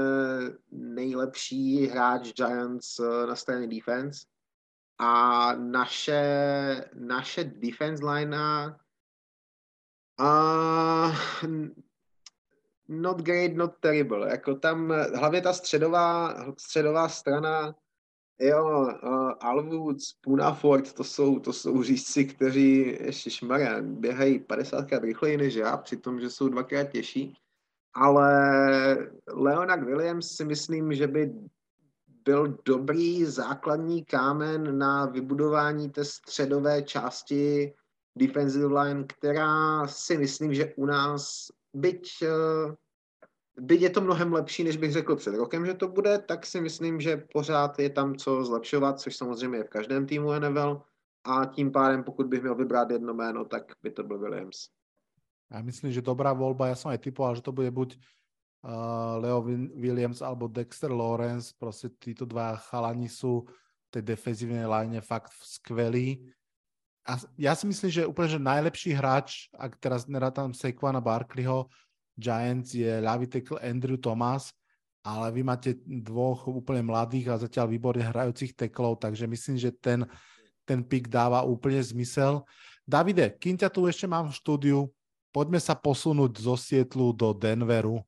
nejlepší 0.72 1.86
hráč 1.86 2.34
Giants 2.34 3.00
eh, 3.00 3.28
na 3.28 3.36
straně 3.36 3.68
defense 3.68 4.26
a 5.00 5.56
naše, 5.56 6.24
naše 6.94 7.44
defense 7.44 8.06
line 8.06 8.38
a 10.18 11.12
not 12.88 13.22
great, 13.22 13.56
not 13.56 13.74
terrible. 13.80 14.30
Jako 14.30 14.56
tam 14.56 14.94
hlavně 15.16 15.42
ta 15.42 15.54
středová, 15.54 16.36
středová 16.58 17.10
strana 17.10 17.76
Jo, 18.40 18.82
uh, 19.04 19.32
Alwoods, 19.40 20.14
Punafort, 20.22 20.94
to 20.94 21.04
jsou, 21.04 21.40
to 21.40 21.54
jsou 21.54 21.84
řízci, 21.84 22.26
kteří, 22.26 22.98
ještě 23.02 23.30
šmaré, 23.30 23.82
běhají 23.82 24.40
50 24.40 24.86
krát 24.86 25.04
rychleji 25.04 25.38
než 25.38 25.54
já, 25.54 25.78
přitom, 25.78 26.20
že 26.20 26.30
jsou 26.30 26.50
dvakrát 26.50 26.84
těžší. 26.84 27.38
Ale 27.94 29.12
Leonard 29.34 29.84
Williams 29.84 30.36
si 30.36 30.46
myslím, 30.46 30.94
že 30.94 31.08
by 31.08 31.34
byl 32.26 32.58
dobrý 32.66 33.26
základní 33.26 34.06
kámen 34.06 34.78
na 34.78 35.06
vybudování 35.06 35.90
té 35.90 36.06
středové 36.06 36.82
části 36.82 37.74
defensive 38.16 38.82
line, 38.82 39.04
která 39.04 39.88
si 39.88 40.18
myslím, 40.18 40.54
že 40.54 40.74
u 40.76 40.86
nás, 40.86 41.48
byť 41.74 42.10
uh, 42.22 42.74
byť 43.58 43.82
je 43.82 43.90
to 43.90 44.02
mnohem 44.02 44.34
lepší, 44.34 44.64
než 44.64 44.78
bych 44.78 44.92
řekl 44.92 45.16
před 45.16 45.36
rokem, 45.36 45.66
že 45.66 45.74
to 45.74 45.88
bude, 45.88 46.20
tak 46.20 46.46
si 46.46 46.62
myslím, 46.62 47.02
že 47.02 47.28
pořád 47.34 47.80
je 47.80 47.90
tam 47.90 48.16
co 48.16 48.46
zlepšovat, 48.46 49.00
což 49.00 49.16
samozřejmě 49.16 49.58
je 49.58 49.64
v 49.64 49.70
každém 49.70 50.06
týmu 50.06 50.34
NFL. 50.40 50.82
A 51.24 51.46
tím 51.46 51.72
pádem, 51.72 52.04
pokud 52.04 52.28
bych 52.28 52.42
měl 52.42 52.56
vybrat 52.56 52.92
jedno 52.92 53.14
jméno, 53.14 53.46
tak 53.46 53.64
by 53.84 53.92
to 53.92 54.04
byl 54.04 54.20
Williams. 54.20 54.58
Já 55.52 55.62
myslím, 55.62 55.92
že 55.92 56.02
dobrá 56.02 56.34
volba. 56.34 56.68
Já 56.68 56.76
jsem 56.76 56.92
aj 56.92 56.98
typoval, 56.98 57.36
že 57.36 57.42
to 57.42 57.52
bude 57.52 57.72
buď 57.72 57.98
uh, 57.98 59.24
Leo 59.24 59.42
Williams 59.76 60.22
alebo 60.22 60.48
Dexter 60.48 60.92
Lawrence. 60.92 61.54
Prostě 61.60 61.90
títo 62.00 62.26
dva 62.26 62.56
chalani 62.56 63.10
sú 63.10 63.46
v 63.88 63.90
tej 63.92 64.02
defenzívnej 64.02 64.66
line 64.66 65.02
fakt 65.02 65.32
skvelí. 65.44 66.34
A 67.04 67.20
ja 67.38 67.52
si 67.52 67.68
myslím, 67.68 67.92
že 67.92 68.08
úplne 68.08 68.32
že 68.32 68.40
najlepší 68.40 68.96
hráč, 68.96 69.52
ak 69.60 69.76
teraz 69.76 70.08
nerátam 70.08 70.56
Saquona 70.56 71.04
Barkleyho, 71.04 71.68
Giants 72.14 72.78
je 72.78 73.02
ľavý 73.02 73.26
tackle 73.26 73.58
Andrew 73.62 73.98
Thomas, 73.98 74.54
ale 75.04 75.36
vy 75.36 75.42
máte 75.44 75.76
dvoch 75.84 76.48
úplne 76.48 76.86
mladých 76.86 77.28
a 77.34 77.42
zatiaľ 77.42 77.76
výborne 77.76 78.06
hrajúcich 78.06 78.56
teklov, 78.56 79.04
takže 79.04 79.28
myslím, 79.28 79.60
že 79.60 79.76
ten, 79.76 80.08
ten 80.64 80.80
pick 80.80 81.12
dáva 81.12 81.44
úplne 81.44 81.84
zmysel. 81.84 82.48
Davide, 82.88 83.36
kým 83.36 83.60
ťa 83.60 83.68
tu 83.68 83.84
ešte 83.88 84.08
mám 84.08 84.32
v 84.32 84.38
štúdiu, 84.40 84.80
poďme 85.36 85.60
sa 85.60 85.76
posunúť 85.76 86.40
zo 86.40 86.56
Sietlu 86.56 87.12
do 87.12 87.36
Denveru. 87.36 88.00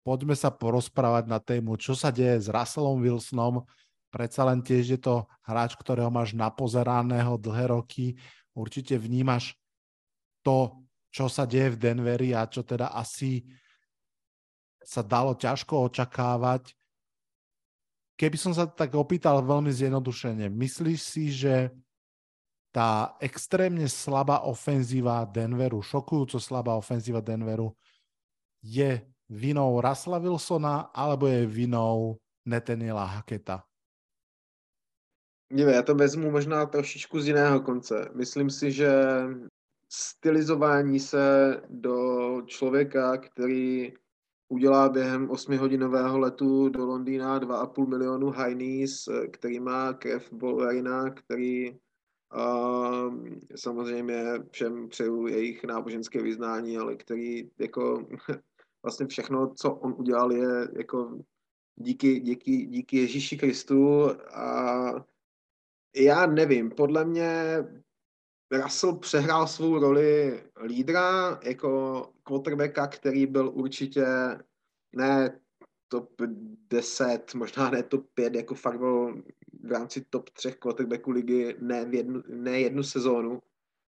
Poďme 0.00 0.32
sa 0.32 0.48
porozprávať 0.48 1.24
na 1.28 1.36
tému, 1.36 1.76
čo 1.76 1.92
sa 1.92 2.08
deje 2.08 2.40
s 2.40 2.48
Russellom 2.48 3.04
Wilsonom. 3.04 3.68
Predsa 4.08 4.48
len 4.48 4.64
tiež 4.64 4.96
je 4.96 5.00
to 5.00 5.28
hráč, 5.44 5.76
ktorého 5.76 6.08
máš 6.08 6.32
napozeraného 6.32 7.36
dlhé 7.36 7.68
roky. 7.68 8.16
Určite 8.56 8.96
vnímaš 8.96 9.54
to, 10.40 10.72
čo 11.10 11.26
sa 11.26 11.44
deje 11.44 11.74
v 11.74 11.80
Denveri 11.80 12.30
a 12.32 12.46
čo 12.46 12.62
teda 12.62 12.94
asi 12.94 13.42
sa 14.80 15.02
dalo 15.02 15.34
ťažko 15.34 15.90
očakávať. 15.90 16.72
Keby 18.16 18.36
som 18.38 18.52
sa 18.54 18.70
tak 18.70 18.94
opýtal 18.94 19.42
veľmi 19.42 19.74
zjednodušene, 19.74 20.48
myslíš 20.48 21.00
si, 21.00 21.34
že 21.34 21.74
tá 22.70 23.18
extrémne 23.18 23.90
slabá 23.90 24.46
ofenzíva 24.46 25.26
Denveru, 25.26 25.82
šokujúco 25.82 26.38
slabá 26.38 26.78
ofenzíva 26.78 27.18
Denveru 27.18 27.74
je 28.62 29.02
vinou 29.26 29.82
Russella 29.82 30.22
Wilsona 30.22 30.94
alebo 30.94 31.26
je 31.26 31.46
vinou 31.46 32.20
Nathaniela 32.46 33.04
Haketa? 33.04 33.66
Dívej, 35.52 35.74
já 35.74 35.82
to 35.82 35.94
vezmu 35.94 36.30
možná 36.30 36.66
trošičku 36.66 37.20
z 37.20 37.26
jiného 37.26 37.60
konce. 37.60 38.08
Myslím 38.14 38.50
si, 38.50 38.72
že 38.72 38.90
stylizování 39.92 41.00
se 41.00 41.56
do 41.68 42.42
člověka, 42.46 43.16
který 43.16 43.92
udělá 44.48 44.88
během 44.88 45.28
8-hodinového 45.28 46.18
letu 46.18 46.68
do 46.68 46.86
Londýna 46.86 47.40
2,5 47.40 47.88
milionu 47.88 48.30
Heinis, 48.30 49.08
který 49.32 49.60
má 49.60 49.92
krev 49.92 50.32
Bolverina, 50.32 51.10
který 51.10 51.70
uh, 51.70 53.14
samozřejmě 53.56 54.24
všem 54.50 54.88
přeju 54.88 55.26
jejich 55.26 55.64
náboženské 55.64 56.22
vyznání, 56.22 56.78
ale 56.78 56.96
který 56.96 57.50
jako 57.58 58.06
vlastně 58.82 59.06
všechno, 59.06 59.54
co 59.54 59.74
on 59.74 59.94
udělal, 59.98 60.32
je 60.32 60.68
jako 60.78 61.18
díky, 61.76 62.20
díky, 62.20 62.66
díky 62.66 62.96
Ježíši 62.96 63.38
Kristu. 63.38 64.10
A 64.34 65.06
já 65.96 66.26
nevím, 66.26 66.70
podle 66.70 67.04
mě 67.04 67.64
Russell 68.50 68.96
přehrál 68.98 69.46
svou 69.46 69.78
roli 69.78 70.42
lídra, 70.62 71.40
jako 71.42 72.02
quarterbacka, 72.22 72.86
který 72.86 73.26
byl 73.26 73.50
určitě 73.54 74.06
ne 74.92 75.40
top 75.88 76.22
10, 76.70 77.34
možná 77.34 77.70
ne 77.70 77.82
top 77.82 78.06
5, 78.14 78.34
jako 78.34 78.54
fakt 78.54 78.78
byl 78.78 79.22
v 79.64 79.72
rámci 79.72 80.04
top 80.10 80.30
3 80.30 80.52
quarterbacků 80.52 81.10
ligy 81.10 81.56
ne, 81.60 81.84
v 81.84 81.94
jednu, 81.94 82.22
ne 82.28 82.60
jednu 82.60 82.82
sezónu. 82.82 83.42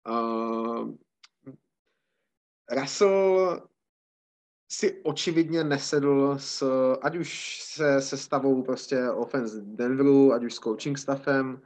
Uh, 0.08 0.94
Russell 2.80 3.61
si 4.72 5.02
očividně 5.02 5.64
nesedl 5.64 6.38
s, 6.38 6.62
ať 7.02 7.16
už 7.16 7.61
se 7.62 8.00
sestavou 8.00 8.62
prostě 8.62 9.11
offense 9.11 9.61
Denveru, 9.61 10.32
ať 10.32 10.44
už 10.44 10.54
s 10.54 10.58
coaching 10.58 10.98
staffem, 10.98 11.62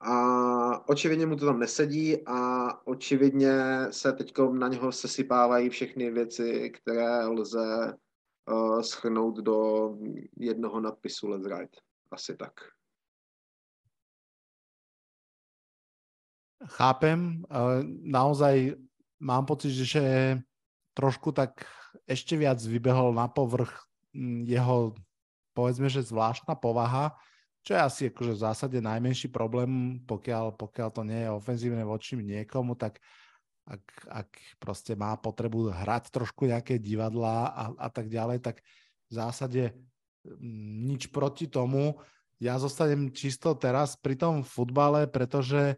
a 0.00 0.88
očividně 0.88 1.26
mu 1.26 1.36
to 1.36 1.46
tam 1.46 1.58
nesedí 1.58 2.26
a 2.26 2.68
očividně 2.86 3.52
se 3.90 4.12
teď 4.12 4.32
na 4.52 4.68
něho 4.68 4.92
sesypávají 4.92 5.68
všechny 5.70 6.10
věci, 6.10 6.70
které 6.70 7.26
lze 7.26 7.94
uh, 8.50 8.80
schrnout 8.80 9.36
do 9.36 9.90
jednoho 10.36 10.80
nadpisu 10.80 11.28
Let's 11.28 11.46
Ride. 11.46 11.76
Asi 12.10 12.36
tak. 12.36 12.52
Chápem, 16.66 17.42
naozaj 18.02 18.74
mám 19.20 19.46
pocit, 19.46 19.70
že 19.70 20.02
trošku 20.94 21.30
tak 21.30 21.62
ešte 22.10 22.34
viac 22.34 22.58
vybehol 22.58 23.14
na 23.14 23.30
povrch 23.30 23.86
mm, 24.10 24.42
jeho, 24.42 24.98
povedzme, 25.54 25.86
že 25.86 26.02
zvláštna 26.02 26.58
povaha, 26.58 27.14
čo 27.68 27.76
je 27.76 27.84
asi 27.84 28.02
akože 28.08 28.32
v 28.32 28.44
zásade 28.48 28.78
najmenší 28.80 29.28
problém, 29.28 30.00
pokiaľ, 30.08 30.56
pokiaľ 30.56 30.88
to 30.88 31.02
nie 31.04 31.20
je 31.20 31.36
ofenzívne 31.36 31.84
voči 31.84 32.16
niekomu, 32.16 32.72
tak 32.80 32.96
ak, 33.68 33.84
ak 34.08 34.28
proste 34.56 34.96
má 34.96 35.12
potrebu 35.20 35.68
hrať 35.68 36.08
trošku 36.08 36.48
nejaké 36.48 36.80
divadlá 36.80 37.52
a, 37.52 37.64
a 37.76 37.88
tak 37.92 38.08
ďalej, 38.08 38.40
tak 38.40 38.64
v 38.64 39.12
zásade 39.12 39.76
mm, 40.24 40.88
nič 40.88 41.12
proti 41.12 41.44
tomu. 41.44 42.00
Ja 42.40 42.56
zostanem 42.56 43.12
čisto 43.12 43.52
teraz 43.52 44.00
pri 44.00 44.16
tom 44.16 44.40
futbale, 44.48 45.04
pretože 45.04 45.76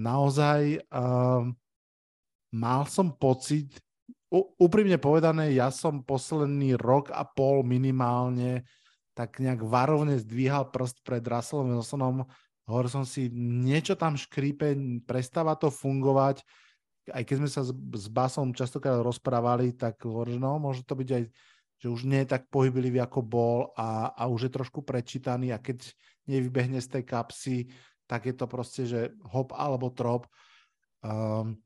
naozaj 0.00 0.80
uh, 0.88 1.44
mal 2.56 2.82
som 2.88 3.12
pocit, 3.12 3.76
úprimne 4.56 4.96
povedané, 4.96 5.52
ja 5.52 5.68
som 5.68 6.00
posledný 6.00 6.72
rok 6.80 7.12
a 7.12 7.28
pol 7.28 7.60
minimálne 7.68 8.64
tak 9.18 9.42
nejak 9.42 9.66
varovne 9.66 10.14
zdvíhal 10.14 10.70
prst 10.70 11.02
pred 11.02 11.26
Russellom 11.26 11.74
Wilsonom. 11.74 12.22
Som 12.86 13.02
si, 13.02 13.26
niečo 13.34 13.98
tam 13.98 14.14
škrípe, 14.14 14.78
prestáva 15.02 15.58
to 15.58 15.74
fungovať. 15.74 16.46
Aj 17.10 17.26
keď 17.26 17.34
sme 17.42 17.50
sa 17.50 17.66
s, 17.66 17.74
s 17.74 18.06
Basom 18.06 18.54
častokrát 18.54 19.02
rozprávali, 19.02 19.74
tak 19.74 19.98
hovoril, 20.06 20.38
no 20.38 20.62
môže 20.62 20.86
to 20.86 20.94
byť 20.94 21.08
aj, 21.10 21.22
že 21.82 21.88
už 21.90 22.06
nie 22.06 22.22
je 22.22 22.30
tak 22.30 22.46
pohyblivý, 22.46 23.02
ako 23.02 23.26
bol 23.26 23.58
a, 23.74 24.14
a 24.14 24.30
už 24.30 24.46
je 24.46 24.52
trošku 24.54 24.86
prečítaný 24.86 25.50
a 25.50 25.58
keď 25.58 25.82
nevybehne 26.30 26.78
z 26.78 27.00
tej 27.00 27.04
kapsy, 27.08 27.56
tak 28.06 28.30
je 28.30 28.36
to 28.38 28.46
proste, 28.46 28.86
že 28.86 29.00
hop 29.34 29.50
alebo 29.56 29.90
trop. 29.90 30.30
Um, 31.02 31.58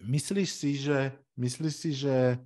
myslíš 0.00 0.48
si, 0.48 0.80
že, 0.80 1.12
myslíš 1.36 1.74
si, 1.74 1.90
že 1.92 2.40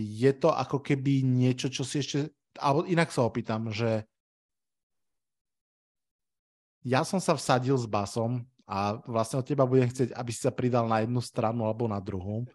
je 0.00 0.32
to 0.32 0.56
ako 0.56 0.80
keby 0.80 1.20
niečo, 1.20 1.68
čo 1.68 1.84
si 1.84 2.00
ešte 2.00 2.32
alebo 2.58 2.86
inak 2.88 3.12
sa 3.12 3.26
opýtam, 3.26 3.68
že 3.70 4.04
ja 6.86 7.02
som 7.02 7.18
sa 7.18 7.34
vsadil 7.34 7.74
s 7.74 7.86
basom 7.86 8.46
a 8.66 8.98
vlastne 9.06 9.42
od 9.42 9.46
teba 9.46 9.66
budem 9.66 9.90
chcieť, 9.90 10.14
aby 10.14 10.30
si 10.30 10.40
sa 10.42 10.54
pridal 10.54 10.86
na 10.86 11.02
jednu 11.02 11.18
stranu 11.18 11.66
alebo 11.66 11.90
na 11.90 11.98
druhú, 11.98 12.46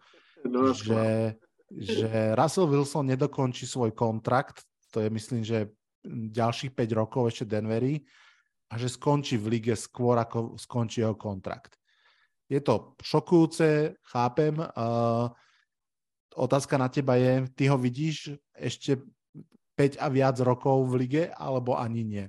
no, 0.44 0.72
že, 0.72 1.36
že 1.68 2.32
Russell 2.36 2.68
Wilson 2.68 3.12
nedokončí 3.12 3.68
svoj 3.68 3.92
kontrakt, 3.92 4.64
to 4.92 5.04
je 5.04 5.08
myslím, 5.08 5.44
že 5.44 5.72
ďalších 6.08 6.72
5 6.74 7.00
rokov 7.00 7.32
ešte 7.32 7.48
Denveri 7.48 8.00
a 8.72 8.80
že 8.80 8.88
skončí 8.88 9.36
v 9.36 9.60
lige 9.60 9.74
skôr, 9.76 10.16
ako 10.16 10.56
skončí 10.56 11.04
jeho 11.04 11.14
kontrakt. 11.14 11.76
Je 12.48 12.60
to 12.60 12.96
šokujúce, 13.00 13.96
chápem. 14.12 14.60
Uh, 14.60 15.32
otázka 16.36 16.76
na 16.76 16.88
teba 16.88 17.16
je, 17.16 17.48
ty 17.56 17.68
ho 17.68 17.80
vidíš 17.80 18.36
ešte 18.52 19.00
5 19.74 19.96
a 20.00 20.08
viac 20.08 20.40
rokov 20.40 20.90
v 20.90 20.94
lige, 20.94 21.34
alebo 21.34 21.78
ani 21.78 22.04
nie? 22.04 22.28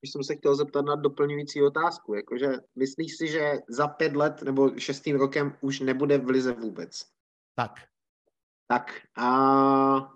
Když 0.00 0.12
jsem 0.12 0.24
se 0.24 0.36
chtěl 0.36 0.56
zeptat 0.56 0.84
na 0.84 0.96
doplňující 0.96 1.62
otázku, 1.62 2.14
jakože 2.14 2.48
myslíš 2.76 3.16
si, 3.16 3.28
že 3.28 3.52
za 3.68 3.88
pět 3.88 4.16
let 4.16 4.42
nebo 4.42 4.78
šestým 4.78 5.16
rokem 5.16 5.56
už 5.60 5.80
nebude 5.80 6.18
v 6.18 6.28
lize 6.28 6.52
vůbec? 6.52 7.00
Tak. 7.56 7.72
Tak 8.68 9.00
a 9.16 10.14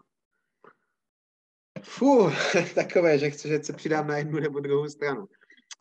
Fú, 1.82 2.30
takové, 2.74 3.18
že 3.18 3.30
chci, 3.30 3.48
že 3.48 3.62
se 3.62 3.72
přidám 3.72 4.06
na 4.06 4.16
jednu 4.16 4.40
nebo 4.40 4.60
druhou 4.60 4.88
stranu. 4.88 5.28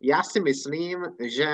Já 0.00 0.22
si 0.22 0.40
myslím, 0.40 1.04
že 1.20 1.48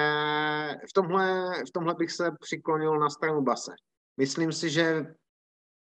v 0.90 0.92
tomhle, 0.94 1.52
v 1.68 1.70
tomhle 1.72 1.94
bych 1.94 2.10
se 2.10 2.30
přiklonil 2.40 2.98
na 2.98 3.10
stranu 3.10 3.42
Base. 3.42 3.72
Myslím 4.16 4.52
si, 4.52 4.70
že 4.70 5.14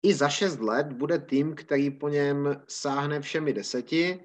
i 0.03 0.13
za 0.13 0.29
šest 0.29 0.59
let 0.59 0.93
bude 0.93 1.19
tým, 1.19 1.55
který 1.55 1.91
po 1.91 2.09
něm 2.09 2.61
sáhne 2.67 3.21
všemi 3.21 3.53
deseti. 3.53 4.19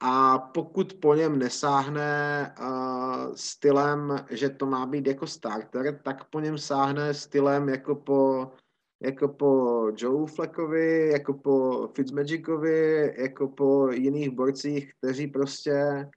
A 0.00 0.38
pokud 0.38 0.94
po 0.94 1.14
něm 1.14 1.38
nesáhne 1.38 2.54
uh, 2.60 3.34
stylem, 3.34 4.26
že 4.30 4.48
to 4.48 4.66
má 4.66 4.86
být 4.86 5.06
jako 5.06 5.26
starter, 5.26 6.00
tak 6.04 6.30
po 6.30 6.40
něm 6.40 6.58
sáhne 6.58 7.14
stylem 7.14 7.68
jako 7.68 7.94
po, 7.94 8.50
jako 9.02 9.28
po 9.28 9.82
Joe 9.96 10.26
Fleckovi, 10.26 11.08
jako 11.08 11.34
po 11.34 11.88
Fitzmagicovi, 11.96 13.14
jako 13.22 13.48
po 13.48 13.90
jiných 13.90 14.30
borcích, 14.30 14.94
kteří 14.94 15.26
prostě 15.26 16.08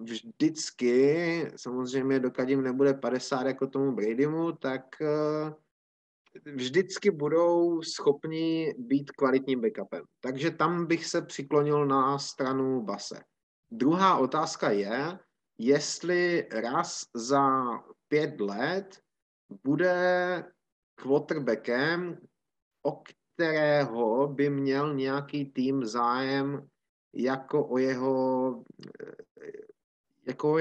vždycky, 0.00 1.52
samozřejmě 1.56 2.20
dokud 2.20 2.48
jim 2.48 2.62
nebude 2.62 2.94
50 2.94 3.46
jako 3.46 3.66
tomu 3.66 3.92
Bradymu, 3.92 4.52
tak 4.52 4.82
uh, 5.00 5.52
vždycky 6.54 7.10
budou 7.10 7.82
schopni 7.82 8.74
být 8.78 9.10
kvalitním 9.10 9.60
backupem. 9.60 10.04
Takže 10.20 10.50
tam 10.50 10.86
bych 10.86 11.06
se 11.06 11.22
přiklonil 11.22 11.86
na 11.86 12.18
stranu 12.18 12.82
Base. 12.82 13.22
Druhá 13.70 14.16
otázka 14.16 14.70
je, 14.70 15.18
jestli 15.58 16.48
raz 16.52 17.02
za 17.14 17.64
pět 18.08 18.40
let 18.40 19.00
bude 19.64 20.44
quarterbackem, 20.94 22.18
o 22.82 23.02
kterého 23.02 24.28
by 24.28 24.50
měl 24.50 24.94
nějaký 24.94 25.44
tým 25.44 25.84
zájem 25.84 26.68
jako 27.14 27.68
o 27.68 27.78
jeho, 27.78 28.64
jako 30.26 30.56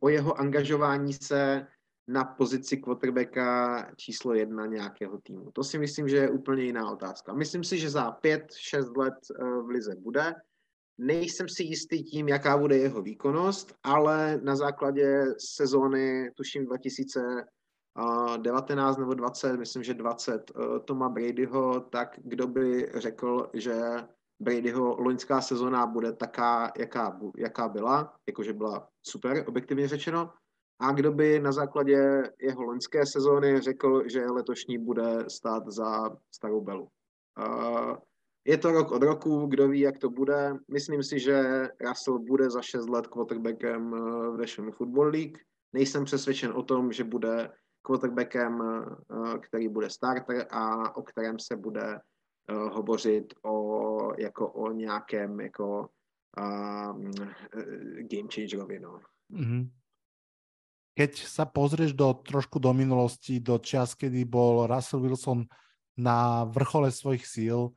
o 0.00 0.08
jeho 0.08 0.40
angažování 0.40 1.12
se 1.12 1.66
na 2.08 2.24
pozici 2.24 2.76
quarterbacka 2.76 3.90
číslo 3.96 4.34
jedna 4.34 4.66
nějakého 4.66 5.18
týmu. 5.18 5.50
To 5.52 5.64
si 5.64 5.78
myslím, 5.78 6.08
že 6.08 6.16
je 6.16 6.30
úplně 6.30 6.62
jiná 6.62 6.90
otázka. 6.90 7.32
Myslím 7.32 7.64
si, 7.64 7.78
že 7.78 7.90
za 7.90 8.10
pět, 8.10 8.52
šest 8.52 8.96
let 8.96 9.14
eh, 9.14 9.44
v 9.44 9.68
lize 9.68 9.94
bude. 9.98 10.34
Nejsem 10.98 11.48
si 11.48 11.62
jistý 11.62 12.02
tím, 12.02 12.28
jaká 12.28 12.58
bude 12.58 12.78
jeho 12.78 13.02
výkonnost, 13.02 13.74
ale 13.82 14.40
na 14.42 14.56
základě 14.56 15.24
sezóny, 15.38 16.30
tuším 16.36 16.66
2019 16.66 18.98
nebo 18.98 19.14
20, 19.14 19.56
myslím, 19.56 19.82
že 19.82 19.94
20 19.94 20.50
eh, 20.50 20.80
Toma 20.80 21.08
Bradyho, 21.08 21.80
tak 21.80 22.20
kdo 22.24 22.46
by 22.46 22.92
řekl, 22.94 23.50
že 23.52 23.80
Bradyho 24.40 24.96
loňská 25.00 25.40
sezóna 25.40 25.86
bude 25.86 26.12
taká, 26.12 26.72
jaká, 26.78 27.20
jaká 27.38 27.68
byla, 27.68 28.14
jakože 28.26 28.52
byla 28.52 28.88
super, 29.02 29.44
objektivně 29.48 29.88
řečeno, 29.88 30.32
a 30.78 30.92
kdo 30.92 31.12
by 31.12 31.40
na 31.40 31.52
základě 31.52 32.22
jeho 32.40 32.62
loňské 32.62 33.06
sezóny 33.06 33.60
řekl, 33.60 34.08
že 34.08 34.26
letošní 34.26 34.78
bude 34.78 35.24
stát 35.28 35.62
za 35.66 36.16
starou 36.30 36.60
belu. 36.60 36.88
Je 38.44 38.58
to 38.58 38.72
rok 38.72 38.90
od 38.92 39.02
roku, 39.02 39.46
kdo 39.46 39.68
ví, 39.68 39.80
jak 39.80 39.98
to 39.98 40.10
bude. 40.10 40.54
Myslím 40.68 41.02
si, 41.02 41.18
že 41.18 41.68
Russell 41.80 42.18
bude 42.18 42.50
za 42.50 42.62
6 42.62 42.88
let 42.88 43.06
quarterbackem 43.06 43.94
eh, 43.94 44.30
v 44.30 44.36
National 44.36 44.72
Football 44.72 45.06
League. 45.08 45.38
Nejsem 45.72 46.04
přesvědčen 46.04 46.52
o 46.52 46.62
tom, 46.62 46.92
že 46.92 47.04
bude 47.04 47.50
quarterbackem, 47.82 48.62
eh, 48.62 49.38
který 49.38 49.68
bude 49.68 49.90
starter 49.90 50.46
a 50.50 50.96
o 50.96 51.02
kterém 51.02 51.38
se 51.38 51.56
bude 51.56 52.00
eh, 52.48 52.54
hovořit 52.54 53.34
o, 53.42 54.12
jako 54.18 54.52
o 54.52 54.72
nějakém 54.72 55.40
jako, 55.40 55.88
uh, 56.38 57.00
game 58.00 58.28
changerovi. 58.34 58.80
No. 58.80 59.00
Mm-hmm 59.30 59.68
keď 60.94 61.12
sa 61.26 61.44
pozrieš 61.44 61.92
do, 61.92 62.14
trošku 62.14 62.62
do 62.62 62.70
minulosti, 62.70 63.42
do 63.42 63.58
čas, 63.58 63.98
kedy 63.98 64.24
bol 64.24 64.70
Russell 64.70 65.02
Wilson 65.02 65.46
na 65.98 66.46
vrchole 66.46 66.90
svojich 66.90 67.26
síl, 67.26 67.74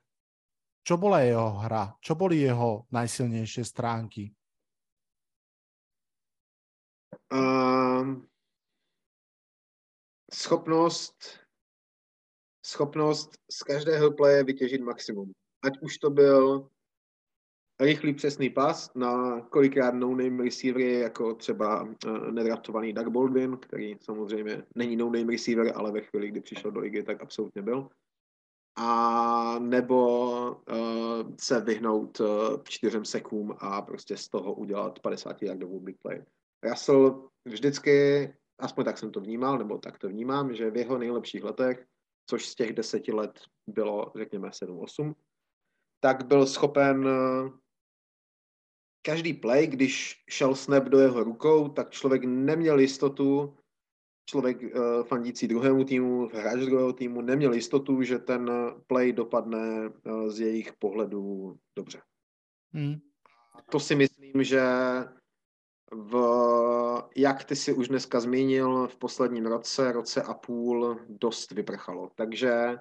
čo 0.88 0.96
bola 0.96 1.20
jeho 1.26 1.60
hra? 1.68 2.00
Čo 2.00 2.16
boli 2.16 2.46
jeho 2.46 2.88
najsilnejšie 2.96 3.64
stránky? 3.68 4.32
Um, 7.28 8.24
schopnost 10.32 11.44
schopnost 12.68 13.38
z 13.52 13.64
každého 13.64 14.12
playe 14.12 14.44
vytěžit 14.44 14.82
maximum. 14.82 15.32
Ať 15.64 15.74
už 15.82 15.98
to 15.98 16.10
byl 16.10 16.70
rychlý 17.80 18.14
přesný 18.14 18.50
pas 18.50 18.92
na 18.96 19.42
kolikrát 19.42 19.94
no-name 19.94 20.44
receivery, 20.44 21.00
jako 21.00 21.34
třeba 21.34 21.84
uh, 21.84 22.32
nedraftovaný 22.32 22.94
Doug 22.94 23.08
Baldwin, 23.08 23.58
který 23.58 23.96
samozřejmě 24.02 24.64
není 24.76 24.96
no-name 24.96 25.32
receiver, 25.32 25.74
ale 25.76 25.92
ve 25.92 26.02
chvíli, 26.02 26.28
kdy 26.28 26.42
přišel 26.42 26.72
do 26.72 26.80
ligy, 26.80 27.04
tak 27.04 27.22
absolutně 27.22 27.62
byl. 27.62 27.90
A 28.80 29.60
nebo 29.60 30.22
uh, 30.52 31.36
se 31.40 31.62
vyhnout 31.62 32.20
uh, 32.20 32.28
čtyřem 32.64 33.06
sekům 33.06 33.56
a 33.60 33.82
prostě 33.82 34.18
z 34.18 34.28
toho 34.28 34.54
udělat 34.54 35.00
50 35.00 35.42
yardovou 35.42 35.80
big 35.80 35.98
play. 36.02 36.24
Russell 36.64 37.30
vždycky, 37.46 38.28
aspoň 38.60 38.86
tak 38.86 38.98
jsem 38.98 39.12
to 39.12 39.22
vnímal, 39.22 39.58
nebo 39.58 39.78
tak 39.78 39.98
to 39.98 40.10
vnímám, 40.10 40.56
že 40.56 40.72
v 40.72 40.78
jeho 40.78 40.98
nejlepších 40.98 41.44
letech, 41.44 41.86
což 42.30 42.46
z 42.46 42.56
těch 42.56 42.74
deseti 42.74 43.12
let 43.12 43.40
bylo, 43.68 44.12
řekněme, 44.16 44.50
7-8, 44.50 45.14
tak 46.00 46.26
byl 46.26 46.46
schopen 46.46 47.10
každý 49.02 49.34
play, 49.34 49.68
když 49.68 50.24
šel 50.30 50.56
snap 50.56 50.84
do 50.84 51.00
jeho 51.00 51.24
rukou, 51.24 51.70
tak 51.70 51.92
člověk 51.92 52.24
neměl 52.26 52.80
jistotu, 52.80 53.58
člověk 54.30 54.62
uh, 54.62 55.04
fandící 55.04 55.48
druhému 55.48 55.84
týmu, 55.84 56.28
hráč 56.28 56.60
druhého 56.60 56.94
týmu, 56.94 57.22
neměl 57.22 57.54
jistotu, 57.54 58.04
že 58.04 58.20
ten 58.20 58.52
play 58.88 59.14
dopadne 59.14 59.90
uh, 59.90 60.30
z 60.30 60.40
jejich 60.40 60.74
pohledu 60.74 61.56
dobře. 61.76 62.02
Hmm. 62.74 62.96
To 63.72 63.80
si 63.80 63.96
myslím, 63.96 64.44
že 64.44 64.62
v, 65.92 66.14
jak 67.16 67.44
ty 67.44 67.56
si 67.56 67.74
už 67.74 67.88
dneska 67.88 68.20
zmínil, 68.20 68.88
v 68.88 68.98
posledním 68.98 69.46
roce, 69.46 69.92
roce 69.92 70.22
a 70.22 70.34
půl 70.34 71.00
dost 71.10 71.52
vyprchalo. 71.52 72.12
Takže 72.16 72.78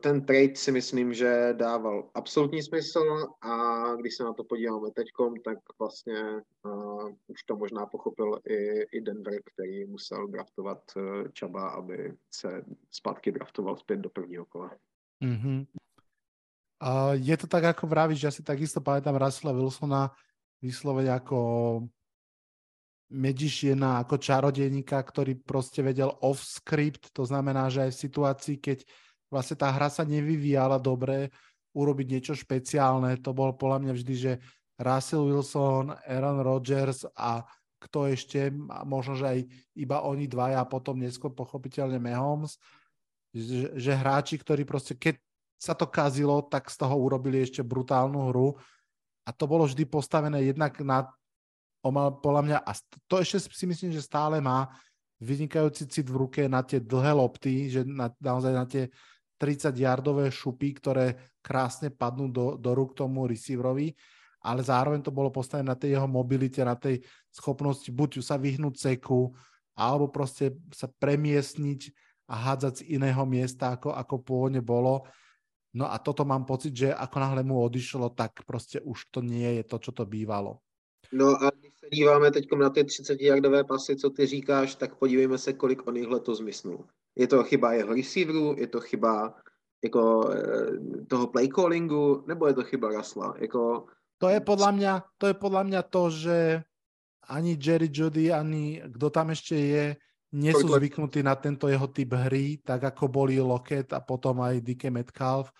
Ten 0.00 0.24
trade 0.24 0.56
si 0.56 0.72
myslím, 0.72 1.14
že 1.14 1.52
dával 1.52 2.08
absolutní 2.14 2.62
smysl 2.62 3.28
a 3.40 3.54
když 3.94 4.16
se 4.16 4.24
na 4.24 4.32
to 4.32 4.44
podíváme 4.44 4.90
teď, 4.90 5.08
tak 5.44 5.58
vlastně 5.78 6.40
uh, 6.64 7.08
už 7.28 7.42
to 7.42 7.56
možná 7.56 7.86
pochopil 7.86 8.40
i, 8.48 8.80
i 8.96 9.00
Denver, 9.00 9.40
který 9.54 9.84
musel 9.84 10.26
draftovat 10.26 10.78
uh, 10.96 11.28
Čaba, 11.32 11.68
aby 11.68 12.16
se 12.34 12.64
zpátky 12.90 13.32
draftoval 13.32 13.76
zpět 13.76 13.96
do 13.96 14.10
prvního 14.10 14.44
kola. 14.44 14.70
Mm-hmm. 15.24 15.66
Uh, 16.84 17.12
je 17.12 17.36
to 17.36 17.46
tak, 17.46 17.64
ako 17.64 17.86
vravíš, 17.86 18.20
že 18.20 18.26
ja 18.28 18.32
si 18.32 18.42
takisto 18.44 18.80
pamätám 18.80 19.16
Russella 19.16 19.56
Wilsona 19.56 20.12
vyslovene 20.60 21.12
ako 21.12 21.38
Magiciana 23.12 24.00
ako 24.00 24.16
čarodejníka, 24.16 24.96
ktorý 24.96 25.36
proste 25.36 25.84
vedel 25.84 26.08
off-script, 26.08 27.12
to 27.12 27.28
znamená, 27.28 27.68
že 27.68 27.88
aj 27.88 27.90
v 27.92 28.02
situácii, 28.08 28.56
keď 28.58 28.78
vlastne 29.28 29.56
tá 29.60 29.68
hra 29.68 29.92
sa 29.92 30.02
nevyvíjala 30.08 30.80
dobre, 30.80 31.28
urobiť 31.74 32.06
niečo 32.06 32.34
špeciálne, 32.38 33.18
to 33.18 33.34
bol 33.34 33.52
podľa 33.52 33.78
mňa 33.82 33.92
vždy, 33.98 34.14
že 34.14 34.32
Russell 34.78 35.26
Wilson, 35.26 35.94
Aaron 36.06 36.42
Rodgers 36.42 37.06
a 37.14 37.42
kto 37.82 38.08
ešte, 38.08 38.48
možno, 38.88 39.18
že 39.18 39.26
aj 39.28 39.38
iba 39.76 40.00
oni 40.08 40.24
dvaja 40.24 40.64
a 40.64 40.70
potom 40.70 40.96
neskôr 40.96 41.30
pochopiteľne 41.36 42.00
Mahomes, 42.00 42.56
že, 43.34 43.76
že 43.76 43.92
hráči, 43.92 44.40
ktorí 44.40 44.64
proste, 44.64 44.96
keď 44.96 45.20
sa 45.60 45.76
to 45.76 45.90
kazilo, 45.90 46.40
tak 46.48 46.72
z 46.72 46.80
toho 46.80 46.96
urobili 46.96 47.44
ešte 47.44 47.60
brutálnu 47.60 48.32
hru. 48.32 48.56
A 49.24 49.30
to 49.32 49.44
bolo 49.44 49.68
vždy 49.68 49.84
postavené 49.88 50.48
jednak 50.48 50.76
na 50.80 51.08
on 51.84 51.92
mal 51.92 52.08
podľa 52.16 52.42
mňa, 52.42 52.58
a 52.64 52.72
to 53.04 53.20
ešte 53.20 53.52
si 53.52 53.68
myslím, 53.68 53.92
že 53.92 54.00
stále 54.00 54.40
má 54.40 54.72
vynikajúci 55.20 55.84
cit 55.86 56.08
v 56.08 56.26
ruke 56.26 56.42
na 56.48 56.64
tie 56.64 56.80
dlhé 56.80 57.12
lopty, 57.12 57.68
že 57.68 57.84
na, 57.84 58.08
naozaj 58.18 58.52
na 58.52 58.64
tie 58.64 58.88
30-yardové 59.36 60.32
šupy, 60.32 60.72
ktoré 60.80 61.36
krásne 61.44 61.92
padnú 61.92 62.32
do, 62.32 62.56
do 62.56 62.70
rúk 62.72 62.96
tomu 62.96 63.28
receiverovi, 63.28 63.92
ale 64.44 64.60
zároveň 64.64 65.04
to 65.04 65.12
bolo 65.12 65.28
postavené 65.28 65.68
na 65.68 65.76
tej 65.76 65.96
jeho 65.96 66.08
mobilite, 66.08 66.60
na 66.64 66.76
tej 66.76 67.04
schopnosti 67.28 67.88
buď 67.92 68.24
sa 68.24 68.40
vyhnúť 68.40 68.74
seku, 68.76 69.32
alebo 69.76 70.08
proste 70.08 70.54
sa 70.72 70.88
premiesniť 70.88 71.92
a 72.30 72.34
hádzať 72.50 72.72
z 72.80 72.96
iného 72.96 73.24
miesta, 73.28 73.76
ako, 73.76 73.92
ako 73.92 74.14
pôvodne 74.24 74.64
bolo. 74.64 75.04
No 75.74 75.90
a 75.90 75.98
toto 75.98 76.22
mám 76.22 76.46
pocit, 76.46 76.72
že 76.72 76.88
ako 76.94 77.16
náhle 77.18 77.42
mu 77.42 77.58
odišlo, 77.58 78.14
tak 78.14 78.46
proste 78.46 78.78
už 78.80 79.10
to 79.10 79.20
nie 79.20 79.60
je 79.60 79.64
to, 79.66 79.76
čo 79.82 79.90
to 79.90 80.06
bývalo. 80.06 80.62
No 81.10 81.34
a 81.36 81.50
se 81.84 81.90
díváme 81.92 82.30
teď 82.30 82.52
na 82.52 82.70
ty 82.70 82.84
30 82.84 83.20
yardové 83.20 83.64
pasy, 83.64 83.96
co 83.96 84.10
ty 84.10 84.26
říkáš, 84.26 84.74
tak 84.74 84.94
podívejme 84.94 85.38
se, 85.38 85.52
kolik 85.52 85.86
on 85.86 85.96
jich 85.96 86.08
letos 86.08 86.38
zmysnul. 86.38 86.84
Je 87.16 87.26
to 87.26 87.44
chyba 87.44 87.72
jeho 87.72 87.94
receiveru, 87.94 88.54
je 88.58 88.66
to 88.66 88.80
chyba 88.80 89.34
jako 89.84 90.30
eh, 90.32 91.04
toho 91.08 91.26
play 91.26 91.48
callingu, 91.48 92.24
nebo 92.26 92.46
je 92.46 92.54
to 92.54 92.62
chyba 92.62 92.88
Rasla? 92.88 93.34
Jako... 93.38 93.86
To 94.18 94.28
je 94.28 94.40
podľa 94.40 94.70
mňa, 94.72 94.92
to 95.18 95.26
je 95.26 95.34
podľa 95.34 95.62
mňa 95.64 95.80
to, 95.82 96.02
že 96.10 96.38
ani 97.28 97.58
Jerry 97.60 97.88
Judy, 97.92 98.32
ani 98.32 98.80
kto 98.80 99.10
tam 99.10 99.30
ešte 99.30 99.56
je, 99.56 99.84
nie 100.34 100.50
sú 100.50 100.66
zvyknutí 100.66 101.22
na 101.22 101.38
tento 101.38 101.70
jeho 101.70 101.86
typ 101.92 102.10
hry, 102.14 102.58
tak 102.58 102.90
ako 102.90 103.06
boli 103.06 103.38
Lockett 103.38 103.92
a 103.94 104.02
potom 104.02 104.42
aj 104.42 104.64
DK 104.66 104.90
Metcalf, 104.90 105.52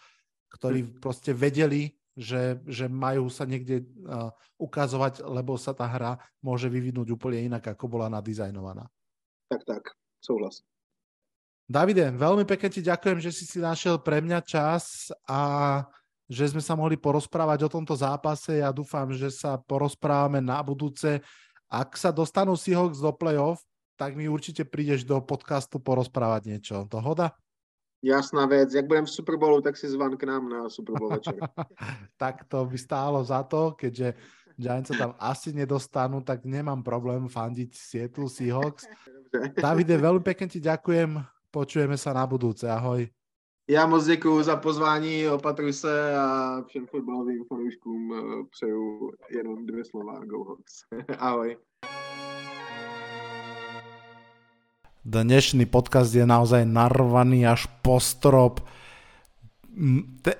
ktorí 0.50 0.80
hm. 0.82 0.90
proste 0.98 1.30
vedeli, 1.30 1.94
že, 2.14 2.62
že 2.70 2.86
majú 2.86 3.26
sa 3.26 3.42
niekde 3.42 3.82
uh, 4.06 4.30
ukazovať, 4.58 5.26
lebo 5.26 5.58
sa 5.58 5.74
tá 5.74 5.86
hra 5.86 6.18
môže 6.38 6.70
vyvinúť 6.70 7.10
úplne 7.10 7.42
inak, 7.50 7.74
ako 7.74 7.90
bola 7.90 8.06
nadizajnovaná. 8.06 8.86
Tak, 9.50 9.62
tak, 9.66 9.82
súhlas. 10.22 10.62
Davide, 11.64 12.12
veľmi 12.14 12.44
pekne 12.44 12.68
ti 12.70 12.80
ďakujem, 12.84 13.18
že 13.24 13.32
si 13.32 13.44
si 13.48 13.58
našiel 13.58 13.96
pre 13.98 14.20
mňa 14.20 14.40
čas 14.44 15.08
a 15.24 15.82
že 16.28 16.52
sme 16.52 16.60
sa 16.60 16.76
mohli 16.76 16.96
porozprávať 16.96 17.68
o 17.68 17.72
tomto 17.72 17.96
zápase. 17.96 18.60
Ja 18.60 18.72
dúfam, 18.72 19.12
že 19.12 19.28
sa 19.32 19.60
porozprávame 19.60 20.40
na 20.40 20.60
budúce. 20.64 21.20
Ak 21.68 21.96
sa 21.96 22.12
dostanú 22.12 22.56
Seahawks 22.56 23.00
do 23.00 23.12
playoff, 23.12 23.60
tak 23.94 24.16
mi 24.16 24.28
určite 24.28 24.64
prídeš 24.64 25.04
do 25.04 25.20
podcastu 25.20 25.80
porozprávať 25.80 26.42
niečo. 26.48 26.76
Dohoda? 26.88 27.32
Jasná 28.04 28.46
vec. 28.46 28.74
Jak 28.74 28.86
budem 28.86 29.04
v 29.04 29.10
Super 29.10 29.36
Bowlu, 29.36 29.60
tak 29.64 29.76
si 29.76 29.88
zvan 29.88 30.16
k 30.16 30.28
nám 30.28 30.48
na 30.48 30.68
Super 30.68 30.94
Bowl 31.00 31.08
večer. 31.08 31.40
tak 32.20 32.44
to 32.44 32.68
by 32.68 32.76
stálo 32.78 33.24
za 33.24 33.40
to, 33.42 33.72
keďže 33.72 34.12
Giants 34.60 34.92
sa 34.92 35.08
tam 35.08 35.12
asi 35.18 35.50
nedostanú, 35.56 36.20
tak 36.20 36.44
nemám 36.44 36.84
problém 36.84 37.26
fandiť 37.26 37.74
Seattle 37.74 38.30
Seahawks. 38.30 38.86
Davide, 39.58 39.98
veľmi 39.98 40.22
pekne 40.22 40.46
ti 40.46 40.62
ďakujem. 40.62 41.18
Počujeme 41.50 41.98
sa 41.98 42.14
na 42.14 42.22
budúce. 42.28 42.68
Ahoj. 42.68 43.08
Já 43.68 43.86
moc 43.86 44.06
děkuji 44.06 44.42
za 44.42 44.56
pozvání, 44.56 45.28
opatruj 45.28 45.72
se 45.72 46.16
a 46.16 46.62
všem 46.66 46.86
fotbalovým 46.86 47.44
fanouškům 47.44 48.14
eh, 48.14 48.44
přeju 48.50 49.10
jenom 49.30 49.66
dvě 49.66 49.84
slova 49.84 50.24
Go 50.24 50.44
Hawks. 50.44 50.84
Ahoj. 51.18 51.56
Dnešný 55.04 55.68
podcast 55.68 56.16
je 56.16 56.24
naozaj 56.24 56.64
narvaný 56.64 57.44
až 57.44 57.68
po 57.84 58.00
strop. 58.00 58.64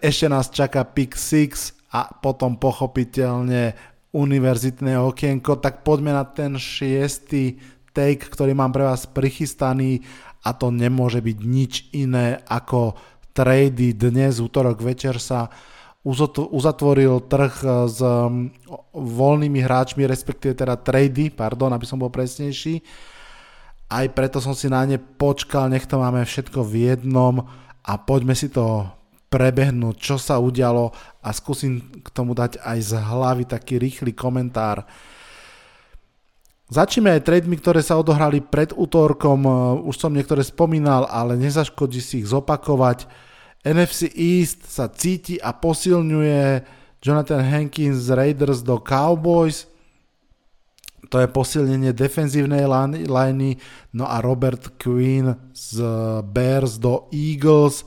Ešte 0.01 0.25
nás 0.25 0.49
čaká 0.49 0.89
Pick 0.89 1.21
6 1.21 1.93
a 1.93 2.09
potom 2.09 2.57
pochopiteľne 2.57 3.77
univerzitné 4.17 4.97
okienko, 4.97 5.61
tak 5.61 5.85
poďme 5.85 6.17
na 6.17 6.25
ten 6.25 6.57
šiestý 6.57 7.61
take, 7.93 8.25
ktorý 8.25 8.57
mám 8.57 8.73
pre 8.73 8.89
vás 8.89 9.05
prichystaný 9.05 10.01
a 10.41 10.57
to 10.57 10.73
nemôže 10.73 11.21
byť 11.21 11.39
nič 11.45 11.93
iné 11.93 12.41
ako 12.49 12.97
trady. 13.37 13.93
Dnes, 13.93 14.41
útorok 14.41 14.81
večer 14.81 15.21
sa 15.21 15.53
uzatvoril 16.41 17.21
trh 17.29 17.55
s 17.85 18.01
voľnými 18.97 19.61
hráčmi, 19.61 20.09
respektíve 20.09 20.57
teda 20.57 20.81
trady, 20.81 21.29
pardon, 21.29 21.69
aby 21.77 21.85
som 21.85 22.01
bol 22.01 22.09
presnejší 22.09 22.81
aj 23.95 24.07
preto 24.11 24.43
som 24.43 24.59
si 24.59 24.67
na 24.67 24.83
ne 24.83 24.99
počkal, 24.99 25.71
nech 25.71 25.87
to 25.87 26.03
máme 26.03 26.27
všetko 26.27 26.67
v 26.67 26.91
jednom 26.91 27.47
a 27.87 27.93
poďme 27.95 28.35
si 28.35 28.51
to 28.51 28.91
prebehnúť, 29.31 29.95
čo 29.99 30.17
sa 30.19 30.39
udialo 30.43 30.91
a 31.23 31.29
skúsim 31.31 31.83
k 32.03 32.09
tomu 32.11 32.35
dať 32.35 32.59
aj 32.63 32.79
z 32.83 32.93
hlavy 32.99 33.45
taký 33.47 33.79
rýchly 33.79 34.15
komentár. 34.15 34.87
Začneme 36.71 37.15
aj 37.15 37.27
trademi, 37.27 37.55
ktoré 37.59 37.85
sa 37.85 37.99
odohrali 37.99 38.43
pred 38.43 38.75
útorkom, 38.75 39.47
už 39.85 39.95
som 39.95 40.11
niektoré 40.11 40.43
spomínal, 40.43 41.07
ale 41.07 41.39
nezaškodí 41.39 42.01
si 42.03 42.25
ich 42.25 42.31
zopakovať. 42.31 43.07
NFC 43.63 44.11
East 44.15 44.67
sa 44.67 44.91
cíti 44.91 45.39
a 45.39 45.55
posilňuje 45.55 46.65
Jonathan 47.05 47.45
Hankins 47.45 48.09
z 48.09 48.17
Raiders 48.17 48.65
do 48.65 48.81
Cowboys– 48.83 49.67
to 51.11 51.21
je 51.21 51.29
posilnenie 51.29 51.93
defenzívnej 51.93 52.65
liney, 53.05 53.59
no 53.93 54.05
a 54.09 54.21
Robert 54.25 54.81
Quinn 54.81 55.37
z 55.53 55.83
Bears 56.25 56.81
do 56.81 57.09
Eagles. 57.13 57.85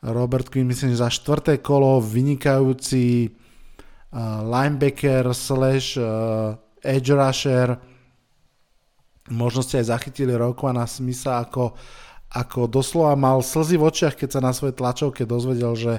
Robert 0.00 0.48
Quinn 0.48 0.66
myslím, 0.66 0.96
že 0.96 1.04
za 1.04 1.12
štvrté 1.12 1.60
kolo 1.60 2.00
vynikajúci 2.00 3.28
uh, 3.28 4.42
linebacker 4.44 5.30
slash 5.36 6.00
uh, 6.00 6.56
edge 6.80 7.12
rusher. 7.12 7.76
Možno 9.30 9.60
ste 9.62 9.84
aj 9.84 9.92
zachytili 9.92 10.32
Rokvana 10.34 10.88
Smitha 10.88 11.44
ako 11.44 11.76
ako 12.30 12.70
doslova 12.70 13.18
mal 13.18 13.42
slzy 13.42 13.74
v 13.74 13.90
očiach, 13.90 14.14
keď 14.14 14.38
sa 14.38 14.40
na 14.40 14.54
svojej 14.54 14.78
tlačovke 14.78 15.26
dozvedel, 15.26 15.74
že 15.74 15.92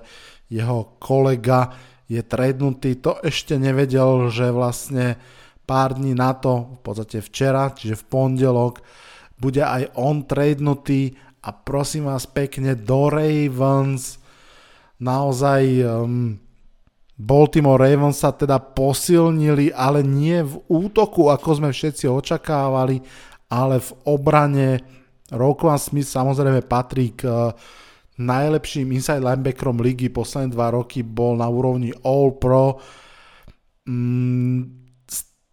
jeho 0.47 0.95
kolega 1.04 1.76
je 2.08 2.24
tradnutý. 2.24 2.95
To 3.04 3.20
ešte 3.20 3.60
nevedel, 3.60 4.32
že 4.32 4.47
vlastne 4.56 5.20
pár 5.66 5.95
dní 5.95 6.18
na 6.18 6.34
to, 6.36 6.78
v 6.78 6.80
podstate 6.84 7.18
včera, 7.24 7.72
čiže 7.72 7.99
v 8.01 8.07
pondelok, 8.07 8.82
bude 9.41 9.66
aj 9.66 9.97
on 9.97 10.26
tradnutý 10.26 11.18
a 11.41 11.49
prosím 11.49 12.05
vás 12.09 12.30
pekne 12.30 12.78
do 12.78 13.09
Ravens. 13.09 14.22
Naozaj 15.01 15.62
um, 15.82 16.38
Baltimore 17.18 17.82
Ravens 17.82 18.22
sa 18.22 18.34
teda 18.34 18.57
posilnili, 18.57 19.74
ale 19.74 20.05
nie 20.05 20.41
v 20.41 20.62
útoku, 20.70 21.30
ako 21.30 21.62
sme 21.62 21.70
všetci 21.70 22.05
očakávali, 22.09 23.01
ale 23.49 23.78
v 23.78 23.89
obrane 24.09 24.70
Roquan 25.32 25.78
Smith 25.78 26.09
samozrejme 26.09 26.66
patrí 26.66 27.14
k 27.14 27.30
eh, 27.30 27.53
najlepším 28.20 28.91
inside 28.91 29.24
linebackerom 29.24 29.80
ligy 29.80 30.09
posledné 30.09 30.53
dva 30.53 30.74
roky, 30.74 31.05
bol 31.05 31.38
na 31.38 31.47
úrovni 31.47 31.93
All 32.03 32.36
Pro. 32.36 32.82
Mm, 33.86 34.80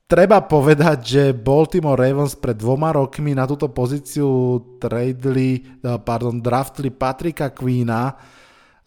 treba 0.08 0.40
povedať, 0.40 0.98
že 1.04 1.22
Baltimore 1.36 2.00
Ravens 2.00 2.32
pred 2.32 2.56
dvoma 2.56 2.96
rokmi 2.96 3.36
na 3.36 3.44
túto 3.44 3.68
pozíciu 3.68 4.58
tradeli, 4.80 5.60
eh, 5.60 6.00
pardon, 6.00 6.40
draftli 6.40 6.88
Patrika 6.88 7.52
Queena 7.52 8.16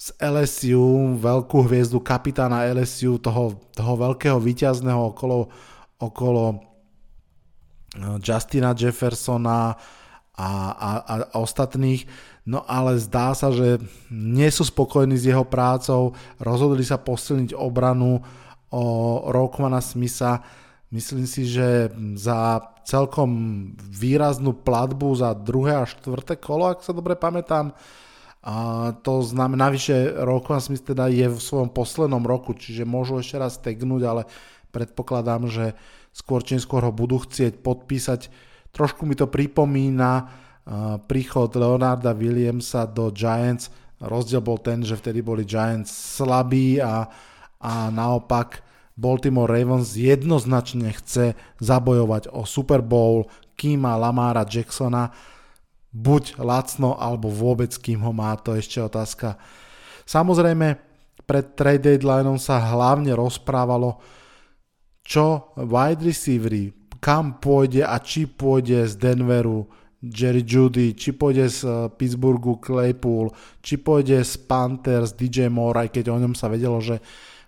z 0.01 0.17
LSU, 0.17 1.21
veľkú 1.21 1.61
hviezdu 1.69 2.01
kapitána 2.01 2.65
LSU, 2.73 3.21
toho, 3.21 3.69
toho 3.69 3.93
veľkého 4.01 4.41
výťazného 4.41 5.13
okolo, 5.13 5.45
okolo 6.01 6.43
eh, 6.57 8.17
Justina 8.19 8.73
Jeffersona, 8.73 9.77
a, 10.41 10.49
a, 10.73 10.89
a 11.05 11.13
ostatných, 11.37 12.07
no 12.47 12.65
ale 12.65 12.97
zdá 12.97 13.35
sa, 13.37 13.53
že 13.53 13.77
nie 14.09 14.49
sú 14.49 14.65
spokojní 14.65 15.13
s 15.13 15.27
jeho 15.27 15.45
prácou, 15.45 16.17
rozhodli 16.41 16.81
sa 16.81 16.97
posilniť 16.97 17.53
obranu 17.53 18.23
o 18.71 18.83
Rockmana 19.29 19.83
Smitha. 19.83 20.41
Myslím 20.91 21.23
si, 21.23 21.47
že 21.47 21.87
za 22.19 22.59
celkom 22.83 23.31
výraznú 23.79 24.51
platbu 24.51 25.15
za 25.15 25.31
druhé 25.31 25.79
a 25.79 25.87
štvrté 25.87 26.35
kolo, 26.35 26.67
ak 26.67 26.83
sa 26.83 26.91
dobre 26.91 27.15
pamätám, 27.15 27.71
a 28.41 28.55
to 29.05 29.21
znamená, 29.21 29.69
navyše 29.69 30.17
Rockman 30.17 30.59
Smith 30.59 30.81
teda 30.81 31.07
je 31.07 31.29
v 31.29 31.37
svojom 31.37 31.69
poslednom 31.69 32.25
roku, 32.25 32.57
čiže 32.57 32.89
môžu 32.89 33.21
ešte 33.21 33.37
raz 33.37 33.61
tegnúť, 33.61 34.01
ale 34.01 34.21
predpokladám, 34.73 35.45
že 35.45 35.77
skôr 36.09 36.41
či 36.41 36.57
skôr 36.57 36.81
ho 36.83 36.91
budú 36.91 37.21
chcieť 37.21 37.61
podpísať 37.61 38.33
Trošku 38.71 39.03
mi 39.03 39.19
to 39.19 39.27
pripomína 39.27 40.31
príchod 41.05 41.51
Leonarda 41.51 42.15
Williamsa 42.15 42.87
do 42.87 43.11
Giants. 43.11 43.67
Rozdiel 43.99 44.39
bol 44.39 44.57
ten, 44.63 44.81
že 44.81 44.95
vtedy 44.95 45.19
boli 45.19 45.43
Giants 45.43 45.91
slabí 45.91 46.79
a, 46.79 47.05
a 47.59 47.73
naopak 47.91 48.63
Baltimore 49.01 49.49
Ravens 49.49 49.97
jednoznačne 49.97 50.93
chce 50.93 51.33
zabojovať 51.57 52.29
o 52.29 52.45
Super 52.45 52.85
Bowl 52.85 53.25
Kima 53.57 53.97
Lamara 53.97 54.45
Jacksona. 54.45 55.09
Buď 55.91 56.37
lacno, 56.39 56.95
alebo 56.95 57.27
vôbec 57.27 57.73
kým 57.75 58.05
ho 58.05 58.13
má, 58.13 58.37
to 58.37 58.55
ešte 58.55 58.79
otázka. 58.79 59.35
Samozrejme, 60.05 60.79
pred 61.25 61.45
trade 61.57 61.83
deadlineom 61.83 62.39
sa 62.39 62.61
hlavne 62.61 63.11
rozprávalo, 63.11 63.99
čo 65.03 65.51
wide 65.57 66.05
receivery, 66.05 66.71
kam 67.01 67.41
pôjde 67.41 67.83
a 67.83 67.97
či 67.99 68.29
pôjde 68.29 68.87
z 68.87 68.93
Denveru 68.95 69.67
Jerry 70.01 70.41
Judy, 70.41 70.97
či 70.97 71.13
pôjde 71.13 71.45
z 71.49 71.59
eh, 71.65 71.73
Pittsburghu 71.93 72.57
Claypool, 72.57 73.29
či 73.61 73.77
pôjde 73.77 74.21
z 74.25 74.33
Panthers 74.49 75.13
DJ 75.13 75.49
Moore, 75.51 75.85
aj 75.85 75.89
keď 75.93 76.09
o 76.09 76.17
ňom 76.17 76.33
sa 76.33 76.49
vedelo, 76.49 76.81
že 76.81 76.97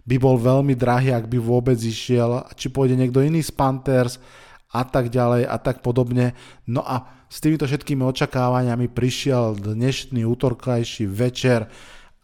by 0.04 0.16
bol 0.20 0.36
veľmi 0.36 0.76
drahý, 0.76 1.16
ak 1.16 1.32
by 1.32 1.40
vôbec 1.40 1.80
išiel, 1.80 2.44
či 2.60 2.68
pôjde 2.68 3.00
niekto 3.00 3.24
iný 3.24 3.40
z 3.40 3.52
Panthers 3.56 4.20
a 4.74 4.84
tak 4.84 5.08
ďalej 5.08 5.48
a 5.48 5.56
tak 5.60 5.80
podobne. 5.80 6.36
No 6.68 6.84
a 6.84 7.26
s 7.32 7.40
týmito 7.40 7.64
všetkými 7.64 8.04
očakávaniami 8.04 8.92
prišiel 8.92 9.58
dnešný 9.58 10.28
útorkajší 10.28 11.08
večer 11.08 11.72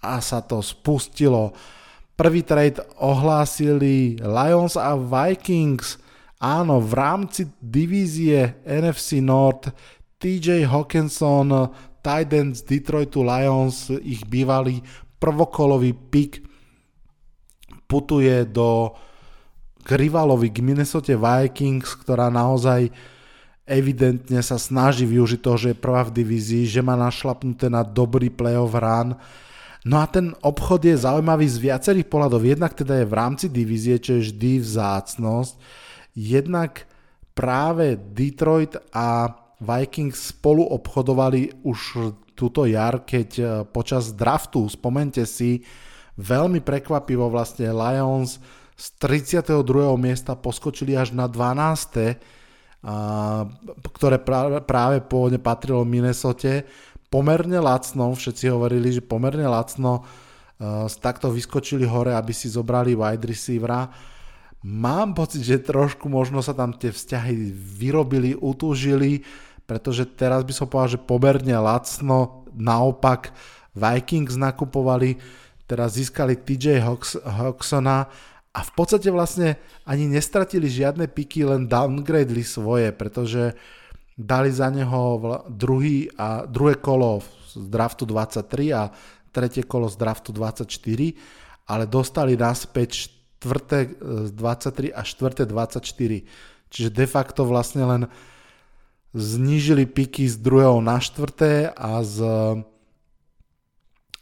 a 0.04 0.20
sa 0.20 0.44
to 0.44 0.60
spustilo. 0.60 1.56
Prvý 2.20 2.44
trade 2.44 2.84
ohlásili 3.00 4.20
Lions 4.20 4.76
a 4.76 4.94
Vikings– 5.00 5.96
Áno, 6.40 6.80
v 6.80 6.96
rámci 6.96 7.52
divízie 7.60 8.64
NFC 8.64 9.20
North 9.20 9.76
TJ 10.24 10.72
Hawkinson, 10.72 11.52
tight 12.00 12.32
end 12.32 12.56
z 12.56 12.64
Detroitu 12.64 13.20
Lions, 13.20 13.92
ich 14.00 14.24
bývalý 14.24 14.80
prvokolový 15.20 15.92
pick, 15.92 16.40
putuje 17.90 18.46
do 18.46 18.94
k 19.82 19.90
rivalovi 19.98 20.54
k 20.54 20.62
Minnesota 20.62 21.18
Vikings, 21.18 21.98
ktorá 21.98 22.30
naozaj 22.30 22.94
evidentne 23.66 24.46
sa 24.46 24.62
snaží 24.62 25.10
využiť 25.10 25.40
to, 25.42 25.54
že 25.58 25.68
je 25.74 25.82
prvá 25.82 26.06
v 26.06 26.22
divízii, 26.22 26.70
že 26.70 26.86
má 26.86 26.94
našlapnuté 26.94 27.74
na 27.74 27.82
dobrý 27.82 28.30
playoff 28.30 28.78
run. 28.78 29.18
No 29.88 29.96
a 29.98 30.06
ten 30.06 30.38
obchod 30.46 30.86
je 30.86 30.94
zaujímavý 31.00 31.48
z 31.50 31.58
viacerých 31.58 32.06
pohľadov. 32.06 32.46
Jednak 32.46 32.78
teda 32.78 33.02
je 33.02 33.10
v 33.10 33.18
rámci 33.18 33.46
divízie, 33.50 33.98
čo 33.98 34.20
je 34.20 34.30
vždy 34.30 34.52
vzácnosť 34.62 35.54
Jednak 36.20 36.84
práve 37.32 37.96
Detroit 37.96 38.76
a 38.92 39.32
Vikings 39.60 40.36
spolu 40.36 40.68
obchodovali 40.68 41.64
už 41.64 41.80
túto 42.36 42.68
jar, 42.68 43.04
keď 43.04 43.30
e, 43.36 43.44
počas 43.68 44.16
draftu, 44.16 44.68
spomente 44.72 45.24
si, 45.28 45.64
veľmi 46.20 46.60
prekvapivo 46.60 47.32
vlastne 47.32 47.72
Lions 47.72 48.44
z 48.76 48.86
32. 49.00 49.64
miesta 49.96 50.36
poskočili 50.36 51.00
až 51.00 51.16
na 51.16 51.32
12. 51.32 52.20
ktoré 53.96 54.18
práve, 54.20 54.60
práve 54.68 54.98
pôvodne 55.00 55.40
patrilo 55.40 55.88
Minnesota. 55.88 56.64
Pomerne 57.08 57.58
lacno, 57.64 58.12
všetci 58.14 58.46
hovorili, 58.52 58.94
že 58.94 59.02
pomerne 59.02 59.48
lacno 59.50 60.04
uh, 60.04 60.86
takto 60.86 61.34
vyskočili 61.34 61.88
hore, 61.88 62.14
aby 62.14 62.30
si 62.36 62.46
zobrali 62.52 62.94
wide 62.94 63.26
receivera 63.26 63.90
Mám 64.60 65.16
pocit, 65.16 65.48
že 65.48 65.64
trošku 65.64 66.12
možno 66.12 66.44
sa 66.44 66.52
tam 66.52 66.76
tie 66.76 66.92
vzťahy 66.92 67.56
vyrobili, 67.56 68.36
utúžili, 68.36 69.24
pretože 69.64 70.04
teraz 70.04 70.44
by 70.44 70.52
som 70.52 70.68
povedal, 70.68 71.00
že 71.00 71.06
pomerne 71.08 71.56
lacno, 71.56 72.44
naopak 72.52 73.32
Vikings 73.72 74.36
nakupovali, 74.36 75.16
teraz 75.70 75.94
získali 75.94 76.34
TJ 76.34 76.82
Hawksona 77.22 78.10
a 78.50 78.60
v 78.66 78.72
podstate 78.74 79.14
vlastne 79.14 79.62
ani 79.86 80.10
nestratili 80.10 80.66
žiadne 80.66 81.06
piky, 81.06 81.46
len 81.46 81.70
downgradeli 81.70 82.42
svoje, 82.42 82.90
pretože 82.90 83.54
dali 84.18 84.50
za 84.50 84.74
neho 84.74 85.22
druhý 85.48 86.10
a 86.18 86.50
druhé 86.50 86.82
kolo 86.82 87.22
z 87.54 87.70
draftu 87.70 88.10
23 88.10 88.74
a 88.74 88.90
tretie 89.30 89.62
kolo 89.62 89.86
z 89.86 89.96
draftu 89.96 90.34
24, 90.34 90.66
ale 91.70 91.86
dostali 91.86 92.34
naspäť 92.34 93.08
štvrté 93.08 94.02
23 94.34 94.90
a 94.92 95.02
štvrté 95.06 95.46
24. 95.46 96.26
Čiže 96.70 96.90
de 96.90 97.06
facto 97.06 97.46
vlastne 97.46 97.86
len 97.86 98.02
znížili 99.14 99.90
piky 99.90 100.26
z 100.30 100.38
druhého 100.38 100.82
na 100.82 101.02
štvrté 101.02 101.74
a 101.74 102.02
z, 102.06 102.18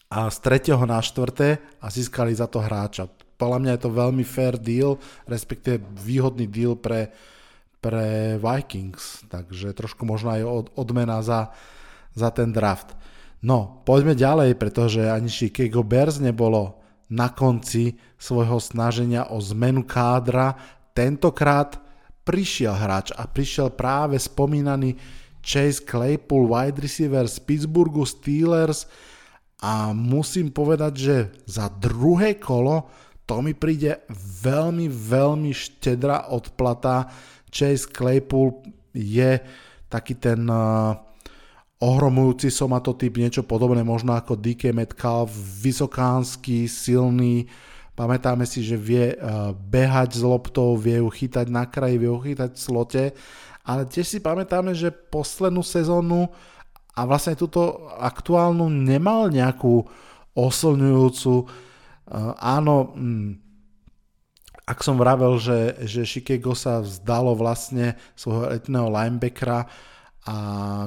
a 0.08 0.32
z 0.32 0.38
tretieho 0.40 0.84
na 0.88 1.04
štvrté 1.04 1.60
a 1.84 1.92
získali 1.92 2.32
za 2.32 2.48
to 2.48 2.64
hráča. 2.64 3.12
Podľa 3.38 3.60
mňa 3.60 3.72
je 3.76 3.82
to 3.84 3.92
veľmi 3.92 4.24
fair 4.24 4.56
deal, 4.56 4.98
respektíve 5.28 5.84
výhodný 6.00 6.48
deal 6.48 6.80
pre, 6.80 7.12
pre 7.84 8.36
Vikings, 8.40 9.28
takže 9.28 9.76
trošku 9.76 10.08
možno 10.08 10.34
aj 10.34 10.42
od, 10.48 10.66
odmena 10.80 11.20
za, 11.22 11.52
za 12.16 12.32
ten 12.32 12.56
draft. 12.56 12.96
No, 13.44 13.84
poďme 13.86 14.18
ďalej, 14.18 14.58
pretože 14.58 15.06
ani 15.06 15.30
Chicago 15.30 15.86
Bears 15.86 16.18
nebolo 16.18 16.82
na 17.12 17.30
konci 17.30 17.96
svojho 18.18 18.58
snaženia 18.58 19.30
o 19.30 19.38
zmenu 19.38 19.86
kádra. 19.86 20.58
Tentokrát 20.98 21.78
prišiel 22.26 22.74
hráč 22.74 23.14
a 23.14 23.30
prišiel 23.30 23.70
práve 23.70 24.18
spomínaný 24.18 24.98
Chase 25.46 25.86
Claypool, 25.86 26.50
wide 26.50 26.82
receiver 26.82 27.24
z 27.30 27.38
Pittsburghu 27.46 28.04
Steelers 28.04 28.90
a 29.58 29.90
musím 29.94 30.54
povedať, 30.54 30.94
že 30.94 31.18
za 31.50 31.70
druhé 31.74 32.38
kolo 32.38 32.90
to 33.28 33.44
mi 33.44 33.52
príde 33.52 34.08
veľmi, 34.46 34.88
veľmi 34.88 35.52
štedrá 35.52 36.32
odplata. 36.32 37.12
Chase 37.52 37.90
Claypool 37.92 38.64
je 38.96 39.44
taký 39.92 40.16
ten 40.16 40.48
uh, 40.48 40.96
ohromujúci 41.78 42.50
somatotyp, 42.50 43.20
niečo 43.20 43.44
podobné 43.46 43.84
možno 43.84 44.16
ako 44.18 44.40
DK 44.40 44.74
Metcalf, 44.74 45.30
vysokánsky, 45.62 46.66
silný, 46.66 47.46
pamätáme 47.94 48.46
si, 48.50 48.66
že 48.66 48.78
vie 48.78 49.14
eh, 49.14 49.18
behať 49.54 50.18
s 50.18 50.24
loptou, 50.26 50.74
vie 50.78 51.02
ju 51.02 51.10
chytať 51.10 51.50
na 51.50 51.70
kraji, 51.70 52.02
vie 52.02 52.10
ju 52.10 52.18
chytať 52.18 52.50
v 52.54 52.62
slote, 52.62 53.04
ale 53.62 53.86
tiež 53.86 54.06
si 54.06 54.20
pamätáme, 54.22 54.74
že 54.74 54.90
poslednú 54.90 55.62
sezónu 55.62 56.30
a 56.98 57.06
vlastne 57.06 57.38
túto 57.38 57.86
aktuálnu 58.02 58.66
nemal 58.74 59.30
nejakú 59.30 59.86
oslňujúcu. 60.34 61.46
Áno, 62.42 62.76
mm, 62.98 63.30
ak 64.68 64.80
som 64.82 64.98
vravel, 64.98 65.38
že, 65.38 65.78
že 65.86 66.10
Chicago 66.10 66.58
sa 66.58 66.82
vzdalo 66.82 67.38
vlastne 67.38 67.96
svojho 68.18 68.50
etného 68.50 68.90
linebackera, 68.90 69.70
a 70.28 70.36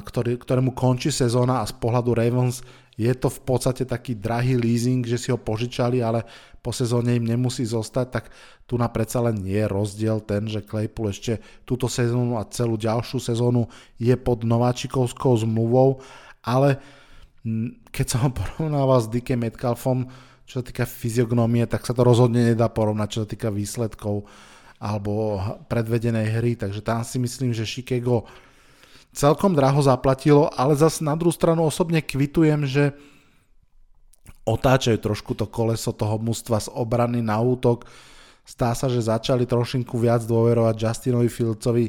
ktorý, 0.04 0.36
ktorému 0.36 0.76
končí 0.76 1.08
sezóna 1.08 1.64
a 1.64 1.68
z 1.70 1.72
pohľadu 1.80 2.12
Ravens 2.12 2.60
je 3.00 3.12
to 3.16 3.32
v 3.32 3.40
podstate 3.48 3.88
taký 3.88 4.12
drahý 4.12 4.60
leasing, 4.60 5.00
že 5.08 5.16
si 5.16 5.32
ho 5.32 5.40
požičali, 5.40 6.04
ale 6.04 6.28
po 6.60 6.68
sezóne 6.68 7.16
im 7.16 7.24
nemusí 7.24 7.64
zostať, 7.64 8.06
tak 8.12 8.24
tu 8.68 8.76
na 8.76 8.92
predsa 8.92 9.24
len 9.24 9.40
je 9.40 9.64
rozdiel 9.64 10.20
ten, 10.20 10.44
že 10.44 10.60
Claypool 10.60 11.08
ešte 11.08 11.40
túto 11.64 11.88
sezónu 11.88 12.36
a 12.36 12.44
celú 12.52 12.76
ďalšiu 12.76 13.16
sezónu 13.16 13.72
je 13.96 14.12
pod 14.20 14.44
nováčikovskou 14.44 15.32
zmluvou, 15.40 16.04
ale 16.44 16.76
keď 17.88 18.06
som 18.06 18.28
ho 18.28 18.30
porovnával 18.44 19.00
s 19.00 19.08
Dickem 19.08 19.40
Metcalfom, 19.40 20.04
čo 20.44 20.60
sa 20.60 20.64
týka 20.66 20.84
fyziognomie, 20.84 21.64
tak 21.64 21.88
sa 21.88 21.96
to 21.96 22.04
rozhodne 22.04 22.52
nedá 22.52 22.68
porovnať, 22.68 23.08
čo 23.08 23.20
sa 23.24 23.28
týka 23.32 23.48
výsledkov 23.48 24.28
alebo 24.80 25.40
predvedenej 25.68 26.40
hry, 26.40 26.52
takže 26.56 26.80
tam 26.80 27.04
si 27.04 27.20
myslím, 27.20 27.52
že 27.52 27.68
Chicago 27.68 28.24
celkom 29.10 29.54
draho 29.54 29.82
zaplatilo, 29.82 30.50
ale 30.54 30.78
zase 30.78 31.02
na 31.02 31.18
druhú 31.18 31.34
stranu 31.34 31.66
osobne 31.66 32.02
kvitujem, 32.02 32.66
že 32.66 32.94
otáčajú 34.46 34.98
trošku 34.98 35.36
to 35.36 35.46
koleso 35.46 35.92
toho 35.94 36.16
mústva 36.18 36.58
z 36.58 36.72
obrany 36.72 37.22
na 37.22 37.38
útok. 37.38 37.86
Stá 38.42 38.74
sa, 38.74 38.90
že 38.90 39.04
začali 39.04 39.46
trošinku 39.46 39.94
viac 40.00 40.26
dôverovať 40.26 40.74
Justinovi 40.74 41.30
Filcovi. 41.30 41.86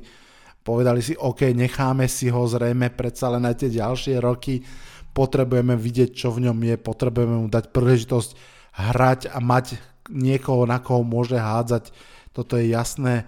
Povedali 0.61 1.01
si, 1.01 1.17
OK, 1.17 1.57
necháme 1.57 2.05
si 2.05 2.29
ho 2.29 2.45
zrejme 2.45 2.93
predsa 2.93 3.33
len 3.33 3.49
na 3.49 3.53
tie 3.57 3.73
ďalšie 3.73 4.21
roky. 4.21 4.61
Potrebujeme 5.09 5.73
vidieť, 5.73 6.13
čo 6.13 6.29
v 6.29 6.45
ňom 6.49 6.57
je, 6.61 6.75
potrebujeme 6.77 7.35
mu 7.45 7.47
dať 7.49 7.73
príležitosť 7.73 8.29
hrať 8.77 9.33
a 9.33 9.41
mať 9.41 9.81
niekoho, 10.13 10.69
na 10.69 10.77
koho 10.77 11.01
môže 11.01 11.35
hádzať. 11.35 11.89
Toto 12.31 12.61
je 12.61 12.71
jasné 12.71 13.25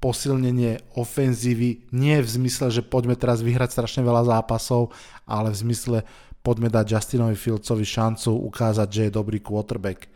posilnenie 0.00 0.80
ofenzívy, 0.96 1.92
nie 1.92 2.16
v 2.18 2.28
zmysle, 2.28 2.72
že 2.72 2.80
poďme 2.80 3.14
teraz 3.14 3.44
vyhrať 3.44 3.76
strašne 3.76 4.02
veľa 4.02 4.26
zápasov, 4.26 4.96
ale 5.28 5.52
v 5.52 5.60
zmysle 5.68 5.98
poďme 6.40 6.72
dať 6.72 6.86
Justinovi 6.88 7.36
Fieldsovi 7.36 7.84
šancu 7.84 8.32
ukázať, 8.32 8.88
že 8.88 9.02
je 9.06 9.12
dobrý 9.12 9.44
quarterback. 9.44 10.08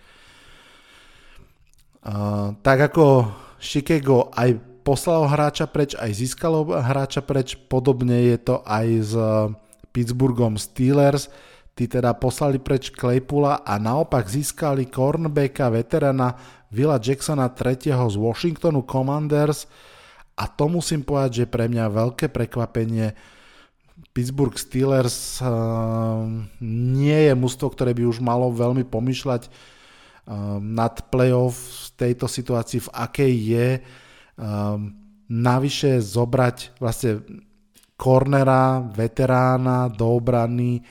Uh, 2.05 2.56
tak 2.65 2.93
ako 2.93 3.28
Chicago 3.61 4.32
aj 4.32 4.56
poslalo 4.85 5.24
hráča 5.28 5.65
preč, 5.69 5.97
aj 5.97 6.12
získalo 6.12 6.69
hráča 6.69 7.24
preč, 7.24 7.56
podobne 7.56 8.28
je 8.28 8.36
to 8.40 8.61
aj 8.65 8.86
s 9.01 9.12
Pittsburghom 9.93 10.61
Steelers. 10.61 11.32
Tí 11.74 11.90
teda 11.90 12.15
poslali 12.15 12.62
preč 12.62 12.94
Claypoola 12.94 13.66
a 13.66 13.82
naopak 13.82 14.31
získali 14.31 14.86
cornerbacka, 14.86 15.74
veterana 15.74 16.39
Villa 16.75 16.99
Jacksona 16.99 17.47
3. 17.55 17.95
z 17.95 18.17
Washingtonu 18.19 18.83
Commanders 18.83 19.71
a 20.35 20.51
to 20.51 20.67
musím 20.67 21.07
povedať, 21.07 21.47
že 21.47 21.47
pre 21.47 21.71
mňa 21.71 21.95
veľké 21.95 22.27
prekvapenie 22.35 23.15
Pittsburgh 24.11 24.59
Steelers 24.59 25.39
uh, 25.39 26.27
nie 26.67 27.31
je 27.31 27.35
mužstvo, 27.39 27.71
ktoré 27.71 27.95
by 27.95 28.11
už 28.11 28.19
malo 28.19 28.51
veľmi 28.51 28.83
pomýšľať 28.83 29.47
uh, 29.47 30.59
nad 30.59 30.99
playoff 31.15 31.55
v 31.55 31.87
tejto 31.95 32.27
situácii, 32.27 32.83
v 32.83 32.91
akej 32.91 33.33
je. 33.39 33.69
Uh, 34.35 34.91
navyše 35.31 36.03
zobrať 36.03 36.75
vlastne 36.83 37.23
kornera, 37.95 38.83
veterána 38.83 39.87
do 39.95 40.19
obrany, 40.19 40.83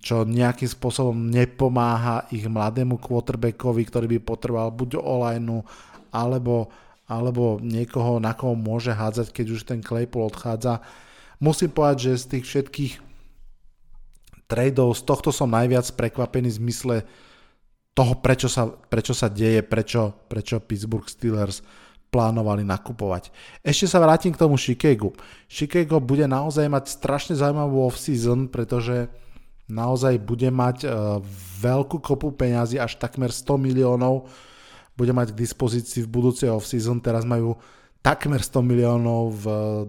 čo 0.00 0.24
nejakým 0.24 0.70
spôsobom 0.72 1.28
nepomáha 1.28 2.24
ich 2.32 2.48
mladému 2.48 2.96
quarterbackovi, 2.96 3.84
ktorý 3.84 4.06
by 4.16 4.18
potreboval 4.24 4.72
buď 4.72 4.96
online 4.96 5.60
alebo, 6.08 6.72
alebo 7.04 7.60
niekoho, 7.60 8.16
na 8.16 8.32
koho 8.32 8.56
môže 8.56 8.96
hádzať, 8.96 9.28
keď 9.36 9.46
už 9.52 9.60
ten 9.68 9.84
Claypool 9.84 10.32
odchádza. 10.32 10.80
Musím 11.44 11.76
povedať, 11.76 12.08
že 12.08 12.24
z 12.24 12.28
tých 12.38 12.44
všetkých 12.48 12.92
tradeov, 14.48 14.96
z 14.96 15.02
tohto 15.04 15.28
som 15.28 15.52
najviac 15.52 15.84
prekvapený 15.92 16.48
v 16.48 16.60
zmysle 16.64 16.96
toho, 17.92 18.16
prečo 18.24 18.48
sa, 18.48 18.64
prečo 18.66 19.12
sa 19.12 19.28
deje, 19.28 19.60
prečo, 19.60 20.24
prečo 20.26 20.56
Pittsburgh 20.56 21.04
Steelers 21.04 21.60
plánovali 22.08 22.64
nakupovať. 22.64 23.28
Ešte 23.60 23.90
sa 23.90 23.98
vrátim 24.00 24.32
k 24.32 24.40
tomu 24.40 24.56
Chicago. 24.56 25.12
Chicago 25.50 26.00
bude 26.00 26.24
naozaj 26.24 26.70
mať 26.70 26.84
strašne 26.96 27.34
zaujímavú 27.34 27.90
off-season, 27.90 28.46
pretože 28.46 29.10
naozaj 29.68 30.20
bude 30.20 30.48
mať 30.52 30.84
e, 30.84 30.88
veľkú 31.60 32.00
kopu 32.00 32.32
peňazí, 32.36 32.76
až 32.76 33.00
takmer 33.00 33.32
100 33.32 33.56
miliónov 33.56 34.28
bude 34.94 35.10
mať 35.10 35.34
k 35.34 35.40
dispozícii 35.42 36.06
v 36.06 36.12
budúcej 36.12 36.48
off-season. 36.52 37.02
Teraz 37.02 37.26
majú 37.26 37.58
takmer 38.04 38.44
100 38.44 38.62
miliónov 38.62 39.22
v 39.42 39.44
e, 39.48 39.84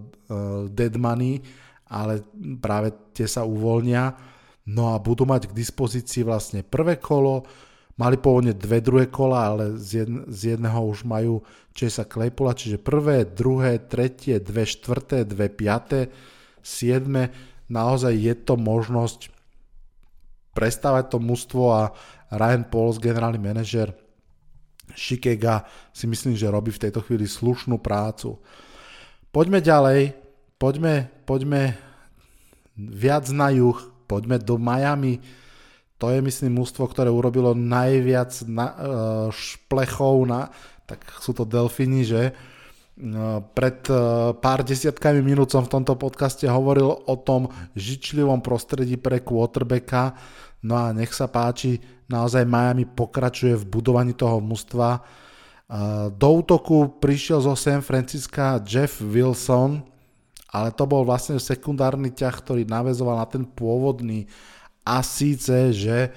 dead 0.71 0.95
money, 0.97 1.43
ale 1.85 2.23
práve 2.57 2.95
tie 3.13 3.29
sa 3.29 3.45
uvoľnia. 3.45 4.15
No 4.65 4.95
a 4.95 4.97
budú 4.97 5.29
mať 5.29 5.51
k 5.51 5.57
dispozícii 5.57 6.25
vlastne 6.25 6.65
prvé 6.65 6.97
kolo, 6.97 7.45
mali 8.01 8.17
pôvodne 8.17 8.57
dve 8.57 8.81
druhé 8.81 9.13
kola, 9.13 9.53
ale 9.53 9.63
z, 9.77 10.09
jedného 10.57 10.79
už 10.89 11.05
majú 11.05 11.45
Chesa 11.75 12.07
Claypoola, 12.07 12.57
čiže 12.57 12.81
prvé, 12.81 13.29
druhé, 13.29 13.77
tretie, 13.83 14.41
dve 14.41 14.65
štvrté, 14.65 15.27
dve 15.27 15.53
piaté, 15.53 16.09
siedme. 16.65 17.29
Naozaj 17.69 18.13
je 18.15 18.33
to 18.41 18.57
možnosť 18.57 19.34
prestávať 20.55 21.11
to 21.11 21.17
mužstvo 21.19 21.63
a 21.69 21.91
Ryan 22.31 22.63
Pauls, 22.65 22.97
generálny 22.97 23.37
manažer 23.37 23.91
Shikega, 24.95 25.67
si 25.91 26.07
myslím, 26.07 26.39
že 26.39 26.49
robí 26.49 26.71
v 26.71 26.87
tejto 26.87 27.03
chvíli 27.03 27.27
slušnú 27.27 27.77
prácu. 27.83 28.39
Poďme 29.29 29.59
ďalej, 29.59 30.15
poďme, 30.55 31.11
poďme 31.27 31.75
viac 32.79 33.27
na 33.35 33.51
juh, 33.51 33.75
poďme 34.07 34.39
do 34.39 34.55
Miami. 34.55 35.19
To 35.99 36.11
je, 36.11 36.19
myslím, 36.23 36.59
mužstvo, 36.59 36.87
ktoré 36.91 37.11
urobilo 37.11 37.55
najviac 37.55 38.31
na, 38.47 38.67
uh, 38.67 38.75
šplechov, 39.31 40.27
na, 40.27 40.51
tak 40.87 41.03
sú 41.19 41.31
to 41.35 41.47
delfíni, 41.47 42.03
že? 42.03 42.35
Uh, 42.95 43.43
pred 43.51 43.83
uh, 43.91 44.31
pár 44.39 44.63
desiatkami 44.63 45.19
minút 45.19 45.51
som 45.51 45.67
v 45.67 45.71
tomto 45.71 45.99
podcaste 45.99 46.47
hovoril 46.47 46.87
o 46.87 47.15
tom 47.19 47.51
žičlivom 47.75 48.39
prostredí 48.39 48.95
pre 48.95 49.19
quarterbacka, 49.19 50.15
No 50.65 50.73
a 50.73 50.89
nech 50.89 51.13
sa 51.13 51.29
páči, 51.29 51.77
naozaj 52.09 52.41
Miami 52.49 52.89
pokračuje 52.89 53.53
v 53.53 53.69
budovaní 53.69 54.17
toho 54.17 54.41
mužstva. 54.41 55.05
Do 56.09 56.27
útoku 56.41 56.97
prišiel 56.97 57.45
zo 57.45 57.53
San 57.53 57.85
Francisca 57.85 58.57
Jeff 58.65 58.97
Wilson, 58.97 59.85
ale 60.49 60.73
to 60.73 60.89
bol 60.89 61.05
vlastne 61.05 61.37
sekundárny 61.37 62.09
ťah, 62.09 62.33
ktorý 62.41 62.65
navezoval 62.65 63.21
na 63.21 63.27
ten 63.29 63.45
pôvodný 63.45 64.25
a 64.81 65.05
síce, 65.05 65.73
že 65.73 66.09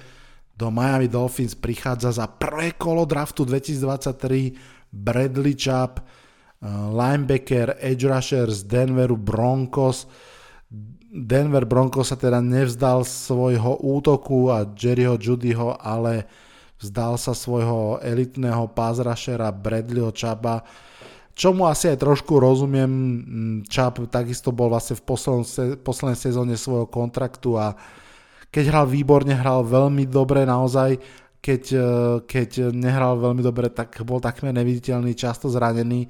do 0.57 0.73
Miami 0.73 1.05
Dolphins 1.05 1.53
prichádza 1.53 2.17
za 2.17 2.25
prvé 2.25 2.73
kolo 2.73 3.05
draftu 3.05 3.45
2023 3.45 4.91
Bradley 4.91 5.53
Chubb, 5.53 6.01
linebacker, 6.93 7.77
edge 7.79 8.03
rusher 8.03 8.49
z 8.51 8.67
Denveru 8.67 9.15
Broncos, 9.15 10.09
Denver 11.09 11.65
Broncos 11.65 12.13
sa 12.13 12.17
teda 12.21 12.37
nevzdal 12.37 13.01
svojho 13.01 13.81
útoku 13.81 14.53
a 14.53 14.61
Jerryho 14.61 15.17
Judyho, 15.17 15.73
ale 15.81 16.29
vzdal 16.77 17.17
sa 17.17 17.33
svojho 17.33 17.97
elitného 18.05 18.69
pázrašera 18.77 19.49
Bradleyho 19.49 20.13
Chaba, 20.13 20.61
čomu 21.33 21.65
asi 21.65 21.89
aj 21.89 21.97
trošku 21.97 22.37
rozumiem. 22.37 22.93
Chubb 23.65 24.05
takisto 24.05 24.53
bol 24.53 24.69
vlastne 24.69 25.01
v 25.01 25.03
poslednej 25.81 26.19
sezóne 26.19 26.53
svojho 26.53 26.85
kontraktu 26.85 27.57
a 27.57 27.73
keď 28.53 28.69
hral 28.69 28.85
výborne, 28.85 29.33
hral 29.33 29.65
veľmi 29.65 30.05
dobre 30.05 30.45
naozaj, 30.45 30.97
keď, 31.41 31.63
e, 31.73 31.89
keď 32.25 32.73
nehral 32.73 33.17
veľmi 33.17 33.45
dobre, 33.45 33.69
tak 33.69 33.97
bol 34.05 34.17
takmer 34.17 34.53
neviditeľný, 34.57 35.13
často 35.13 35.49
zranený. 35.49 36.09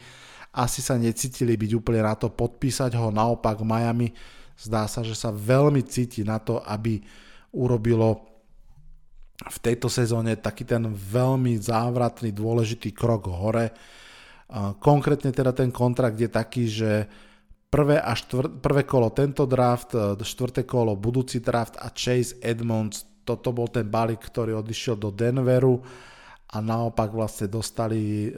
Asi 0.55 0.79
sa 0.79 0.95
necítili 0.95 1.55
byť 1.59 1.71
úplne 1.75 2.01
na 2.03 2.15
to 2.15 2.31
podpísať 2.31 2.95
ho, 2.95 3.11
naopak 3.11 3.59
Miami 3.63 4.38
zdá 4.59 4.83
sa, 4.91 5.07
že 5.07 5.15
sa 5.15 5.31
veľmi 5.31 5.79
cíti 5.87 6.27
na 6.27 6.35
to, 6.37 6.59
aby 6.59 6.99
urobilo 7.55 8.27
v 9.39 9.57
tejto 9.63 9.87
sezóne 9.87 10.35
taký 10.35 10.67
ten 10.67 10.83
veľmi 10.91 11.55
závratný, 11.55 12.35
dôležitý 12.35 12.91
krok 12.91 13.31
hore. 13.31 13.71
Konkrétne 14.83 15.31
teda 15.31 15.55
ten 15.55 15.71
kontrakt 15.71 16.19
je 16.19 16.27
taký, 16.27 16.67
že 16.67 17.07
prvé, 17.71 18.03
a 18.03 18.11
štvr, 18.11 18.59
prvé 18.59 18.83
kolo 18.83 19.15
tento 19.15 19.47
draft, 19.47 19.95
štvrté 20.19 20.67
kolo 20.67 20.99
budúci 20.99 21.39
draft 21.39 21.79
a 21.79 21.87
Chase 21.95 22.35
Edmonds, 22.43 23.07
toto 23.23 23.55
bol 23.55 23.71
ten 23.71 23.87
balík, 23.87 24.19
ktorý 24.27 24.59
odišiel 24.59 24.99
do 24.99 25.13
Denveru 25.13 25.79
a 26.49 26.57
naopak 26.65 27.13
vlastne 27.13 27.45
dostali 27.45 28.33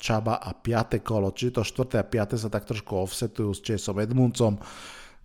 Čaba 0.00 0.40
a 0.40 0.50
piaté 0.56 1.04
kolo, 1.04 1.30
čiže 1.30 1.60
to 1.60 1.62
štvrté 1.62 2.00
a 2.00 2.08
piaté 2.08 2.40
sa 2.40 2.48
tak 2.48 2.64
trošku 2.64 2.96
offsetujú 2.96 3.52
s 3.52 3.60
Chaseom 3.60 4.00
Edmundsom 4.00 4.56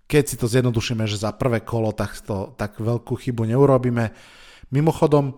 keď 0.06 0.24
si 0.26 0.36
to 0.38 0.46
zjednodušíme, 0.46 1.06
že 1.10 1.18
za 1.18 1.34
prvé 1.34 1.66
kolo, 1.66 1.90
tak, 1.90 2.14
to, 2.22 2.54
tak 2.54 2.78
veľkú 2.78 3.18
chybu 3.18 3.50
neurobíme. 3.50 4.14
Mimochodom, 4.70 5.34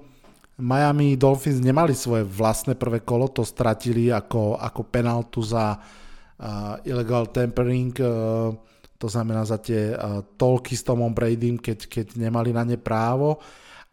Miami 0.58 1.16
Dolphins 1.16 1.62
nemali 1.62 1.94
svoje 1.94 2.26
vlastné 2.26 2.76
prvé 2.76 3.06
kolo, 3.06 3.32
to 3.32 3.46
stratili 3.48 4.12
ako, 4.12 4.58
ako 4.60 4.82
penaltu 4.90 5.40
za 5.46 5.78
uh, 5.78 6.82
illegal 6.84 7.30
tampering, 7.30 7.94
uh, 8.02 8.52
to 8.98 9.08
znamená 9.08 9.46
za 9.46 9.62
tie 9.62 9.94
uh, 9.94 10.26
tolky 10.36 10.74
s 10.74 10.82
Tomom 10.82 11.14
Bradym, 11.14 11.62
keď, 11.62 11.86
keď 11.86 12.06
nemali 12.18 12.50
na 12.50 12.66
ne 12.66 12.76
právo. 12.76 13.38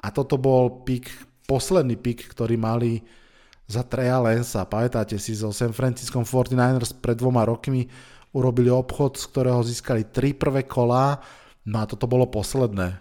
A 0.01 0.09
toto 0.09 0.41
bol 0.41 0.83
pik, 0.83 1.13
posledný 1.45 2.01
pik, 2.01 2.33
ktorý 2.33 2.57
mali 2.57 3.05
za 3.69 3.85
Treja 3.85 4.17
Lensa. 4.21 4.65
Pamätáte 4.65 5.21
si, 5.21 5.37
so 5.37 5.53
San 5.53 5.77
Francisco 5.77 6.17
49ers 6.21 6.97
pred 6.97 7.17
dvoma 7.17 7.45
rokmi 7.45 7.85
urobili 8.35 8.69
obchod, 8.69 9.17
z 9.17 9.25
ktorého 9.31 9.63
získali 9.63 10.11
tri 10.11 10.35
prvé 10.35 10.67
kolá, 10.67 11.23
no 11.65 11.81
a 11.81 11.89
toto 11.89 12.11
bolo 12.11 12.27
posledné. 12.27 13.01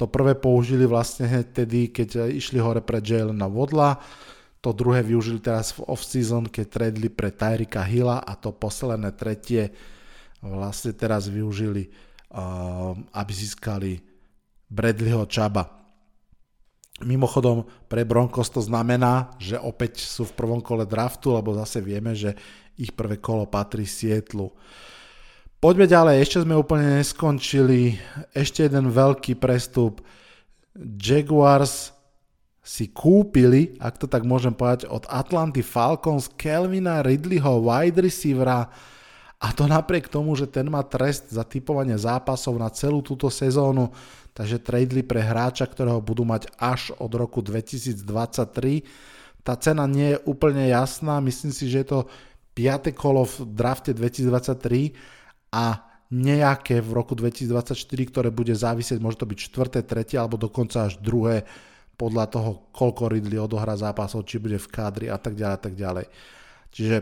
To 0.00 0.08
prvé 0.08 0.32
použili 0.32 0.88
vlastne 0.88 1.28
tedy, 1.44 1.92
keď 1.92 2.32
išli 2.32 2.56
hore 2.56 2.80
pre 2.80 3.04
na 3.36 3.44
Vodla, 3.44 4.00
to 4.60 4.76
druhé 4.76 5.00
využili 5.00 5.40
teraz 5.40 5.72
v 5.76 5.88
off-season, 5.88 6.48
keď 6.48 6.64
tradeli 6.68 7.08
pre 7.08 7.32
Tyrika 7.32 7.80
Hilla 7.84 8.20
a 8.20 8.32
to 8.36 8.52
posledné 8.52 9.12
tretie 9.16 9.72
vlastne 10.40 10.92
teraz 10.96 11.28
využili, 11.28 11.88
uh, 12.32 12.96
aby 13.12 13.32
získali 13.32 14.00
Bradleyho 14.68 15.24
Čaba. 15.28 15.80
Mimochodom, 17.00 17.64
pre 17.88 18.04
Broncos 18.04 18.52
to 18.52 18.60
znamená, 18.60 19.32
že 19.40 19.56
opäť 19.56 20.04
sú 20.04 20.28
v 20.28 20.36
prvom 20.36 20.60
kole 20.60 20.84
draftu, 20.84 21.32
lebo 21.32 21.56
zase 21.56 21.80
vieme, 21.80 22.12
že 22.12 22.36
ich 22.80 22.96
prvé 22.96 23.20
kolo 23.20 23.44
patrí 23.44 23.84
Sietlu. 23.84 24.48
Poďme 25.60 25.84
ďalej, 25.84 26.24
ešte 26.24 26.38
sme 26.40 26.56
úplne 26.56 27.04
neskončili. 27.04 28.00
Ešte 28.32 28.64
jeden 28.64 28.88
veľký 28.88 29.36
prestup. 29.36 30.00
Jaguars 30.74 31.92
si 32.64 32.88
kúpili, 32.88 33.76
ak 33.76 34.00
to 34.00 34.06
tak 34.08 34.24
môžem 34.24 34.56
povedať, 34.56 34.88
od 34.88 35.04
Atlanty 35.12 35.60
Falcons 35.60 36.32
Kelvina 36.32 37.04
Ridleyho 37.04 37.60
wide 37.60 38.00
receivera 38.00 38.72
a 39.40 39.46
to 39.56 39.68
napriek 39.68 40.08
tomu, 40.08 40.36
že 40.36 40.48
ten 40.48 40.68
má 40.68 40.84
trest 40.84 41.32
za 41.32 41.44
typovanie 41.44 41.96
zápasov 41.96 42.56
na 42.60 42.68
celú 42.72 43.00
túto 43.04 43.28
sezónu 43.32 43.92
takže 44.40 44.62
tradeli 44.62 45.02
pre 45.02 45.20
hráča, 45.20 45.66
ktorého 45.66 46.00
budú 46.00 46.24
mať 46.24 46.48
až 46.56 46.94
od 46.96 47.10
roku 47.12 47.42
2023. 47.42 48.86
Tá 49.44 49.56
cena 49.56 49.88
nie 49.88 50.16
je 50.16 50.22
úplne 50.28 50.68
jasná, 50.68 51.20
myslím 51.20 51.52
si, 51.52 51.68
že 51.68 51.84
je 51.84 51.88
to 51.88 52.00
5. 52.60 52.92
kolo 52.92 53.24
v 53.24 53.48
drafte 53.56 53.96
2023 53.96 54.92
a 55.56 55.80
nejaké 56.12 56.84
v 56.84 56.90
roku 56.92 57.16
2024, 57.16 57.72
ktoré 58.12 58.28
bude 58.28 58.52
závisieť, 58.52 59.00
môže 59.00 59.16
to 59.16 59.24
byť 59.24 59.38
4., 59.40 59.80
3. 59.80 60.20
alebo 60.20 60.36
dokonca 60.36 60.92
až 60.92 61.00
druhé 61.00 61.48
podľa 61.96 62.26
toho, 62.28 62.50
koľko 62.76 63.08
Ridley 63.08 63.40
odohrá 63.40 63.72
zápasov, 63.76 64.28
či 64.28 64.36
bude 64.36 64.60
v 64.60 64.68
kádri 64.68 65.06
a 65.08 65.16
tak 65.16 65.36
ďalej 65.36 65.56
a 65.56 65.60
tak 65.60 65.74
ďalej. 65.76 66.06
Čiže 66.70 66.96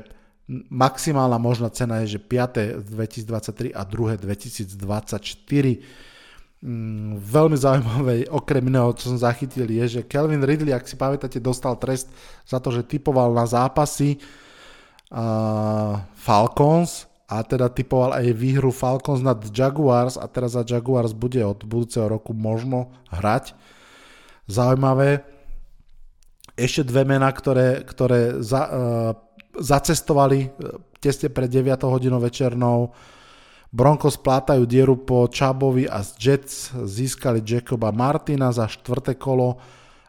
maximálna 0.71 1.39
možná 1.43 1.71
cena 1.75 2.03
je, 2.07 2.19
že 2.19 2.21
5. 2.23 2.87
2023 2.87 3.75
a 3.75 3.83
2. 3.83 4.23
2024 4.23 6.19
Mm, 6.59 7.23
veľmi 7.23 7.55
zaujímavé, 7.55 8.27
okrem 8.35 8.67
iného, 8.67 8.91
čo 8.99 9.15
som 9.15 9.19
zachytil, 9.23 9.71
je, 9.71 10.03
že 10.03 10.03
Kelvin 10.03 10.43
Ridley, 10.43 10.75
ak 10.75 10.91
si 10.91 10.99
pamätáte, 10.99 11.39
dostal 11.39 11.79
trest 11.79 12.11
za 12.43 12.59
to, 12.59 12.75
že 12.75 12.83
typoval 12.83 13.31
na 13.31 13.47
zápasy 13.47 14.19
Falcons 16.15 17.09
a 17.29 17.45
teda 17.45 17.69
typoval 17.73 18.17
aj 18.17 18.37
výhru 18.37 18.73
Falcons 18.73 19.25
nad 19.25 19.41
Jaguars 19.53 20.17
a 20.21 20.29
teraz 20.29 20.57
za 20.57 20.65
Jaguars 20.65 21.13
bude 21.17 21.41
od 21.45 21.65
budúceho 21.65 22.09
roku 22.09 22.33
možno 22.33 22.93
hrať. 23.13 23.53
Zaujímavé. 24.49 25.25
Ešte 26.59 26.89
dve 26.89 27.05
mená, 27.07 27.31
ktoré, 27.31 27.87
ktoré 27.87 28.43
za, 28.43 28.63
uh, 28.67 28.73
zacestovali 29.61 30.51
tesne 30.99 31.31
pred 31.31 31.47
9 31.47 31.87
hodinou 31.87 32.19
večernou 32.19 32.91
Broncos 33.69 34.17
plátajú 34.17 34.65
dieru 34.65 34.97
po 34.97 35.29
Čabovi 35.29 35.85
a 35.85 36.01
Jets 36.01 36.73
získali 36.73 37.45
Jacoba 37.45 37.93
Martina 37.93 38.49
za 38.49 38.65
štvrté 38.65 39.21
kolo, 39.21 39.61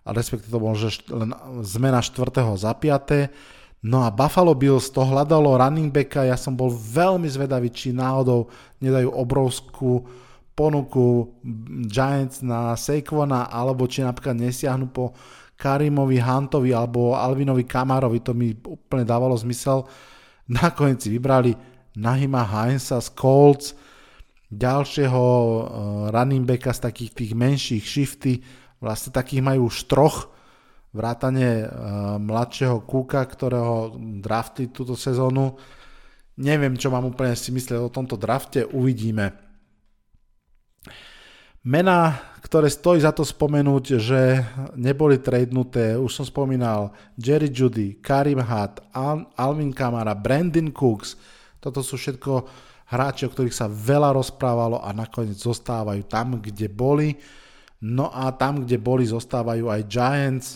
a 0.07 0.15
respektíve 0.15 0.55
to 0.55 0.63
bolo 0.63 0.79
že 0.79 1.03
len 1.11 1.35
zmena 1.59 1.99
štvrtého 1.99 2.55
za 2.55 2.71
piaté. 2.79 3.35
No 3.79 4.03
a 4.03 4.11
Buffalo 4.11 4.51
Bills 4.59 4.91
to 4.91 5.07
hľadalo 5.07 5.55
running 5.55 5.87
backa, 5.87 6.27
ja 6.27 6.35
som 6.35 6.51
bol 6.51 6.67
veľmi 6.67 7.31
zvedavý, 7.31 7.71
či 7.71 7.95
náhodou 7.95 8.51
nedajú 8.83 9.07
obrovskú 9.07 10.03
ponuku 10.51 11.31
Giants 11.87 12.43
na 12.43 12.75
Saquona, 12.75 13.47
alebo 13.47 13.87
či 13.87 14.03
napríklad 14.03 14.35
nesiahnu 14.35 14.91
po 14.91 15.15
Karimovi 15.55 16.19
Huntovi 16.19 16.75
alebo 16.75 17.15
Alvinovi 17.15 17.63
Kamarovi, 17.63 18.19
to 18.19 18.35
mi 18.35 18.51
úplne 18.51 19.07
dávalo 19.07 19.35
zmysel. 19.39 19.87
Nakoniec 20.51 20.99
si 20.99 21.15
vybrali 21.15 21.55
Nahima 21.95 22.43
Heinza 22.43 22.99
z 22.99 23.15
Colts, 23.15 23.75
ďalšieho 24.51 25.23
uh, 25.23 25.61
running 26.11 26.43
backa 26.43 26.75
z 26.75 26.83
takých 26.91 27.11
tých 27.15 27.31
menších 27.35 27.83
shifty, 27.83 28.43
vlastne 28.83 29.15
takých 29.15 29.43
majú 29.43 29.71
už 29.71 29.87
troch, 29.87 30.31
vrátane 30.89 31.65
uh, 31.65 31.69
mladšieho 32.17 32.81
Kúka, 32.85 33.21
ktorého 33.25 33.93
drafty 34.21 34.73
túto 34.73 34.97
sezónu. 34.97 35.57
Neviem, 36.39 36.79
čo 36.79 36.89
mám 36.89 37.05
úplne 37.05 37.35
si 37.35 37.51
myslieť 37.51 37.77
o 37.77 37.93
tomto 37.93 38.15
drafte, 38.15 38.63
uvidíme. 38.63 39.35
Mená, 41.59 42.15
ktoré 42.39 42.71
stojí 42.71 43.03
za 43.03 43.11
to 43.11 43.27
spomenúť, 43.27 43.85
že 43.99 44.21
neboli 44.79 45.19
tradenuté, 45.19 45.99
už 45.99 46.23
som 46.23 46.25
spomínal 46.25 46.95
Jerry 47.19 47.51
Judy, 47.51 47.99
Karim 47.99 48.39
Hutt, 48.39 48.79
Al- 48.95 49.27
Alvin 49.35 49.75
Kamara, 49.75 50.15
Brandon 50.15 50.71
Cooks, 50.71 51.19
toto 51.59 51.83
sú 51.83 51.99
všetko 51.99 52.47
hráči, 52.89 53.27
o 53.27 53.31
ktorých 53.31 53.53
sa 53.53 53.67
veľa 53.67 54.15
rozprávalo 54.15 54.79
a 54.79 54.89
nakoniec 54.95 55.37
zostávajú 55.37 56.07
tam, 56.07 56.39
kde 56.39 56.71
boli. 56.71 57.19
No 57.83 58.07
a 58.11 58.31
tam, 58.31 58.63
kde 58.63 58.79
boli, 58.79 59.03
zostávajú 59.03 59.67
aj 59.67 59.81
Giants. 59.87 60.47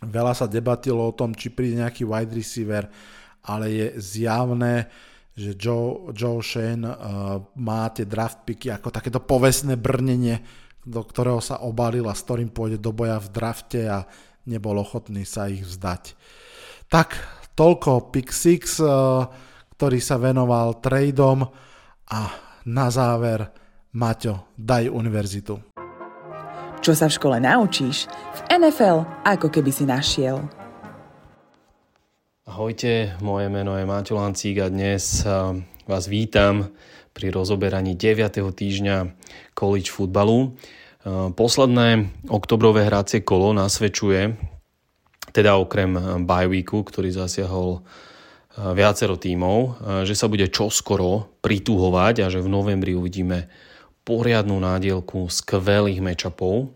Veľa 0.00 0.32
sa 0.32 0.48
debatilo 0.48 1.04
o 1.04 1.16
tom, 1.16 1.36
či 1.36 1.52
príde 1.52 1.80
nejaký 1.80 2.08
wide 2.08 2.32
receiver, 2.32 2.88
ale 3.44 3.66
je 3.68 3.86
zjavné, 4.00 4.88
že 5.36 5.56
Joe, 5.56 6.12
Joe 6.16 6.40
Shane 6.40 6.84
uh, 6.84 6.96
má 7.60 7.88
tie 7.92 8.08
draft 8.08 8.44
picky 8.48 8.72
ako 8.72 8.88
takéto 8.88 9.20
povestné 9.20 9.76
brnenie, 9.76 10.40
do 10.84 11.04
ktorého 11.04 11.44
sa 11.44 11.60
obalil 11.60 12.08
a 12.08 12.16
s 12.16 12.24
ktorým 12.24 12.48
pôjde 12.48 12.80
do 12.80 12.96
boja 12.96 13.20
v 13.20 13.28
drafte 13.28 13.80
a 13.84 14.08
nebol 14.48 14.80
ochotný 14.80 15.28
sa 15.28 15.52
ich 15.52 15.64
vzdať. 15.64 16.16
Tak, 16.88 17.16
toľko 17.56 18.08
pick 18.08 18.32
6. 18.32 18.80
Uh, 18.80 19.48
ktorý 19.80 19.96
sa 19.96 20.20
venoval 20.20 20.76
tradeom 20.84 21.40
a 22.12 22.20
na 22.68 22.92
záver, 22.92 23.48
Maťo, 23.96 24.52
daj 24.52 24.92
univerzitu. 24.92 25.56
Čo 26.80 26.96
sa 26.96 27.12
v 27.12 27.16
škole 27.20 27.36
naučíš, 27.44 28.08
v 28.08 28.40
NFL 28.56 29.04
ako 29.28 29.52
keby 29.52 29.68
si 29.68 29.84
našiel. 29.84 30.40
Ahojte, 32.48 33.20
moje 33.20 33.52
meno 33.52 33.76
je 33.76 33.84
Máťo 33.84 34.16
Lancík 34.16 34.64
a 34.64 34.72
dnes 34.72 35.20
vás 35.84 36.04
vítam 36.08 36.72
pri 37.12 37.36
rozoberaní 37.36 38.00
9. 38.00 38.32
týždňa 38.32 39.12
college 39.52 39.92
futbalu. 39.92 40.56
Posledné 41.36 42.16
oktobrové 42.32 42.88
hracie 42.88 43.20
kolo 43.28 43.52
nasvedčuje, 43.52 44.40
teda 45.36 45.60
okrem 45.60 46.24
bye 46.24 46.48
weeku, 46.48 46.80
ktorý 46.80 47.12
zasiahol 47.12 47.84
viacero 48.56 49.20
tímov, 49.20 49.84
že 50.08 50.16
sa 50.16 50.32
bude 50.32 50.48
čoskoro 50.48 51.28
prituhovať 51.44 52.24
a 52.24 52.32
že 52.32 52.40
v 52.40 52.48
novembri 52.48 52.96
uvidíme 52.96 53.68
poriadnu 54.10 54.58
nádielku 54.58 55.30
skvelých 55.30 56.02
matchupov. 56.02 56.74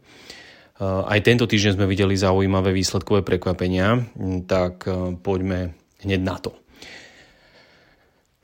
Aj 0.78 1.18
tento 1.18 1.50
týždeň 1.50 1.74
sme 1.74 1.90
videli 1.90 2.14
zaujímavé 2.14 2.70
výsledkové 2.70 3.26
prekvapenia, 3.26 4.06
tak 4.46 4.86
poďme 5.26 5.74
hneď 6.06 6.20
na 6.22 6.38
to. 6.38 6.54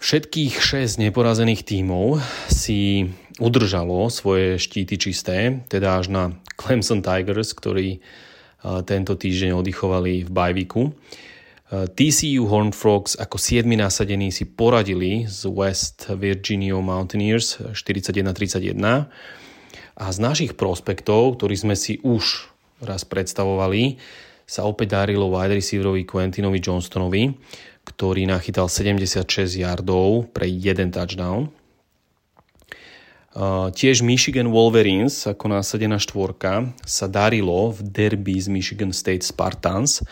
Všetkých 0.03 0.59
6 0.59 1.07
neporazených 1.07 1.63
tímov 1.63 2.19
si 2.51 3.07
udržalo 3.39 4.11
svoje 4.11 4.59
štíty 4.59 4.99
čisté, 4.99 5.63
teda 5.71 6.03
až 6.03 6.11
na 6.11 6.25
Clemson 6.59 6.99
Tigers, 6.99 7.55
ktorí 7.55 8.03
tento 8.91 9.15
týždeň 9.15 9.55
oddychovali 9.55 10.27
v 10.27 10.31
bajviku. 10.35 10.83
TCU 11.71 12.51
Horned 12.51 12.75
Frogs 12.75 13.15
ako 13.15 13.39
7 13.39 13.63
nasadení 13.79 14.35
si 14.35 14.43
poradili 14.43 15.31
z 15.31 15.47
West 15.47 16.11
Virginia 16.19 16.75
Mountaineers 16.75 17.63
41-31 17.71 18.75
a 19.95 20.07
z 20.11 20.19
našich 20.19 20.59
prospektov, 20.59 21.39
ktorí 21.39 21.55
sme 21.55 21.79
si 21.79 22.03
už 22.03 22.51
raz 22.83 23.07
predstavovali, 23.07 24.03
sa 24.51 24.67
opäť 24.67 24.99
darilo 24.99 25.31
wide 25.31 25.63
receiverovi 25.63 26.03
Quentinovi 26.03 26.59
Johnstonovi, 26.59 27.39
ktorý 27.87 28.27
nachytal 28.27 28.67
76 28.67 29.23
yardov 29.55 30.27
pre 30.35 30.51
jeden 30.51 30.91
touchdown. 30.91 31.55
Tiež 33.71 34.03
Michigan 34.03 34.51
Wolverines 34.51 35.23
ako 35.23 35.55
násadená 35.55 36.03
štvorka 36.03 36.75
sa 36.83 37.07
darilo 37.07 37.71
v 37.71 37.87
derby 37.87 38.35
z 38.43 38.51
Michigan 38.51 38.91
State 38.91 39.23
Spartans, 39.23 40.03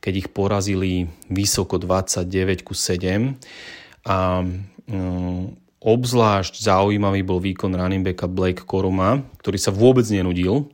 keď 0.00 0.12
ich 0.26 0.28
porazili 0.30 1.10
vysoko 1.28 1.80
29 1.80 2.66
ku 2.66 2.72
7. 2.72 3.36
A 4.06 4.42
um, 4.42 5.54
obzvlášť 5.82 6.62
zaujímavý 6.62 7.22
bol 7.22 7.38
výkon 7.38 7.74
running 7.74 8.02
backa 8.02 8.26
Blake 8.26 8.66
Koruma, 8.66 9.22
ktorý 9.38 9.58
sa 9.60 9.74
vôbec 9.74 10.06
nenudil 10.10 10.70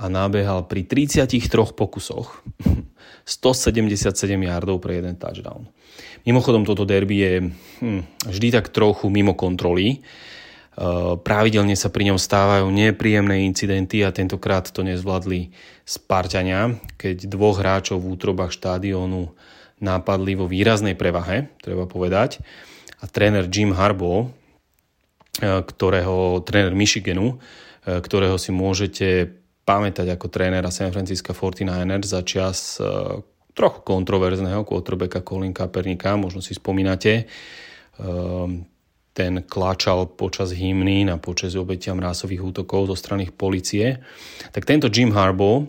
a 0.00 0.10
nabehal 0.10 0.66
pri 0.66 0.84
33 0.84 1.28
pokusoch 1.72 2.42
177 3.24 4.12
yardov 4.42 4.82
pre 4.82 4.98
jeden 4.98 5.14
touchdown. 5.14 5.68
Mimochodom 6.22 6.62
toto 6.62 6.86
derby 6.86 7.16
je 7.22 7.32
hm, 7.82 8.02
vždy 8.30 8.48
tak 8.54 8.70
trochu 8.70 9.10
mimo 9.10 9.34
kontroly, 9.34 10.02
pravidelne 11.20 11.76
sa 11.76 11.92
pri 11.92 12.12
ňom 12.12 12.18
stávajú 12.18 12.64
nepríjemné 12.72 13.44
incidenty 13.44 14.00
a 14.00 14.14
tentokrát 14.14 14.64
to 14.72 14.80
nezvládli 14.80 15.52
Spartania, 15.84 16.80
keď 16.96 17.28
dvoch 17.28 17.60
hráčov 17.60 18.00
v 18.00 18.16
útrobách 18.16 18.56
štádiónu 18.56 19.36
nápadli 19.82 20.32
vo 20.38 20.48
výraznej 20.48 20.96
prevahe, 20.96 21.52
treba 21.60 21.84
povedať. 21.84 22.40
A 23.02 23.10
tréner 23.10 23.50
Jim 23.52 23.76
Harbaugh, 23.76 24.32
eh, 25.42 25.60
ktorého, 25.60 26.40
tréner 26.46 26.72
Michiganu, 26.72 27.36
eh, 27.84 28.00
ktorého 28.00 28.40
si 28.40 28.54
môžete 28.54 29.28
pamätať 29.68 30.08
ako 30.16 30.26
trénera 30.32 30.72
San 30.72 30.90
Francisco 30.90 31.36
49ers 31.36 32.10
za 32.10 32.26
čas 32.26 32.82
trochu 33.54 33.78
kontroverzného 33.86 34.66
quarterbacka 34.66 35.22
Colin 35.22 35.54
Kaepernicka, 35.54 36.18
možno 36.18 36.42
si 36.42 36.50
spomínate 36.50 37.30
ten 39.12 39.44
kláčal 39.44 40.08
počas 40.08 40.56
hymny 40.56 41.04
na 41.04 41.20
počas 41.20 41.52
obetiam 41.52 42.00
rásových 42.00 42.52
útokov 42.52 42.88
zo 42.88 42.96
strany 42.96 43.28
policie, 43.28 44.00
tak 44.52 44.64
tento 44.64 44.88
Jim 44.88 45.12
Harbaugh 45.12 45.68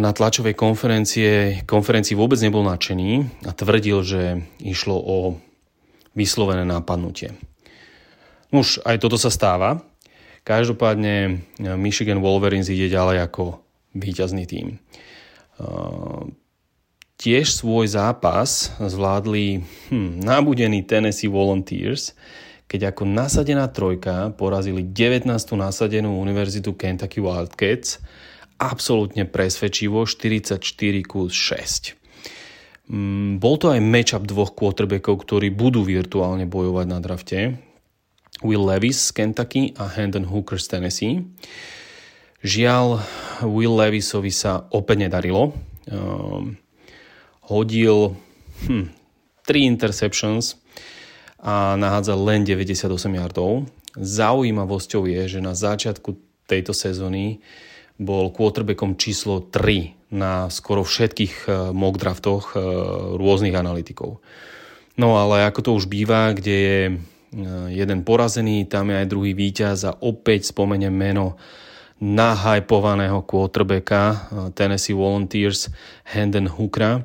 na 0.00 0.10
tlačovej 0.16 0.56
konferencie, 0.56 1.60
konferencii 1.68 2.16
vôbec 2.16 2.40
nebol 2.40 2.64
nadšený 2.64 3.44
a 3.44 3.52
tvrdil, 3.52 3.98
že 4.00 4.22
išlo 4.64 4.96
o 4.96 5.16
vyslovené 6.16 6.64
nápadnutie. 6.64 7.36
Už 8.50 8.82
aj 8.82 8.98
toto 8.98 9.14
sa 9.14 9.30
stáva. 9.30 9.84
Každopádne 10.48 11.14
eh, 11.28 11.76
Michigan 11.76 12.24
Wolverines 12.24 12.72
ide 12.72 12.88
ďalej 12.88 13.28
ako 13.28 13.60
víťazný 13.92 14.48
tým. 14.48 14.80
Tiež 17.20 17.52
svoj 17.52 17.84
zápas 17.84 18.72
zvládli 18.80 19.60
hm, 19.92 20.24
nabudení 20.24 20.80
Tennessee 20.88 21.28
Volunteers, 21.28 22.16
keď 22.64 22.96
ako 22.96 23.04
nasadená 23.04 23.68
trojka 23.68 24.32
porazili 24.40 24.80
19. 24.80 25.28
nasadenú 25.52 26.16
univerzitu 26.16 26.72
Kentucky 26.72 27.20
Wildcats 27.20 28.00
absolútne 28.56 29.28
presvedčivo 29.28 30.08
44 30.08 30.64
ku 31.04 31.28
6. 31.28 32.88
Mm, 32.88 33.36
bol 33.36 33.60
to 33.60 33.68
aj 33.68 33.84
matchup 33.84 34.24
dvoch 34.24 34.56
quarterbackov, 34.56 35.20
ktorí 35.20 35.52
budú 35.52 35.84
virtuálne 35.84 36.48
bojovať 36.48 36.86
na 36.88 36.98
drafte. 37.04 37.60
Will 38.40 38.64
Levis 38.64 39.12
z 39.12 39.20
Kentucky 39.20 39.76
a 39.76 39.92
Hendon 39.92 40.24
Hooker 40.24 40.56
z 40.56 40.72
Tennessee. 40.72 41.20
Žiaľ, 42.40 43.04
Will 43.44 43.76
Levisovi 43.76 44.32
sa 44.32 44.64
opäť 44.72 45.04
nedarilo. 45.04 45.52
Um, 45.84 46.56
hodil 47.50 48.14
hm, 48.70 48.94
3 49.44 49.66
interceptions 49.66 50.54
a 51.42 51.74
nahádzal 51.74 52.18
len 52.22 52.46
98 52.46 52.86
yardov. 53.18 53.66
Zaujímavosťou 53.98 55.10
je, 55.10 55.22
že 55.26 55.40
na 55.42 55.58
začiatku 55.58 56.14
tejto 56.46 56.70
sezóny 56.70 57.42
bol 58.00 58.32
quarterbackom 58.32 58.96
číslo 58.96 59.44
3 59.44 60.14
na 60.14 60.50
skoro 60.50 60.82
všetkých 60.82 61.34
eh, 61.46 61.52
mock 61.70 62.00
draftoch 62.00 62.54
eh, 62.54 62.60
rôznych 63.18 63.54
analytikov. 63.54 64.18
No 64.98 65.16
ale 65.16 65.46
ako 65.46 65.60
to 65.62 65.70
už 65.76 65.86
býva, 65.86 66.32
kde 66.34 66.56
je 66.56 66.80
eh, 66.88 66.96
jeden 67.70 68.02
porazený, 68.02 68.66
tam 68.66 68.90
je 68.90 68.96
aj 69.04 69.10
druhý 69.10 69.32
víťaz 69.36 69.78
a 69.86 69.96
opäť 70.00 70.50
spomeniem 70.50 70.92
meno 70.92 71.38
nahajpovaného 72.00 73.20
quarterbacka 73.28 74.32
Tennessee 74.56 74.96
Volunteers 74.96 75.68
Hendon 76.08 76.48
Hookera, 76.48 77.04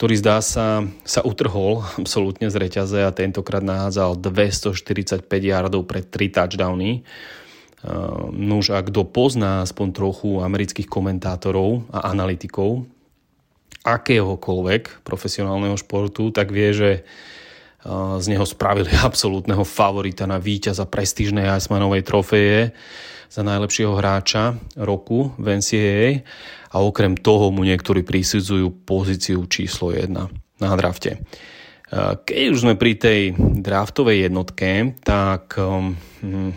ktorý 0.00 0.16
zdá 0.16 0.40
sa, 0.40 0.88
sa 1.04 1.20
utrhol 1.20 1.84
absolútne 2.00 2.48
z 2.48 2.56
reťaze 2.56 3.04
a 3.04 3.12
tentokrát 3.12 3.60
nahádzal 3.60 4.16
245 4.16 5.28
yardov 5.28 5.84
pre 5.84 6.00
3 6.00 6.40
touchdowny. 6.40 7.04
No 8.32 8.64
už 8.64 8.72
ak 8.72 8.88
kto 8.88 9.04
pozná 9.04 9.60
aspoň 9.60 9.92
trochu 9.92 10.40
amerických 10.40 10.88
komentátorov 10.88 11.84
a 11.92 12.08
analytikov 12.16 12.88
akéhokoľvek 13.84 15.04
profesionálneho 15.04 15.76
športu, 15.76 16.32
tak 16.32 16.48
vie, 16.48 16.72
že 16.72 16.90
z 18.16 18.24
neho 18.24 18.48
spravili 18.48 18.96
absolútneho 19.04 19.68
favorita 19.68 20.24
na 20.24 20.40
víťaza 20.40 20.88
prestížnej 20.88 21.44
Icemanovej 21.44 22.08
trofeje 22.08 22.72
za 23.30 23.46
najlepšieho 23.46 23.94
hráča 23.94 24.58
roku 24.74 25.30
v 25.38 25.62
NCAA 25.62 26.10
a 26.74 26.76
okrem 26.82 27.14
toho 27.14 27.54
mu 27.54 27.62
niektorí 27.62 28.02
prisudzujú 28.02 28.82
pozíciu 28.82 29.46
číslo 29.46 29.94
1 29.94 30.10
na 30.58 30.70
drafte. 30.74 31.22
Keď 32.26 32.46
už 32.54 32.62
sme 32.66 32.74
pri 32.74 32.98
tej 32.98 33.34
draftovej 33.38 34.30
jednotke, 34.30 34.94
tak 35.02 35.58
um, 35.58 35.94
hm, 36.22 36.54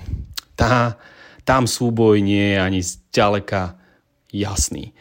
tá, 0.53 0.97
tam 1.41 1.65
súboj 1.65 2.21
nie 2.21 2.53
je 2.53 2.57
ani 2.61 2.81
zďaleka 2.85 3.77
jasný. 4.29 4.93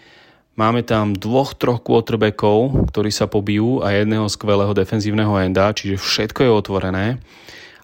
Máme 0.56 0.84
tam 0.84 1.16
dvoch, 1.16 1.56
troch 1.56 1.80
quarterbackov, 1.80 2.88
ktorí 2.92 3.08
sa 3.08 3.24
pobijú 3.24 3.80
a 3.80 3.92
jedného 3.96 4.28
skvelého 4.28 4.76
defenzívneho 4.76 5.32
enda, 5.40 5.72
čiže 5.72 5.96
všetko 5.96 6.44
je 6.44 6.50
otvorené 6.52 7.06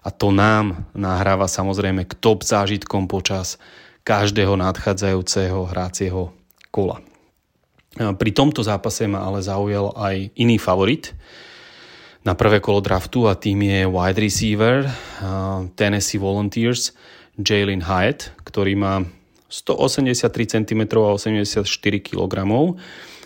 a 0.09 0.13
to 0.17 0.33
nám 0.33 0.89
nahráva 0.97 1.45
samozrejme 1.45 2.09
k 2.09 2.17
top 2.17 2.41
zážitkom 2.41 3.05
počas 3.05 3.61
každého 4.01 4.57
nadchádzajúceho 4.57 5.69
hrácieho 5.69 6.33
kola. 6.73 6.97
Pri 7.93 8.31
tomto 8.33 8.65
zápase 8.65 9.05
ma 9.05 9.21
ale 9.21 9.45
zaujal 9.45 9.93
aj 9.93 10.33
iný 10.33 10.57
favorit 10.57 11.13
na 12.25 12.33
prvé 12.33 12.57
kolo 12.57 12.81
draftu 12.81 13.29
a 13.29 13.37
tým 13.37 13.61
je 13.69 13.85
wide 13.85 14.17
receiver 14.17 14.89
Tennessee 15.77 16.17
Volunteers 16.17 16.97
Jalen 17.37 17.85
Hyatt, 17.85 18.33
ktorý 18.49 18.73
má 18.73 19.05
183 19.45 20.25
cm 20.57 20.81
a 20.97 21.13
84 21.13 21.65
kg, 22.01 22.33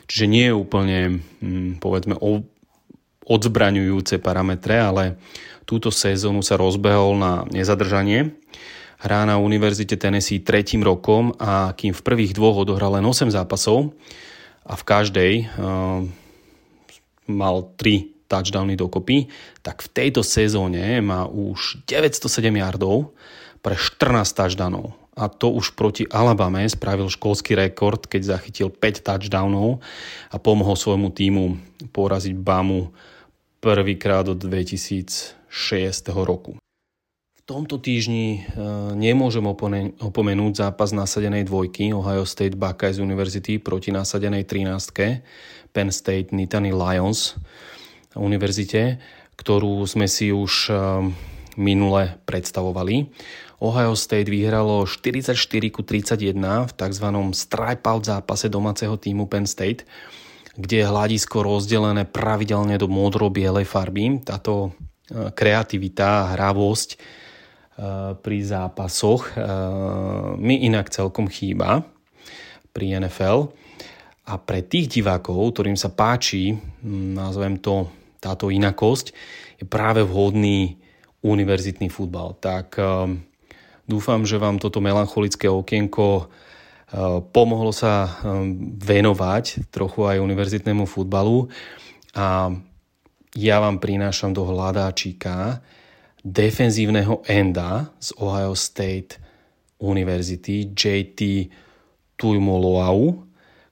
čiže 0.07 0.26
nie 0.27 0.51
je 0.51 0.55
úplne, 0.55 0.99
hm, 1.39 1.80
povedzme, 1.80 2.19
odzbraňujúce 3.23 4.19
parametre, 4.19 4.76
ale 4.80 5.03
túto 5.64 5.90
sezónu 5.91 6.44
sa 6.44 6.60
rozbehol 6.60 7.15
na 7.19 7.48
nezadržanie. 7.52 8.35
Hrá 9.03 9.27
na 9.27 9.35
Univerzite 9.35 9.99
Tennessee 9.99 10.40
tretím 10.40 10.84
rokom 10.84 11.35
a 11.35 11.76
kým 11.76 11.91
v 11.91 12.06
prvých 12.06 12.35
dvoch 12.35 12.64
odohral 12.64 12.95
len 12.95 13.03
8 13.03 13.31
zápasov, 13.35 13.91
a 14.64 14.73
v 14.80 14.84
každej 14.84 15.34
uh, 15.44 16.07
mal 17.27 17.56
3 17.76 18.31
touchdowny 18.31 18.73
dokopy, 18.80 19.30
tak 19.61 19.84
v 19.84 19.91
tejto 19.91 20.26
sezóne 20.26 21.03
má 21.03 21.27
už 21.27 21.84
907 21.85 22.49
yardov 22.49 23.14
pre 23.61 23.76
14 23.77 24.26
touchdownov. 24.34 24.95
A 25.14 25.30
to 25.30 25.53
už 25.53 25.77
proti 25.77 26.10
Alabame 26.10 26.65
spravil 26.65 27.06
školský 27.06 27.53
rekord, 27.53 28.10
keď 28.10 28.34
zachytil 28.40 28.73
5 28.73 29.06
touchdownov 29.06 29.85
a 30.34 30.35
pomohol 30.41 30.73
svojmu 30.73 31.14
týmu 31.14 31.44
poraziť 31.94 32.34
Bamu 32.34 32.90
prvýkrát 33.61 34.26
od 34.26 34.41
2006 34.41 35.43
roku 36.26 36.58
tomto 37.44 37.76
týždni 37.76 38.40
e, 38.40 38.62
nemôžem 38.96 39.44
opomenúť 40.00 40.54
zápas 40.56 40.96
nasadenej 40.96 41.44
dvojky 41.44 41.92
Ohio 41.92 42.24
State 42.24 42.56
Buckeyes 42.56 43.04
University 43.04 43.60
proti 43.60 43.92
nasadenej 43.92 44.48
13. 44.48 45.76
Penn 45.76 45.92
State 45.92 46.32
Nittany 46.32 46.72
Lions 46.72 47.36
univerzite, 48.16 49.04
ktorú 49.36 49.84
sme 49.84 50.08
si 50.08 50.32
už 50.32 50.72
e, 50.72 50.74
minule 51.60 52.16
predstavovali. 52.24 53.12
Ohio 53.60 53.96
State 54.00 54.32
vyhralo 54.32 54.88
44 54.88 55.36
ku 55.68 55.84
31 55.84 56.40
v 56.40 56.72
tzv. 56.72 57.08
stripe-out 57.36 58.04
zápase 58.08 58.48
domáceho 58.48 58.96
týmu 58.96 59.28
Penn 59.28 59.44
State, 59.44 59.84
kde 60.56 60.80
je 60.80 60.88
hľadisko 60.88 61.44
rozdelené 61.44 62.08
pravidelne 62.08 62.80
do 62.80 62.88
modro-bielej 62.88 63.68
farby. 63.68 64.24
Táto 64.24 64.72
kreativita, 65.12 66.36
hravosť 66.38 66.90
Eh, 67.74 68.14
pri 68.22 68.38
zápasoch 68.46 69.34
eh, 69.34 69.42
mi 70.38 70.62
inak 70.62 70.94
celkom 70.94 71.26
chýba 71.26 71.82
pri 72.70 73.02
NFL. 73.02 73.50
A 74.30 74.38
pre 74.38 74.62
tých 74.62 74.94
divákov, 74.94 75.58
ktorým 75.58 75.74
sa 75.74 75.90
páči, 75.90 76.54
nazvem 77.18 77.58
to 77.58 77.90
táto 78.22 78.54
inakosť, 78.54 79.10
je 79.58 79.66
práve 79.66 80.06
vhodný 80.06 80.78
univerzitný 81.26 81.90
futbal. 81.90 82.38
Tak 82.38 82.78
eh, 82.78 83.18
Dúfam, 83.84 84.24
že 84.24 84.40
vám 84.40 84.64
toto 84.64 84.80
melancholické 84.80 85.52
okienko 85.52 86.32
pomohlo 87.36 87.76
sa 87.76 88.16
venovať 88.80 89.68
trochu 89.76 90.08
aj 90.08 90.24
univerzitnému 90.24 90.88
futbalu 90.88 91.52
a 92.16 92.48
ja 93.34 93.57
vám 93.57 93.81
prinášam 93.81 94.34
do 94.34 94.45
hľadáčika 94.45 95.61
defenzívneho 96.22 97.26
enda 97.26 97.89
z 97.97 98.14
Ohio 98.22 98.53
State 98.53 99.18
University 99.81 100.72
JT 100.72 101.51
Tuimoloau, 102.15 103.26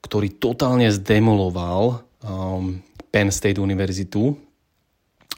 ktorý 0.03 0.35
totálne 0.41 0.89
zdemoloval 0.91 2.03
um, 2.25 2.81
Penn 3.13 3.31
State 3.31 3.61
Univerzitu 3.61 4.35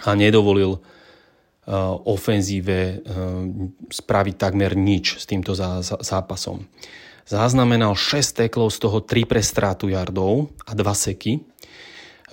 a 0.08 0.16
nedovolil 0.18 0.80
uh, 0.80 0.82
ofenzíve 2.08 2.80
uh, 2.98 3.44
spraviť 3.92 4.36
takmer 4.40 4.74
nič 4.74 5.22
s 5.22 5.30
týmto 5.30 5.54
zá, 5.54 5.84
zá, 5.86 6.00
zápasom. 6.02 6.66
Zaznamenal 7.24 7.96
6 7.96 8.48
teklov, 8.48 8.74
z 8.74 8.84
toho 8.84 9.00
3 9.00 9.30
pre 9.30 9.40
strátu 9.40 9.92
yardov 9.92 10.52
a 10.68 10.72
2 10.76 10.82
seky. 10.92 11.53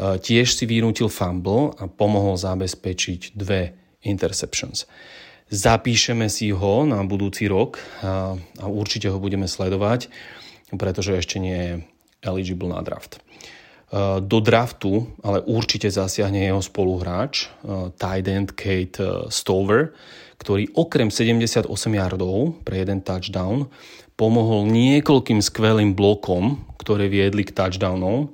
Uh, 0.01 0.16
tiež 0.16 0.56
si 0.56 0.64
vynútil 0.64 1.12
fumble 1.12 1.77
a 1.77 1.85
pomohol 1.85 2.40
zabezpečiť 2.40 3.36
dve 3.36 3.77
interceptions. 4.01 4.89
Zapíšeme 5.52 6.32
si 6.32 6.48
ho 6.56 6.89
na 6.89 7.05
budúci 7.05 7.44
rok 7.52 7.77
a, 8.01 8.32
a 8.32 8.64
určite 8.64 9.12
ho 9.12 9.20
budeme 9.20 9.44
sledovať, 9.44 10.09
pretože 10.72 11.20
ešte 11.20 11.36
nie 11.36 11.59
je 11.59 11.74
eligible 12.24 12.72
na 12.72 12.81
draft. 12.81 13.20
Do 14.22 14.39
draftu 14.39 15.10
ale 15.18 15.43
určite 15.43 15.90
zasiahne 15.90 16.47
jeho 16.47 16.62
spoluhráč, 16.62 17.51
tight 17.98 18.31
end 18.31 18.55
Kate 18.55 19.27
Stover, 19.35 19.98
ktorý 20.39 20.70
okrem 20.78 21.10
78 21.10 21.66
yardov 21.98 22.62
pre 22.62 22.86
jeden 22.86 23.02
touchdown 23.02 23.66
pomohol 24.14 24.70
niekoľkým 24.70 25.43
skvelým 25.43 25.98
blokom, 25.98 26.62
ktoré 26.78 27.10
viedli 27.10 27.43
k 27.43 27.51
touchdownom 27.51 28.31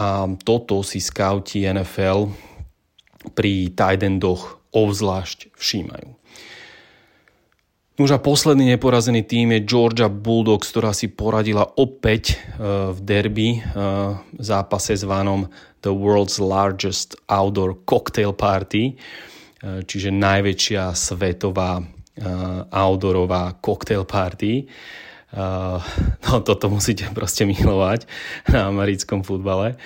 a 0.00 0.24
toto 0.40 0.80
si 0.80 0.96
scouti 0.96 1.68
NFL 1.68 2.32
pri 3.36 3.68
tight 3.76 4.00
endoch 4.00 4.64
obzvlášť 4.72 5.52
všímajú. 5.52 6.16
Už 8.00 8.16
a 8.16 8.18
posledný 8.22 8.72
neporazený 8.80 9.28
tým 9.28 9.52
je 9.52 9.68
Georgia 9.68 10.08
Bulldogs, 10.08 10.72
ktorá 10.72 10.96
si 10.96 11.12
poradila 11.12 11.68
opäť 11.76 12.32
e, 12.32 12.36
v 12.96 12.98
derby 13.04 13.60
v 13.60 13.76
e, 13.76 13.76
zápase 14.40 14.96
zvanom 14.96 15.44
The 15.84 15.92
World's 15.92 16.40
Largest 16.40 17.20
Outdoor 17.28 17.84
Cocktail 17.84 18.32
Party, 18.32 18.88
e, 18.88 18.94
čiže 19.84 20.16
najväčšia 20.16 20.96
svetová 20.96 21.84
outdoorová 22.68 23.56
cocktail 23.64 24.04
party. 24.04 24.68
No 25.30 26.36
toto 26.42 26.66
musíte 26.66 27.06
proste 27.14 27.46
milovať 27.46 28.06
na 28.50 28.66
americkom 28.66 29.22
futbale. 29.22 29.78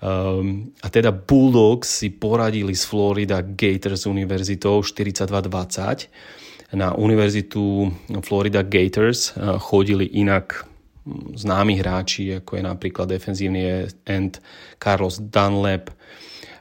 Um, 0.00 0.72
a 0.80 0.88
teda 0.88 1.12
Bulldogs 1.12 2.00
si 2.00 2.12
poradili 2.12 2.72
s 2.76 2.84
Florida 2.84 3.40
Gators 3.40 4.08
univerzitou 4.08 4.80
42-20. 4.80 6.76
Na 6.76 6.92
univerzitu 6.96 7.92
Florida 8.24 8.64
Gators 8.64 9.32
uh, 9.36 9.56
chodili 9.60 10.04
inak 10.16 10.64
hm, 11.04 11.36
známi 11.44 11.76
hráči, 11.80 12.40
ako 12.40 12.56
je 12.56 12.62
napríklad 12.64 13.08
defenzívny 13.08 13.88
end 14.08 14.40
Carlos 14.80 15.20
Dunlap, 15.20 15.92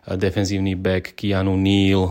defenzívny 0.05 0.77
back 0.77 1.17
Keanu 1.17 1.57
Neal 1.57 2.07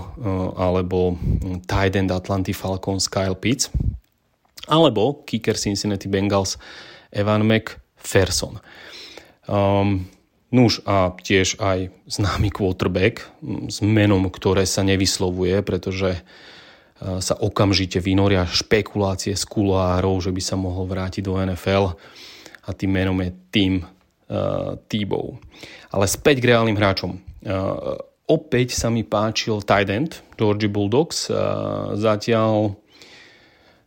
alebo 0.57 1.15
hm, 1.15 1.65
tight 1.69 1.97
end 1.97 2.13
Atlanty 2.13 2.53
Falcons 2.53 3.09
Kyle 3.13 3.37
Pitts 3.37 3.69
alebo 4.69 5.25
kicker 5.25 5.57
Cincinnati 5.57 6.09
Bengals 6.09 6.57
Evan 7.13 7.47
McPherson. 7.47 8.59
Um, 9.45 10.09
Nuž 10.55 10.87
a 10.87 11.11
tiež 11.11 11.59
aj 11.59 11.91
známy 12.07 12.55
quarterback 12.55 13.27
s 13.67 13.83
menom, 13.83 14.31
ktoré 14.31 14.63
sa 14.71 14.87
nevyslovuje, 14.87 15.67
pretože 15.67 16.15
e, 16.15 16.21
sa 17.19 17.35
okamžite 17.35 17.99
vynoria 17.99 18.47
špekulácie 18.47 19.35
z 19.35 19.45
kulárov, 19.51 20.23
že 20.23 20.31
by 20.31 20.39
sa 20.39 20.55
mohol 20.55 20.87
vrátiť 20.87 21.27
do 21.27 21.35
NFL 21.43 21.99
a 22.65 22.71
tým 22.71 22.91
menom 22.95 23.19
je 23.21 23.31
Tim 23.53 23.75
uh, 23.85 24.79
Tebow. 24.89 25.37
Ale 25.93 26.09
späť 26.09 26.41
k 26.41 26.49
reálnym 26.55 26.81
hráčom. 26.81 27.21
Uh, 27.45 28.01
opäť 28.25 28.73
sa 28.73 28.89
mi 28.89 29.05
páčil 29.05 29.61
tight 29.61 29.93
end 29.93 30.25
Georgie 30.41 30.73
Bulldogs. 30.73 31.29
Uh, 31.29 31.93
zatiaľ 31.93 32.73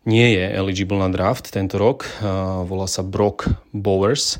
nie 0.08 0.40
je 0.40 0.46
eligible 0.56 0.96
na 0.96 1.12
draft 1.12 1.52
tento 1.52 1.76
rok. 1.76 2.08
Uh, 2.24 2.64
volá 2.64 2.88
sa 2.88 3.04
Brock 3.04 3.52
Bowers 3.76 4.40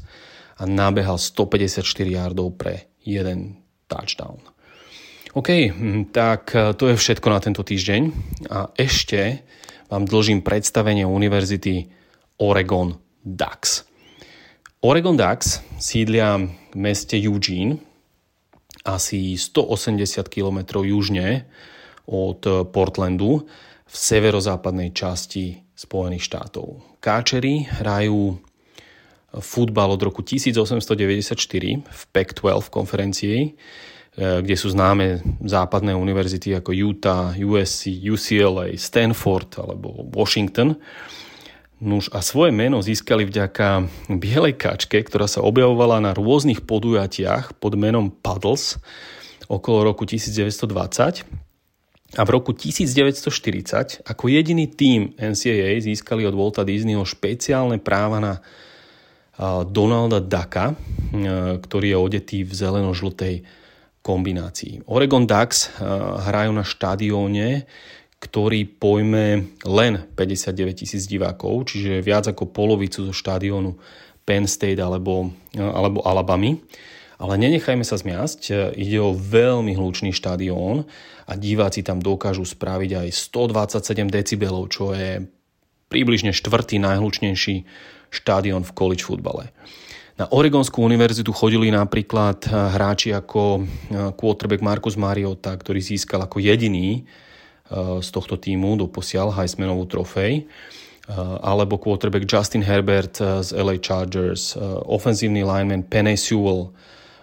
a 0.56 0.64
nabehal 0.64 1.20
154 1.20 1.84
yardov 2.08 2.56
pre 2.56 2.88
jeden 3.04 3.60
touchdown. 3.92 4.40
OK, 5.38 5.70
hm, 5.70 6.10
tak 6.10 6.50
e, 6.58 6.74
to 6.74 6.90
je 6.90 6.98
všetko 6.98 7.28
na 7.30 7.38
tento 7.38 7.62
týždeň 7.62 8.02
a 8.50 8.74
ešte 8.74 9.46
vám 9.86 10.10
dlžím 10.10 10.42
predstavenie 10.42 11.06
Univerzity 11.06 11.94
Oregon 12.42 12.98
Ducks. 13.22 13.86
Oregon 14.82 15.14
Ducks 15.14 15.62
sídlia 15.78 16.42
v 16.42 16.74
meste 16.74 17.22
Eugene, 17.22 17.78
asi 18.82 19.38
180 19.38 20.26
km 20.26 20.82
južne 20.82 21.46
od 22.10 22.42
Portlandu 22.74 23.46
v 23.88 23.96
severozápadnej 23.96 24.92
časti 24.92 25.64
Spojených 25.72 26.28
štátov. 26.28 27.00
Káčeri 27.00 27.64
hrajú 27.64 28.36
futbal 29.40 29.94
od 29.94 30.02
roku 30.02 30.24
1894 30.24 31.38
v 31.84 32.02
Pac-12 32.12 32.68
konferencii, 32.72 33.40
e, 33.44 33.50
kde 34.18 34.56
sú 34.58 34.74
známe 34.74 35.22
západné 35.44 35.94
univerzity 35.94 36.58
ako 36.58 36.72
Utah, 36.74 37.32
USC, 37.38 37.92
UCLA, 38.02 38.74
Stanford 38.76 39.62
alebo 39.62 40.08
Washington. 40.10 40.76
Nuž 41.78 42.10
a 42.10 42.26
svoje 42.26 42.50
meno 42.50 42.82
získali 42.82 43.30
vďaka 43.30 43.86
bielej 44.10 44.58
kačke, 44.58 44.98
ktorá 45.06 45.30
sa 45.30 45.46
objavovala 45.46 46.02
na 46.02 46.12
rôznych 46.18 46.66
podujatiach 46.66 47.62
pod 47.62 47.78
menom 47.78 48.10
Puddles 48.10 48.82
okolo 49.46 49.94
roku 49.94 50.04
1920 50.10 51.47
a 52.16 52.22
v 52.24 52.30
roku 52.32 52.56
1940 52.56 54.08
ako 54.08 54.24
jediný 54.32 54.72
tým 54.72 55.12
NCAA 55.20 55.84
získali 55.84 56.24
od 56.24 56.32
Walta 56.40 56.64
Disneyho 56.64 57.04
špeciálne 57.04 57.84
práva 57.84 58.24
na 58.24 58.34
Donalda 59.68 60.24
Ducka, 60.24 60.74
ktorý 61.62 61.88
je 61.94 61.98
odetý 62.00 62.38
v 62.48 62.52
zeleno-žltej 62.56 63.44
kombinácii. 64.02 64.88
Oregon 64.88 65.28
Ducks 65.28 65.68
hrajú 66.24 66.56
na 66.56 66.64
štadióne, 66.64 67.68
ktorý 68.18 68.66
pojme 68.66 69.54
len 69.62 69.94
59 70.16 70.82
tisíc 70.82 71.06
divákov, 71.06 71.70
čiže 71.70 72.02
viac 72.02 72.26
ako 72.32 72.50
polovicu 72.50 73.06
zo 73.06 73.14
štadiónu 73.14 73.78
Penn 74.26 74.48
State 74.50 74.80
alebo, 74.80 75.30
alebo 75.54 76.02
Alabamy. 76.02 76.58
Ale 77.22 77.38
nenechajme 77.38 77.86
sa 77.86 77.98
zmiasť, 77.98 78.74
ide 78.78 78.98
o 79.02 79.14
veľmi 79.14 79.74
hlučný 79.74 80.14
štadión 80.14 80.90
a 81.28 81.36
diváci 81.36 81.84
tam 81.84 82.00
dokážu 82.00 82.48
spraviť 82.48 83.04
aj 83.04 83.08
127 83.12 84.08
decibelov, 84.08 84.72
čo 84.72 84.96
je 84.96 85.28
približne 85.92 86.32
štvrtý 86.32 86.80
najhlučnejší 86.80 87.68
štádion 88.12 88.64
v 88.64 88.72
college 88.72 89.04
futbale. 89.04 89.52
Na 90.18 90.26
Oregonskú 90.34 90.82
univerzitu 90.82 91.30
chodili 91.30 91.70
napríklad 91.70 92.42
eh, 92.48 92.52
hráči 92.52 93.14
ako 93.14 93.62
eh, 93.62 93.66
quarterback 94.18 94.66
Marcus 94.66 94.98
Mariota, 94.98 95.54
ktorý 95.54 95.78
získal 95.78 96.26
ako 96.26 96.42
jediný 96.42 97.04
eh, 97.04 98.02
z 98.02 98.10
tohto 98.10 98.40
týmu 98.42 98.82
doposiaľ 98.82 99.36
Heismanovú 99.38 99.86
trofej, 99.86 100.48
alebo 101.40 101.80
quarterback 101.80 102.28
Justin 102.28 102.60
Herbert 102.68 103.16
z 103.16 103.56
LA 103.56 103.80
Chargers, 103.80 104.60
ofenzívny 104.92 105.40
lineman 105.40 105.88
Penny 105.88 106.20
Sewell, 106.20 106.76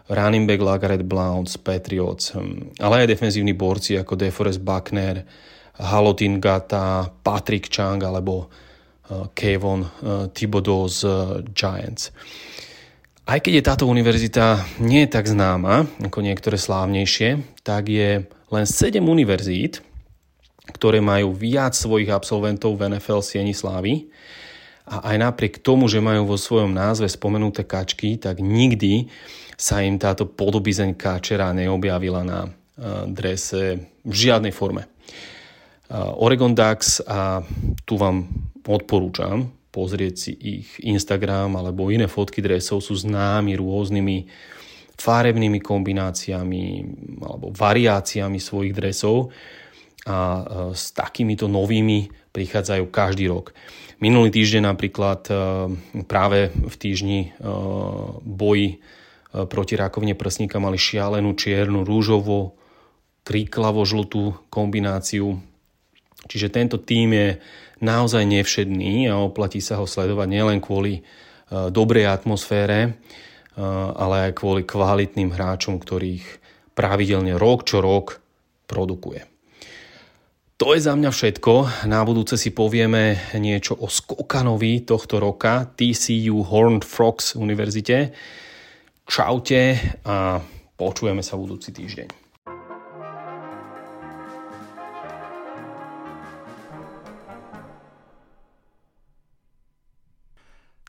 running 0.08 0.44
back 0.44 0.60
Lagaret 0.60 1.02
Blount 1.04 1.48
z 1.48 1.56
Patriots, 1.60 2.34
hm, 2.34 2.76
ale 2.80 3.04
aj 3.04 3.16
defenzívni 3.16 3.56
borci 3.56 3.96
ako 3.96 4.18
DeForest 4.18 4.60
Buckner, 4.60 5.24
Halotin 5.80 6.38
Gata, 6.38 7.08
Patrick 7.22 7.66
Chang 7.72 8.02
alebo 8.04 8.52
Eh, 9.04 9.28
Kevon 9.36 9.84
eh, 9.84 9.88
Thibodeau 10.32 10.88
z 10.88 11.04
eh, 11.04 11.12
Giants. 11.52 12.08
Aj 13.28 13.36
keď 13.36 13.52
je 13.60 13.68
táto 13.68 13.84
univerzita 13.84 14.64
nie 14.80 15.04
je 15.04 15.12
tak 15.12 15.28
známa 15.28 15.84
ako 16.00 16.24
niektoré 16.24 16.56
slávnejšie, 16.56 17.60
tak 17.60 17.92
je 17.92 18.24
len 18.24 18.64
7 18.64 19.04
univerzít, 19.04 19.84
ktoré 20.72 21.04
majú 21.04 21.36
viac 21.36 21.76
svojich 21.76 22.08
absolventov 22.08 22.80
v 22.80 22.96
NFL 22.96 23.20
Sieni 23.20 23.52
Slávy. 23.52 24.08
A 24.88 25.12
aj 25.12 25.16
napriek 25.20 25.60
tomu, 25.60 25.84
že 25.88 26.04
majú 26.04 26.28
vo 26.28 26.40
svojom 26.40 26.72
názve 26.72 27.08
spomenuté 27.08 27.64
kačky, 27.64 28.16
tak 28.16 28.40
nikdy 28.40 29.08
sa 29.54 29.82
im 29.82 29.98
táto 29.98 30.26
podobizeň 30.30 30.98
kačera 30.98 31.54
neobjavila 31.54 32.22
na 32.26 32.50
drese 33.06 33.92
v 34.02 34.14
žiadnej 34.14 34.50
forme. 34.50 34.90
Oregon 35.94 36.56
Ducks 36.56 36.98
a 37.06 37.38
tu 37.86 37.94
vám 37.94 38.26
odporúčam 38.66 39.46
pozrieť 39.74 40.14
si 40.14 40.32
ich 40.38 40.68
Instagram 40.86 41.58
alebo 41.58 41.90
iné 41.90 42.06
fotky 42.06 42.38
dresov 42.38 42.78
sú 42.78 42.94
známi 42.94 43.58
rôznymi 43.58 44.16
farebnými 44.94 45.58
kombináciami 45.58 46.64
alebo 47.18 47.50
variáciami 47.50 48.38
svojich 48.38 48.70
dresov 48.70 49.34
a 50.06 50.18
e, 50.38 50.42
s 50.78 50.94
takýmito 50.94 51.50
novými 51.50 52.30
prichádzajú 52.30 52.84
každý 52.94 53.26
rok. 53.26 53.50
Minulý 53.98 54.30
týždeň 54.30 54.62
napríklad 54.70 55.26
e, 55.26 55.34
práve 56.06 56.54
v 56.54 56.74
týždni 56.78 57.20
e, 57.26 57.28
boji 58.22 58.78
proti 59.34 59.74
rakovine 59.74 60.14
prsníka 60.14 60.62
mali 60.62 60.78
šialenú 60.78 61.34
čiernu, 61.34 61.82
rúžovo, 61.82 62.54
kriklavo 63.26 63.82
žlutú 63.82 64.38
kombináciu. 64.46 65.42
Čiže 66.30 66.48
tento 66.54 66.78
tým 66.78 67.10
je 67.12 67.28
naozaj 67.82 68.22
nevšedný 68.24 69.10
a 69.10 69.18
oplatí 69.18 69.58
sa 69.58 69.82
ho 69.82 69.90
sledovať 69.90 70.28
nielen 70.30 70.62
kvôli 70.62 71.02
dobrej 71.50 72.08
atmosfére, 72.08 72.96
ale 73.98 74.30
aj 74.30 74.38
kvôli 74.38 74.62
kvalitným 74.64 75.34
hráčom, 75.34 75.82
ktorých 75.82 76.24
pravidelne 76.72 77.34
rok 77.36 77.66
čo 77.66 77.82
rok 77.84 78.22
produkuje. 78.70 79.26
To 80.62 80.70
je 80.72 80.80
za 80.80 80.94
mňa 80.94 81.10
všetko. 81.10 81.84
Na 81.90 82.06
budúce 82.06 82.38
si 82.38 82.54
povieme 82.54 83.18
niečo 83.34 83.74
o 83.74 83.90
skokanovi 83.90 84.86
tohto 84.86 85.18
roka 85.18 85.66
TCU 85.74 86.46
Horned 86.46 86.86
Frogs 86.86 87.34
univerzite. 87.34 88.14
Čaute 89.04 89.76
a 90.08 90.40
počujeme 90.80 91.20
sa 91.20 91.36
budúci 91.36 91.76
týždeň. 91.76 92.08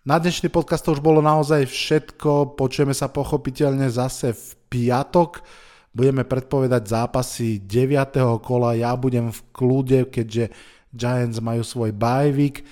Na 0.07 0.15
dnešný 0.15 0.47
podcast 0.47 0.87
to 0.87 0.95
už 0.95 1.03
bolo 1.03 1.19
naozaj 1.19 1.67
všetko. 1.67 2.55
Počujeme 2.55 2.95
sa 2.95 3.11
pochopiteľne 3.11 3.91
zase 3.91 4.31
v 4.31 4.47
piatok. 4.71 5.43
Budeme 5.91 6.23
predpovedať 6.23 6.87
zápasy 6.87 7.59
9. 7.67 8.15
kola. 8.39 8.79
Ja 8.79 8.95
budem 8.95 9.35
v 9.35 9.39
kľude, 9.51 10.07
keďže 10.07 10.55
Giants 10.95 11.43
majú 11.43 11.67
svoj 11.67 11.91
bajvik. 11.91 12.63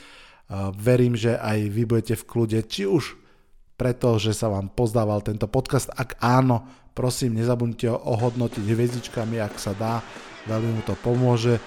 Verím, 0.79 1.19
že 1.19 1.35
aj 1.35 1.67
vy 1.67 1.83
budete 1.83 2.15
v 2.15 2.27
kľude, 2.31 2.59
či 2.63 2.87
už 2.87 3.19
preto, 3.83 4.15
že 4.15 4.31
sa 4.31 4.47
vám 4.47 4.71
pozdával 4.71 5.19
tento 5.19 5.43
podcast. 5.51 5.91
Ak 5.91 6.15
áno, 6.23 6.63
prosím, 6.95 7.35
nezabudnite 7.35 7.91
ho 7.91 7.99
ohodnotiť 7.99 8.63
hviezdičkami, 8.63 9.43
ak 9.43 9.59
sa 9.59 9.75
dá. 9.75 9.99
Veľmi 10.47 10.79
mu 10.79 10.81
to 10.87 10.95
pomôže. 11.03 11.59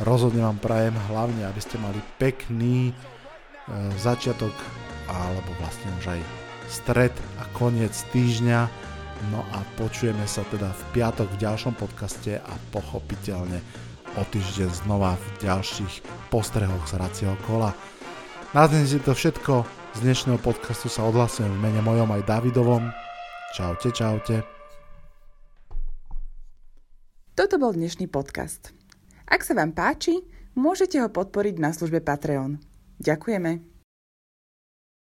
Rozhodne 0.00 0.48
vám 0.48 0.56
prajem 0.64 0.96
hlavne, 1.12 1.44
aby 1.44 1.60
ste 1.60 1.76
mali 1.76 2.00
pekný 2.16 2.88
e, 2.88 2.92
začiatok 4.00 4.56
alebo 5.12 5.52
vlastne 5.60 5.92
už 6.00 6.16
aj 6.16 6.20
stred 6.72 7.12
a 7.36 7.44
koniec 7.52 7.92
týždňa. 8.16 8.60
No 9.28 9.44
a 9.52 9.60
počujeme 9.76 10.24
sa 10.24 10.48
teda 10.48 10.72
v 10.72 10.82
piatok 10.96 11.28
v 11.36 11.40
ďalšom 11.44 11.76
podcaste 11.76 12.40
a 12.40 12.52
pochopiteľne 12.72 13.60
o 14.16 14.22
týždeň 14.24 14.88
znova 14.88 15.20
v 15.20 15.28
ďalších 15.44 16.00
postrehoch 16.32 16.88
z 16.88 16.96
racieho 16.96 17.36
kola. 17.44 17.76
Na 18.56 18.64
dnes 18.64 18.88
je 18.88 19.02
to 19.04 19.12
všetko. 19.12 19.77
Z 19.96 20.04
dnešného 20.04 20.36
podcastu 20.44 20.92
sa 20.92 21.08
odhlasujem 21.08 21.48
v 21.48 21.62
mene 21.64 21.80
mojom 21.80 22.12
aj 22.12 22.28
Davidovom. 22.28 22.92
Čaute, 23.56 23.88
čaute. 23.88 24.44
Toto 27.32 27.56
bol 27.56 27.72
dnešný 27.72 28.04
podcast. 28.12 28.76
Ak 29.24 29.40
sa 29.48 29.56
vám 29.56 29.72
páči, 29.72 30.20
môžete 30.52 31.00
ho 31.00 31.08
podporiť 31.08 31.56
na 31.56 31.72
službe 31.72 32.04
Patreon. 32.04 32.60
Ďakujeme. 33.00 33.77